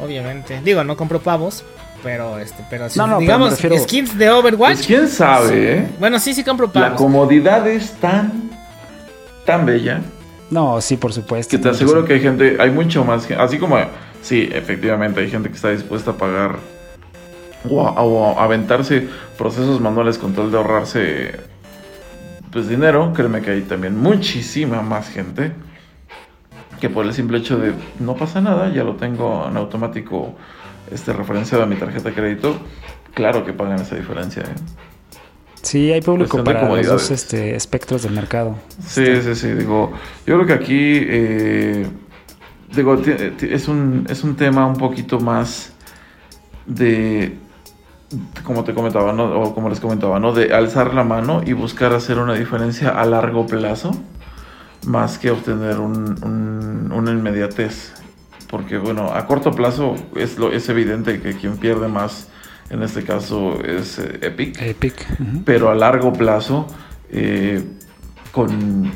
Obviamente. 0.00 0.60
Digo, 0.64 0.82
no 0.84 0.96
compro 0.96 1.20
pavos, 1.20 1.64
pero 2.02 2.38
este, 2.38 2.64
pero 2.68 2.88
si 2.90 2.98
No, 2.98 3.06
no, 3.06 3.18
digamos 3.20 3.50
refiero- 3.52 3.78
skins 3.78 4.18
de 4.18 4.30
Overwatch. 4.30 4.74
Pues 4.78 4.86
quién 4.86 5.08
sabe, 5.08 5.78
¿eh? 5.78 5.88
Bueno, 5.98 6.18
sí, 6.18 6.34
sí 6.34 6.42
compro 6.44 6.66
La 6.66 6.72
pavos. 6.72 6.98
comodidad 6.98 7.66
es 7.68 7.92
tan, 7.92 8.50
tan 9.44 9.66
bella 9.66 10.00
No, 10.50 10.80
sí, 10.80 10.96
por 10.96 11.12
supuesto. 11.12 11.50
que 11.50 11.62
te 11.62 11.68
aseguro 11.68 12.04
que 12.04 12.14
hay 12.14 12.20
gente, 12.20 12.56
hay 12.60 12.70
mucho 12.70 13.04
más, 13.04 13.30
así 13.30 13.58
como, 13.58 13.78
sí, 14.22 14.48
efectivamente 14.52 15.20
hay 15.20 15.30
gente 15.30 15.48
que 15.48 15.56
está 15.56 15.70
dispuesta 15.70 16.12
a 16.12 16.16
pagar 16.16 16.56
o 17.68 17.86
a, 17.86 18.02
o 18.02 18.38
a 18.38 18.44
aventarse 18.44 19.08
procesos 19.38 19.80
manuales 19.80 20.18
con 20.18 20.34
tal 20.34 20.50
de 20.50 20.56
ahorrarse 20.56 21.40
pues 22.50 22.68
dinero, 22.68 23.12
créeme 23.14 23.40
que 23.40 23.50
hay 23.50 23.62
también 23.62 23.98
muchísima 23.98 24.80
más 24.82 25.08
gente 25.08 25.52
que 26.80 26.90
por 26.90 27.06
el 27.06 27.12
simple 27.12 27.38
hecho 27.38 27.58
de 27.58 27.72
no 27.98 28.14
pasa 28.14 28.40
nada, 28.40 28.72
ya 28.72 28.84
lo 28.84 28.96
tengo 28.96 29.46
en 29.48 29.56
automático 29.56 30.34
este, 30.90 31.12
referenciado 31.12 31.64
a 31.64 31.66
mi 31.66 31.76
tarjeta 31.76 32.10
de 32.10 32.14
crédito, 32.14 32.56
claro 33.14 33.44
que 33.44 33.52
pagan 33.52 33.80
esa 33.80 33.96
diferencia. 33.96 34.42
¿eh? 34.42 34.93
Sí, 35.64 35.90
hay 35.92 36.00
público 36.00 36.38
de 36.38 36.44
para 36.44 36.68
los 36.68 36.86
dos 36.86 37.10
este, 37.10 37.56
espectros 37.56 38.02
del 38.02 38.12
mercado. 38.12 38.56
Sí, 38.86 39.04
sí, 39.22 39.34
sí, 39.34 39.48
digo, 39.52 39.92
yo 40.26 40.36
creo 40.36 40.46
que 40.46 40.52
aquí, 40.52 40.98
eh, 41.02 41.86
digo, 42.74 42.94
es 43.40 43.68
un, 43.68 44.06
es 44.08 44.22
un 44.24 44.36
tema 44.36 44.66
un 44.66 44.76
poquito 44.76 45.18
más 45.20 45.72
de, 46.66 47.36
como 48.44 48.64
te 48.64 48.74
comentaba, 48.74 49.12
¿no? 49.12 49.24
O 49.40 49.54
como 49.54 49.68
les 49.68 49.80
comentaba, 49.80 50.20
¿no? 50.20 50.32
De 50.32 50.54
alzar 50.54 50.94
la 50.94 51.04
mano 51.04 51.42
y 51.44 51.52
buscar 51.52 51.92
hacer 51.92 52.18
una 52.18 52.34
diferencia 52.34 52.90
a 52.90 53.04
largo 53.06 53.46
plazo, 53.46 53.90
más 54.86 55.18
que 55.18 55.30
obtener 55.30 55.78
un, 55.78 56.22
un- 56.24 56.92
una 56.92 57.10
inmediatez. 57.10 57.94
Porque, 58.50 58.76
bueno, 58.78 59.10
a 59.12 59.26
corto 59.26 59.50
plazo 59.50 59.96
es, 60.14 60.38
lo, 60.38 60.52
es 60.52 60.68
evidente 60.68 61.20
que 61.20 61.34
quien 61.34 61.56
pierde 61.56 61.88
más, 61.88 62.28
en 62.70 62.82
este 62.82 63.04
caso, 63.04 63.62
es 63.64 63.98
eh, 63.98 64.18
Epic 64.22 64.60
Epic. 64.60 64.94
pero 65.44 65.70
a 65.70 65.74
largo 65.74 66.12
plazo, 66.12 66.66
eh, 67.10 67.62
con, 68.32 68.90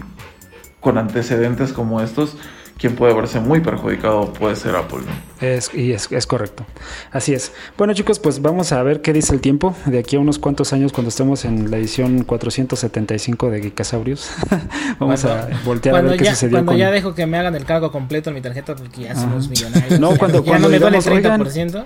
con 0.80 0.98
antecedentes 0.98 1.72
como 1.72 2.00
estos, 2.00 2.36
quien 2.78 2.94
puede 2.94 3.12
verse 3.12 3.40
muy 3.40 3.58
perjudicado 3.60 4.32
puede 4.32 4.54
ser 4.54 4.76
Apple. 4.76 5.00
¿no? 5.00 5.46
Es, 5.46 5.74
y 5.74 5.92
es, 5.92 6.10
es 6.12 6.26
correcto. 6.28 6.64
Así 7.10 7.34
es. 7.34 7.52
Bueno, 7.76 7.92
chicos, 7.92 8.20
pues 8.20 8.40
vamos 8.40 8.70
a 8.70 8.80
ver 8.84 9.02
qué 9.02 9.12
dice 9.12 9.34
el 9.34 9.40
tiempo. 9.40 9.74
De 9.86 9.98
aquí 9.98 10.14
a 10.14 10.20
unos 10.20 10.38
cuantos 10.38 10.72
años, 10.72 10.92
cuando 10.92 11.08
estemos 11.08 11.44
en 11.44 11.72
la 11.72 11.76
edición 11.78 12.22
475 12.22 13.50
de 13.50 13.62
Geekasaurius, 13.62 14.30
vamos 15.00 15.24
a 15.24 15.48
voltear 15.64 15.96
a 15.96 16.02
ver 16.02 16.18
qué 16.18 16.24
ya, 16.26 16.34
sucedió 16.34 16.52
cuando 16.58 16.72
con... 16.72 16.78
ya 16.78 16.90
dejo 16.92 17.14
que 17.16 17.26
me 17.26 17.36
hagan 17.36 17.56
el 17.56 17.64
cargo 17.64 17.90
completo 17.90 18.30
en 18.30 18.34
mi 18.36 18.42
tarjeta 18.42 18.76
porque 18.76 19.02
ya 19.02 19.14
somos 19.16 19.48
millonarios. 19.48 19.98
No, 19.98 20.16
cuando- 20.16 20.44
ya 20.44 20.48
cuando 20.50 20.68
no 20.68 20.72
me 20.72 20.78
duele 20.78 20.98
el 20.98 21.04
digamos, 21.04 21.56
30%. 21.56 21.84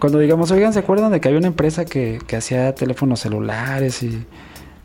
Cuando 0.00 0.18
digamos, 0.18 0.50
oigan, 0.50 0.72
¿se 0.72 0.78
acuerdan 0.80 1.12
de 1.12 1.20
que 1.20 1.28
había 1.28 1.38
una 1.38 1.48
empresa 1.48 1.84
que, 1.84 2.18
que 2.26 2.36
hacía 2.36 2.74
teléfonos 2.74 3.20
celulares 3.20 4.02
y 4.02 4.24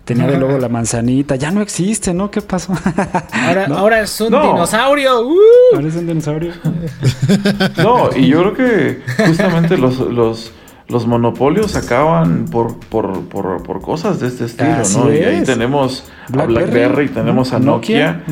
tenía 0.06 0.28
de 0.28 0.38
logo 0.38 0.58
la 0.58 0.70
manzanita? 0.70 1.36
Ya 1.36 1.52
no 1.52 1.62
existe, 1.62 2.14
¿no? 2.14 2.30
¿Qué 2.32 2.42
pasó? 2.42 2.74
Ahora, 3.32 3.68
¿No? 3.68 3.78
ahora 3.78 4.02
es 4.02 4.20
un 4.22 4.32
No. 4.32 4.42
dinosaurio. 4.54 5.22
¡uh! 5.22 5.36
Ahora 5.76 5.88
es 5.88 5.96
un 5.96 6.08
dinosaurio. 6.08 6.54
No, 7.78 8.10
y 8.16 8.28
yo 8.28 8.40
creo 8.42 8.54
que 8.54 9.02
justamente 9.26 9.78
los, 9.78 10.00
los, 10.00 10.52
los 10.88 11.08
monopolios 11.08 11.76
acaban 11.76 12.46
por, 12.46 12.78
por, 12.80 13.22
por, 13.28 13.64
por 13.64 13.82
cosas 13.82 14.20
de 14.20 14.28
este 14.28 14.46
estilo, 14.46 14.72
Así 14.82 14.98
¿no? 14.98 15.14
Y 15.14 15.18
ahí 15.18 15.44
tenemos 15.44 16.04
a 16.28 16.32
BlackBerry, 16.32 16.54
BlackBerry, 16.72 17.10
tenemos 17.10 17.54
a 17.54 17.60
Nokia, 17.60 18.24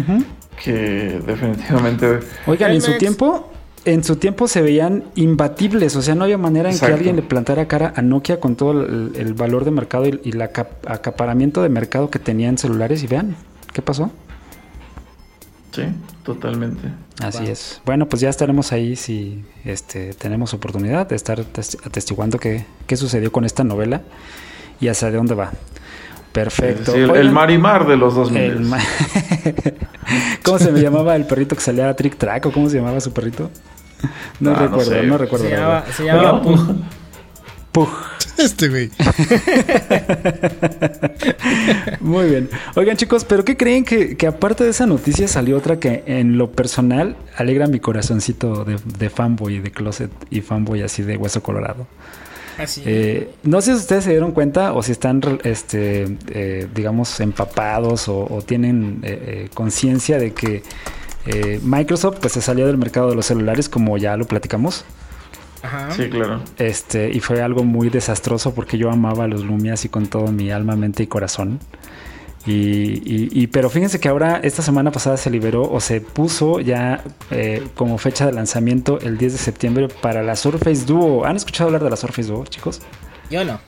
que 0.63 1.19
definitivamente... 1.25 2.19
Oigan, 2.45 2.71
en 2.71 2.81
su 2.81 2.97
tiempo, 2.97 3.50
en 3.85 4.03
su 4.03 4.15
tiempo 4.17 4.47
se 4.47 4.61
veían 4.61 5.03
imbatibles, 5.15 5.95
o 5.95 6.01
sea, 6.01 6.13
no 6.15 6.23
había 6.25 6.37
manera 6.37 6.69
en 6.69 6.75
Exacto. 6.75 6.93
que 6.93 6.97
alguien 6.99 7.15
le 7.15 7.21
plantara 7.23 7.67
cara 7.67 7.93
a 7.95 8.01
Nokia 8.01 8.39
con 8.39 8.55
todo 8.55 8.71
el, 8.85 9.11
el 9.15 9.33
valor 9.33 9.65
de 9.65 9.71
mercado 9.71 10.05
y, 10.07 10.19
y 10.23 10.29
el 10.29 10.41
acap- 10.41 10.67
acaparamiento 10.87 11.63
de 11.63 11.69
mercado 11.69 12.09
que 12.09 12.19
tenía 12.19 12.47
en 12.49 12.57
celulares 12.57 13.01
y 13.03 13.07
vean, 13.07 13.35
¿qué 13.73 13.81
pasó? 13.81 14.11
Sí, 15.71 15.83
totalmente. 16.23 16.89
Así 17.23 17.45
es. 17.47 17.81
Bueno, 17.85 18.07
pues 18.09 18.21
ya 18.21 18.29
estaremos 18.29 18.73
ahí 18.73 18.95
si 18.97 19.43
este, 19.63 20.13
tenemos 20.13 20.53
oportunidad 20.53 21.07
de 21.07 21.15
estar 21.15 21.39
tes- 21.45 21.77
atestiguando 21.85 22.39
qué, 22.39 22.65
qué 22.87 22.97
sucedió 22.97 23.31
con 23.31 23.45
esta 23.45 23.63
novela 23.63 24.01
y 24.81 24.89
hacia 24.89 25.11
dónde 25.11 25.33
va. 25.33 25.51
Perfecto. 26.31 26.93
Sí, 26.93 26.99
el, 26.99 27.09
el 27.15 27.31
Marimar 27.31 27.87
de 27.87 27.97
los 27.97 28.15
2000. 28.15 28.41
el 28.41 28.59
ma- 28.61 28.79
¿Cómo 30.43 30.59
se 30.59 30.71
me 30.71 30.81
llamaba 30.81 31.15
el 31.15 31.25
perrito 31.25 31.55
que 31.55 31.61
salía 31.61 31.89
a 31.89 31.95
Trick 31.95 32.17
Track 32.17 32.45
o 32.45 32.51
cómo 32.51 32.69
se 32.69 32.77
llamaba 32.77 32.99
su 33.01 33.11
perrito? 33.13 33.49
No 34.39 34.51
Ah, 34.51 34.53
no 34.53 34.59
recuerdo, 34.67 34.91
sé. 34.91 35.03
no, 35.03 35.17
recuerdo. 35.17 35.45
Se 35.45 35.51
la 35.51 35.57
llama, 35.57 35.73
verdad. 35.81 35.93
se 35.95 36.03
llama 36.05 36.21
No. 36.23 36.41
Pug. 36.41 36.75
Pug. 37.71 37.89
Este 38.37 38.69
güey. 38.69 38.89
Muy 41.99 42.29
bien. 42.29 42.49
Oigan, 42.75 42.97
chicos, 42.97 43.23
¿pero 43.25 43.45
qué 43.45 43.55
creen 43.57 43.83
que, 43.85 44.17
que 44.17 44.27
aparte 44.27 44.63
de 44.63 44.71
esa 44.71 44.85
noticia 44.87 45.27
salió 45.27 45.57
otra 45.57 45.79
que 45.79 46.03
en 46.07 46.37
lo 46.37 46.51
personal 46.51 47.15
alegra 47.37 47.67
mi 47.67 47.79
corazoncito 47.79 48.65
de, 48.65 48.77
de 48.97 49.09
fanboy, 49.09 49.59
de 49.59 49.71
closet 49.71 50.11
y 50.29 50.41
fanboy 50.41 50.81
así 50.81 51.03
de 51.03 51.17
hueso 51.17 51.43
colorado? 51.43 51.87
Así. 52.57 52.81
Eh, 52.85 53.29
no 53.43 53.61
sé 53.61 53.73
si 53.73 53.77
ustedes 53.77 54.03
se 54.03 54.11
dieron 54.11 54.31
cuenta 54.31 54.73
o 54.73 54.83
si 54.83 54.91
están, 54.91 55.21
este, 55.43 56.17
eh, 56.29 56.67
digamos, 56.73 57.19
empapados 57.19 58.07
o, 58.07 58.27
o 58.29 58.41
tienen 58.41 58.99
eh, 59.03 59.23
eh, 59.45 59.49
conciencia 59.53 60.17
de 60.17 60.33
que 60.33 60.63
eh, 61.25 61.59
Microsoft 61.63 62.17
pues 62.19 62.33
se 62.33 62.41
salió 62.41 62.67
del 62.67 62.77
mercado 62.77 63.09
de 63.09 63.15
los 63.15 63.25
celulares 63.25 63.69
como 63.69 63.97
ya 63.97 64.17
lo 64.17 64.25
platicamos. 64.25 64.85
Ajá. 65.63 65.91
Sí, 65.91 66.09
claro. 66.09 66.41
Este, 66.57 67.11
y 67.11 67.19
fue 67.19 67.41
algo 67.41 67.63
muy 67.63 67.89
desastroso 67.89 68.55
porque 68.55 68.77
yo 68.77 68.89
amaba 68.89 69.27
los 69.27 69.43
Lumias 69.43 69.85
y 69.85 69.89
con 69.89 70.07
todo 70.07 70.31
mi 70.31 70.49
alma, 70.49 70.75
mente 70.75 71.03
y 71.03 71.07
corazón. 71.07 71.59
Y, 72.45 72.51
y- 72.53 73.29
y- 73.31 73.47
pero 73.47 73.69
fíjense 73.69 73.99
que 73.99 74.09
ahora, 74.09 74.39
esta 74.43 74.61
semana 74.63 74.91
pasada 74.91 75.15
se 75.17 75.29
liberó 75.29 75.61
o 75.71 75.79
se 75.79 76.01
puso 76.01 76.59
ya 76.59 77.03
eh, 77.29 77.67
como 77.75 77.97
fecha 77.99 78.25
de 78.25 78.31
lanzamiento 78.33 78.99
el 78.99 79.17
10 79.19 79.33
de 79.33 79.37
septiembre 79.37 79.87
para 80.01 80.23
la 80.23 80.35
Surface 80.35 80.85
Duo. 80.85 81.23
¿Han 81.25 81.35
escuchado 81.35 81.67
hablar 81.67 81.83
de 81.83 81.89
la 81.91 81.95
Surface 81.97 82.29
Duo, 82.31 82.43
chicos? 82.45 82.81
Yo 83.29 83.43
no. 83.45 83.59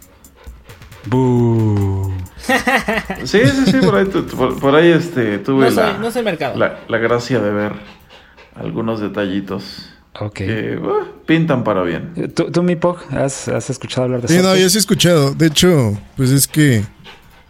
Boo. 1.06 2.12
Sí, 3.26 3.40
sí, 3.46 3.72
sí, 3.72 3.78
por 3.86 3.96
ahí, 3.96 4.06
tu- 4.06 4.26
por, 4.26 4.60
por 4.60 4.76
ahí 4.76 4.92
este, 4.92 5.38
tuve 5.40 5.66
No 5.66 5.72
soy, 5.72 5.84
la, 5.84 5.98
no 5.98 6.12
soy 6.12 6.24
mercado. 6.24 6.58
la, 6.58 6.80
la 6.88 6.98
gracia 6.98 7.40
de 7.40 7.52
ver 7.52 7.74
algunos 8.56 9.00
detallitos 9.00 9.90
Ok. 10.20 10.34
que 10.34 10.78
uh, 10.78 11.26
pintan 11.26 11.64
para 11.64 11.84
bien. 11.84 12.14
¿Tú, 12.36 12.52
tú 12.52 12.64
mi 12.64 12.76
Pog, 12.76 12.98
¿has, 13.12 13.48
has 13.48 13.70
escuchado 13.70 14.04
hablar 14.06 14.22
de 14.22 14.28
Sí, 14.28 14.38
no, 14.42 14.56
yo 14.56 14.68
sí 14.70 14.78
he 14.78 14.80
escuchado. 14.80 15.34
De 15.34 15.48
hecho, 15.48 15.98
pues 16.18 16.32
es 16.32 16.48
que 16.48 16.84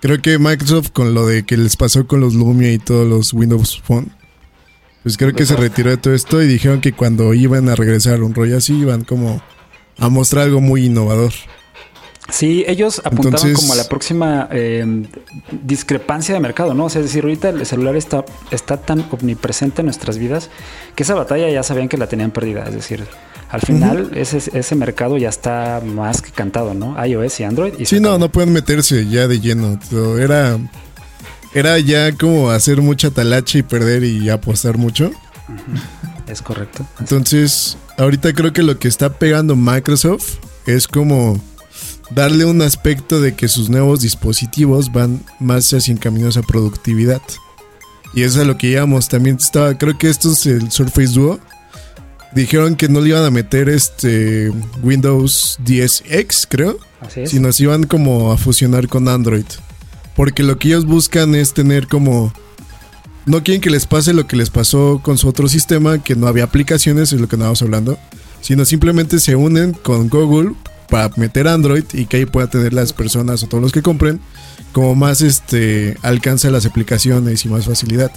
creo 0.03 0.21
que 0.21 0.37
Microsoft 0.37 0.89
con 0.91 1.13
lo 1.13 1.25
de 1.25 1.43
que 1.45 1.55
les 1.55 1.77
pasó 1.77 2.05
con 2.05 2.19
los 2.19 2.33
Lumia 2.33 2.73
y 2.73 2.77
todos 2.77 3.07
los 3.07 3.31
Windows 3.31 3.81
Phone, 3.81 4.11
pues 5.01 5.15
creo 5.15 5.31
que 5.31 5.45
se 5.45 5.55
retiró 5.55 5.91
de 5.91 5.97
todo 5.97 6.13
esto 6.13 6.41
y 6.41 6.47
dijeron 6.47 6.81
que 6.81 6.91
cuando 6.91 7.33
iban 7.33 7.69
a 7.69 7.75
regresar 7.75 8.19
a 8.19 8.23
un 8.25 8.33
rollo 8.35 8.57
así 8.57 8.73
iban 8.77 9.05
como 9.05 9.41
a 9.97 10.09
mostrar 10.09 10.43
algo 10.43 10.59
muy 10.59 10.87
innovador. 10.87 11.31
Sí, 12.29 12.65
ellos 12.67 12.99
apuntaban 13.05 13.47
Entonces- 13.47 13.57
como 13.57 13.71
a 13.71 13.75
la 13.77 13.87
próxima 13.87 14.49
eh, 14.51 15.05
discrepancia 15.63 16.33
de 16.33 16.41
mercado, 16.41 16.73
¿no? 16.73 16.85
O 16.85 16.89
sea, 16.89 16.99
es 16.99 17.07
decir, 17.07 17.23
ahorita 17.23 17.49
el 17.49 17.65
celular 17.65 17.95
está, 17.95 18.25
está 18.51 18.75
tan 18.75 19.05
omnipresente 19.09 19.83
en 19.83 19.85
nuestras 19.85 20.17
vidas 20.17 20.49
que 20.95 21.03
esa 21.03 21.15
batalla 21.15 21.49
ya 21.49 21.63
sabían 21.63 21.87
que 21.87 21.97
la 21.97 22.07
tenían 22.07 22.31
perdida. 22.31 22.65
Es 22.65 22.73
decir, 22.73 23.05
al 23.53 23.61
final 23.61 24.09
ese, 24.15 24.41
ese 24.57 24.75
mercado 24.75 25.15
ya 25.15 25.29
está 25.29 25.79
más 25.85 26.23
que 26.23 26.31
cantado, 26.31 26.73
¿no? 26.73 26.95
iOS 27.05 27.39
y 27.39 27.43
Android. 27.43 27.73
Y 27.77 27.85
Sí, 27.85 27.99
no, 27.99 28.17
no 28.17 28.29
pueden 28.29 28.51
meterse 28.51 29.07
ya 29.07 29.27
de 29.27 29.39
lleno. 29.39 29.79
Era, 30.19 30.57
era 31.53 31.77
ya 31.77 32.11
como 32.13 32.49
hacer 32.49 32.81
mucha 32.81 33.11
talacha 33.11 33.59
y 33.59 33.61
perder 33.61 34.05
y 34.05 34.27
apostar 34.31 34.79
mucho. 34.79 35.11
Es 36.25 36.41
correcto. 36.41 36.83
Entonces, 36.99 37.77
ahorita 37.99 38.33
creo 38.33 38.53
que 38.53 38.63
lo 38.63 38.79
que 38.79 38.87
está 38.87 39.13
pegando 39.13 39.55
Microsoft 39.55 40.37
es 40.65 40.87
como 40.87 41.39
darle 42.09 42.45
un 42.45 42.59
aspecto 42.63 43.21
de 43.21 43.35
que 43.35 43.47
sus 43.47 43.69
nuevos 43.69 44.01
dispositivos 44.01 44.91
van 44.91 45.23
más 45.39 45.71
hacia 45.75 45.95
caminos 45.97 46.37
a 46.37 46.41
productividad. 46.41 47.21
Y 48.15 48.23
eso 48.23 48.39
es 48.39 48.45
a 48.45 48.47
lo 48.47 48.57
que 48.57 48.69
llevamos. 48.69 49.09
También 49.09 49.35
estaba, 49.35 49.77
creo 49.77 49.95
que 49.95 50.09
esto 50.09 50.31
es 50.31 50.43
el 50.47 50.71
Surface 50.71 51.13
Duo. 51.13 51.39
Dijeron 52.35 52.75
que 52.75 52.89
no 52.89 52.99
le 52.99 53.09
iban 53.09 53.25
a 53.25 53.29
meter 53.29 53.69
este 53.69 54.51
Windows 54.81 55.59
10X, 55.63 56.47
creo, 56.49 56.77
Así 56.99 57.21
es. 57.21 57.31
sino 57.31 57.51
se 57.51 57.63
iban 57.63 57.83
como 57.83 58.31
a 58.31 58.37
fusionar 58.37 58.87
con 58.87 59.07
Android. 59.07 59.45
Porque 60.15 60.43
lo 60.43 60.57
que 60.57 60.69
ellos 60.69 60.85
buscan 60.85 61.35
es 61.35 61.53
tener 61.53 61.87
como 61.87 62.33
no 63.25 63.43
quieren 63.43 63.61
que 63.61 63.69
les 63.69 63.85
pase 63.85 64.13
lo 64.13 64.27
que 64.27 64.35
les 64.35 64.49
pasó 64.49 64.99
con 65.01 65.17
su 65.17 65.27
otro 65.27 65.47
sistema, 65.47 66.03
que 66.03 66.15
no 66.15 66.27
había 66.27 66.43
aplicaciones, 66.43 67.13
es 67.13 67.21
lo 67.21 67.27
que 67.27 67.35
estábamos 67.35 67.61
hablando, 67.61 67.97
sino 68.41 68.65
simplemente 68.65 69.19
se 69.19 69.35
unen 69.35 69.73
con 69.73 70.09
Google 70.09 70.53
para 70.89 71.09
meter 71.15 71.47
Android 71.47 71.85
y 71.93 72.05
que 72.05 72.17
ahí 72.17 72.25
pueda 72.25 72.47
tener 72.47 72.73
las 72.73 72.93
personas 72.93 73.41
o 73.43 73.47
todos 73.47 73.63
los 73.63 73.71
que 73.71 73.81
compren 73.81 74.19
como 74.73 74.95
más 74.95 75.21
este 75.21 75.97
alcance 76.01 76.47
a 76.47 76.51
las 76.51 76.65
aplicaciones 76.65 77.45
y 77.45 77.49
más 77.49 77.65
facilidad. 77.65 78.11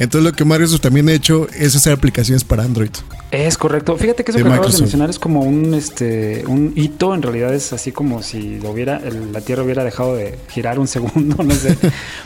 Entonces 0.00 0.28
lo 0.30 0.34
que 0.36 0.44
Microsoft 0.44 0.80
también 0.80 1.08
ha 1.08 1.12
hecho 1.12 1.46
es 1.56 1.76
hacer 1.76 1.92
aplicaciones 1.92 2.42
para 2.42 2.64
Android. 2.64 2.90
Es 3.30 3.56
correcto. 3.58 3.96
Fíjate 3.96 4.24
que 4.24 4.32
eso 4.32 4.38
De 4.38 4.44
que 4.44 4.50
acabas 4.50 4.72
de 4.74 4.80
mencionar 4.80 5.08
es 5.10 5.18
como 5.20 5.42
un 5.42 5.74
este 5.74 6.42
un 6.48 6.72
hito. 6.74 7.14
En 7.14 7.22
realidad 7.22 7.54
es 7.54 7.72
así 7.72 7.92
como 7.92 8.22
si 8.22 8.58
lo 8.60 8.70
hubiera, 8.70 8.96
el- 8.96 9.32
la 9.32 9.40
Tierra 9.40 9.62
hubiera 9.62 9.84
dejado 9.84 10.16
de 10.16 10.36
girar 10.48 10.78
un 10.80 10.88
segundo, 10.96 11.42
no 11.44 11.54
sé. 11.54 11.76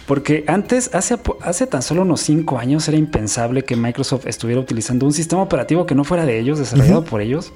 Porque 0.07 0.45
antes, 0.47 0.91
hace, 0.95 1.19
hace 1.43 1.67
tan 1.67 1.83
solo 1.83 2.03
unos 2.03 2.21
cinco 2.21 2.59
años, 2.59 2.87
era 2.89 2.97
impensable 2.97 3.65
que 3.65 3.77
Microsoft 3.77 4.27
estuviera 4.29 4.61
utilizando 4.61 5.05
un 5.05 5.13
sistema 5.13 5.43
operativo 5.43 5.85
que 5.85 5.95
no 5.95 6.05
fuera 6.05 6.25
de 6.25 6.39
ellos, 6.39 6.59
desarrollado 6.61 7.05
por 7.05 7.21
ellos 7.21 7.53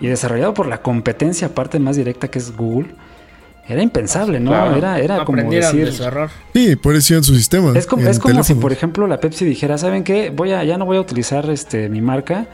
y 0.00 0.08
desarrollado 0.08 0.52
por 0.52 0.66
la 0.66 0.82
competencia, 0.82 1.46
aparte 1.46 1.78
más 1.78 1.96
directa 1.96 2.28
que 2.28 2.40
es 2.40 2.54
Google. 2.56 2.94
Era 3.70 3.82
impensable, 3.82 4.40
¿no? 4.40 4.50
Claro. 4.50 4.76
Era, 4.76 4.98
era 4.98 5.24
como 5.24 5.42
decir... 5.42 5.86
de 5.86 5.92
su 5.92 6.02
error. 6.02 6.30
Sí, 6.52 6.76
por 6.76 6.96
eso 6.96 7.14
en 7.14 7.22
su 7.22 7.34
sistema. 7.36 7.72
Es 7.78 7.86
como, 7.86 8.06
es 8.06 8.18
como 8.18 8.42
si, 8.42 8.54
por 8.54 8.72
ejemplo, 8.72 9.06
la 9.06 9.20
Pepsi 9.20 9.44
dijera, 9.44 9.78
¿saben 9.78 10.02
qué? 10.02 10.30
Voy 10.30 10.52
a, 10.52 10.64
ya 10.64 10.76
no 10.76 10.86
voy 10.86 10.96
a 10.96 11.00
utilizar 11.00 11.48
este, 11.50 11.88
mi 11.88 12.00
marca 12.00 12.46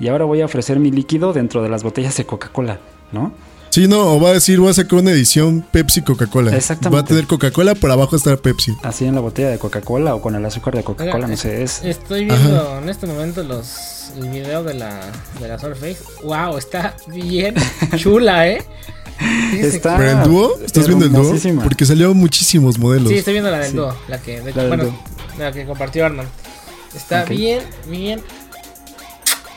y 0.00 0.08
ahora 0.08 0.24
voy 0.24 0.40
a 0.40 0.46
ofrecer 0.46 0.80
mi 0.80 0.90
líquido 0.90 1.32
dentro 1.32 1.62
de 1.62 1.68
las 1.68 1.82
botellas 1.82 2.16
de 2.16 2.26
Coca-Cola, 2.26 2.80
¿no? 3.12 3.32
Sí, 3.70 3.88
no, 3.88 4.14
o 4.14 4.20
va 4.20 4.30
a 4.30 4.32
decir, 4.34 4.60
voy 4.60 4.70
a 4.70 4.74
sacar 4.74 5.00
una 5.00 5.10
edición 5.10 5.64
Pepsi 5.70 6.02
Coca-Cola. 6.02 6.56
Exactamente. 6.56 6.94
Va 6.96 7.00
a 7.02 7.04
tener 7.04 7.26
Coca-Cola, 7.26 7.74
por 7.74 7.90
abajo 7.90 8.14
está 8.14 8.36
Pepsi. 8.36 8.72
Así 8.82 9.04
en 9.04 9.14
la 9.14 9.20
botella 9.20 9.50
de 9.50 9.58
Coca-Cola 9.58 10.14
o 10.14 10.22
con 10.22 10.34
el 10.34 10.44
azúcar 10.44 10.76
de 10.76 10.84
Coca-Cola, 10.84 11.26
no 11.26 11.36
sé, 11.36 11.62
es... 11.62 11.82
Estoy 11.82 12.26
viendo 12.26 12.78
en 12.78 12.88
este 12.88 13.06
momento 13.06 13.42
los 13.42 13.94
el 14.16 14.28
video 14.28 14.62
de 14.62 14.74
la 14.74 15.00
de 15.40 15.48
la 15.48 15.58
Surface. 15.58 15.98
Wow, 16.22 16.56
está 16.56 16.94
bien 17.08 17.54
chula, 17.96 18.48
¿eh? 18.48 18.62
Está- 19.52 19.96
¿Pero 19.96 20.10
el 20.22 20.28
dúo? 20.28 20.58
¿Estás 20.64 20.86
viendo 20.86 21.04
el 21.06 21.12
dúo? 21.12 21.34
Porque 21.62 21.84
salieron 21.86 22.16
muchísimos 22.16 22.78
modelos. 22.78 23.08
Sí, 23.10 23.18
estoy 23.18 23.34
viendo 23.34 23.50
la 23.50 23.58
del 23.58 23.70
Sí. 23.70 23.76
dúo, 23.76 23.94
la 24.08 24.20
que, 24.20 24.40
de 24.40 24.50
hecho, 24.50 24.56
La 24.56 24.62
del 24.64 24.68
bueno, 24.68 24.84
dúo. 24.84 24.94
la 25.38 25.52
que 25.52 25.64
compartió 25.64 26.06
Arnold. 26.06 26.28
Está 26.94 27.24
bien, 27.24 27.60
bien. 27.88 28.20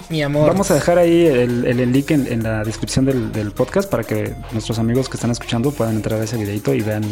Mi 0.10 0.24
amor. 0.24 0.48
Vamos 0.48 0.72
a 0.72 0.74
dejar 0.76 0.98
ahí 1.00 1.26
el, 1.26 1.66
el- 1.66 1.80
el 1.82 1.92
link 1.92 2.12
en, 2.12 2.32
en 2.32 2.42
la 2.42 2.64
descripción 2.64 3.04
del, 3.04 3.32
del 3.34 3.52
podcast 3.52 3.90
para 3.90 4.04
que 4.06 4.34
nuestros 4.54 4.80
amigos 4.80 5.10
que 5.10 5.18
están 5.18 5.32
escuchando 5.32 5.72
puedan 5.72 5.96
entrar 5.98 6.22
a 6.22 6.24
ese 6.24 6.38
videito 6.38 6.74
y 6.74 6.80
vean 6.80 7.04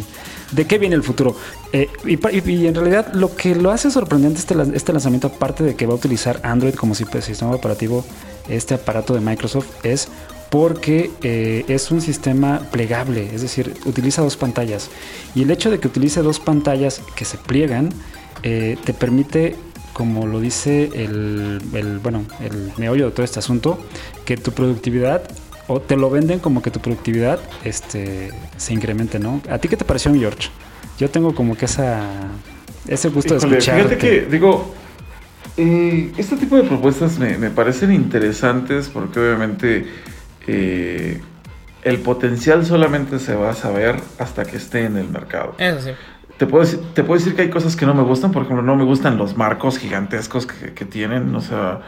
de 0.52 0.66
qué 0.66 0.78
viene 0.78 0.96
el 0.96 1.04
futuro. 1.04 1.36
Eh, 1.74 1.90
y, 2.06 2.14
y- 2.14 2.52
y 2.64 2.68
en 2.68 2.74
realidad 2.76 3.12
lo 3.14 3.36
que 3.36 3.54
lo 3.54 3.72
hace 3.72 3.92
sorprendente 3.92 4.40
este, 4.40 4.56
este 4.74 4.94
lanzamiento, 4.94 5.28
aparte 5.28 5.64
de 5.66 5.76
que 5.76 5.86
va 5.86 5.92
a 5.92 5.96
utilizar 5.98 6.40
Android 6.44 6.74
como 6.76 6.96
si- 6.96 7.04
sistema 7.22 7.52
operativo, 7.52 8.06
este 8.48 8.76
aparato 8.76 9.14
de 9.14 9.20
Microsoft, 9.20 9.68
es 9.84 10.08
porque 10.50 11.12
eh, 11.22 11.66
es 11.68 11.92
un 11.92 12.02
sistema 12.02 12.60
plegable, 12.72 13.30
es 13.34 13.42
decir, 13.42 13.74
utiliza 13.86 14.22
dos 14.22 14.38
pantallas. 14.38 14.90
Y 15.34 15.44
el 15.44 15.52
hecho 15.52 15.72
de 15.72 15.80
que 15.80 15.88
utilice 15.88 16.22
dos 16.22 16.40
pantallas 16.40 17.02
que 17.16 17.26
se 17.26 17.38
pliegan, 17.38 17.90
eh, 18.44 18.78
te 18.84 18.94
permite 18.94 19.56
como 19.96 20.28
lo 20.28 20.42
dice 20.42 20.90
el, 20.94 21.62
el, 21.74 22.00
bueno, 22.00 22.26
el 22.42 22.74
meollo 22.76 23.06
de 23.06 23.12
todo 23.12 23.24
este 23.24 23.40
asunto, 23.40 23.80
que 24.26 24.36
tu 24.36 24.52
productividad, 24.52 25.24
o 25.68 25.80
te 25.80 25.96
lo 25.96 26.10
venden 26.10 26.40
como 26.40 26.62
que 26.62 26.70
tu 26.70 26.82
productividad 26.82 27.40
este, 27.64 28.30
se 28.58 28.74
incremente, 28.74 29.20
¿no? 29.20 29.42
¿A 29.50 29.58
ti 29.58 29.70
qué 29.70 29.78
te 29.78 29.86
pareció, 29.86 30.14
George? 30.14 30.50
Yo 31.00 31.10
tengo 31.10 31.34
como 31.34 31.56
que 31.56 31.64
esa, 31.64 32.04
ese 32.90 33.08
gusto 33.08 33.36
de 33.36 33.40
escuchar. 33.40 33.78
fíjate 33.78 33.98
que, 33.98 34.26
digo, 34.30 34.76
eh, 35.56 36.12
este 36.18 36.36
tipo 36.36 36.58
de 36.58 36.64
propuestas 36.64 37.18
me, 37.18 37.38
me 37.38 37.50
parecen 37.50 37.94
interesantes 37.94 38.90
porque 38.90 39.22
obviamente 39.22 39.86
eh, 40.48 41.22
el 41.84 42.00
potencial 42.00 42.66
solamente 42.66 43.20
se 43.20 43.36
va 43.36 43.52
a 43.52 43.54
saber 43.54 43.96
hasta 44.20 44.44
que 44.46 44.58
esté 44.58 44.86
en 44.86 44.98
el 44.98 45.10
mercado. 45.10 45.56
Eso 45.58 45.80
sí. 45.82 45.92
Te 46.38 46.46
puedo, 46.48 46.66
decir, 46.66 46.80
te 46.94 47.04
puedo 47.04 47.18
decir 47.18 47.34
que 47.36 47.44
hay 47.44 47.50
cosas 47.50 47.76
que 47.78 47.86
no 47.86 47.94
me 47.94 48.04
gustan, 48.04 48.32
por 48.32 48.44
ejemplo, 48.44 48.62
no 48.62 48.76
me 48.76 48.84
gustan 48.84 49.18
los 49.18 49.38
marcos 49.38 49.78
gigantescos 49.78 50.46
que, 50.46 50.74
que 50.74 50.84
tienen, 50.84 51.34
o 51.34 51.40
sea, 51.40 51.80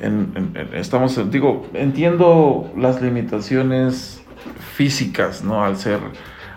en- 0.00 0.30
en- 0.36 0.56
en- 0.56 0.74
estamos, 0.76 1.18
digo, 1.32 1.66
entiendo 1.74 2.70
las 2.76 3.02
limitaciones 3.02 4.22
físicas, 4.76 5.42
¿no? 5.42 5.64
Al 5.64 5.76
ser, 5.76 5.98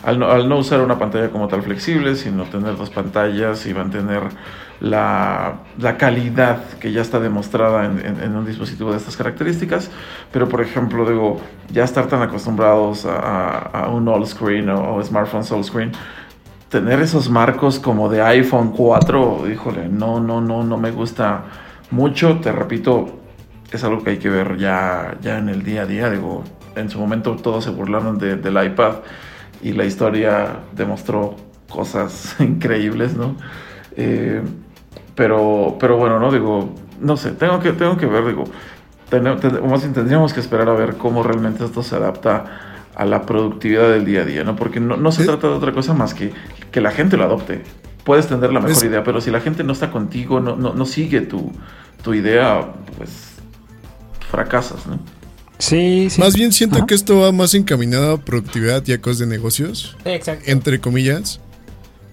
al 0.03 0.19
no, 0.19 0.29
al 0.31 0.49
no 0.49 0.57
usar 0.57 0.81
una 0.81 0.97
pantalla 0.97 1.29
como 1.29 1.47
tal 1.47 1.61
flexible, 1.61 2.15
sino 2.15 2.43
tener 2.45 2.75
dos 2.77 2.89
pantallas 2.89 3.65
y 3.67 3.73
mantener 3.73 4.23
la, 4.79 5.59
la 5.77 5.97
calidad 5.97 6.63
que 6.79 6.91
ya 6.91 7.01
está 7.01 7.19
demostrada 7.19 7.85
en, 7.85 7.99
en- 8.03 8.19
en 8.23 8.35
un 8.35 8.45
dispositivo 8.45 8.91
de 8.91 8.97
estas 8.97 9.15
características, 9.15 9.91
pero 10.31 10.49
por 10.49 10.61
ejemplo, 10.61 11.07
digo, 11.07 11.39
ya 11.71 11.83
estar 11.83 12.07
tan 12.07 12.21
acostumbrados 12.23 13.05
a, 13.05 13.17
a- 13.19 13.83
a 13.85 13.89
un 13.89 14.07
all 14.07 14.25
screen 14.25 14.69
o, 14.69 14.95
o 14.95 15.03
smartphones 15.03 15.51
all 15.51 15.63
screen, 15.63 15.91
tener 16.69 16.99
esos 16.99 17.29
marcos 17.29 17.79
como 17.79 18.09
de 18.09 18.21
iPhone 18.23 18.71
4, 18.71 19.49
híjole, 19.51 19.87
no, 19.89 20.19
no, 20.19 20.41
no, 20.41 20.63
no 20.63 20.77
me 20.77 20.89
gusta 20.91 21.43
mucho. 21.91 22.39
Te 22.39 22.51
repito, 22.51 23.19
es 23.71 23.83
algo 23.83 24.01
que 24.03 24.11
hay 24.11 24.17
que 24.17 24.29
ver 24.29 24.57
ya, 24.57 25.15
ya 25.21 25.37
en 25.37 25.49
el 25.49 25.63
día 25.63 25.81
a 25.83 25.85
día. 25.85 26.09
Digo, 26.09 26.43
en 26.75 26.89
su 26.89 26.97
momento 26.97 27.35
todos 27.35 27.65
se 27.65 27.69
burlaron 27.71 28.17
de- 28.17 28.37
del 28.37 28.63
iPad 28.65 28.95
y 29.61 29.73
la 29.73 29.85
historia 29.85 30.59
demostró 30.73 31.35
cosas 31.69 32.35
increíbles, 32.39 33.15
¿no? 33.15 33.35
Eh, 33.95 34.41
pero, 35.15 35.77
pero 35.79 35.97
bueno, 35.97 36.19
no 36.19 36.31
digo, 36.31 36.73
no 36.99 37.17
sé, 37.17 37.31
tengo 37.31 37.59
que, 37.59 37.73
tengo 37.73 37.97
que 37.97 38.05
ver, 38.05 38.25
digo, 38.27 38.43
ten- 39.09 39.37
ten- 39.39 39.69
más 39.69 39.81
bien 39.81 39.93
tendríamos 39.93 40.33
que 40.33 40.39
esperar 40.39 40.69
a 40.69 40.73
ver 40.73 40.95
cómo 40.97 41.23
realmente 41.23 41.63
esto 41.65 41.83
se 41.83 41.95
adapta 41.95 42.45
a 42.95 43.05
la 43.05 43.21
productividad 43.25 43.89
del 43.89 44.05
día 44.05 44.21
a 44.21 44.25
día, 44.25 44.43
¿no? 44.43 44.55
Porque 44.55 44.79
no, 44.79 44.97
no 44.97 45.11
se 45.11 45.25
trata 45.25 45.47
de 45.47 45.53
otra 45.53 45.71
cosa 45.71 45.93
más 45.93 46.13
que 46.13 46.31
que 46.71 46.79
la 46.81 46.91
gente 46.91 47.17
lo 47.17 47.23
adopte. 47.25 47.63
Puedes 48.05 48.27
tener 48.27 48.51
la 48.53 48.59
mejor 48.61 48.71
Es- 48.77 48.83
idea, 48.83 49.03
pero 49.03 49.21
si 49.21 49.29
la 49.31 49.41
gente 49.41 49.63
no 49.63 49.73
está 49.73 49.91
contigo, 49.91 50.39
no, 50.39 50.55
no, 50.55 50.73
no 50.73 50.85
sigue 50.85 51.21
tu, 51.21 51.51
tu 52.03 52.13
idea, 52.13 52.65
pues 52.97 53.35
fracasas, 54.29 54.87
¿no? 54.87 54.99
Sí, 55.61 56.09
sí. 56.09 56.19
Más 56.19 56.33
bien 56.33 56.51
siento 56.51 56.77
Ajá. 56.77 56.85
que 56.87 56.95
esto 56.95 57.19
va 57.19 57.31
más 57.31 57.53
encaminado 57.53 58.13
a 58.13 58.17
productividad 58.17 58.83
y 58.87 58.93
a 58.93 58.99
cosas 58.99 59.19
de 59.19 59.27
negocios, 59.27 59.95
exacto. 60.05 60.43
entre 60.51 60.81
comillas. 60.81 61.39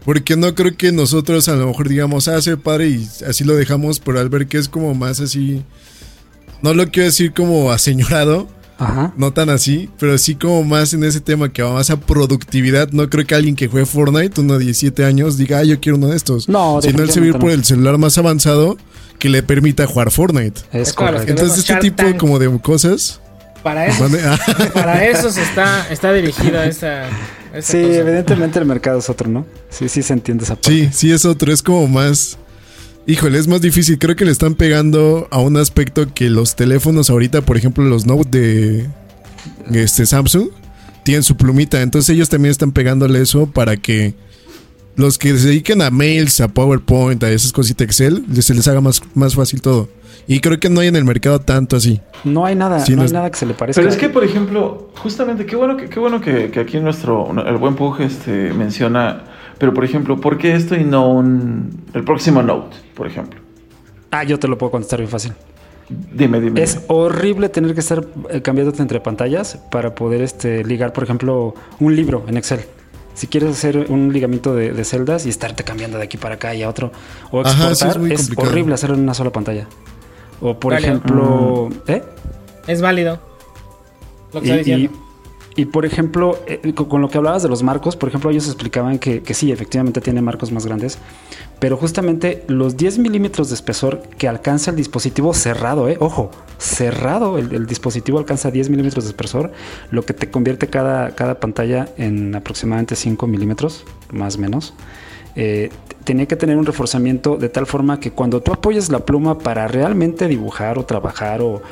Porque 0.05 0.37
no 0.37 0.55
creo 0.55 0.77
que 0.77 0.93
nosotros 0.93 1.49
a 1.49 1.57
lo 1.57 1.67
mejor 1.67 1.89
digamos, 1.89 2.29
ah, 2.29 2.41
se 2.41 2.57
padre 2.57 2.89
y 2.89 3.09
así 3.27 3.45
lo 3.45 3.57
dejamos, 3.57 4.01
pero 4.01 4.21
al 4.21 4.29
ver 4.29 4.47
que 4.47 4.59
es 4.59 4.69
como 4.69 4.95
más 4.95 5.21
así, 5.21 5.63
no 6.63 6.75
lo 6.75 6.87
quiero 6.91 7.07
decir 7.07 7.33
como 7.33 7.71
aseñorado, 7.73 8.49
Ajá. 8.79 9.13
no 9.17 9.33
tan 9.33 9.49
así, 9.49 9.89
pero 9.99 10.17
sí 10.19 10.35
como 10.35 10.63
más 10.63 10.93
en 10.95 11.05
ese 11.05 11.21
tema 11.21 11.53
que 11.53 11.63
va 11.63 11.73
más 11.73 11.91
a 11.91 11.99
productividad. 11.99 12.91
No 12.93 13.09
creo 13.09 13.27
que 13.27 13.35
alguien 13.35 13.57
que 13.57 13.67
juegue 13.67 13.87
Fortnite, 13.87 14.41
uno 14.41 14.59
de 14.59 14.67
17 14.67 15.05
años, 15.05 15.37
diga, 15.39 15.59
ah, 15.59 15.65
yo 15.65 15.81
quiero 15.81 15.97
uno 15.97 16.09
de 16.09 16.17
estos. 16.17 16.49
No, 16.49 16.81
Sino 16.83 17.03
él 17.03 17.11
se 17.11 17.21
va 17.21 17.25
a 17.25 17.29
ir 17.29 17.33
definitivamente 17.33 17.39
por 17.39 17.51
el 17.51 17.65
celular 17.65 17.99
más 17.99 18.19
avanzado 18.19 18.77
que 19.19 19.29
le 19.29 19.43
permita 19.43 19.87
jugar 19.87 20.11
Fortnite. 20.11 20.61
Es 20.73 20.93
correcto. 20.93 21.31
Entonces 21.31 21.59
este 21.59 21.77
tipo 21.77 22.05
como 22.19 22.39
de 22.39 22.49
cosas... 22.61 23.21
Para 23.69 23.87
eso, 23.87 24.07
ah, 24.25 24.39
para 24.75 25.05
eso 25.07 25.31
se 25.31 25.43
está, 25.43 25.87
está 25.91 26.13
dirigida 26.13 26.65
esa, 26.67 27.05
esa 27.55 27.73
Sí, 27.73 27.83
cosa. 27.83 27.99
evidentemente 28.01 28.59
el 28.59 28.65
mercado 28.65 28.99
es 28.99 29.09
otro, 29.11 29.29
¿no? 29.29 29.47
Sí, 29.71 29.89
sí 29.89 30.03
se 30.03 30.13
entiende 30.13 30.45
esa 30.45 30.55
parte. 30.55 30.71
Sí, 30.71 30.89
sí 30.93 31.13
es 31.13 31.25
otro, 31.25 31.53
es 31.53 31.63
como 31.63 31.87
más... 31.87 32.39
Híjole, 33.07 33.39
es 33.39 33.49
más 33.49 33.63
difícil. 33.63 33.99
Creo 33.99 34.17
que 34.17 34.27
le 34.27 34.31
están 34.33 34.55
pegando 34.55 35.29
a 35.31 35.39
un 35.41 35.57
aspecto 35.57 36.13
que 36.13 36.29
los 36.29 36.57
teléfonos 36.57 37.09
ahorita, 37.09 37.41
por 37.41 37.57
ejemplo, 37.57 37.83
los 37.85 38.05
Note 38.05 38.29
de 38.29 38.87
este 39.73 40.05
Samsung, 40.05 40.49
tienen 41.05 41.23
su 41.23 41.35
plumita. 41.37 41.81
Entonces 41.81 42.11
ellos 42.15 42.29
también 42.29 42.51
están 42.51 42.71
pegándole 42.73 43.23
eso 43.23 43.47
para 43.47 43.79
que 43.79 44.15
los 44.97 45.17
que 45.17 45.39
se 45.39 45.47
dediquen 45.49 45.81
a 45.81 45.91
mails, 45.91 46.41
a 46.41 46.49
PowerPoint, 46.49 47.23
a 47.25 47.31
esas 47.31 47.51
cositas 47.53 47.87
Excel, 47.87 48.25
se 48.43 48.53
les 48.53 48.69
haga 48.69 48.83
más, 48.83 49.01
más 49.15 49.35
fácil 49.35 49.63
todo. 49.63 49.89
Y 50.27 50.41
creo 50.41 50.59
que 50.59 50.69
no 50.69 50.81
hay 50.81 50.89
en 50.89 50.97
el 50.97 51.05
mercado 51.05 51.41
tanto 51.41 51.77
así. 51.77 52.01
No 52.25 52.45
hay 52.45 52.55
nada, 52.55 52.81
Sí, 52.81 52.93
no 52.93 52.99
no 52.99 53.03
hay 53.05 53.13
nada 53.13 53.31
que 53.31 53.39
se 53.39 53.47
le 53.47 53.55
parezca. 53.55 53.81
Pero 53.81 53.91
es 53.91 53.97
que, 53.97 54.09
por 54.09 54.25
ejemplo, 54.25 54.91
justamente, 54.97 55.47
qué 55.47 55.57
bueno 55.57 55.77
que, 55.77 55.89
qué 55.89 56.01
bueno 56.01 56.21
que, 56.21 56.51
que 56.51 56.61
aquí 56.61 56.79
nuestro, 56.81 57.31
el 57.47 57.57
buen 57.57 57.77
Pug 57.77 58.01
este, 58.01 58.53
menciona, 58.53 59.25
pero 59.59 59.73
por 59.73 59.85
ejemplo, 59.85 60.21
¿por 60.21 60.39
qué 60.39 60.55
esto 60.55 60.75
y 60.77 60.85
no 60.85 61.11
un, 61.11 61.85
el 61.95 62.05
próximo 62.05 62.43
Note, 62.43 62.77
por 62.95 63.07
ejemplo? 63.07 63.41
Ah, 64.11 64.25
yo 64.25 64.39
te 64.39 64.49
lo 64.49 64.59
puedo 64.59 64.71
contestar 64.71 64.99
bien 65.01 65.11
fácil. 65.11 65.33
Dime, 65.89 66.41
dime. 66.41 66.63
Es 66.63 66.81
horrible 66.89 67.49
tener 67.49 67.73
que 67.73 67.81
estar 67.81 68.05
eh, 68.31 68.43
cambiándote 68.43 68.83
entre 68.83 69.01
pantallas 69.01 69.59
para 69.71 69.95
poder 69.95 70.21
este, 70.23 70.65
ligar, 70.65 70.93
por 70.93 71.05
ejemplo, 71.05 71.55
un 71.81 71.97
libro 71.97 72.25
en 72.29 72.37
Excel. 72.37 72.61
Si 73.15 73.27
quieres 73.27 73.51
hacer 73.51 73.87
un 73.89 74.13
ligamiento 74.13 74.55
de, 74.55 74.73
de 74.73 74.85
celdas 74.85 75.27
y 75.27 75.31
estarte 75.31 75.65
cambiando 75.65 75.99
de 75.99 76.05
aquí 76.05 76.19
para 76.19 76.37
acá 76.37 76.55
y 76.55 76.63
a 76.63 76.69
otro, 76.69 76.93
o 77.31 77.41
Ajá, 77.41 77.75
sí, 77.75 77.85
exportar, 77.85 78.13
es 78.13 78.31
horrible 78.37 78.75
hacerlo 78.75 78.97
en 78.97 79.03
una 79.03 79.15
sola 79.15 79.31
pantalla. 79.31 79.67
O 80.41 80.59
por 80.59 80.73
Válido. 80.73 80.91
ejemplo, 80.93 81.69
¿eh? 81.89 82.03
Es 82.67 82.81
válido. 82.81 83.19
Lo 84.33 84.41
que 84.41 84.47
Y, 84.47 84.51
está 84.51 84.59
diciendo. 84.59 84.93
y- 85.05 85.09
y, 85.63 85.65
por 85.65 85.85
ejemplo, 85.85 86.39
eh, 86.47 86.73
con, 86.73 86.87
con 86.87 87.01
lo 87.01 87.09
que 87.09 87.19
hablabas 87.19 87.43
de 87.43 87.49
los 87.49 87.65
marcos, 87.65 87.97
por 87.97 88.09
ejemplo, 88.09 88.31
ellos 88.31 88.47
explicaban 88.47 89.01
que, 89.01 89.23
que 89.23 89.35
sí, 89.35 89.51
efectivamente 89.51 90.01
tiene 90.01 90.23
marcos 90.23 90.53
más 90.53 90.65
grandes, 90.67 90.99
pero 91.59 91.77
justamente 91.77 92.45
los 92.47 92.77
10 92.77 92.99
milímetros 92.99 93.49
de 93.49 93.57
espesor 93.57 94.03
que 94.19 94.29
alcanza 94.29 94.71
el 94.71 94.77
dispositivo 94.77 95.35
cerrado, 95.35 95.89
eh, 95.89 95.97
ojo, 95.99 96.31
cerrado, 96.59 97.39
el, 97.39 97.53
el 97.53 97.67
dispositivo 97.67 98.19
alcanza 98.21 98.53
10 98.53 98.71
milímetros 98.71 99.03
de 99.07 99.11
espesor, 99.11 99.51
lo 99.91 100.03
que 100.05 100.15
te 100.15 100.31
convierte 100.31 100.69
cada, 100.69 101.17
cada 101.17 101.41
pantalla 101.41 101.89
en 101.97 102.37
aproximadamente 102.37 102.95
5 102.95 103.27
milímetros, 103.27 103.85
más 104.13 104.37
o 104.37 104.39
menos. 104.39 104.75
Eh, 105.41 105.71
tenía 106.03 106.27
que 106.27 106.35
tener 106.35 106.57
un 106.57 106.67
reforzamiento 106.67 107.37
de 107.37 107.49
tal 107.49 107.65
forma 107.67 108.01
que 108.01 108.11
cuando 108.11 108.43
tú 108.43 108.53
apoyes 108.53 108.91
la 108.91 108.99
pluma 109.07 109.39
para 109.39 109.69
realmente 109.69 110.27
dibujar 110.27 110.79
o 110.79 110.85
trabajar 110.85 111.41
o, 111.43 111.63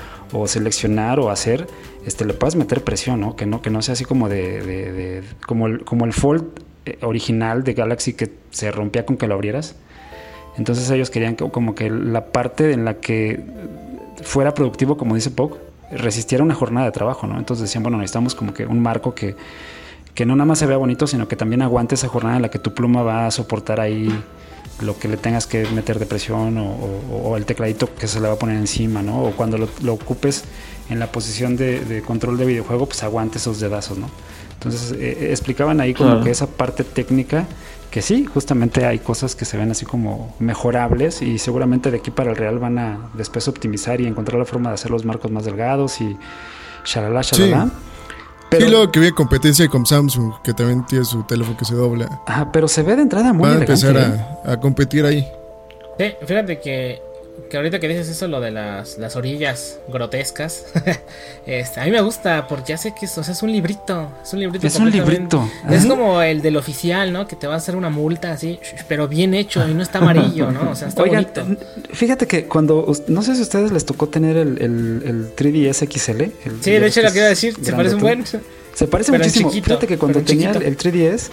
seleccionar 0.46 1.18
o 1.18 1.30
hacer, 1.30 1.66
este, 2.06 2.24
le 2.24 2.32
puedas 2.32 2.54
meter 2.54 2.84
presión, 2.84 3.20
¿no? 3.20 3.34
Que 3.34 3.44
no, 3.44 3.62
que 3.62 3.70
no 3.70 3.82
sea 3.82 3.94
así 3.94 4.04
como 4.04 4.28
de- 4.28 5.24
como, 5.46 5.66
el, 5.66 5.84
como 5.84 6.04
el 6.04 6.12
Fold 6.12 6.44
eh, 6.84 6.98
original 7.02 7.64
de 7.64 7.74
Galaxy 7.74 8.12
que 8.12 8.30
se 8.50 8.70
rompía 8.70 9.04
con 9.04 9.16
que 9.16 9.26
lo 9.26 9.34
abrieras. 9.34 9.74
Entonces 10.58 10.88
ellos 10.90 11.10
querían 11.10 11.34
que, 11.34 11.50
como 11.50 11.74
que 11.74 11.90
la 11.90 12.26
parte 12.26 12.72
en 12.72 12.84
la 12.84 12.94
que 12.94 13.40
fuera 14.22 14.54
productivo, 14.54 14.96
como 14.96 15.16
dice 15.16 15.30
Pog, 15.32 15.58
resistiera 15.90 16.44
una 16.44 16.54
jornada 16.54 16.86
de 16.86 16.92
trabajo, 16.92 17.26
¿no? 17.26 17.36
Entonces 17.38 17.62
decían, 17.64 17.82
bueno, 17.82 17.98
necesitamos 17.98 18.34
como 18.36 18.54
que 18.54 18.64
un 18.66 18.80
marco 18.80 19.12
que, 19.14 19.34
que 20.16 20.26
no 20.26 20.34
nada 20.34 20.46
más 20.46 20.58
se 20.58 20.66
vea 20.66 20.76
bonito, 20.78 21.06
sino 21.06 21.28
que 21.28 21.36
también 21.36 21.62
aguante 21.62 21.94
esa 21.94 22.08
jornada 22.08 22.34
en 22.36 22.42
la 22.42 22.48
que 22.50 22.58
tu 22.58 22.74
pluma 22.74 23.02
va 23.02 23.26
a 23.28 23.30
soportar 23.30 23.78
ahí 23.78 24.08
lo 24.80 24.98
que 24.98 25.06
le 25.08 25.16
tengas 25.16 25.46
que 25.46 25.64
meter 25.68 25.98
de 25.98 26.06
presión 26.06 26.58
o, 26.58 26.64
o- 26.72 27.28
o 27.30 27.36
el 27.36 27.44
tecladito 27.46 27.94
que 27.94 28.08
se 28.08 28.20
le 28.20 28.26
va 28.28 28.34
a 28.34 28.38
poner 28.38 28.56
encima, 28.56 29.02
¿no? 29.02 29.22
O 29.22 29.30
cuando 29.32 29.56
lo, 29.58 29.68
lo 29.82 29.92
ocupes 29.94 30.44
en 30.90 30.98
la 30.98 31.06
posición 31.12 31.56
de, 31.56 31.80
de 31.84 32.02
control 32.02 32.36
de 32.38 32.44
videojuego, 32.46 32.86
pues 32.86 33.02
aguante 33.02 33.38
esos 33.38 33.60
dedazos, 33.60 33.98
¿no? 33.98 34.08
Entonces 34.54 34.92
eh, 34.98 35.28
explicaban 35.30 35.80
ahí 35.80 35.94
como 35.94 36.10
Claro. 36.10 36.24
que 36.24 36.30
esa 36.30 36.46
parte 36.46 36.82
técnica, 36.84 37.44
que 37.90 38.00
sí, 38.02 38.24
justamente 38.26 38.84
hay 38.86 38.98
cosas 38.98 39.34
que 39.36 39.44
se 39.44 39.56
ven 39.56 39.70
así 39.70 39.84
como 39.86 40.34
mejorables 40.38 41.22
y 41.22 41.38
seguramente 41.38 41.90
de 41.90 41.98
aquí 41.98 42.10
para 42.10 42.30
el 42.30 42.36
real 42.36 42.58
van 42.58 42.78
a 42.78 42.98
después 43.14 43.48
optimizar 43.48 44.00
y 44.00 44.06
encontrar 44.06 44.38
la 44.38 44.44
forma 44.46 44.70
de 44.70 44.74
hacer 44.74 44.90
los 44.90 45.04
marcos 45.04 45.30
más 45.30 45.44
delgados 45.44 46.00
y 46.00 46.16
shalala, 46.84 47.20
shalala. 47.22 47.70
Y 48.58 48.64
luego 48.70 48.90
que 48.90 48.98
había 49.00 49.12
competencia 49.12 49.68
con 49.68 49.84
Samsung, 49.86 50.34
que 50.42 50.54
también 50.54 50.84
tiene 50.86 51.04
su 51.04 51.22
teléfono 51.24 51.56
que 51.56 51.64
se 51.64 51.74
dobla. 51.74 52.22
Ajá, 52.26 52.50
pero 52.52 52.68
se 52.68 52.82
ve 52.82 52.96
de 52.96 53.02
entrada 53.02 53.32
muy 53.32 53.42
Van 53.48 53.52
a 53.52 53.64
elegante. 53.64 53.86
empezar 53.88 53.96
¿eh? 54.18 54.26
a, 54.44 54.52
a 54.52 54.60
competir 54.60 55.04
ahí. 55.04 55.26
Sí, 55.98 56.04
fíjate 56.26 56.60
que, 56.60 57.02
que 57.48 57.56
ahorita 57.56 57.78
que 57.80 57.88
dices 57.88 58.08
eso, 58.08 58.28
lo 58.28 58.40
de 58.40 58.50
las, 58.50 58.98
las 58.98 59.16
orillas 59.16 59.78
grotescas, 59.88 60.64
este, 61.46 61.80
a 61.80 61.84
mí 61.84 61.90
me 61.90 62.00
gusta 62.00 62.46
porque 62.48 62.70
ya 62.72 62.78
sé 62.78 62.94
que 62.98 63.06
es, 63.06 63.16
o 63.18 63.24
sea, 63.24 63.32
es 63.32 63.42
un 63.42 63.52
librito. 63.52 64.10
Es 64.22 64.32
un 64.32 64.40
librito. 64.40 64.66
Es 64.66 64.76
un 64.76 64.90
librito. 64.90 65.48
Es 65.70 65.86
como 65.86 66.22
el 66.22 66.42
del 66.42 66.56
oficial, 66.56 67.12
¿no? 67.12 67.26
Que 67.26 67.36
te 67.36 67.46
va 67.46 67.54
a 67.54 67.56
hacer 67.58 67.76
una 67.76 67.90
multa 67.90 68.32
así, 68.32 68.58
pero 68.88 69.08
bien 69.08 69.34
hecho 69.34 69.66
y 69.68 69.74
no 69.74 69.82
está 69.82 69.98
amarillo, 69.98 70.50
¿no? 70.50 70.70
O 70.70 70.74
sea, 70.74 70.88
está 70.88 71.02
Oigan, 71.02 71.26
bonito. 71.34 71.64
fíjate 71.92 72.26
que 72.26 72.46
cuando, 72.46 72.90
no 73.08 73.22
sé 73.22 73.34
si 73.34 73.40
a 73.40 73.42
ustedes 73.42 73.72
les 73.72 73.84
tocó 73.84 74.08
tener 74.08 74.36
el, 74.36 74.60
el, 74.62 75.02
el 75.04 75.36
3DS 75.36 75.86
XL. 75.90 76.20
el- 76.22 76.32
Sí, 76.60 76.70
de 76.72 76.86
hecho 76.86 77.02
lo 77.02 77.12
que 77.12 77.18
iba 77.18 77.26
a 77.26 77.30
decir, 77.30 77.54
se 77.62 77.72
parece 77.72 77.94
un 77.94 78.00
buen. 78.00 78.24
Se 78.26 78.86
parece 78.88 79.10
pero 79.10 79.24
muchísimo. 79.24 79.48
chiquito, 79.50 79.64
Fíjate 79.68 79.86
que 79.86 79.96
cuando 79.98 80.20
tenía 80.20 80.52
chiquito. 80.52 80.68
el 80.68 80.76
3DS, 80.76 81.28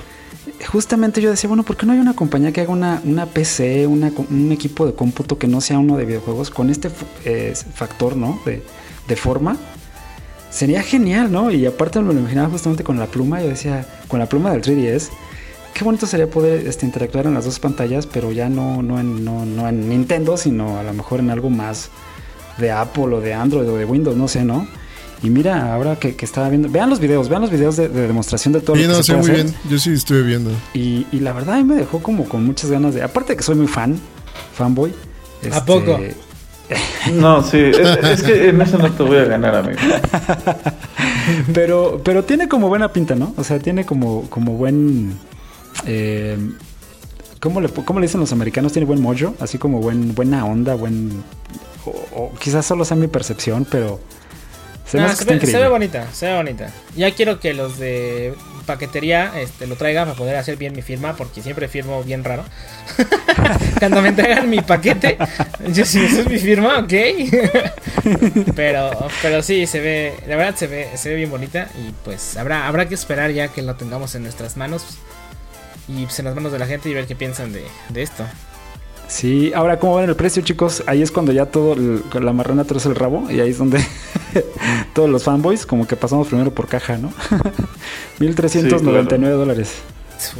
justamente 0.68 1.22
yo 1.22 1.30
decía, 1.30 1.48
bueno, 1.48 1.64
¿por 1.64 1.78
qué 1.78 1.86
no 1.86 1.94
hay 1.94 2.00
una 2.00 2.16
compañía 2.16 2.52
que 2.52 2.62
haga 2.62 2.72
una, 2.72 3.02
una 3.06 3.26
PC, 3.26 3.88
un 3.88 4.52
equipo 4.52 4.86
de 4.86 4.94
cómputo 4.94 5.38
que 5.38 5.48
no 5.48 5.62
sea 5.62 5.80
uno 5.80 5.98
de 5.98 6.06
videojuegos 6.06 6.50
con 6.50 6.70
este 6.70 6.90
eh, 7.26 7.54
factor, 7.74 8.16
¿no? 8.16 8.40
De, 8.46 8.64
de 9.08 9.16
forma. 9.16 9.58
Sería 10.50 10.84
genial, 10.84 11.32
¿no? 11.32 11.52
Y 11.52 11.66
aparte 11.66 12.00
me 12.00 12.14
lo 12.14 12.20
imaginaba 12.20 12.50
justamente 12.50 12.84
con 12.84 13.00
la 13.00 13.08
pluma. 13.08 13.42
Yo 13.42 13.48
decía, 13.48 13.88
con 14.08 14.20
la 14.20 14.28
pluma 14.28 14.52
del 14.52 14.62
3DS, 14.62 15.10
qué 15.74 15.84
bonito 15.84 16.06
sería 16.06 16.30
poder 16.30 16.68
este, 16.68 16.86
interactuar 16.86 17.26
en 17.26 17.34
las 17.34 17.46
dos 17.46 17.60
pantallas, 17.60 18.06
pero 18.06 18.32
ya 18.32 18.50
no, 18.50 18.84
no, 18.84 19.00
en, 19.00 19.26
no, 19.26 19.46
no 19.46 19.68
en 19.68 19.90
Nintendo, 19.90 20.38
sino 20.38 20.78
a 20.78 20.84
lo 20.84 20.94
mejor 20.94 21.20
en 21.20 21.32
algo 21.32 21.50
más 21.50 21.90
de 22.58 22.72
Apple 22.72 23.16
o 23.16 23.22
de 23.22 23.34
Android 23.34 23.68
o 23.68 23.78
de 23.78 23.86
Windows, 23.86 24.16
no 24.16 24.28
sé, 24.28 24.46
¿no? 24.46 24.68
Y 25.24 25.30
mira, 25.30 25.74
ahora 25.74 25.96
que, 25.96 26.16
que 26.16 26.26
estaba 26.26 26.50
viendo, 26.50 26.70
vean 26.70 26.90
los 26.90 27.00
videos, 27.00 27.30
vean 27.30 27.42
los 27.42 27.50
videos 27.50 27.78
de, 27.78 27.88
de 27.90 28.08
demostración 28.08 28.54
de 28.54 28.60
todo 28.62 28.76
Sí, 28.76 28.84
lo 28.84 28.90
que 28.90 28.94
no, 28.98 29.04
se 29.04 29.14
puede 29.14 29.22
muy 29.24 29.32
hacer. 29.32 29.46
bien. 29.46 29.58
Yo 29.72 29.80
sí 29.80 29.92
estuve 29.94 30.22
viendo. 30.24 30.52
Y, 30.74 31.08
y 31.12 31.20
la 31.22 31.32
verdad 31.34 31.56
a 31.56 31.58
mí 31.58 31.64
me 31.64 31.76
dejó 31.76 32.04
como 32.04 32.26
con 32.28 32.46
muchas 32.46 32.70
ganas 32.70 32.94
de, 32.94 33.02
aparte 33.04 33.34
de 33.34 33.38
que 33.38 33.44
soy 33.44 33.56
muy 33.56 33.68
fan, 33.68 33.98
fanboy. 34.56 34.94
este, 35.42 35.56
¿A 35.56 35.66
poco? 35.66 36.00
No, 37.14 37.44
sí, 37.44 37.58
es, 37.58 37.78
es 37.78 38.24
que 38.24 38.50
en 38.50 38.60
eso 38.62 38.78
no 38.78 38.90
te 38.92 39.04
voy 39.04 39.18
a 39.18 39.26
ganar, 39.26 39.54
amigo. 39.56 39.78
Pero, 41.54 42.02
pero 42.04 42.24
tiene 42.24 42.48
como 42.50 42.68
buena 42.68 42.92
pinta, 42.92 43.16
¿no? 43.16 43.34
O 43.38 43.44
sea, 43.44 43.60
tiene 43.60 43.86
como, 43.86 44.30
como 44.30 44.54
buen. 44.54 45.14
eh, 45.86 46.38
¿cómo, 47.40 47.62
le, 47.62 47.70
¿Cómo 47.70 48.00
le 48.00 48.08
dicen 48.08 48.20
los 48.20 48.32
americanos? 48.34 48.74
Tiene 48.74 48.86
buen 48.86 49.02
mojo, 49.02 49.36
así 49.40 49.58
como 49.58 49.80
buen, 49.80 50.16
buena 50.16 50.46
onda, 50.46 50.76
buen. 50.76 51.12
O, 51.86 51.90
o 52.16 52.34
quizás 52.40 52.66
solo 52.66 52.84
sea 52.86 52.98
mi 52.98 53.08
percepción, 53.08 53.66
pero. 53.70 54.00
Se 54.86 55.00
Ah, 55.00 55.08
se, 55.16 55.26
ve, 55.26 55.26
se 55.26 55.26
ve 55.26 55.36
increíble. 55.36 55.68
bonita, 55.70 56.08
se 56.14 56.28
ve 56.28 56.36
bonita. 56.36 56.70
Ya 56.96 57.12
quiero 57.16 57.40
que 57.40 57.54
los 57.54 57.78
de 57.80 58.34
paquetería 58.66 59.32
este, 59.40 59.66
lo 59.68 59.76
traigan 59.76 60.06
para 60.06 60.18
poder 60.18 60.36
hacer 60.36 60.56
bien 60.58 60.74
mi 60.76 60.82
firma, 60.82 61.16
porque 61.16 61.42
siempre 61.42 61.68
firmo 61.68 62.04
bien 62.04 62.24
raro. 62.24 62.44
Cuando 63.80 64.02
me 64.02 64.10
entregan 64.10 64.50
mi 64.50 64.62
paquete, 64.62 65.18
yo 65.74 65.86
sí, 65.86 66.00
esa 66.04 66.22
es 66.22 66.30
mi 66.30 66.38
firma, 66.40 66.80
ok. 66.80 66.94
pero, 68.56 68.92
pero 69.22 69.42
sí, 69.42 69.68
se 69.68 69.80
ve, 69.80 70.14
la 70.28 70.36
verdad 70.36 70.56
se 70.56 70.68
ve, 70.68 70.90
se 70.96 71.10
ve 71.10 71.16
bien 71.16 71.30
bonita 71.32 71.70
y 71.78 71.92
pues 72.04 72.38
habrá, 72.38 72.68
habrá 72.68 72.88
que 72.88 72.96
esperar 72.96 73.32
ya 73.32 73.48
que 73.50 73.62
lo 73.62 73.76
tengamos 73.76 74.16
en 74.16 74.24
nuestras 74.24 74.58
manos 74.58 74.84
y 75.88 76.06
pues, 76.06 76.20
en 76.20 76.26
las 76.26 76.36
manos 76.36 76.52
de 76.52 76.60
la 76.60 76.66
gente 76.68 76.90
y 76.90 76.94
ver 76.94 77.08
qué 77.08 77.16
piensan 77.16 77.52
de, 77.52 77.64
de 77.90 78.02
esto. 78.02 78.26
Sí, 79.08 79.52
ahora, 79.54 79.78
¿cómo 79.80 79.96
ven 79.98 80.10
el 80.10 80.16
precio, 80.16 80.42
chicos? 80.42 80.84
Ahí 80.88 81.02
es 81.02 81.12
cuando 81.12 81.32
ya 81.34 81.46
todo, 81.46 81.74
el- 81.74 82.04
la 82.22 82.34
marrana 82.34 82.64
torce 82.64 82.88
el 82.90 82.96
rabo 82.96 83.30
y 83.30 83.40
ahí 83.42 83.50
es 83.52 83.58
donde 83.58 83.80
todos 84.94 85.10
los 85.10 85.24
fanboys, 85.24 85.66
como 85.66 85.88
que 85.88 85.96
pasamos 85.96 86.28
primero 86.28 86.54
por 86.54 86.68
caja, 86.68 86.98
¿no? 86.98 87.12
1399 88.20 89.36
dólares. 89.36 89.74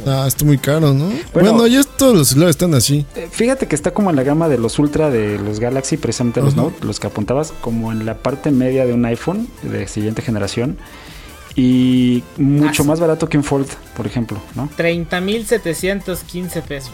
Ah, 0.06 0.24
está 0.26 0.44
muy 0.46 0.56
caro, 0.56 0.94
¿no? 0.94 1.10
Bueno- 1.34 1.52
Bueno, 1.52 1.66
ya 1.66 1.84
todos 1.84 2.16
los 2.16 2.28
celulares 2.28 2.54
están 2.56 2.72
así. 2.74 3.04
Eh, 3.16 3.28
Fíjate 3.30 3.66
que 3.66 3.74
está 3.74 3.92
como 3.92 4.08
en 4.10 4.16
la 4.16 4.22
gama 4.22 4.48
de 4.48 4.56
los 4.56 4.78
Ultra 4.78 5.10
de 5.10 5.38
los 5.38 5.60
Galaxy, 5.60 5.98
precisamente 5.98 6.40
los 6.40 6.54
Ajá. 6.54 6.62
Note, 6.62 6.86
los 6.86 7.00
que 7.00 7.06
apuntabas, 7.08 7.52
como 7.60 7.92
en 7.92 8.06
la 8.06 8.14
parte 8.18 8.50
media 8.50 8.86
de 8.86 8.94
un 8.94 9.04
iPhone 9.04 9.46
de 9.62 9.86
siguiente 9.86 10.22
generación. 10.22 10.78
Y 11.56 12.24
mucho 12.38 12.82
sí. 12.82 12.88
más 12.88 12.98
barato 12.98 13.28
que 13.28 13.36
un 13.36 13.44
Fold, 13.44 13.68
por 13.96 14.06
ejemplo, 14.06 14.38
¿no? 14.54 14.68
30.715 14.78 16.62
pesos. 16.62 16.92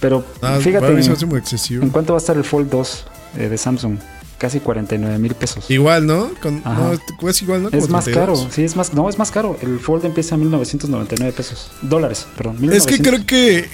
Pero 0.00 0.24
Ah, 0.42 0.58
fíjate, 0.60 0.86
en, 0.88 0.98
hace 1.12 1.26
muy 1.26 1.38
excesivo. 1.38 1.82
en 1.82 1.90
cuánto 1.90 2.14
va 2.14 2.18
a 2.18 2.20
estar 2.22 2.36
el 2.36 2.44
Fold 2.44 2.70
2 2.70 3.04
eh, 3.38 3.48
de 3.48 3.58
Samsung. 3.58 3.98
Casi 4.44 4.60
49 4.60 5.18
mil 5.18 5.34
pesos. 5.34 5.70
Igual, 5.70 6.06
¿no? 6.06 6.28
Con, 6.42 6.62
no, 6.62 6.92
es 7.30 7.40
igual, 7.40 7.62
¿no? 7.62 7.70
Es 7.70 7.88
más 7.88 8.04
32. 8.04 8.14
caro, 8.14 8.50
sí, 8.52 8.62
es 8.62 8.76
más, 8.76 8.92
no, 8.92 9.08
es 9.08 9.18
más 9.18 9.30
caro. 9.30 9.56
El 9.62 9.80
Fold 9.80 10.04
empieza 10.04 10.34
a 10.34 10.38
1999 10.38 11.32
pesos. 11.34 11.70
Dólares, 11.80 12.26
perdón. 12.36 12.56
Es 12.56 12.84
que 12.84 12.98
1900. 12.98 13.08
creo 13.08 13.26
que, 13.26 13.68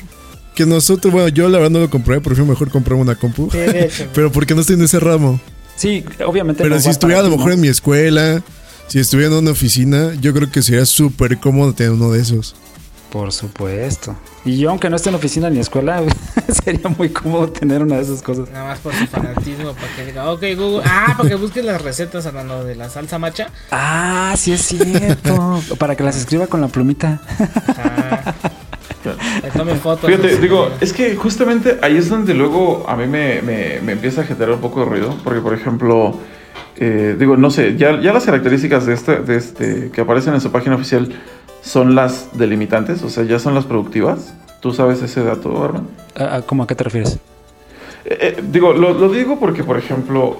que 0.54 0.66
nosotros, 0.66 1.12
bueno, 1.12 1.26
yo 1.26 1.48
la 1.48 1.58
verdad 1.58 1.72
no 1.72 1.80
lo 1.80 1.90
compré, 1.90 2.20
prefiero 2.20 2.48
mejor 2.48 2.70
comprar 2.70 3.00
una 3.00 3.16
compu. 3.16 3.48
Pero 4.14 4.30
porque 4.30 4.54
no 4.54 4.60
estoy 4.60 4.76
en 4.76 4.82
ese 4.82 5.00
ramo. 5.00 5.40
Sí, 5.74 6.04
obviamente. 6.24 6.62
Pero 6.62 6.76
no 6.76 6.80
si 6.80 6.88
estuviera 6.88 7.18
a 7.18 7.24
lo 7.24 7.30
mejor 7.30 7.48
¿no? 7.48 7.54
en 7.54 7.60
mi 7.62 7.66
escuela, 7.66 8.40
si 8.86 9.00
estuviera 9.00 9.32
en 9.32 9.38
una 9.40 9.50
oficina, 9.50 10.14
yo 10.20 10.32
creo 10.32 10.52
que 10.52 10.62
sería 10.62 10.86
súper 10.86 11.38
cómodo 11.38 11.72
tener 11.72 11.90
uno 11.90 12.12
de 12.12 12.20
esos. 12.20 12.54
Por 13.12 13.32
supuesto. 13.32 14.14
Y 14.44 14.56
yo, 14.58 14.70
aunque 14.70 14.88
no 14.88 14.94
esté 14.96 15.08
en 15.08 15.16
oficina 15.16 15.50
ni 15.50 15.58
escuela, 15.58 16.00
sería 16.64 16.88
muy 16.96 17.08
cómodo 17.08 17.48
tener 17.50 17.82
una 17.82 17.96
de 17.96 18.02
esas 18.02 18.22
cosas. 18.22 18.48
Nada 18.50 18.66
más 18.68 18.78
por 18.78 18.94
su 18.94 19.04
fanatismo, 19.06 19.72
para 19.72 19.88
que 19.96 20.06
diga, 20.06 20.30
ok, 20.30 20.42
Google. 20.56 20.82
Ah, 20.86 21.14
para 21.16 21.28
que 21.28 21.34
busques 21.34 21.64
las 21.64 21.82
recetas 21.82 22.24
hablando 22.26 22.62
de 22.64 22.76
la 22.76 22.88
salsa 22.88 23.18
macha. 23.18 23.48
Ah, 23.72 24.34
sí 24.36 24.52
es 24.52 24.62
cierto. 24.62 25.60
Para 25.78 25.96
que 25.96 26.04
las 26.04 26.16
escriba 26.16 26.46
con 26.46 26.60
la 26.60 26.68
plumita. 26.68 27.20
Le 29.42 29.50
tome 29.50 29.74
fotos. 29.76 30.08
Fíjate, 30.10 30.36
digo, 30.38 30.70
es 30.80 30.92
que 30.92 31.16
justamente 31.16 31.78
ahí 31.82 31.96
es 31.96 32.08
donde 32.08 32.34
luego 32.34 32.84
a 32.88 32.96
mí 32.96 33.06
me, 33.06 33.40
me- 33.42 33.80
me 33.80 33.92
empieza 33.92 34.20
a 34.20 34.24
generar 34.24 34.54
un 34.54 34.60
poco 34.60 34.80
de 34.80 34.86
ruido, 34.86 35.16
porque 35.24 35.40
por 35.40 35.54
ejemplo, 35.54 36.18
eh, 36.76 37.16
digo, 37.18 37.36
no 37.36 37.50
sé, 37.50 37.76
ya, 37.76 37.98
ya 38.00 38.12
las 38.12 38.24
características 38.24 38.84
de 38.86 38.94
este, 38.94 39.16
de 39.16 39.36
este 39.36 39.90
que 39.90 40.00
aparecen 40.02 40.34
en 40.34 40.40
su 40.40 40.52
página 40.52 40.76
oficial 40.76 41.10
son 41.62 41.94
las 41.94 42.28
delimitantes, 42.38 43.02
o 43.02 43.08
sea, 43.10 43.24
ya 43.24 43.38
son 43.38 43.54
las 43.54 43.64
productivas. 43.64 44.34
¿Tú 44.60 44.72
sabes 44.72 45.00
ese 45.02 45.22
dato, 45.24 45.62
Arman? 45.64 45.86
¿Cómo 46.46 46.62
a 46.64 46.66
qué 46.66 46.74
te 46.74 46.84
refieres? 46.84 47.18
Eh, 48.04 48.18
eh, 48.38 48.42
digo, 48.50 48.72
lo, 48.72 48.92
lo 48.94 49.08
digo 49.10 49.38
porque, 49.38 49.64
por 49.64 49.78
ejemplo, 49.78 50.36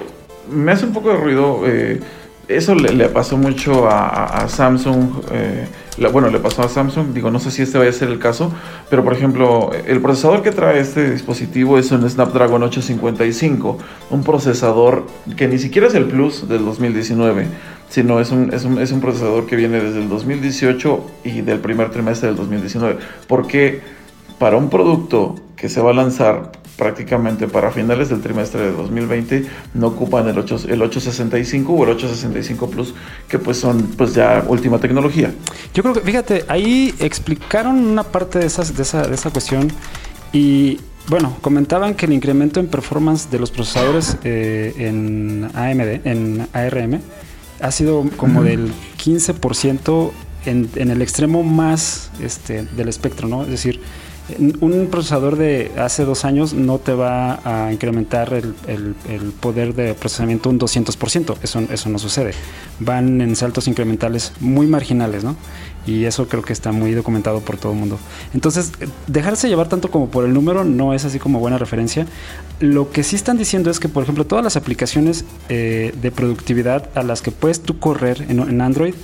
me 0.51 0.73
hace 0.73 0.85
un 0.87 0.93
poco 0.93 1.11
de 1.11 1.17
ruido. 1.17 1.63
eh, 1.67 2.01
eso 2.49 2.75
le, 2.75 2.93
le 2.93 3.09
pasó 3.09 3.37
mucho 3.37 3.87
a, 3.89 4.45
Samsung. 4.49 5.09
eh, 5.31 5.69
la- 5.99 6.09
bueno, 6.09 6.29
le 6.31 6.41
pasó 6.41 6.63
a 6.63 6.69
Samsung. 6.69 7.13
Digo, 7.15 7.31
no 7.31 7.39
sé 7.39 7.51
si 7.53 7.63
este 7.63 7.79
vaya 7.79 7.91
a 7.91 7.93
ser 7.93 8.09
el 8.09 8.19
caso. 8.19 8.53
Pero, 8.91 9.05
por 9.05 9.13
ejemplo, 9.13 9.71
el 9.87 10.01
procesador 10.01 10.43
que 10.43 10.51
trae 10.51 10.81
este 10.81 11.13
dispositivo 11.13 11.79
es 11.79 11.93
un 11.93 12.09
Snapdragon 12.11 12.61
855. 12.65 13.79
Un 14.11 14.25
procesador 14.25 15.07
que 15.37 15.47
ni 15.47 15.59
siquiera 15.59 15.87
es 15.87 15.95
el 15.95 16.07
Plus 16.07 16.49
del 16.49 16.65
2019. 16.65 17.47
Sino 17.91 18.21
es 18.21 18.31
un, 18.31 18.55
es 18.55 18.65
un, 18.65 18.79
es 18.81 18.93
un 18.93 19.01
procesador 19.01 19.47
que 19.47 19.57
viene 19.57 19.81
desde 19.81 20.01
el 20.01 20.09
2018 20.09 21.11
y 21.25 21.43
del 21.43 21.59
primer 21.59 21.91
trimestre 21.91 22.29
del 22.29 22.37
2019. 22.37 22.99
Porque 23.27 23.81
para 24.39 24.57
un 24.57 24.71
producto 24.71 25.35
que 25.57 25.69
se 25.69 25.81
va 25.83 25.91
a 25.91 25.95
lanzar 25.95 26.53
prácticamente 26.81 27.47
para 27.47 27.71
finales 27.71 28.09
del 28.09 28.23
trimestre 28.23 28.63
de 28.63 28.73
2020 28.73 29.45
no 29.75 29.89
ocupan 29.89 30.27
el, 30.29 30.39
8, 30.39 30.61
el 30.71 30.81
865 30.81 31.73
o 31.75 31.85
el 31.85 31.91
865 31.91 32.71
Plus 32.71 32.95
que 33.29 33.39
pues 33.39 33.59
son 33.59 33.83
pues 33.99 34.15
ya 34.15 34.43
última 34.49 34.79
tecnología. 34.79 35.35
Yo 35.75 35.83
creo 35.83 35.95
que, 35.95 36.01
fíjate, 36.01 36.47
ahí 36.49 36.95
explicaron 36.99 37.77
una 37.77 38.03
parte 38.03 38.39
de, 38.39 38.47
esas, 38.47 38.75
de, 38.75 38.83
esa, 38.83 39.07
de 39.07 39.15
esa 39.15 39.29
cuestión 39.29 39.69
y, 40.33 40.81
bueno, 41.09 41.37
comentaban 41.43 41.95
que 41.95 42.07
el 42.07 42.15
incremento 42.15 42.61
en 42.61 42.69
performance 42.69 43.31
de 43.31 43.39
los 43.39 43.51
procesadores 43.51 44.17
eh, 44.25 44.73
en 44.79 45.51
AMD, 45.55 46.07
en 46.07 46.49
ARM, 46.55 47.01
ha 47.63 47.71
sido 47.71 48.05
como 48.17 48.43
del 48.43 48.73
15% 49.05 50.11
en, 50.47 50.69
en 50.77 50.91
el 50.91 51.03
extremo 51.03 51.43
más 51.43 52.11
este, 52.21 52.63
del 52.77 52.89
espectro, 52.89 53.29
¿no? 53.29 53.43
Es 53.43 53.51
decir, 53.51 53.81
un 54.61 54.87
procesador 54.93 55.37
de 55.37 55.73
hace 55.77 56.05
dos 56.05 56.25
años 56.25 56.55
no 56.55 56.79
te 56.79 56.95
va 56.95 57.41
a 57.45 57.73
incrementar 57.73 58.33
el, 58.33 58.55
el- 58.69 58.95
el 59.09 59.33
poder 59.33 59.75
de 59.75 59.95
procesamiento 59.95 60.49
un 60.51 60.59
200%. 60.61 61.37
Eso, 61.43 61.63
eso 61.73 61.89
no 61.89 61.99
sucede. 61.99 62.33
Van 62.79 63.21
en 63.21 63.35
saltos 63.35 63.67
incrementales 63.67 64.33
muy 64.39 64.69
marginales, 64.69 65.25
¿no? 65.25 65.37
Y 65.87 66.05
eso 66.05 66.29
creo 66.29 66.43
que 66.43 66.53
está 66.53 66.73
muy 66.73 66.93
documentado 66.93 67.41
por 67.41 67.57
todo 67.57 67.73
el 67.73 67.79
mundo. 67.79 67.99
Entonces, 68.35 68.73
dejarse 69.07 69.49
llevar 69.49 69.69
tanto 69.69 69.91
como 69.91 70.09
por 70.09 70.25
el 70.25 70.33
número 70.33 70.65
no 70.65 70.93
es 70.95 71.05
así 71.05 71.19
como 71.19 71.41
buena 71.41 71.59
referencia. 71.59 72.07
Lo 72.61 72.91
que 72.91 73.03
sí 73.03 73.17
están 73.17 73.39
diciendo 73.39 73.71
es 73.71 73.81
que, 73.81 73.89
por 73.89 74.03
ejemplo, 74.03 74.27
todas 74.27 74.45
las 74.45 74.57
aplicaciones 74.57 75.25
eh, 75.49 75.95
de 76.01 76.11
productividad 76.11 76.91
a 76.95 77.03
las 77.03 77.23
que 77.23 77.31
puedes 77.31 77.61
tú 77.61 77.79
correr 77.79 78.27
en, 78.29 78.41
en 78.41 78.61
Android 78.61 78.95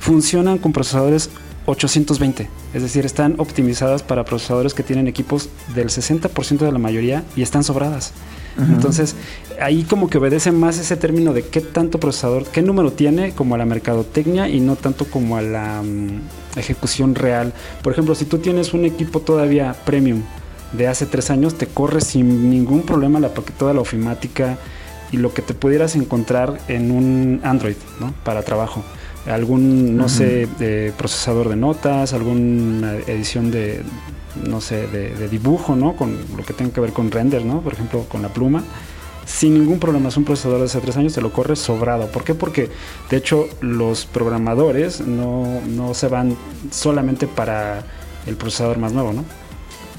funcionan 0.00 0.58
con 0.58 0.72
procesadores 0.72 1.30
820. 1.66 2.48
Es 2.74 2.82
decir, 2.82 3.06
están 3.06 3.34
optimizadas 3.38 4.02
para 4.02 4.24
procesadores 4.24 4.74
que 4.74 4.82
tienen 4.82 5.08
equipos 5.08 5.48
del 5.74 5.88
60% 5.88 6.58
de 6.58 6.72
la 6.72 6.78
mayoría 6.78 7.24
y 7.36 7.42
están 7.42 7.64
sobradas. 7.64 8.12
Entonces, 8.56 9.16
ahí 9.60 9.82
como 9.82 10.08
que 10.08 10.18
obedece 10.18 10.52
más 10.52 10.78
ese 10.78 10.96
término 10.96 11.32
de 11.32 11.42
qué 11.42 11.60
tanto 11.60 11.98
procesador, 11.98 12.44
qué 12.46 12.62
número 12.62 12.92
tiene, 12.92 13.32
como 13.32 13.56
a 13.56 13.58
la 13.58 13.64
mercadotecnia 13.64 14.48
y 14.48 14.60
no 14.60 14.76
tanto 14.76 15.06
como 15.06 15.36
a 15.36 15.42
la 15.42 15.82
mm, 15.82 16.58
ejecución 16.58 17.16
real. 17.16 17.52
Por 17.82 17.92
ejemplo, 17.92 18.14
si 18.14 18.26
tú 18.26 18.38
tienes 18.38 18.72
un 18.72 18.84
equipo 18.84 19.18
todavía 19.18 19.74
premium 19.84 20.22
de 20.72 20.86
hace 20.86 21.06
tres 21.06 21.30
años, 21.30 21.58
te 21.58 21.66
corre 21.66 22.00
sin 22.00 22.48
ningún 22.48 22.82
problema 22.82 23.18
la, 23.18 23.30
toda 23.30 23.74
la 23.74 23.80
ofimática 23.80 24.56
y 25.10 25.16
lo 25.16 25.34
que 25.34 25.42
te 25.42 25.54
pudieras 25.54 25.96
encontrar 25.96 26.60
en 26.68 26.92
un 26.92 27.40
Android, 27.42 27.76
¿no? 27.98 28.14
Para 28.22 28.42
trabajo 28.42 28.84
algún, 29.26 29.96
no 29.96 30.08
sé, 30.08 30.46
de 30.58 30.92
procesador 30.96 31.48
de 31.48 31.56
notas, 31.56 32.12
alguna 32.12 32.94
edición 32.94 33.50
de, 33.50 33.82
no 34.46 34.60
sé, 34.60 34.86
de, 34.86 35.28
dibujo, 35.28 35.76
¿no? 35.76 35.96
Con 35.96 36.18
lo 36.36 36.44
que 36.44 36.52
tenga 36.52 36.72
que 36.72 36.80
ver 36.80 36.92
con 36.92 37.10
render, 37.10 37.44
¿no? 37.44 37.60
Por 37.60 37.72
ejemplo, 37.72 38.04
con 38.08 38.22
la 38.22 38.28
pluma. 38.28 38.62
Sin 39.24 39.54
ningún 39.54 39.78
problema, 39.78 40.10
es 40.10 40.16
un 40.18 40.24
procesador 40.24 40.58
de 40.58 40.66
hace 40.66 40.80
tres 40.80 40.98
años, 40.98 41.14
te 41.14 41.22
lo 41.22 41.32
corre 41.32 41.56
sobrado. 41.56 42.08
¿Por 42.08 42.24
qué? 42.24 42.34
Porque 42.34 42.68
de 43.08 43.16
hecho 43.16 43.46
los 43.62 44.04
programadores 44.04 45.00
no, 45.00 45.62
no 45.66 45.94
se 45.94 46.08
van 46.08 46.36
solamente 46.70 47.26
para 47.26 47.84
el 48.26 48.36
procesador 48.36 48.76
más 48.76 48.92
nuevo, 48.92 49.14
¿no? 49.14 49.24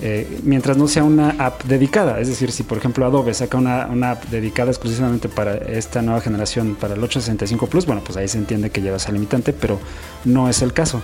Eh, 0.01 0.39
mientras 0.43 0.75
no 0.75 0.87
sea 0.87 1.03
una 1.03 1.29
app 1.39 1.63
dedicada. 1.63 2.19
Es 2.19 2.27
decir, 2.27 2.51
si 2.51 2.63
por 2.63 2.77
ejemplo 2.77 3.05
Adobe 3.05 3.33
saca 3.33 3.57
una, 3.57 4.11
app 4.11 4.25
dedicada 4.25 4.71
exclusivamente 4.71 5.29
para 5.29 5.55
esta 5.55 6.01
nueva 6.01 6.21
generación, 6.21 6.75
para 6.75 6.95
el 6.95 7.03
865 7.03 7.67
Plus, 7.67 7.85
bueno, 7.85 8.01
pues 8.03 8.17
ahí 8.17 8.27
se 8.27 8.37
entiende 8.37 8.69
que 8.69 8.81
lleva 8.81 8.97
esa 8.97 9.11
limitante, 9.11 9.53
pero 9.53 9.79
no 10.25 10.49
es 10.49 10.61
el 10.61 10.73
caso. 10.73 11.01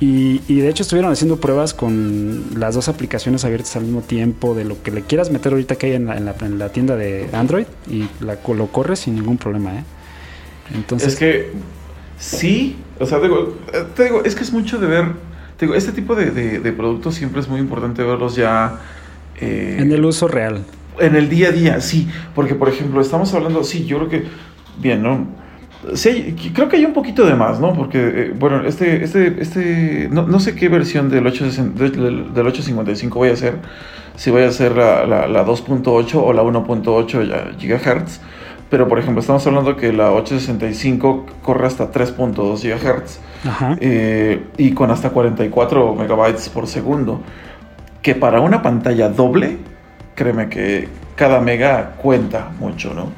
Y, 0.00 0.38
de 0.60 0.68
hecho 0.68 0.84
estuvieron 0.84 1.10
haciendo 1.10 1.38
pruebas 1.38 1.74
con 1.74 2.44
las 2.56 2.76
dos 2.76 2.88
aplicaciones 2.88 3.44
abiertas 3.44 3.74
al 3.74 3.82
mismo 3.82 4.02
tiempo 4.02 4.54
de 4.54 4.64
lo 4.64 4.80
que 4.80 4.92
le 4.92 5.02
quieras 5.02 5.32
meter 5.32 5.50
ahorita 5.50 5.74
que 5.74 5.86
hay 5.86 5.94
en 5.94 6.06
la, 6.06 6.68
tienda 6.68 6.94
de 6.94 7.28
Android 7.32 7.66
y 7.90 8.08
la, 8.20 8.38
lo 8.54 8.66
corres 8.68 9.00
sin 9.00 9.16
ningún 9.16 9.38
problema. 9.38 9.74
¿eh? 9.74 9.84
Entonces, 10.72 11.14
es 11.14 11.18
que 11.18 11.50
sí, 12.16 12.76
o 13.00 13.06
sea, 13.06 13.18
digo, 13.18 13.56
eh, 13.72 13.84
te 13.96 14.04
digo, 14.04 14.22
es 14.24 14.36
que 14.36 14.44
es 14.44 14.52
mucho 14.52 14.78
de 14.78 14.86
ver 14.86 15.27
digo, 15.60 15.74
este 15.74 15.92
tipo 15.92 16.14
de, 16.14 16.72
productos 16.76 17.14
siempre 17.14 17.40
es 17.40 17.48
muy 17.48 17.60
importante 17.60 18.02
verlos 18.02 18.36
ya... 18.36 18.78
Eh, 19.40 19.76
en 19.80 19.92
el 19.92 20.04
uso 20.04 20.28
real. 20.28 20.64
En 20.98 21.14
el 21.14 21.28
día 21.28 21.48
a 21.48 21.52
día, 21.52 21.80
sí. 21.80 22.08
Porque, 22.34 22.54
por 22.54 22.68
ejemplo, 22.68 23.00
estamos 23.00 23.32
hablando, 23.34 23.62
sí, 23.64 23.84
yo 23.84 23.98
creo 23.98 24.08
que, 24.08 24.24
bien, 24.78 25.02
¿no? 25.02 25.26
Sí, 25.94 26.34
creo 26.54 26.68
que 26.68 26.76
hay 26.76 26.84
un 26.84 26.92
poquito 26.92 27.24
de 27.24 27.34
más, 27.34 27.60
¿no? 27.60 27.72
Porque, 27.72 27.98
eh, 27.98 28.34
bueno, 28.36 28.64
este, 28.66 29.04
este, 29.04 29.36
este, 29.40 30.08
no, 30.10 30.40
sé 30.40 30.56
qué 30.56 30.68
versión 30.68 31.08
del, 31.08 31.26
8, 31.26 31.44
del, 31.74 32.46
855 32.46 33.18
voy 33.18 33.28
a 33.28 33.32
hacer, 33.32 33.58
si 34.16 34.30
voy 34.30 34.42
a 34.42 34.48
hacer 34.48 34.72
la, 34.72 35.06
la, 35.06 35.28
la 35.28 35.46
2.8 35.46 36.14
o 36.16 36.32
la 36.32 36.42
1.8 36.42 37.56
GHz, 37.56 38.20
pero 38.70 38.86
por 38.86 38.98
ejemplo, 38.98 39.20
estamos 39.20 39.46
hablando 39.46 39.76
que 39.76 39.92
la 39.92 40.12
865 40.12 41.26
corre 41.42 41.66
hasta 41.66 41.90
3.2 41.90 42.62
GHz. 42.62 43.20
Eh, 43.80 44.42
y 44.58 44.72
con 44.72 44.90
hasta 44.90 45.10
44 45.10 45.94
megabytes 45.94 46.48
por 46.50 46.66
segundo. 46.66 47.20
Que 48.02 48.14
para 48.14 48.40
una 48.40 48.62
pantalla 48.62 49.08
doble, 49.08 49.58
créeme 50.14 50.48
que 50.48 50.88
cada 51.14 51.40
mega 51.40 51.94
cuenta 51.96 52.50
mucho, 52.58 52.92
¿no? 52.94 53.08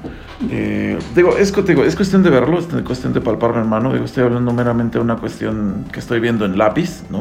Eh, 0.48 0.98
digo, 1.14 1.36
es, 1.36 1.52
digo, 1.66 1.84
es 1.84 1.94
cuestión 1.96 2.22
de 2.22 2.30
verlo, 2.30 2.58
es 2.58 2.66
cuestión 2.82 3.12
de 3.12 3.20
palparlo 3.20 3.60
en 3.60 3.68
mano. 3.68 3.92
Digo, 3.92 4.04
estoy 4.04 4.24
hablando 4.24 4.52
meramente 4.52 4.98
de 4.98 5.04
una 5.04 5.16
cuestión 5.16 5.84
que 5.92 6.00
estoy 6.00 6.20
viendo 6.20 6.44
en 6.46 6.56
lápiz, 6.56 7.02
¿no? 7.10 7.20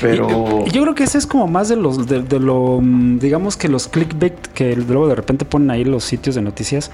Pero. 0.00 0.64
yo 0.66 0.82
creo 0.82 0.94
que 0.94 1.04
ese 1.04 1.18
es 1.18 1.26
como 1.26 1.46
más 1.46 1.68
de 1.68 1.76
los, 1.76 2.06
de, 2.06 2.22
de, 2.22 2.40
lo, 2.40 2.80
mm, 2.82 3.18
digamos 3.18 3.56
que 3.56 3.68
los 3.68 3.88
clickbait 3.88 4.34
que 4.48 4.76
luego 4.76 5.08
de 5.08 5.14
repente 5.14 5.44
ponen 5.44 5.70
ahí 5.70 5.84
los 5.84 6.04
sitios 6.04 6.34
de 6.34 6.42
noticias. 6.42 6.90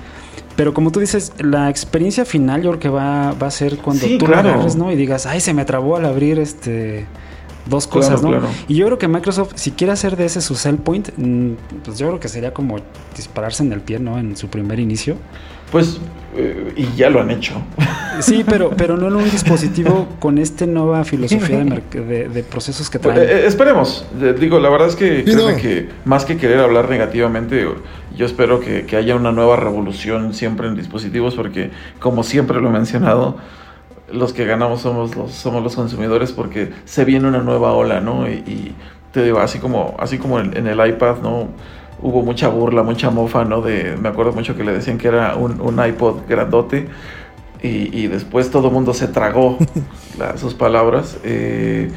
Pero 0.56 0.74
como 0.74 0.92
tú 0.92 1.00
dices, 1.00 1.32
la 1.38 1.70
experiencia 1.70 2.24
final 2.24 2.62
yo 2.62 2.70
creo 2.70 2.80
que 2.80 2.88
va, 2.88 3.32
va 3.32 3.46
a 3.46 3.50
ser 3.50 3.78
cuando 3.78 4.06
tú 4.18 4.26
lo 4.26 4.36
agarres, 4.36 4.76
¿no? 4.76 4.92
Y 4.92 4.96
digas, 4.96 5.26
ay, 5.26 5.40
se 5.40 5.54
me 5.54 5.64
trabó 5.64 5.96
al 5.96 6.04
abrir 6.04 6.38
este 6.38 7.06
dos 7.66 7.86
cosas, 7.86 8.22
¿no? 8.22 8.40
Y 8.68 8.74
yo 8.74 8.86
creo 8.86 8.98
que 8.98 9.08
Microsoft, 9.08 9.52
si 9.56 9.72
quiere 9.72 9.92
hacer 9.92 10.16
de 10.16 10.26
ese 10.26 10.40
su 10.40 10.54
sell 10.54 10.76
point, 10.76 11.10
mm, 11.16 11.52
pues 11.84 11.98
yo 11.98 12.08
creo 12.08 12.20
que 12.20 12.28
sería 12.28 12.52
como 12.52 12.76
dispararse 13.16 13.62
en 13.62 13.72
el 13.72 13.80
pie, 13.80 13.98
¿no? 13.98 14.18
En 14.18 14.36
su 14.36 14.48
primer 14.48 14.80
inicio. 14.80 15.16
Pues, 15.70 16.00
eh, 16.36 16.72
y 16.76 16.96
ya 16.96 17.10
lo 17.10 17.20
han 17.20 17.30
hecho. 17.30 17.54
Sí, 18.20 18.44
pero, 18.46 18.70
pero 18.76 18.96
no 18.96 19.08
en 19.08 19.14
un 19.14 19.30
dispositivo 19.30 20.08
con 20.18 20.38
esta 20.38 20.66
nueva 20.66 21.04
filosofía 21.04 21.64
de, 21.64 22.44
procesos 22.48 22.90
que 22.90 22.98
traen. 22.98 23.18
Eh, 23.22 23.46
esperemos. 23.46 24.04
Digo, 24.38 24.58
la 24.58 24.68
verdad 24.68 24.88
es 24.88 24.96
que, 24.96 25.24
que 25.24 25.88
más 26.04 26.24
que 26.24 26.36
querer 26.36 26.58
hablar 26.58 26.88
negativamente, 26.88 27.64
yo 28.16 28.26
espero 28.26 28.58
que, 28.58 28.84
que, 28.84 28.96
haya 28.96 29.14
una 29.14 29.30
nueva 29.30 29.56
revolución 29.56 30.34
siempre 30.34 30.66
en 30.66 30.74
dispositivos, 30.74 31.34
porque 31.34 31.70
como 32.00 32.24
siempre 32.24 32.60
lo 32.60 32.68
he 32.68 32.72
mencionado, 32.72 33.36
los 34.12 34.32
que 34.32 34.44
ganamos 34.44 34.82
somos 34.82 35.14
los, 35.16 35.32
somos 35.32 35.62
los 35.62 35.76
consumidores 35.76 36.32
porque 36.32 36.70
se 36.84 37.04
viene 37.04 37.28
una 37.28 37.38
nueva 37.38 37.72
ola, 37.72 38.00
¿no? 38.00 38.28
Y, 38.28 38.74
te 39.12 39.24
digo, 39.24 39.40
así 39.40 39.58
como, 39.58 39.96
así 39.98 40.18
como 40.18 40.38
en, 40.38 40.66
el 40.68 40.86
iPad, 40.88 41.16
¿no? 41.20 41.48
Hubo 42.00 42.22
mucha 42.22 42.46
burla, 42.46 42.84
mucha 42.84 43.10
mofa, 43.10 43.44
¿no? 43.44 43.60
De, 43.60 43.96
me 43.96 44.08
acuerdo 44.08 44.32
mucho 44.32 44.56
que 44.56 44.62
le 44.62 44.72
decían 44.72 44.98
que 44.98 45.08
era 45.08 45.34
un, 45.34 45.84
iPod 45.84 46.20
grandote 46.28 46.86
y, 47.62 48.06
después 48.06 48.50
todo 48.50 48.68
el 48.68 48.74
mundo 48.74 48.94
se 48.94 49.08
tragó 49.08 49.58
sus 50.36 50.54
palabras 50.54 51.18
eh, 51.24 51.90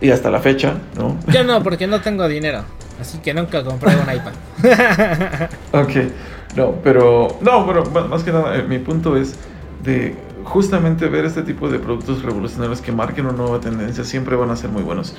y 0.00 0.10
hasta 0.10 0.30
la 0.30 0.40
fecha, 0.40 0.74
¿no? 0.96 1.16
Yo 1.32 1.42
no, 1.42 1.62
porque 1.62 1.86
no 1.86 2.00
tengo 2.02 2.28
dinero, 2.28 2.64
así 3.00 3.18
que 3.18 3.32
nunca 3.32 3.64
compré 3.64 3.94
un 3.96 4.14
iPad. 4.14 5.48
ok, 5.72 5.90
no, 6.54 6.74
pero, 6.84 7.38
no, 7.40 7.66
pero 7.66 7.84
más 8.08 8.22
que 8.22 8.30
nada, 8.30 8.56
eh, 8.56 8.62
mi 8.62 8.78
punto 8.78 9.16
es 9.16 9.38
de 9.82 10.27
justamente 10.48 11.08
ver 11.08 11.24
este 11.24 11.42
tipo 11.42 11.68
de 11.68 11.78
productos 11.78 12.22
revolucionarios 12.22 12.80
que 12.80 12.90
marquen 12.90 13.26
una 13.26 13.36
nueva 13.36 13.60
tendencia 13.60 14.04
siempre 14.04 14.34
van 14.36 14.50
a 14.50 14.56
ser 14.56 14.70
muy 14.70 14.82
buenos. 14.82 15.14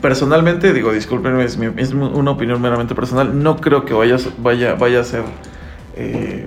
Personalmente, 0.00 0.72
digo, 0.72 0.92
discúlpenme, 0.92 1.44
es, 1.44 1.56
una 1.92 2.30
opinión 2.30 2.60
meramente 2.60 2.94
personal, 2.94 3.40
no 3.40 3.58
creo 3.58 3.84
que 3.84 3.94
vaya, 3.94 4.16
vaya, 4.38 4.74
vaya 4.74 5.00
a 5.00 5.04
ser 5.04 5.22
eh, 5.94 6.46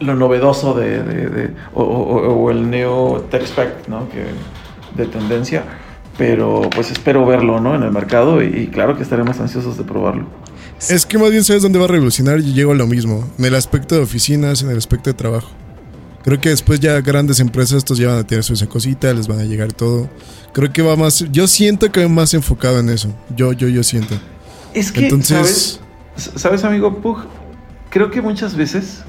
lo 0.00 0.16
novedoso 0.16 0.74
de, 0.74 1.54
o, 1.74 2.50
el 2.50 2.68
neo 2.68 3.26
tech 3.30 3.42
spec, 3.44 3.86
¿no? 3.86 4.08
Que, 4.08 4.24
de 4.96 5.06
tendencia, 5.08 5.62
pero 6.18 6.62
pues 6.74 6.90
espero 6.90 7.24
verlo, 7.24 7.60
¿no? 7.60 7.76
En 7.76 7.84
el 7.84 7.92
mercado 7.92 8.42
y, 8.42 8.46
y 8.46 8.66
claro 8.66 8.96
que 8.96 9.04
estaremos 9.04 9.38
ansiosos 9.38 9.76
de 9.76 9.84
probarlo. 9.84 10.26
Es 10.88 11.06
que 11.06 11.18
más 11.18 11.30
bien 11.30 11.44
sabes 11.44 11.62
dónde 11.62 11.78
va 11.78 11.84
a 11.84 11.88
revolucionar 11.88 12.40
y 12.40 12.54
llego 12.54 12.72
a 12.72 12.74
lo 12.74 12.86
mismo, 12.86 13.28
en 13.38 13.44
el 13.44 13.54
aspecto 13.54 13.94
de 13.94 14.00
oficinas, 14.00 14.62
en 14.62 14.70
el 14.70 14.78
aspecto 14.78 15.10
de 15.10 15.14
trabajo. 15.14 15.59
Creo 16.22 16.40
que 16.40 16.50
después 16.50 16.80
ya 16.80 17.00
grandes 17.00 17.40
empresas 17.40 17.78
estos 17.78 17.98
ya 17.98 18.08
van 18.08 18.18
a 18.18 18.26
tener 18.26 18.44
su 18.44 18.68
cosita, 18.68 19.12
les 19.14 19.26
van 19.26 19.40
a 19.40 19.44
llegar 19.44 19.72
todo. 19.72 20.08
Creo 20.52 20.72
que 20.72 20.82
va 20.82 20.96
más, 20.96 21.24
yo 21.30 21.46
siento 21.46 21.90
que 21.90 22.02
va 22.02 22.08
más 22.08 22.34
enfocado 22.34 22.78
en 22.78 22.90
eso. 22.90 23.08
Yo, 23.34 23.52
yo, 23.52 23.68
yo 23.68 23.82
siento. 23.82 24.20
Es 24.74 24.92
que, 24.92 25.04
Entonces, 25.04 25.80
¿sabes? 26.16 26.40
¿sabes, 26.40 26.64
amigo 26.64 27.00
Pug? 27.00 27.24
Creo 27.88 28.10
que 28.10 28.20
muchas 28.20 28.54
veces 28.54 29.02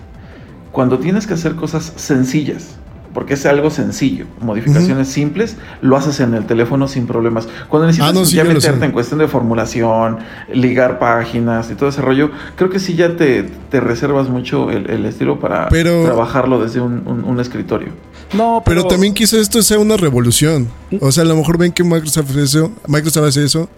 cuando 0.71 0.99
tienes 0.99 1.27
que 1.27 1.33
hacer 1.33 1.55
cosas 1.55 1.91
sencillas, 1.97 2.75
porque 3.13 3.33
es 3.35 3.45
algo 3.45 3.69
sencillo. 3.69 4.25
Modificaciones 4.41 5.07
simples 5.07 5.57
lo 5.81 5.97
haces 5.97 6.19
en 6.19 6.33
el 6.33 6.45
teléfono 6.45 6.87
sin 6.87 7.07
problemas. 7.07 7.47
Cuando 7.67 7.87
necesitas 7.87 8.15
ah, 8.15 8.35
ya 8.35 8.43
meterte 8.43 8.85
en 8.85 8.91
cuestión 8.91 9.19
de 9.19 9.27
formulación, 9.27 10.19
ligar 10.53 10.99
páginas 10.99 11.69
y 11.71 11.75
todo 11.75 11.89
ese 11.89 12.01
rollo, 12.01 12.31
creo 12.55 12.69
que 12.69 12.79
sí 12.79 12.95
ya 12.95 13.15
te, 13.15 13.49
reservas 13.71 14.29
mucho 14.29 14.69
el, 14.71 15.05
estilo 15.05 15.39
para 15.39 15.67
trabajarlo 15.67 16.61
desde 16.61 16.81
un, 16.81 17.39
escritorio. 17.39 17.89
No, 18.33 18.61
pero... 18.65 18.83
pero 18.83 18.87
también 18.87 19.13
quizás 19.13 19.39
esto 19.39 19.61
sea 19.61 19.79
una 19.79 19.97
revolución. 19.97 20.69
O 20.99 21.11
sea, 21.11 21.23
a 21.23 21.27
lo 21.27 21.35
mejor 21.35 21.57
ven 21.57 21.71
que 21.71 21.83
Microsoft 21.83 22.29
hace 22.31 22.43
eso, 22.43 22.71
Microsoft 22.87 23.27
hace 23.27 23.43
eso 23.43 23.69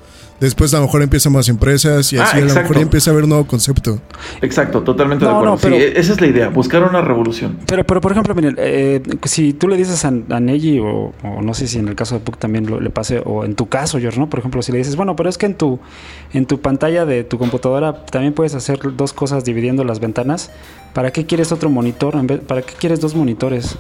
Después 0.44 0.74
a 0.74 0.78
lo 0.78 0.84
mejor 0.84 1.02
empiezan 1.02 1.32
más 1.32 1.48
empresas 1.48 2.12
y 2.12 2.18
así 2.18 2.38
a 2.38 2.42
lo 2.42 2.54
mejor 2.54 2.78
empieza 2.78 3.10
a 3.10 3.14
haber 3.14 3.24
un 3.24 3.30
nuevo 3.30 3.48
concepto. 3.48 4.00
Exacto, 4.42 4.82
totalmente 4.82 5.24
de 5.24 5.32
acuerdo. 5.32 5.58
sí, 5.58 5.74
esa 5.96 6.14
es 6.14 6.20
la 6.22 6.28
idea, 6.28 6.50
buscar 6.50 6.84
una 6.84 7.02
revolución. 7.02 7.60
Pero, 7.66 7.86
pero 7.86 8.02
por 8.02 8.12
ejemplo, 8.12 8.36
miren, 8.36 8.56
eh, 8.60 9.02
si 9.24 9.54
tú 9.54 9.70
le 9.70 9.78
dices 9.78 10.04
a, 10.04 10.10
a 10.10 10.40
Neji, 10.42 10.80
o, 10.80 11.14
no 11.42 11.54
sé 11.54 11.68
si 11.68 11.80
en 11.80 11.88
el 11.88 11.96
caso 11.96 12.16
de 12.16 12.22
Puck 12.22 12.38
también 12.38 12.68
le 12.84 12.90
pase, 12.90 13.22
o 13.26 13.46
en 13.46 13.56
tu 13.56 13.70
caso, 13.70 14.00
George, 14.00 14.20
¿no? 14.20 14.30
Por 14.30 14.40
ejemplo, 14.40 14.62
si 14.62 14.72
le 14.74 14.80
dices, 14.80 14.96
bueno, 14.98 15.16
pero 15.16 15.30
es 15.30 15.38
que 15.38 15.46
en 15.46 15.56
tu, 15.56 15.80
en 16.34 16.46
tu 16.46 16.60
pantalla 16.60 17.06
de 17.06 17.24
tu 17.24 17.38
computadora 17.38 18.06
también 18.06 18.34
puedes 18.34 18.54
hacer 18.54 18.80
dos 18.98 19.14
cosas 19.14 19.46
dividiendo 19.46 19.84
las 19.86 20.00
ventanas. 20.02 20.52
¿Para 20.94 21.12
qué 21.12 21.26
quieres 21.26 21.52
otro 21.54 21.70
monitor? 21.70 22.16
¿Para 22.46 22.62
qué 22.62 22.74
quieres 22.78 23.00
dos 23.00 23.16
monitores? 23.16 23.78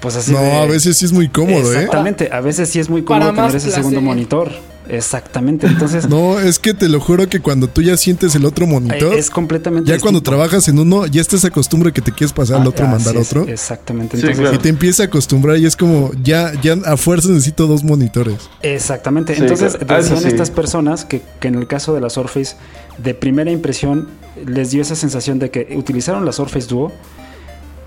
Pues 0.00 0.16
así 0.16 0.32
No, 0.32 0.40
de- 0.40 0.52
a 0.52 0.64
veces 0.64 0.96
sí 0.96 1.04
es 1.04 1.12
muy 1.12 1.28
cómodo, 1.28 1.72
¿eh? 1.72 1.76
Exactamente, 1.76 2.30
a 2.32 2.40
veces 2.40 2.68
sí 2.68 2.78
es 2.78 2.88
muy 2.88 3.02
Para 3.02 3.26
cómodo 3.26 3.42
tener 3.48 3.56
ese 3.56 3.70
segundo 3.70 4.00
monitor. 4.00 4.50
Exactamente, 4.88 5.66
entonces 5.66 6.08
No, 6.08 6.38
es 6.40 6.58
que 6.58 6.74
te 6.74 6.88
lo 6.88 7.00
juro 7.00 7.28
que 7.28 7.40
cuando 7.40 7.68
tú 7.68 7.82
ya 7.82 7.96
sientes 7.96 8.34
el 8.34 8.44
otro 8.44 8.66
monitor, 8.66 9.14
es 9.14 9.30
completamente 9.30 9.90
ya 9.90 9.98
cuando 9.98 10.22
trabajas 10.22 10.68
en 10.68 10.78
uno, 10.78 11.06
ya 11.06 11.20
estás 11.20 11.44
acostumbrado 11.44 11.92
que 11.92 12.00
te 12.00 12.12
quieres 12.12 12.32
pasar 12.32 12.60
al 12.60 12.66
otro, 12.66 12.86
Ah, 12.86 12.90
mandar 12.90 13.16
es, 13.16 13.28
otro. 13.28 13.46
Exactamente, 13.46 14.16
Sí, 14.16 14.22
entonces 14.22 14.40
claro. 14.40 14.56
Y 14.56 14.58
te 14.58 14.68
empieza 14.68 15.02
a 15.02 15.06
acostumbrar 15.06 15.58
y 15.58 15.66
es 15.66 15.76
como, 15.76 16.10
ya, 16.22 16.52
ya 16.60 16.76
a 16.84 16.96
fuerza 16.96 17.28
necesito 17.28 17.66
dos 17.66 17.84
monitores. 17.84 18.48
Exactamente. 18.62 19.34
Sí, 19.34 19.42
Entonces, 19.42 19.76
claro. 19.76 19.94
Ah, 19.94 19.98
eso 19.98 20.14
decían 20.14 20.22
sí. 20.22 20.28
estas 20.28 20.50
personas 20.50 21.04
que, 21.04 21.22
que 21.40 21.48
en 21.48 21.56
el 21.56 21.66
caso 21.66 21.94
de 21.94 22.00
la 22.00 22.10
Surface, 22.10 22.56
de 22.98 23.14
primera 23.14 23.50
impresión, 23.50 24.08
les 24.46 24.70
dio 24.70 24.82
esa 24.82 24.94
sensación 24.96 25.38
de 25.38 25.50
que 25.50 25.74
utilizaron 25.76 26.24
la 26.24 26.32
Surface 26.32 26.66
Duo 26.66 26.92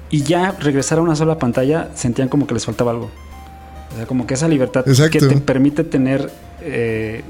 y 0.09 0.23
ya 0.23 0.51
regresar 0.51 0.99
a 0.99 1.01
una 1.01 1.15
sola 1.15 1.39
pantalla 1.39 1.89
sentían 1.95 2.27
como 2.27 2.45
que 2.47 2.53
les 2.53 2.65
faltaba 2.65 2.91
algo. 2.91 3.09
O 3.93 3.97
sea, 3.97 4.05
como 4.05 4.25
que 4.27 4.33
esa 4.35 4.47
libertad 4.47 4.87
Exacto. 4.87 5.19
que 5.19 5.25
te 5.25 5.37
permite 5.37 5.83
tener, 5.83 6.29
eh, 6.61 7.23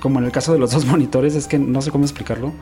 como 0.00 0.18
en 0.18 0.24
el 0.26 0.32
caso 0.32 0.52
de 0.52 0.58
los 0.58 0.70
dos 0.72 0.84
monitores, 0.86 1.34
es 1.34 1.46
que 1.46 1.58
no 1.58 1.82
sé 1.82 1.90
cómo 1.90 2.04
explicarlo, 2.04 2.52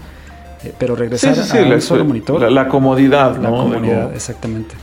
eh, 0.64 0.72
pero 0.78 0.96
regresar 0.96 1.34
sí, 1.36 1.42
sí, 1.44 1.58
a 1.58 1.62
un 1.62 1.70
la, 1.70 1.80
solo 1.80 2.04
monitor, 2.04 2.40
la, 2.40 2.50
la 2.50 2.68
comodidad, 2.68 3.36
la 3.38 3.48
Digo, 3.50 4.10
exactamente. 4.14 4.74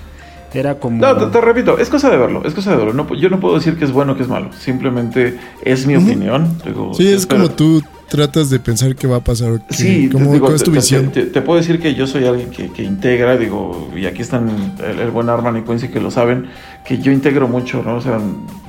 Era 0.53 0.75
como... 0.79 1.01
No, 1.01 1.17
te, 1.17 1.25
te 1.25 1.41
repito, 1.41 1.77
es 1.77 1.89
cosa 1.89 2.09
de 2.09 2.15
verlo, 2.15 2.41
es 2.45 2.53
cosa 2.53 2.71
de 2.71 2.77
verlo. 2.77 2.93
No, 2.93 3.13
yo 3.13 3.29
no 3.29 3.41
puedo 3.41 3.55
decir 3.55 3.75
que 3.77 3.83
es 3.83 3.91
bueno 3.91 4.13
o 4.13 4.15
que 4.15 4.23
es 4.23 4.29
malo. 4.29 4.51
Simplemente 4.53 5.37
es 5.61 5.85
mi 5.85 5.97
opinión. 5.97 6.57
Digo, 6.63 6.93
Sí, 6.93 7.11
es 7.11 7.25
como 7.25 7.49
tú 7.49 7.83
tratas 8.07 8.49
de 8.49 8.59
pensar 8.61 8.95
qué 8.95 9.05
va 9.05 9.17
a 9.17 9.19
pasar. 9.23 9.61
Sí, 9.71 10.07
cómo, 10.09 10.31
digo, 10.31 10.45
¿cuál 10.45 10.55
es 10.55 10.63
tu 10.63 10.71
te- 10.71 10.77
visión? 10.77 11.11
Te, 11.11 11.23
te- 11.23 11.31
te 11.31 11.41
puedo 11.41 11.59
decir 11.59 11.81
que 11.81 11.93
yo 11.93 12.07
soy 12.07 12.23
alguien 12.25 12.51
que, 12.51 12.71
que 12.71 12.83
integra, 12.83 13.35
digo, 13.35 13.91
y 13.97 14.05
aquí 14.05 14.21
están 14.21 14.73
el, 14.79 14.99
el 15.01 15.11
buen 15.11 15.27
Arman 15.27 15.57
y 15.57 15.63
Quincy 15.63 15.89
que 15.89 15.99
lo 15.99 16.09
saben, 16.09 16.45
que 16.85 16.99
yo 16.99 17.11
integro 17.11 17.47
mucho, 17.47 17.81
¿no? 17.83 17.95
O 17.95 18.01
sea, 18.01 18.19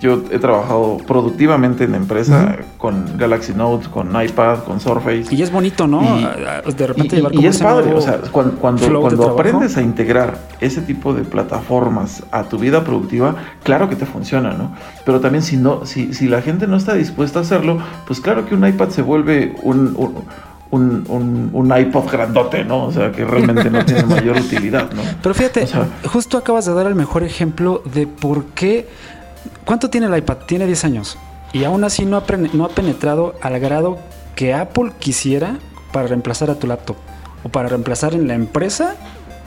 yo 0.01 0.23
he 0.31 0.39
trabajado 0.39 0.97
productivamente 1.07 1.85
en 1.85 1.93
la 1.93 1.99
empresa 1.99 2.57
con 2.79 3.19
Galaxy 3.19 3.53
Note, 3.53 3.89
con 3.91 4.09
iPad, 4.21 4.61
con 4.65 4.81
Surface. 4.81 5.27
Y 5.31 5.43
es 5.43 5.53
bonito, 5.53 5.87
¿no? 5.87 6.03
Y- 6.03 6.73
de 6.73 6.87
repente 6.87 7.17
Y, 7.17 7.19
llevar 7.19 7.33
y 7.33 7.37
como 7.37 7.49
es 7.49 7.55
ese 7.55 7.65
padre, 7.65 7.93
o 7.93 8.01
sea, 8.01 8.19
cuando, 8.33 8.57
cuando, 8.59 9.29
aprendes 9.29 9.77
a 9.77 9.83
integrar 9.83 10.39
ese 10.61 10.81
tipo 10.81 11.13
de 11.13 11.25
plataformas 11.25 12.23
a 12.31 12.45
tu 12.45 12.59
vida 12.59 12.85
productiva, 12.85 13.37
claro 13.63 13.91
que 13.91 13.97
te 13.97 14.07
funciona, 14.07 14.53
¿no? 14.53 14.75
Pero 15.05 15.21
también 15.21 15.43
si 15.43 15.59
no, 15.59 15.85
si, 15.85 16.15
si 16.15 16.27
la 16.27 16.41
gente 16.41 16.67
no 16.67 16.77
está 16.77 16.95
dispuesta 16.95 17.41
a 17.41 17.43
hacerlo, 17.43 17.79
pues 18.07 18.21
claro 18.21 18.47
que 18.47 18.55
un 18.55 18.67
iPad 18.67 18.89
se 18.89 19.03
vuelve 19.03 19.55
un, 19.63 19.95
un, 19.97 20.15
un, 20.71 21.05
un- 21.09 21.51
un 21.53 21.79
iPod 21.79 22.11
grandote, 22.11 22.65
¿no? 22.65 22.85
O 22.87 22.93
sea, 22.93 23.13
que 23.13 23.25
realmente 23.25 23.71
no 23.71 23.85
tiene 23.85 24.05
mayor 24.05 24.37
utilidad, 24.39 24.91
¿no? 24.93 25.03
Pero 25.23 25.35
fíjate, 25.35 25.63
O 25.63 25.67
sea- 25.67 25.89
justo 26.11 26.37
acabas 26.39 26.67
de 26.67 26.75
dar 26.75 26.87
el 26.87 26.95
mejor 26.95 27.23
ejemplo 27.23 27.83
de 27.93 28.07
por 28.07 28.47
qué. 28.47 28.89
¿Cuánto 29.65 29.91
tiene 29.91 30.07
el 30.09 30.17
iPad? 30.17 30.39
Tiene 30.47 30.67
10 30.67 30.85
años. 30.85 31.19
Y 31.53 31.65
aún 31.65 31.85
así 31.85 32.05
no 32.05 32.17
ha, 32.17 32.25
no 32.53 32.65
ha 32.65 32.69
penetrado 32.69 33.35
al 33.43 33.59
grado 33.61 33.99
que 34.35 34.53
Apple 34.55 34.93
quisiera 34.99 35.59
para 35.93 36.09
reemplazar 36.09 36.51
a 36.51 36.57
tu 36.57 36.67
laptop. 36.67 36.97
O 37.45 37.49
para 37.49 37.69
reemplazar 37.69 38.15
en 38.15 38.27
la 38.27 38.35
empresa 38.35 38.97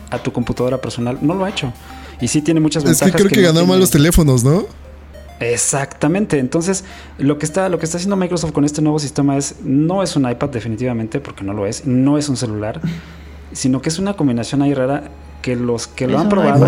a 0.09 0.17
tu 0.19 0.31
computadora 0.31 0.77
personal. 0.79 1.17
No 1.21 1.35
lo 1.35 1.43
ha 1.45 1.49
hecho. 1.49 1.73
Y 2.21 2.29
sí 2.29 2.41
tiene 2.41 2.59
muchas 2.61 2.83
Es 2.83 2.99
que 2.99 3.05
ventajas. 3.05 3.15
creo 3.27 3.29
que, 3.29 3.41
ganó 3.41 3.59
más 3.59 3.65
tiene- 3.67 3.79
los 3.81 3.91
teléfonos, 3.91 4.43
¿no? 4.43 4.63
Exactamente. 5.39 6.39
Entonces, 6.39 6.83
lo 7.17 7.37
que 7.37 7.45
está, 7.45 7.69
lo 7.69 7.79
que 7.79 7.85
está 7.85 7.97
haciendo 7.97 8.15
Microsoft 8.15 8.51
con 8.51 8.65
este 8.65 8.81
nuevo 8.81 8.99
sistema 8.99 9.37
es, 9.37 9.55
no 9.63 10.03
es 10.03 10.15
un 10.15 10.29
iPad 10.29 10.49
definitivamente, 10.49 11.19
porque 11.19 11.43
no 11.43 11.53
lo 11.53 11.65
es, 11.65 11.85
no 11.85 12.17
es 12.17 12.29
un 12.29 12.37
celular, 12.37 12.81
sino 13.51 13.81
que 13.81 13.89
es 13.89 13.99
una 13.99 14.13
combinación 14.15 14.61
ahí 14.61 14.73
rara 14.73 15.03
que 15.41 15.55
los 15.55 15.87
que 15.87 16.05
lo 16.07 16.15
Es 16.17 16.21
han 16.23 16.29
probado, 16.29 16.65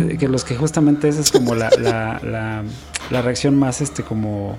eh, 0.00 0.16
que 0.18 0.28
los 0.28 0.44
que 0.44 0.56
justamente 0.56 1.08
esa 1.08 1.20
es 1.20 1.30
como 1.30 1.54
la, 1.54 1.68
la, 1.78 2.20
la- 2.24 2.62
la 3.10 3.22
reacción 3.22 3.58
más 3.58 3.80
este 3.82 4.02
como 4.02 4.56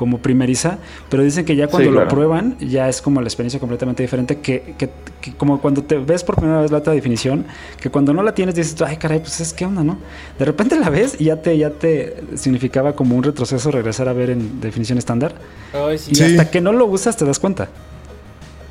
como 0.00 0.16
primeriza, 0.16 0.78
pero 1.10 1.22
dicen 1.22 1.44
que 1.44 1.54
ya 1.54 1.66
cuando 1.68 1.90
Sí, 1.90 1.94
lo 1.94 2.08
prueban 2.08 2.56
ya 2.58 2.88
es 2.88 3.02
como 3.02 3.20
la 3.20 3.26
experiencia 3.28 3.60
completamente 3.60 4.02
diferente 4.02 4.38
que, 4.38 4.74
que- 4.78 4.88
que 5.20 5.34
como 5.34 5.60
cuando 5.60 5.82
te 5.82 5.98
ves 5.98 6.24
por 6.24 6.36
primera 6.36 6.62
vez 6.62 6.70
la 6.70 6.78
alta 6.78 6.90
definición, 6.92 7.44
que 7.78 7.90
cuando 7.90 8.14
no 8.14 8.22
la 8.22 8.34
tienes 8.34 8.54
dices, 8.54 8.80
ay 8.80 8.96
caray, 8.96 9.18
pues 9.18 9.38
es 9.42 9.52
que 9.52 9.66
onda, 9.66 9.84
¿no? 9.84 9.98
De 10.38 10.46
repente 10.46 10.80
la 10.80 10.88
ves 10.88 11.16
y 11.18 11.24
ya 11.24 11.36
te, 11.42 11.58
ya 11.58 11.68
te 11.68 12.16
significaba 12.34 12.94
como 12.94 13.14
un 13.14 13.22
retroceso 13.22 13.70
regresar 13.70 14.08
a 14.08 14.14
ver 14.14 14.30
en 14.30 14.58
definición 14.62 14.96
estándar 14.96 15.34
Ay, 15.74 15.98
sí. 15.98 16.12
y 16.12 16.14
Sí. 16.14 16.22
hasta 16.24 16.50
que 16.50 16.62
no 16.62 16.72
lo 16.72 16.86
usas 16.86 17.18
te 17.18 17.26
das 17.26 17.38
cuenta. 17.38 17.68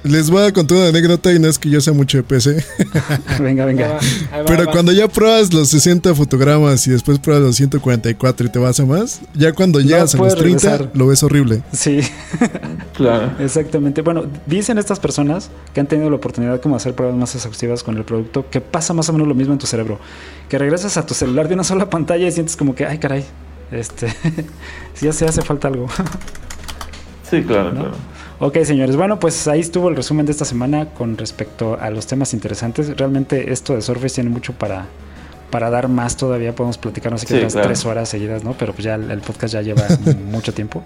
Les 0.03 0.29
voy 0.29 0.43
a 0.45 0.53
contar 0.53 0.77
una 0.77 0.87
anécdota 0.87 1.33
y 1.33 1.39
no 1.39 1.49
es 1.49 1.59
que 1.59 1.69
yo 1.69 1.81
sea 1.81 1.91
mucho 1.91 2.17
de 2.17 2.23
PC. 2.23 2.63
venga, 3.41 3.65
Ahí 3.65 3.73
venga. 3.75 3.87
va, 3.89 3.99
ahí 4.31 4.39
va, 4.41 4.45
Pero 4.45 4.65
cuando 4.71 4.93
ya 4.93 5.09
pruebas 5.09 5.53
los 5.53 5.67
60 5.69 6.15
fotogramas 6.15 6.87
y 6.87 6.91
después 6.91 7.19
pruebas 7.19 7.43
los 7.43 7.55
144 7.57 8.47
y 8.47 8.49
te 8.49 8.59
vas 8.59 8.79
a 8.79 8.85
más, 8.85 9.19
ya 9.33 9.51
cuando 9.51 9.81
llegas 9.81 10.15
a 10.15 10.17
los 10.17 10.33
puedes 10.33 10.35
30 10.35 10.69
regresar. 10.69 10.91
lo 10.97 11.07
ves 11.07 11.23
horrible. 11.23 11.63
Sí. 11.73 11.99
Claro. 12.99 13.31
Exactamente. 13.39 14.01
Bueno, 14.01 14.25
dicen 14.45 14.77
estas 14.77 14.99
personas 14.99 15.49
que 15.73 15.79
han 15.79 15.87
tenido 15.87 16.09
la 16.09 16.17
oportunidad 16.17 16.59
como 16.59 16.75
de 16.75 16.81
hacer 16.81 16.95
pruebas 16.95 17.15
más 17.17 17.33
exhaustivas 17.33 17.81
con 17.81 17.95
el 17.95 18.03
producto 18.03 18.49
que 18.49 18.59
pasa 18.59 18.93
más 18.93 19.07
o 19.07 19.13
menos 19.13 19.25
lo 19.25 19.35
mismo 19.35 19.53
en 19.53 19.59
tu 19.59 19.67
cerebro. 19.67 19.99
Que 20.49 20.57
regresas 20.57 20.97
a 20.97 21.05
tu 21.05 21.13
celular 21.13 21.47
de 21.47 21.53
una 21.53 21.63
sola 21.63 21.89
pantalla 21.89 22.27
y 22.27 22.31
sientes 22.33 22.57
como 22.57 22.75
que, 22.75 22.85
ay 22.85 22.97
caray, 22.97 23.23
este, 23.71 24.09
sí 24.95 25.05
ya 25.05 25.13
se 25.13 25.25
hace 25.25 25.41
falta 25.43 25.69
algo. 25.69 25.87
Sí, 27.29 27.41
claro, 27.43 27.71
¿No? 27.71 27.79
claro. 27.83 27.95
Ok, 28.39 28.57
señores. 28.63 28.95
Bueno, 28.95 29.19
pues 29.19 29.47
ahí 29.47 29.59
estuvo 29.59 29.89
el 29.89 29.95
resumen 29.95 30.25
de 30.25 30.31
esta 30.31 30.45
semana 30.45 30.85
con 30.87 31.17
respecto 31.17 31.77
a 31.79 31.89
los 31.89 32.07
temas 32.07 32.33
interesantes. 32.33 32.95
Realmente 32.97 33.51
esto 33.51 33.75
de 33.75 33.81
Surface 33.81 34.15
tiene 34.15 34.29
mucho 34.29 34.53
para, 34.53 34.85
para 35.51 35.69
dar 35.69 35.87
más 35.87 36.17
todavía. 36.17 36.53
Podemos 36.55 36.77
platicar, 36.77 37.11
no 37.11 37.17
sé 37.17 37.25
qué, 37.25 37.33
Sí, 37.35 37.39
unas 37.41 37.53
claro. 37.53 37.67
tres 37.67 37.85
horas 37.85 38.09
seguidas, 38.09 38.43
¿no? 38.43 38.53
Pero 38.53 38.73
pues 38.73 38.83
ya 38.85 38.95
el, 38.95 39.09
el 39.11 39.19
podcast 39.21 39.53
ya 39.53 39.61
lleva 39.61 39.83
mucho 40.31 40.53
tiempo. 40.53 40.83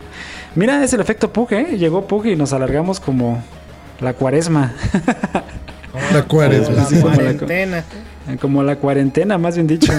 Mira, 0.55 0.83
es 0.83 0.93
el 0.93 1.01
efecto 1.01 1.31
Pug, 1.31 1.51
¿eh? 1.53 1.77
Llegó 1.77 2.07
Pug 2.07 2.25
y 2.27 2.35
nos 2.35 2.53
alargamos 2.53 2.99
como 2.99 3.41
la 4.01 4.13
cuaresma. 4.13 4.73
La 6.11 6.23
cuaresma. 6.23 6.85
Sí, 6.85 6.95
como 6.95 7.09
la- 7.09 7.15
cuarentena. 7.15 7.83
Como 8.39 8.63
la 8.63 8.77
cuarentena, 8.77 9.37
más 9.37 9.55
bien 9.55 9.67
dicho. 9.67 9.91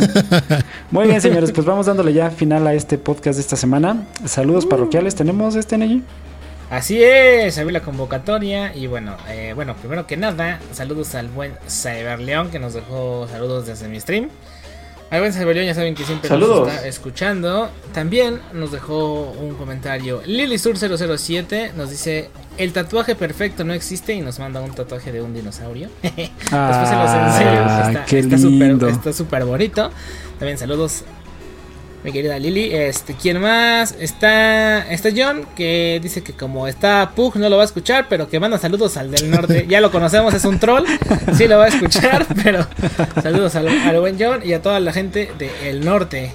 Muy 0.90 1.06
bien, 1.06 1.20
señores, 1.20 1.52
pues 1.52 1.66
vamos 1.66 1.86
dándole 1.86 2.12
ya 2.14 2.30
final 2.30 2.66
a 2.66 2.72
este 2.74 2.96
podcast 2.98 3.36
de 3.36 3.42
esta 3.42 3.54
semana. 3.56 4.04
Saludos 4.24 4.64
parroquiales, 4.66 5.14
¿tenemos 5.14 5.54
este 5.56 5.76
Neji? 5.76 6.02
Así 6.70 7.02
es, 7.02 7.58
abrí 7.58 7.72
la 7.72 7.80
convocatoria 7.80 8.74
y 8.74 8.86
bueno, 8.86 9.16
eh, 9.28 9.52
bueno, 9.54 9.74
primero 9.76 10.06
que 10.06 10.16
nada, 10.16 10.60
saludos 10.72 11.14
al 11.14 11.28
buen 11.28 11.52
Cyberleón 11.68 12.50
que 12.50 12.58
nos 12.58 12.74
dejó 12.74 13.28
saludos 13.30 13.66
desde 13.66 13.86
mi 13.88 14.00
stream. 14.00 14.28
Al 15.10 15.20
buen 15.20 15.32
Cyberleón 15.32 15.66
ya 15.66 15.74
saben 15.74 15.94
que 15.94 16.02
siempre 16.04 16.28
Saludos. 16.28 16.66
nos 16.66 16.74
está 16.74 16.88
escuchando. 16.88 17.70
También 17.92 18.40
nos 18.52 18.72
dejó 18.72 19.30
un 19.30 19.54
comentario 19.54 20.22
LiliSur007, 20.24 21.74
nos 21.74 21.90
dice, 21.90 22.30
el 22.56 22.72
tatuaje 22.72 23.14
perfecto 23.14 23.62
no 23.62 23.74
existe 23.74 24.14
y 24.14 24.20
nos 24.22 24.38
manda 24.40 24.60
un 24.60 24.72
tatuaje 24.74 25.12
de 25.12 25.22
un 25.22 25.32
dinosaurio. 25.34 25.88
Después 26.02 26.30
se 26.48 26.96
los 26.96 27.10
enseño, 27.10 27.64
Ah, 27.66 28.04
está 28.08 28.38
súper 28.38 28.88
está 28.90 29.12
súper 29.12 29.44
bonito. 29.44 29.90
También 30.38 30.58
saludos 30.58 31.04
mi 32.04 32.12
querida 32.12 32.38
Lili, 32.38 32.70
este, 32.74 33.14
¿quién 33.14 33.40
más? 33.40 33.94
Está, 33.98 34.92
está 34.92 35.08
John, 35.16 35.46
que 35.56 35.98
dice 36.02 36.22
que 36.22 36.34
como 36.34 36.68
está 36.68 37.12
Pug 37.16 37.36
no 37.36 37.48
lo 37.48 37.56
va 37.56 37.62
a 37.62 37.64
escuchar, 37.64 38.06
pero 38.10 38.28
que 38.28 38.38
manda 38.38 38.58
saludos 38.58 38.96
al 38.98 39.10
del 39.10 39.30
norte. 39.30 39.64
Ya 39.68 39.80
lo 39.80 39.90
conocemos, 39.90 40.34
es 40.34 40.44
un 40.44 40.58
troll, 40.60 40.84
sí 41.36 41.48
lo 41.48 41.56
va 41.58 41.64
a 41.64 41.68
escuchar, 41.68 42.26
pero 42.44 42.66
saludos 43.22 43.54
al, 43.56 43.68
al 43.68 44.00
buen 44.00 44.16
John 44.20 44.40
y 44.44 44.52
a 44.52 44.60
toda 44.60 44.80
la 44.80 44.92
gente 44.92 45.32
del 45.38 45.82
norte. 45.84 46.32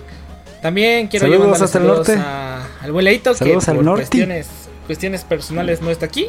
También 0.61 1.07
quiero 1.07 1.27
Saludos 1.27 1.61
hasta 1.61 1.77
el 1.77 1.85
saludos 1.85 2.07
norte. 2.09 2.21
a- 2.21 2.67
al 2.81 2.91
buen 2.91 3.05
Leito, 3.05 3.31
que 3.31 3.37
Saludos 3.37 3.69
al 3.69 3.75
por 3.75 3.85
norte. 3.85 4.01
cuestiones, 4.01 4.47
cuestiones 4.87 5.23
personales 5.23 5.81
no 5.81 5.91
está 5.91 6.07
aquí. 6.07 6.27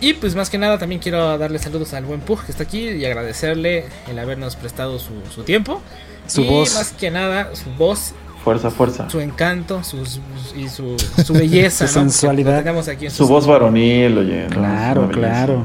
Y 0.00 0.12
pues 0.14 0.36
más 0.36 0.48
que 0.48 0.58
nada 0.58 0.78
también 0.78 1.00
quiero 1.00 1.36
darle 1.38 1.58
saludos 1.58 1.92
al 1.92 2.04
buen 2.04 2.20
Pug 2.20 2.44
que 2.44 2.52
está 2.52 2.62
aquí 2.62 2.88
y 2.88 3.04
agradecerle 3.04 3.84
el 4.08 4.18
habernos 4.20 4.54
prestado 4.54 5.00
su, 5.00 5.10
su 5.34 5.42
tiempo. 5.42 5.82
Su 6.28 6.42
y 6.42 6.46
voz. 6.48 6.74
más 6.74 6.92
que 6.92 7.10
nada 7.10 7.50
su 7.56 7.68
voz 7.70 8.12
Fuerza, 8.44 8.70
fuerza. 8.70 9.10
su 9.10 9.20
encanto 9.20 9.82
sus, 9.84 10.20
y 10.56 10.68
su, 10.68 10.96
su 11.24 11.32
belleza, 11.34 11.86
Su 11.88 11.98
¿no? 11.98 12.04
sensualidad. 12.04 12.66
Aquí 12.88 13.10
Su 13.10 13.26
voz 13.28 13.46
varonil, 13.46 14.16
oye. 14.18 14.44
¿no? 14.48 14.56
Claro, 14.56 15.08
claro. 15.10 15.64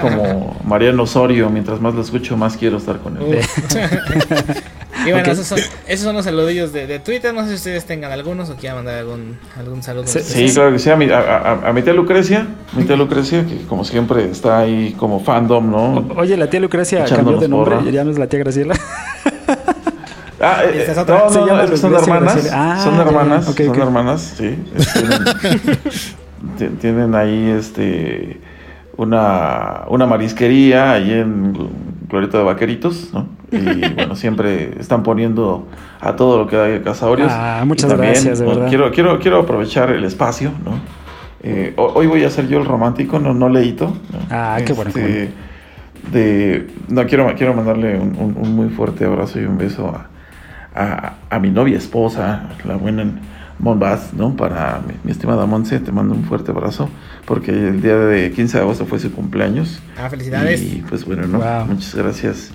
Como 0.00 0.56
Mariano 0.64 1.02
Osorio, 1.02 1.50
mientras 1.50 1.80
más 1.80 1.94
lo 1.94 2.00
escucho, 2.02 2.36
más 2.36 2.56
quiero 2.56 2.78
estar 2.78 2.98
con 2.98 3.16
él. 3.18 3.40
Y 5.06 5.12
bueno, 5.12 5.30
esos, 5.30 5.46
son, 5.46 5.58
esos 5.86 6.04
son 6.04 6.16
los 6.16 6.24
saludillos 6.24 6.72
de, 6.72 6.88
de 6.88 6.98
Twitter. 6.98 7.32
No 7.32 7.42
sé 7.42 7.50
si 7.50 7.54
ustedes 7.54 7.84
tengan 7.84 8.10
algunos 8.10 8.50
o 8.50 8.56
quieran 8.56 8.78
mandar 8.78 8.96
algún, 8.98 9.38
algún 9.56 9.80
saludo. 9.80 10.04
Sí, 10.08 10.18
Sí, 10.20 10.52
claro 10.52 10.72
que 10.72 10.80
sí. 10.80 10.90
A 10.90 10.96
mi, 10.96 11.08
a, 11.10 11.18
a- 11.20 11.68
a 11.68 11.72
mi 11.72 11.82
tía 11.82 11.92
Lucrecia, 11.92 12.44
mi 12.72 12.82
tía 12.82 12.96
Lucrecia, 12.96 13.46
que 13.46 13.58
como 13.68 13.84
siempre 13.84 14.28
está 14.28 14.58
ahí 14.58 14.96
como 14.98 15.20
fandom, 15.20 15.70
¿no? 15.70 15.94
O- 15.98 16.20
Oye, 16.20 16.36
la 16.36 16.50
tía 16.50 16.58
Lucrecia 16.58 17.04
Echándonos 17.04 17.34
cambió 17.34 17.40
de 17.40 17.48
nombre, 17.48 17.76
porra. 17.76 17.90
ya 17.92 18.02
no 18.02 18.10
es 18.10 18.18
la 18.18 18.26
tía 18.26 18.40
Graciela. 18.40 18.74
Ah, 20.46 20.64
eh, 20.64 20.82
es 20.88 20.96
eh, 20.96 21.00
otra. 21.00 21.18
no, 21.18 21.30
Se 21.30 21.38
no, 21.40 21.46
llama 21.46 21.58
no, 21.58 21.64
es 21.64 21.70
que 21.70 21.76
son 21.76 21.94
hermanas. 21.94 22.50
Ah, 22.52 22.80
son 22.82 22.94
hermanas, 23.00 23.44
son 23.46 23.80
hermanas, 23.80 24.34
sí. 24.36 24.56
Tienen, 24.94 25.78
ti- 26.58 26.76
tienen 26.80 27.14
ahí 27.14 27.50
este 27.50 28.40
una, 28.96 29.82
una 29.88 30.06
marisquería 30.06 30.92
ahí 30.92 31.12
en 31.12 31.52
Glorieta 32.08 32.38
de 32.38 32.44
Vaqueritos, 32.44 33.10
¿no? 33.12 33.26
Y 33.52 33.88
bueno, 33.94 34.16
siempre 34.16 34.78
están 34.80 35.02
poniendo 35.02 35.66
a 36.00 36.16
todo 36.16 36.38
lo 36.38 36.46
que 36.46 36.56
hay 36.56 36.72
de 36.72 36.82
Casaurios. 36.82 37.30
Ah, 37.32 37.62
muchas 37.66 37.90
también, 37.90 38.12
gracias, 38.12 38.38
de 38.38 38.44
bueno, 38.44 38.60
verdad. 38.60 38.70
Quiero, 38.70 38.90
quiero, 38.92 39.18
quiero 39.18 39.40
aprovechar 39.40 39.90
el 39.90 40.04
espacio, 40.04 40.52
¿no? 40.64 40.78
Eh, 41.42 41.74
ho- 41.76 41.92
hoy 41.94 42.06
voy 42.06 42.24
a 42.24 42.30
ser 42.30 42.48
yo 42.48 42.58
el 42.58 42.64
romántico, 42.64 43.18
no, 43.18 43.34
no 43.34 43.48
leíto. 43.48 43.86
¿no? 44.12 44.18
Ah, 44.30 44.58
qué 44.64 44.72
bueno, 44.72 44.88
Este, 44.88 45.30
De, 46.10 46.66
no, 46.88 47.04
quiero, 47.06 47.32
quiero 47.36 47.52
mandarle 47.54 47.98
un, 47.98 48.16
un- 48.16 48.36
un 48.40 48.54
muy 48.56 48.68
fuerte 48.70 49.04
abrazo 49.04 49.40
y 49.40 49.44
un 49.44 49.58
beso 49.58 49.88
a, 49.88 50.06
a, 50.76 51.14
a 51.30 51.38
mi 51.38 51.50
novia 51.50 51.78
esposa, 51.78 52.48
la 52.64 52.76
buena 52.76 53.04
Monbaz, 53.58 54.12
¿no? 54.12 54.36
Para 54.36 54.82
mi, 54.86 54.94
mi 55.02 55.12
estimada 55.12 55.46
Monse, 55.46 55.80
te 55.80 55.90
mando 55.90 56.14
un 56.14 56.24
fuerte 56.24 56.50
abrazo, 56.50 56.90
porque 57.24 57.50
el 57.52 57.80
día 57.80 57.96
de 57.96 58.30
15 58.32 58.58
de 58.58 58.62
agosto 58.62 58.84
fue 58.86 58.98
su 58.98 59.10
cumpleaños. 59.12 59.80
Ah, 59.98 60.10
felicidades. 60.10 60.60
Y 60.62 60.84
pues 60.88 61.04
bueno, 61.06 61.26
¿no? 61.26 61.38
Wow. 61.38 61.66
Muchas 61.66 61.94
gracias. 61.94 62.50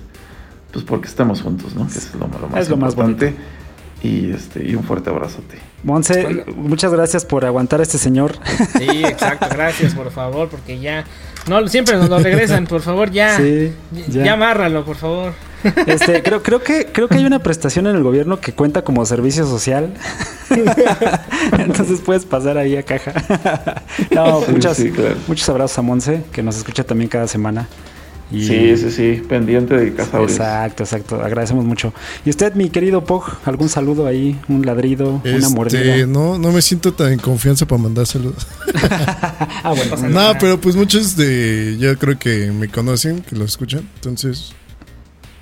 Pues 0.72 0.84
porque 0.84 1.08
estamos 1.08 1.42
juntos, 1.42 1.74
¿no? 1.74 1.86
Que 1.86 1.98
es 1.98 2.14
lo, 2.14 2.28
lo 2.28 2.48
más 2.48 2.62
Es 2.62 2.68
lo 2.70 2.76
más 2.76 2.92
importante. 2.94 3.34
y 4.02 4.30
este 4.30 4.66
y 4.66 4.74
un 4.74 4.84
fuerte 4.84 5.10
abrazote. 5.10 5.58
Monse, 5.82 6.44
muchas 6.56 6.92
gracias 6.92 7.24
por 7.24 7.44
aguantar 7.44 7.80
a 7.80 7.82
este 7.82 7.98
señor. 7.98 8.32
Sí, 8.78 9.04
exacto, 9.04 9.48
gracias, 9.50 9.94
por 9.94 10.10
favor, 10.12 10.48
porque 10.48 10.78
ya. 10.78 11.04
No, 11.48 11.66
siempre 11.66 11.96
nos 11.96 12.08
lo 12.08 12.20
regresan, 12.20 12.66
por 12.68 12.80
favor, 12.80 13.10
ya. 13.10 13.36
Sí, 13.36 13.72
ya. 14.08 14.24
ya. 14.24 14.32
amárralo, 14.34 14.84
por 14.84 14.96
favor. 14.96 15.32
Este, 15.86 16.22
creo, 16.22 16.42
creo 16.42 16.62
que 16.62 16.86
creo 16.92 17.08
que 17.08 17.16
hay 17.18 17.24
una 17.24 17.38
prestación 17.40 17.86
en 17.86 17.96
el 17.96 18.02
gobierno 18.02 18.40
que 18.40 18.52
cuenta 18.52 18.82
como 18.82 19.04
servicio 19.06 19.46
social. 19.46 19.92
Entonces 21.58 22.00
puedes 22.04 22.24
pasar 22.24 22.58
ahí 22.58 22.76
a 22.76 22.82
caja. 22.82 23.12
No, 24.10 24.42
Sí, 24.44 24.52
muchas, 24.52 24.76
sí, 24.76 24.90
claro. 24.90 25.16
muchos 25.26 25.48
abrazos 25.48 25.78
a 25.78 25.82
Monse, 25.82 26.22
que 26.32 26.42
nos 26.42 26.56
escucha 26.56 26.84
también 26.84 27.08
cada 27.08 27.26
semana. 27.28 27.68
Y- 28.30 28.46
Sí, 28.46 28.76
sí, 28.78 28.90
sí, 28.90 29.22
pendiente 29.28 29.76
de 29.76 29.92
Casaurios. 29.94 30.32
Exacto, 30.32 30.82
exacto. 30.84 31.22
Agradecemos 31.22 31.64
mucho. 31.66 31.92
Y 32.24 32.30
usted, 32.30 32.54
mi 32.54 32.70
querido 32.70 33.04
Pog, 33.04 33.24
algún 33.44 33.68
saludo 33.68 34.06
ahí, 34.06 34.38
un 34.48 34.64
ladrido, 34.64 35.20
una 35.24 35.36
Este, 35.36 35.54
mordida. 35.54 36.06
no, 36.06 36.38
no 36.38 36.50
me 36.50 36.62
siento 36.62 36.94
tan 36.94 37.12
en 37.12 37.18
confianza 37.18 37.66
para 37.66 37.82
mandar 37.82 38.06
saludos. 38.06 38.46
Ah, 39.64 39.74
bueno. 39.76 39.90
pasa 39.90 40.08
No, 40.08 40.32
pero 40.40 40.60
pues 40.60 40.74
muchos 40.74 41.14
de 41.16 41.76
ya 41.78 41.94
creo 41.94 42.18
que 42.18 42.50
me 42.50 42.68
conocen, 42.68 43.20
que 43.20 43.36
lo 43.36 43.44
escuchan. 43.44 43.88
Entonces, 43.96 44.52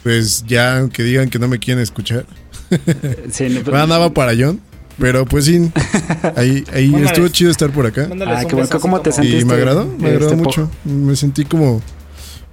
pues 0.03 0.45
ya 0.47 0.79
aunque 0.79 1.03
digan 1.03 1.29
que 1.31 1.39
no 1.39 1.49
me 1.49 1.59
quieren 1.59 1.83
escuchar, 1.83 2.25
Sí, 3.31 3.49
no, 3.49 3.61
pero- 3.65 3.73
me 3.77 3.83
andaba 3.83 4.11
para 4.15 4.33
John. 4.39 4.61
Pero 4.99 5.25
pues 5.25 5.47
sí, 5.47 5.71
ahí, 6.37 6.63
ahí 6.75 6.89
Mándales. 6.91 7.13
estuvo 7.13 7.29
chido 7.29 7.51
estar 7.51 7.71
por 7.71 7.87
acá. 7.87 8.07
Ah, 8.27 8.45
qué 8.47 8.55
bueno. 8.55 8.69
¿Cómo 8.81 9.01
te 9.01 9.13
sentiste? 9.13 9.39
Y 9.41 9.45
me 9.47 9.55
agradó, 9.55 9.87
me 9.87 9.95
este, 9.95 10.09
agradó 10.09 10.37
mucho. 10.37 10.71
Me 10.85 11.17
sentí 11.17 11.47
como 11.47 11.81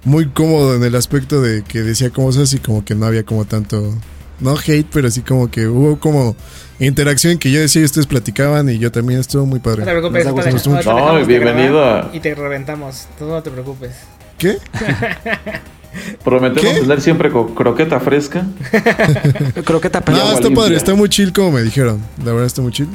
muy 0.02 0.28
cómodo 0.30 0.74
en 0.74 0.82
el 0.82 0.94
aspecto 0.94 1.42
de 1.42 1.62
que 1.62 1.82
decía 1.82 2.08
cosas 2.08 2.54
y 2.54 2.58
como 2.58 2.86
que 2.86 2.94
no 2.94 3.04
había 3.04 3.22
como 3.24 3.44
tanto, 3.44 3.94
no 4.40 4.56
hate, 4.56 4.86
pero 4.90 5.10
sí 5.10 5.20
como 5.20 5.50
que 5.50 5.66
hubo 5.66 6.00
como 6.00 6.36
interacción 6.78 7.36
que 7.36 7.50
yo 7.50 7.60
decía 7.60 7.82
y 7.82 7.84
ustedes 7.84 8.06
platicaban 8.06 8.66
y 8.70 8.78
yo 8.78 8.90
también 8.90 9.20
estuvo 9.20 9.44
muy 9.44 9.58
No 9.58 9.62
te 9.64 9.70
padre. 9.70 9.82
preocupes, 9.84 10.24
Nos 10.54 10.66
mucho. 10.68 10.94
No, 10.94 11.26
bienvenido 11.26 12.08
Y 12.14 12.20
te 12.20 12.34
reventamos, 12.34 13.08
tú 13.18 13.26
no 13.26 13.42
te 13.42 13.50
preocupes. 13.50 13.92
¿Qué? 14.38 14.56
Prometemos 16.24 16.72
¿Qué? 16.74 16.80
tener 16.80 17.00
siempre 17.00 17.30
co- 17.30 17.54
croqueta 17.54 18.00
fresca. 18.00 18.44
Croqueta 19.64 20.00
pelada. 20.00 20.28
está 20.32 20.40
limpia. 20.42 20.56
padre, 20.62 20.76
está 20.76 20.94
muy 20.94 21.08
chill 21.08 21.32
como 21.32 21.52
me 21.52 21.62
dijeron. 21.62 22.00
La 22.24 22.32
verdad 22.32 22.46
está 22.46 22.62
muy 22.62 22.72
chill. 22.72 22.88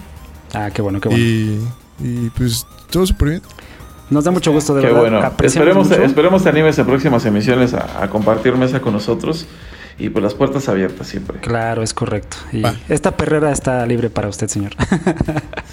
Ah, 0.54 0.70
qué 0.74 0.82
bueno, 0.82 1.00
qué 1.02 1.10
bueno. 1.10 1.24
Y, 1.24 1.60
y 2.02 2.30
pues 2.36 2.66
todo 2.90 3.06
súper 3.06 3.30
bien. 3.30 3.42
Nos 4.10 4.24
da 4.26 4.32
mucho 4.32 4.52
gusto, 4.52 4.76
de 4.76 4.82
Qué 4.82 4.88
verdad. 4.88 5.00
bueno. 5.02 5.32
Esperemos, 5.44 5.90
mucho. 5.90 6.04
esperemos 6.04 6.44
te 6.44 6.50
animes 6.50 6.78
en 6.78 6.86
próximas 6.86 7.26
emisiones 7.26 7.74
a, 7.74 8.04
a 8.04 8.10
compartir 8.10 8.54
mesa 8.56 8.80
con 8.82 8.94
nosotros. 8.94 9.48
Y 10.00 10.10
pues 10.10 10.24
las 10.24 10.34
puertas 10.34 10.68
abiertas 10.70 11.06
siempre. 11.08 11.40
Claro, 11.40 11.84
es 11.84 11.94
correcto. 11.94 12.38
Y 12.52 12.62
Va. 12.62 12.74
esta 12.90 13.16
perrera 13.16 13.52
está 13.52 13.86
libre 13.86 14.10
para 14.10 14.28
usted, 14.28 14.48
señor. 14.48 14.72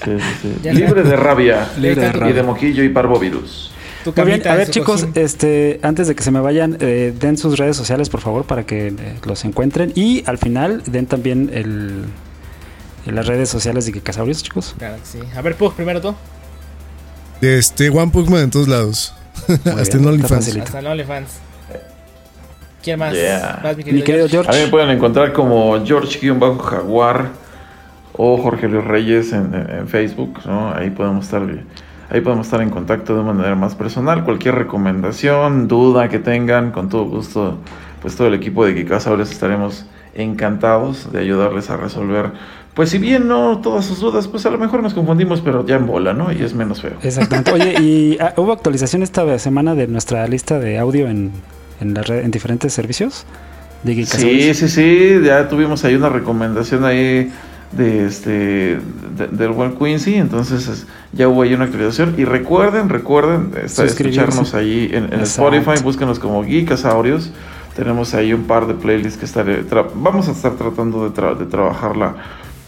Sí, 0.04 0.10
sí, 0.18 0.20
sí. 0.42 0.54
Ya 0.62 0.72
Libre 0.74 1.02
de 1.02 1.16
rabia. 1.16 1.68
Libre 1.78 2.02
de 2.02 2.08
Y 2.08 2.12
rabia. 2.12 2.34
de 2.34 2.42
moquillo 2.42 2.84
y 2.84 2.90
parvovirus. 2.90 3.72
Tu 4.04 4.12
Muy 4.16 4.24
bien, 4.24 4.38
camita 4.40 4.52
a 4.52 4.56
ver 4.56 4.70
chicos, 4.70 5.02
cojín. 5.04 5.22
este, 5.22 5.78
antes 5.82 6.08
de 6.08 6.14
que 6.14 6.22
se 6.22 6.30
me 6.30 6.40
vayan, 6.40 6.76
eh, 6.80 7.12
den 7.18 7.36
sus 7.36 7.58
redes 7.58 7.76
sociales 7.76 8.08
por 8.08 8.20
favor 8.20 8.44
para 8.44 8.64
que 8.64 8.88
eh, 8.88 8.94
los 9.26 9.44
encuentren 9.44 9.92
y 9.94 10.22
al 10.26 10.38
final 10.38 10.82
den 10.86 11.06
también 11.06 11.50
el, 11.52 12.04
en 13.06 13.14
las 13.14 13.26
redes 13.26 13.48
sociales 13.50 13.84
de 13.86 14.00
Casaurios, 14.00 14.42
chicos. 14.42 14.74
Claro 14.78 14.96
que 14.96 15.06
sí. 15.06 15.18
A 15.36 15.42
ver, 15.42 15.54
Pug, 15.56 15.74
primero 15.74 16.00
tú. 16.00 16.14
Este, 17.42 17.90
One 17.90 18.10
Pugman 18.10 18.42
en 18.44 18.50
todos 18.50 18.68
lados. 18.68 19.14
Hasta 19.48 19.72
bien, 19.98 20.02
en 20.02 20.06
OnlyFans. 20.06 20.56
Hasta 20.56 20.78
el 20.78 20.86
OnlyFans. 20.86 21.28
¿Quién 22.82 22.98
más? 22.98 23.12
Yeah. 23.12 23.60
Vas, 23.62 23.76
mi 23.76 23.84
Mi 23.84 24.02
querido, 24.02 24.04
querido 24.06 24.28
George. 24.28 24.48
A 24.48 24.52
mí 24.52 24.58
George. 24.58 24.64
me 24.64 24.70
pueden 24.70 24.90
encontrar 24.90 25.32
como 25.34 25.84
George-Jaguar 25.84 27.28
o 28.14 28.38
Jorge 28.42 28.68
Luis 28.68 28.84
Reyes 28.84 29.32
en, 29.32 29.54
en- 29.54 29.70
en 29.70 29.88
Facebook, 29.88 30.40
¿no? 30.46 30.72
Ahí 30.74 30.88
podemos 30.90 31.26
estar 31.26 31.42
ahí 32.10 32.20
podemos 32.20 32.46
estar 32.46 32.60
en 32.62 32.70
contacto 32.70 33.14
de 33.14 33.20
una 33.20 33.32
manera 33.32 33.54
más 33.54 33.74
personal. 33.74 34.24
Cualquier 34.24 34.54
recomendación, 34.56 35.68
duda 35.68 36.08
que 36.08 36.18
tengan, 36.18 36.70
con 36.72 36.88
todo 36.88 37.04
gusto, 37.04 37.58
pues 38.02 38.16
todo 38.16 38.28
el 38.28 38.34
equipo 38.34 38.64
de 38.64 38.74
Kikasaures 38.74 39.30
estaremos 39.30 39.86
encantados 40.14 41.12
de 41.12 41.20
ayudarles 41.20 41.70
a 41.70 41.76
resolver. 41.76 42.32
Pues 42.74 42.90
si 42.90 42.98
bien 42.98 43.26
no 43.28 43.58
todas 43.58 43.84
sus 43.84 44.00
dudas, 44.00 44.28
pues 44.28 44.46
a 44.46 44.50
lo 44.50 44.58
mejor 44.58 44.82
nos 44.82 44.94
confundimos, 44.94 45.40
pero 45.40 45.66
ya 45.66 45.76
en 45.76 45.86
bola, 45.86 46.12
¿no? 46.12 46.32
Y 46.32 46.42
es 46.42 46.54
menos 46.54 46.80
feo. 46.80 46.92
Exactamente. 47.02 47.52
Oye, 47.52 47.74
¿y 47.80 48.16
ah, 48.20 48.32
hubo 48.36 48.52
actualización 48.52 49.02
esta 49.02 49.38
semana 49.38 49.74
de 49.74 49.86
nuestra 49.88 50.26
lista 50.28 50.58
de 50.60 50.78
audio 50.78 51.08
en, 51.08 51.32
en, 51.80 51.94
la 51.94 52.02
red- 52.02 52.24
en 52.24 52.30
diferentes 52.30 52.72
servicios? 52.72 53.26
De 53.82 54.04
Sí, 54.04 54.52
sí, 54.54 54.68
sí, 54.68 55.20
ya 55.24 55.48
tuvimos 55.48 55.84
ahí 55.84 55.94
una 55.94 56.10
recomendación 56.10 56.84
ahí 56.84 57.32
de 57.72 58.04
este 58.06 58.78
de- 59.16 59.28
del 59.30 59.50
buen 59.50 59.72
Quincy, 59.76 60.14
entonces 60.16 60.66
es- 60.68 60.86
ya 61.12 61.28
hubo 61.28 61.42
ahí 61.42 61.54
una 61.54 61.64
actualización 61.64 62.14
y 62.18 62.24
recuerden, 62.24 62.88
recuerden 62.88 63.52
Suscribirse. 63.68 63.84
escucharnos 64.20 64.54
ahí 64.54 64.90
en, 64.92 65.12
en. 65.12 65.20
Spotify, 65.20 65.82
búsquenos 65.82 66.18
como 66.18 66.44
Geekasaurios. 66.44 67.30
Tenemos 67.76 68.14
ahí 68.14 68.32
un 68.32 68.44
par 68.44 68.66
de 68.66 68.74
playlists 68.74 69.16
que 69.18 69.24
estaré 69.24 69.64
vamos 69.94 70.28
a 70.28 70.32
estar 70.32 70.52
tratando 70.54 71.08
de, 71.08 71.14
tra- 71.14 71.36
de 71.36 71.46
trabajarla 71.46 72.16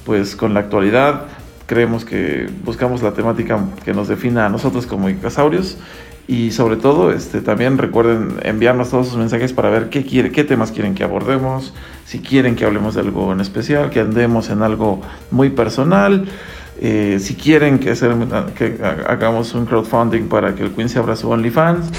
pues 0.07 0.37
con 0.37 0.55
la 0.55 0.61
actualidad. 0.61 1.23
Creemos 1.67 2.05
que 2.05 2.49
buscamos 2.65 3.03
la 3.03 3.13
temática 3.13 3.59
que 3.85 3.93
nos 3.95 4.07
defina 4.09 4.47
a 4.47 4.49
nosotros 4.49 4.87
como 4.87 5.09
Geekasaurios 5.09 5.79
y 6.33 6.51
sobre 6.53 6.77
todo, 6.77 7.13
este, 7.13 7.41
también 7.41 7.79
recuerden 7.79 8.37
enviarnos 8.43 8.91
todos 8.91 9.09
sus 9.09 9.17
mensajes 9.17 9.53
para 9.53 9.71
ver 9.71 9.91
qué, 9.91 10.05
quiere, 10.05 10.31
qué 10.31 10.45
temas 10.45 10.73
quieren 10.73 10.95
que 10.95 11.05
abordemos, 11.05 11.75
si 12.07 12.21
quieren 12.21 12.55
que 12.57 12.65
hablemos 12.65 12.95
de 12.95 13.01
algo 13.03 13.33
en 13.33 13.41
especial, 13.41 13.91
que 13.91 14.01
andemos 14.01 14.49
en 14.51 14.63
algo 14.63 15.01
muy 15.31 15.51
personal, 15.51 16.27
eh, 16.81 17.19
si 17.21 17.35
quieren 17.35 17.79
que, 17.79 17.91
hacer- 17.91 18.15
que 18.57 18.79
ha- 18.83 19.13
hagamos 19.13 19.55
un 19.55 19.67
crowdfunding 19.67 20.29
para 20.29 20.55
que 20.55 20.63
el 20.65 20.71
Queen 20.73 20.89
se 20.89 20.99
abra 20.99 21.15
su 21.17 21.29
OnlyFans, 21.31 21.91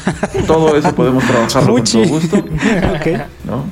todo 0.47 0.75
eso 0.75 0.93
podemos 0.95 1.23
trabajarlo 1.25 1.73
con 1.75 1.83
todo 1.83 2.05
gusto, 2.07 2.37
Ok. 2.37 3.07
¿no? 3.45 3.65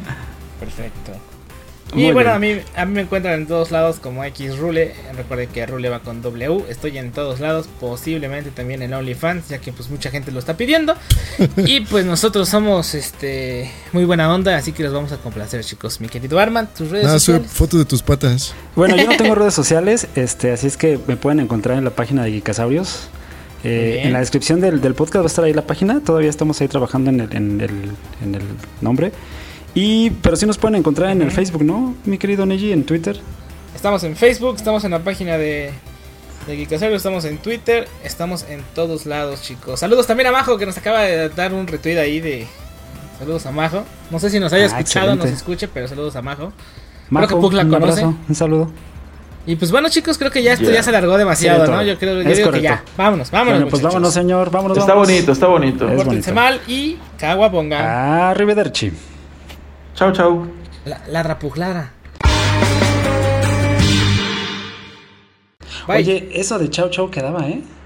Muy 1.93 2.05
y 2.05 2.11
bueno, 2.13 2.31
a 2.31 2.39
mí, 2.39 2.55
a 2.75 2.85
mí 2.85 2.93
me 2.93 3.01
encuentran 3.01 3.33
en 3.33 3.47
todos 3.47 3.71
lados 3.71 3.99
como 3.99 4.23
X 4.23 4.57
Rule. 4.57 4.93
Recuerden 5.15 5.49
que 5.49 5.65
Rule 5.65 5.89
va 5.89 5.99
con 5.99 6.21
W. 6.21 6.63
Estoy 6.69 6.97
en 6.97 7.11
todos 7.11 7.39
lados, 7.39 7.67
posiblemente 7.79 8.49
también 8.51 8.81
en 8.81 8.93
OnlyFans, 8.93 9.49
ya 9.49 9.57
que 9.57 9.73
pues 9.73 9.89
mucha 9.89 10.09
gente 10.09 10.31
lo 10.31 10.39
está 10.39 10.55
pidiendo. 10.55 10.95
y 11.57 11.81
pues 11.81 12.05
nosotros 12.05 12.47
somos 12.47 12.95
este 12.95 13.69
muy 13.91 14.05
buena 14.05 14.33
onda, 14.33 14.55
así 14.55 14.71
que 14.71 14.83
los 14.83 14.93
vamos 14.93 15.11
a 15.11 15.17
complacer, 15.17 15.63
chicos. 15.65 15.99
Mi 15.99 16.07
querido 16.07 16.39
Arman, 16.39 16.67
tus 16.73 16.89
redes 16.89 17.05
Nada, 17.05 17.19
sube 17.19 17.37
sociales. 17.37 17.57
fotos 17.57 17.79
de 17.79 17.85
tus 17.85 18.01
patas. 18.01 18.53
Bueno, 18.75 18.95
yo 18.95 19.07
no 19.07 19.17
tengo 19.17 19.35
redes 19.35 19.53
sociales, 19.53 20.07
este, 20.15 20.51
así 20.51 20.67
es 20.67 20.77
que 20.77 20.97
me 21.07 21.17
pueden 21.17 21.41
encontrar 21.41 21.77
en 21.77 21.83
la 21.83 21.91
página 21.91 22.23
de 22.23 22.31
Geekasaurios. 22.31 23.09
Eh, 23.63 24.01
en 24.05 24.13
la 24.13 24.19
descripción 24.19 24.59
del, 24.59 24.81
del 24.81 24.95
podcast 24.95 25.23
va 25.23 25.25
a 25.25 25.27
estar 25.27 25.45
ahí 25.45 25.53
la 25.53 25.67
página. 25.67 25.99
Todavía 25.99 26.29
estamos 26.29 26.59
ahí 26.61 26.67
trabajando 26.67 27.11
en 27.11 27.19
el, 27.19 27.35
en 27.35 27.61
el, 27.61 27.71
en 28.23 28.35
el 28.35 28.41
nombre. 28.81 29.11
Y, 29.73 30.09
pero 30.09 30.35
sí 30.35 30.45
nos 30.45 30.57
pueden 30.57 30.75
encontrar 30.75 31.11
en 31.11 31.21
el. 31.21 31.31
Facebook, 31.31 31.63
¿no? 31.63 31.95
Mi 32.05 32.17
querido 32.17 32.45
Neji, 32.45 32.71
en 32.71 32.83
Twitter. 32.83 33.19
Estamos 33.75 34.03
en 34.03 34.15
Facebook, 34.15 34.55
estamos 34.57 34.83
en 34.83 34.91
la 34.91 34.99
página 34.99 35.37
de, 35.37 35.71
de 36.45 36.55
Geekasaurio, 36.57 36.97
estamos 36.97 37.23
en 37.25 37.37
Twitter, 37.37 37.87
estamos 38.03 38.45
en 38.49 38.61
todos 38.75 39.05
lados, 39.05 39.41
chicos. 39.43 39.79
Saludos 39.79 40.07
también 40.07 40.27
a 40.27 40.31
Majo 40.33 40.57
que 40.57 40.65
nos 40.65 40.77
acaba 40.77 41.01
de 41.03 41.29
dar 41.29 41.53
un 41.53 41.67
retweet 41.67 41.97
ahí 41.99 42.19
de. 42.19 42.47
Saludos 43.17 43.45
a 43.45 43.51
Majo. 43.51 43.83
No 44.09 44.19
sé 44.19 44.29
si 44.29 44.39
nos 44.39 44.51
haya 44.51 44.63
Ah, 44.65 44.67
escuchado, 44.67 45.07
nos 45.07 45.15
excelente. 45.25 45.37
escuche, 45.37 45.67
pero 45.67 45.87
saludos 45.87 46.15
a 46.15 46.21
Majo. 46.21 46.51
Majo, 47.09 47.27
que 47.27 47.35
Pug 47.35 47.53
la 47.53 47.63
un 47.63 47.69
conoce. 47.69 48.01
abrazo, 48.01 48.17
un 48.27 48.35
saludo. 48.35 48.71
Y 49.45 49.55
pues 49.55 49.71
bueno, 49.71 49.89
chicos, 49.89 50.17
creo 50.17 50.29
que 50.31 50.43
ya 50.43 50.53
esto 50.53 50.65
Ya. 50.65 50.73
ya 50.75 50.83
se 50.83 50.89
alargó 50.89 51.17
demasiado, 51.17 51.65
Sí, 51.65 51.71
¿no? 51.71 51.81
Yo 51.83 51.97
creo 51.97 52.21
yo 52.21 52.29
Es 52.29 52.37
digo 52.37 52.51
que 52.51 52.61
ya. 52.61 52.83
Vámonos, 52.97 53.31
vámonos. 53.31 53.53
bueno, 53.53 53.69
pues 53.69 53.81
muchachos. 53.81 53.93
vámonos, 53.93 54.13
señor. 54.13 54.51
Vámonos, 54.51 54.77
Está 54.77 54.91
vámonos. 54.93 55.11
bonito, 55.11 55.31
está 55.31 55.47
bonito. 55.47 55.89
Es 55.89 55.95
Pórtense 55.95 56.31
bonito. 56.31 56.33
mal 56.33 56.61
y 56.67 56.97
caguabonga. 57.17 58.29
Arrivederci. 58.29 58.91
Chau, 59.95 60.11
chau. 60.11 60.47
La, 60.85 60.97
la 61.07 61.23
rapujlara. 61.23 61.91
Oye, 65.87 66.29
eso 66.33 66.57
de 66.59 66.69
chau 66.69 66.89
chau 66.89 67.09
quedaba, 67.09 67.47
¿eh? 67.47 67.61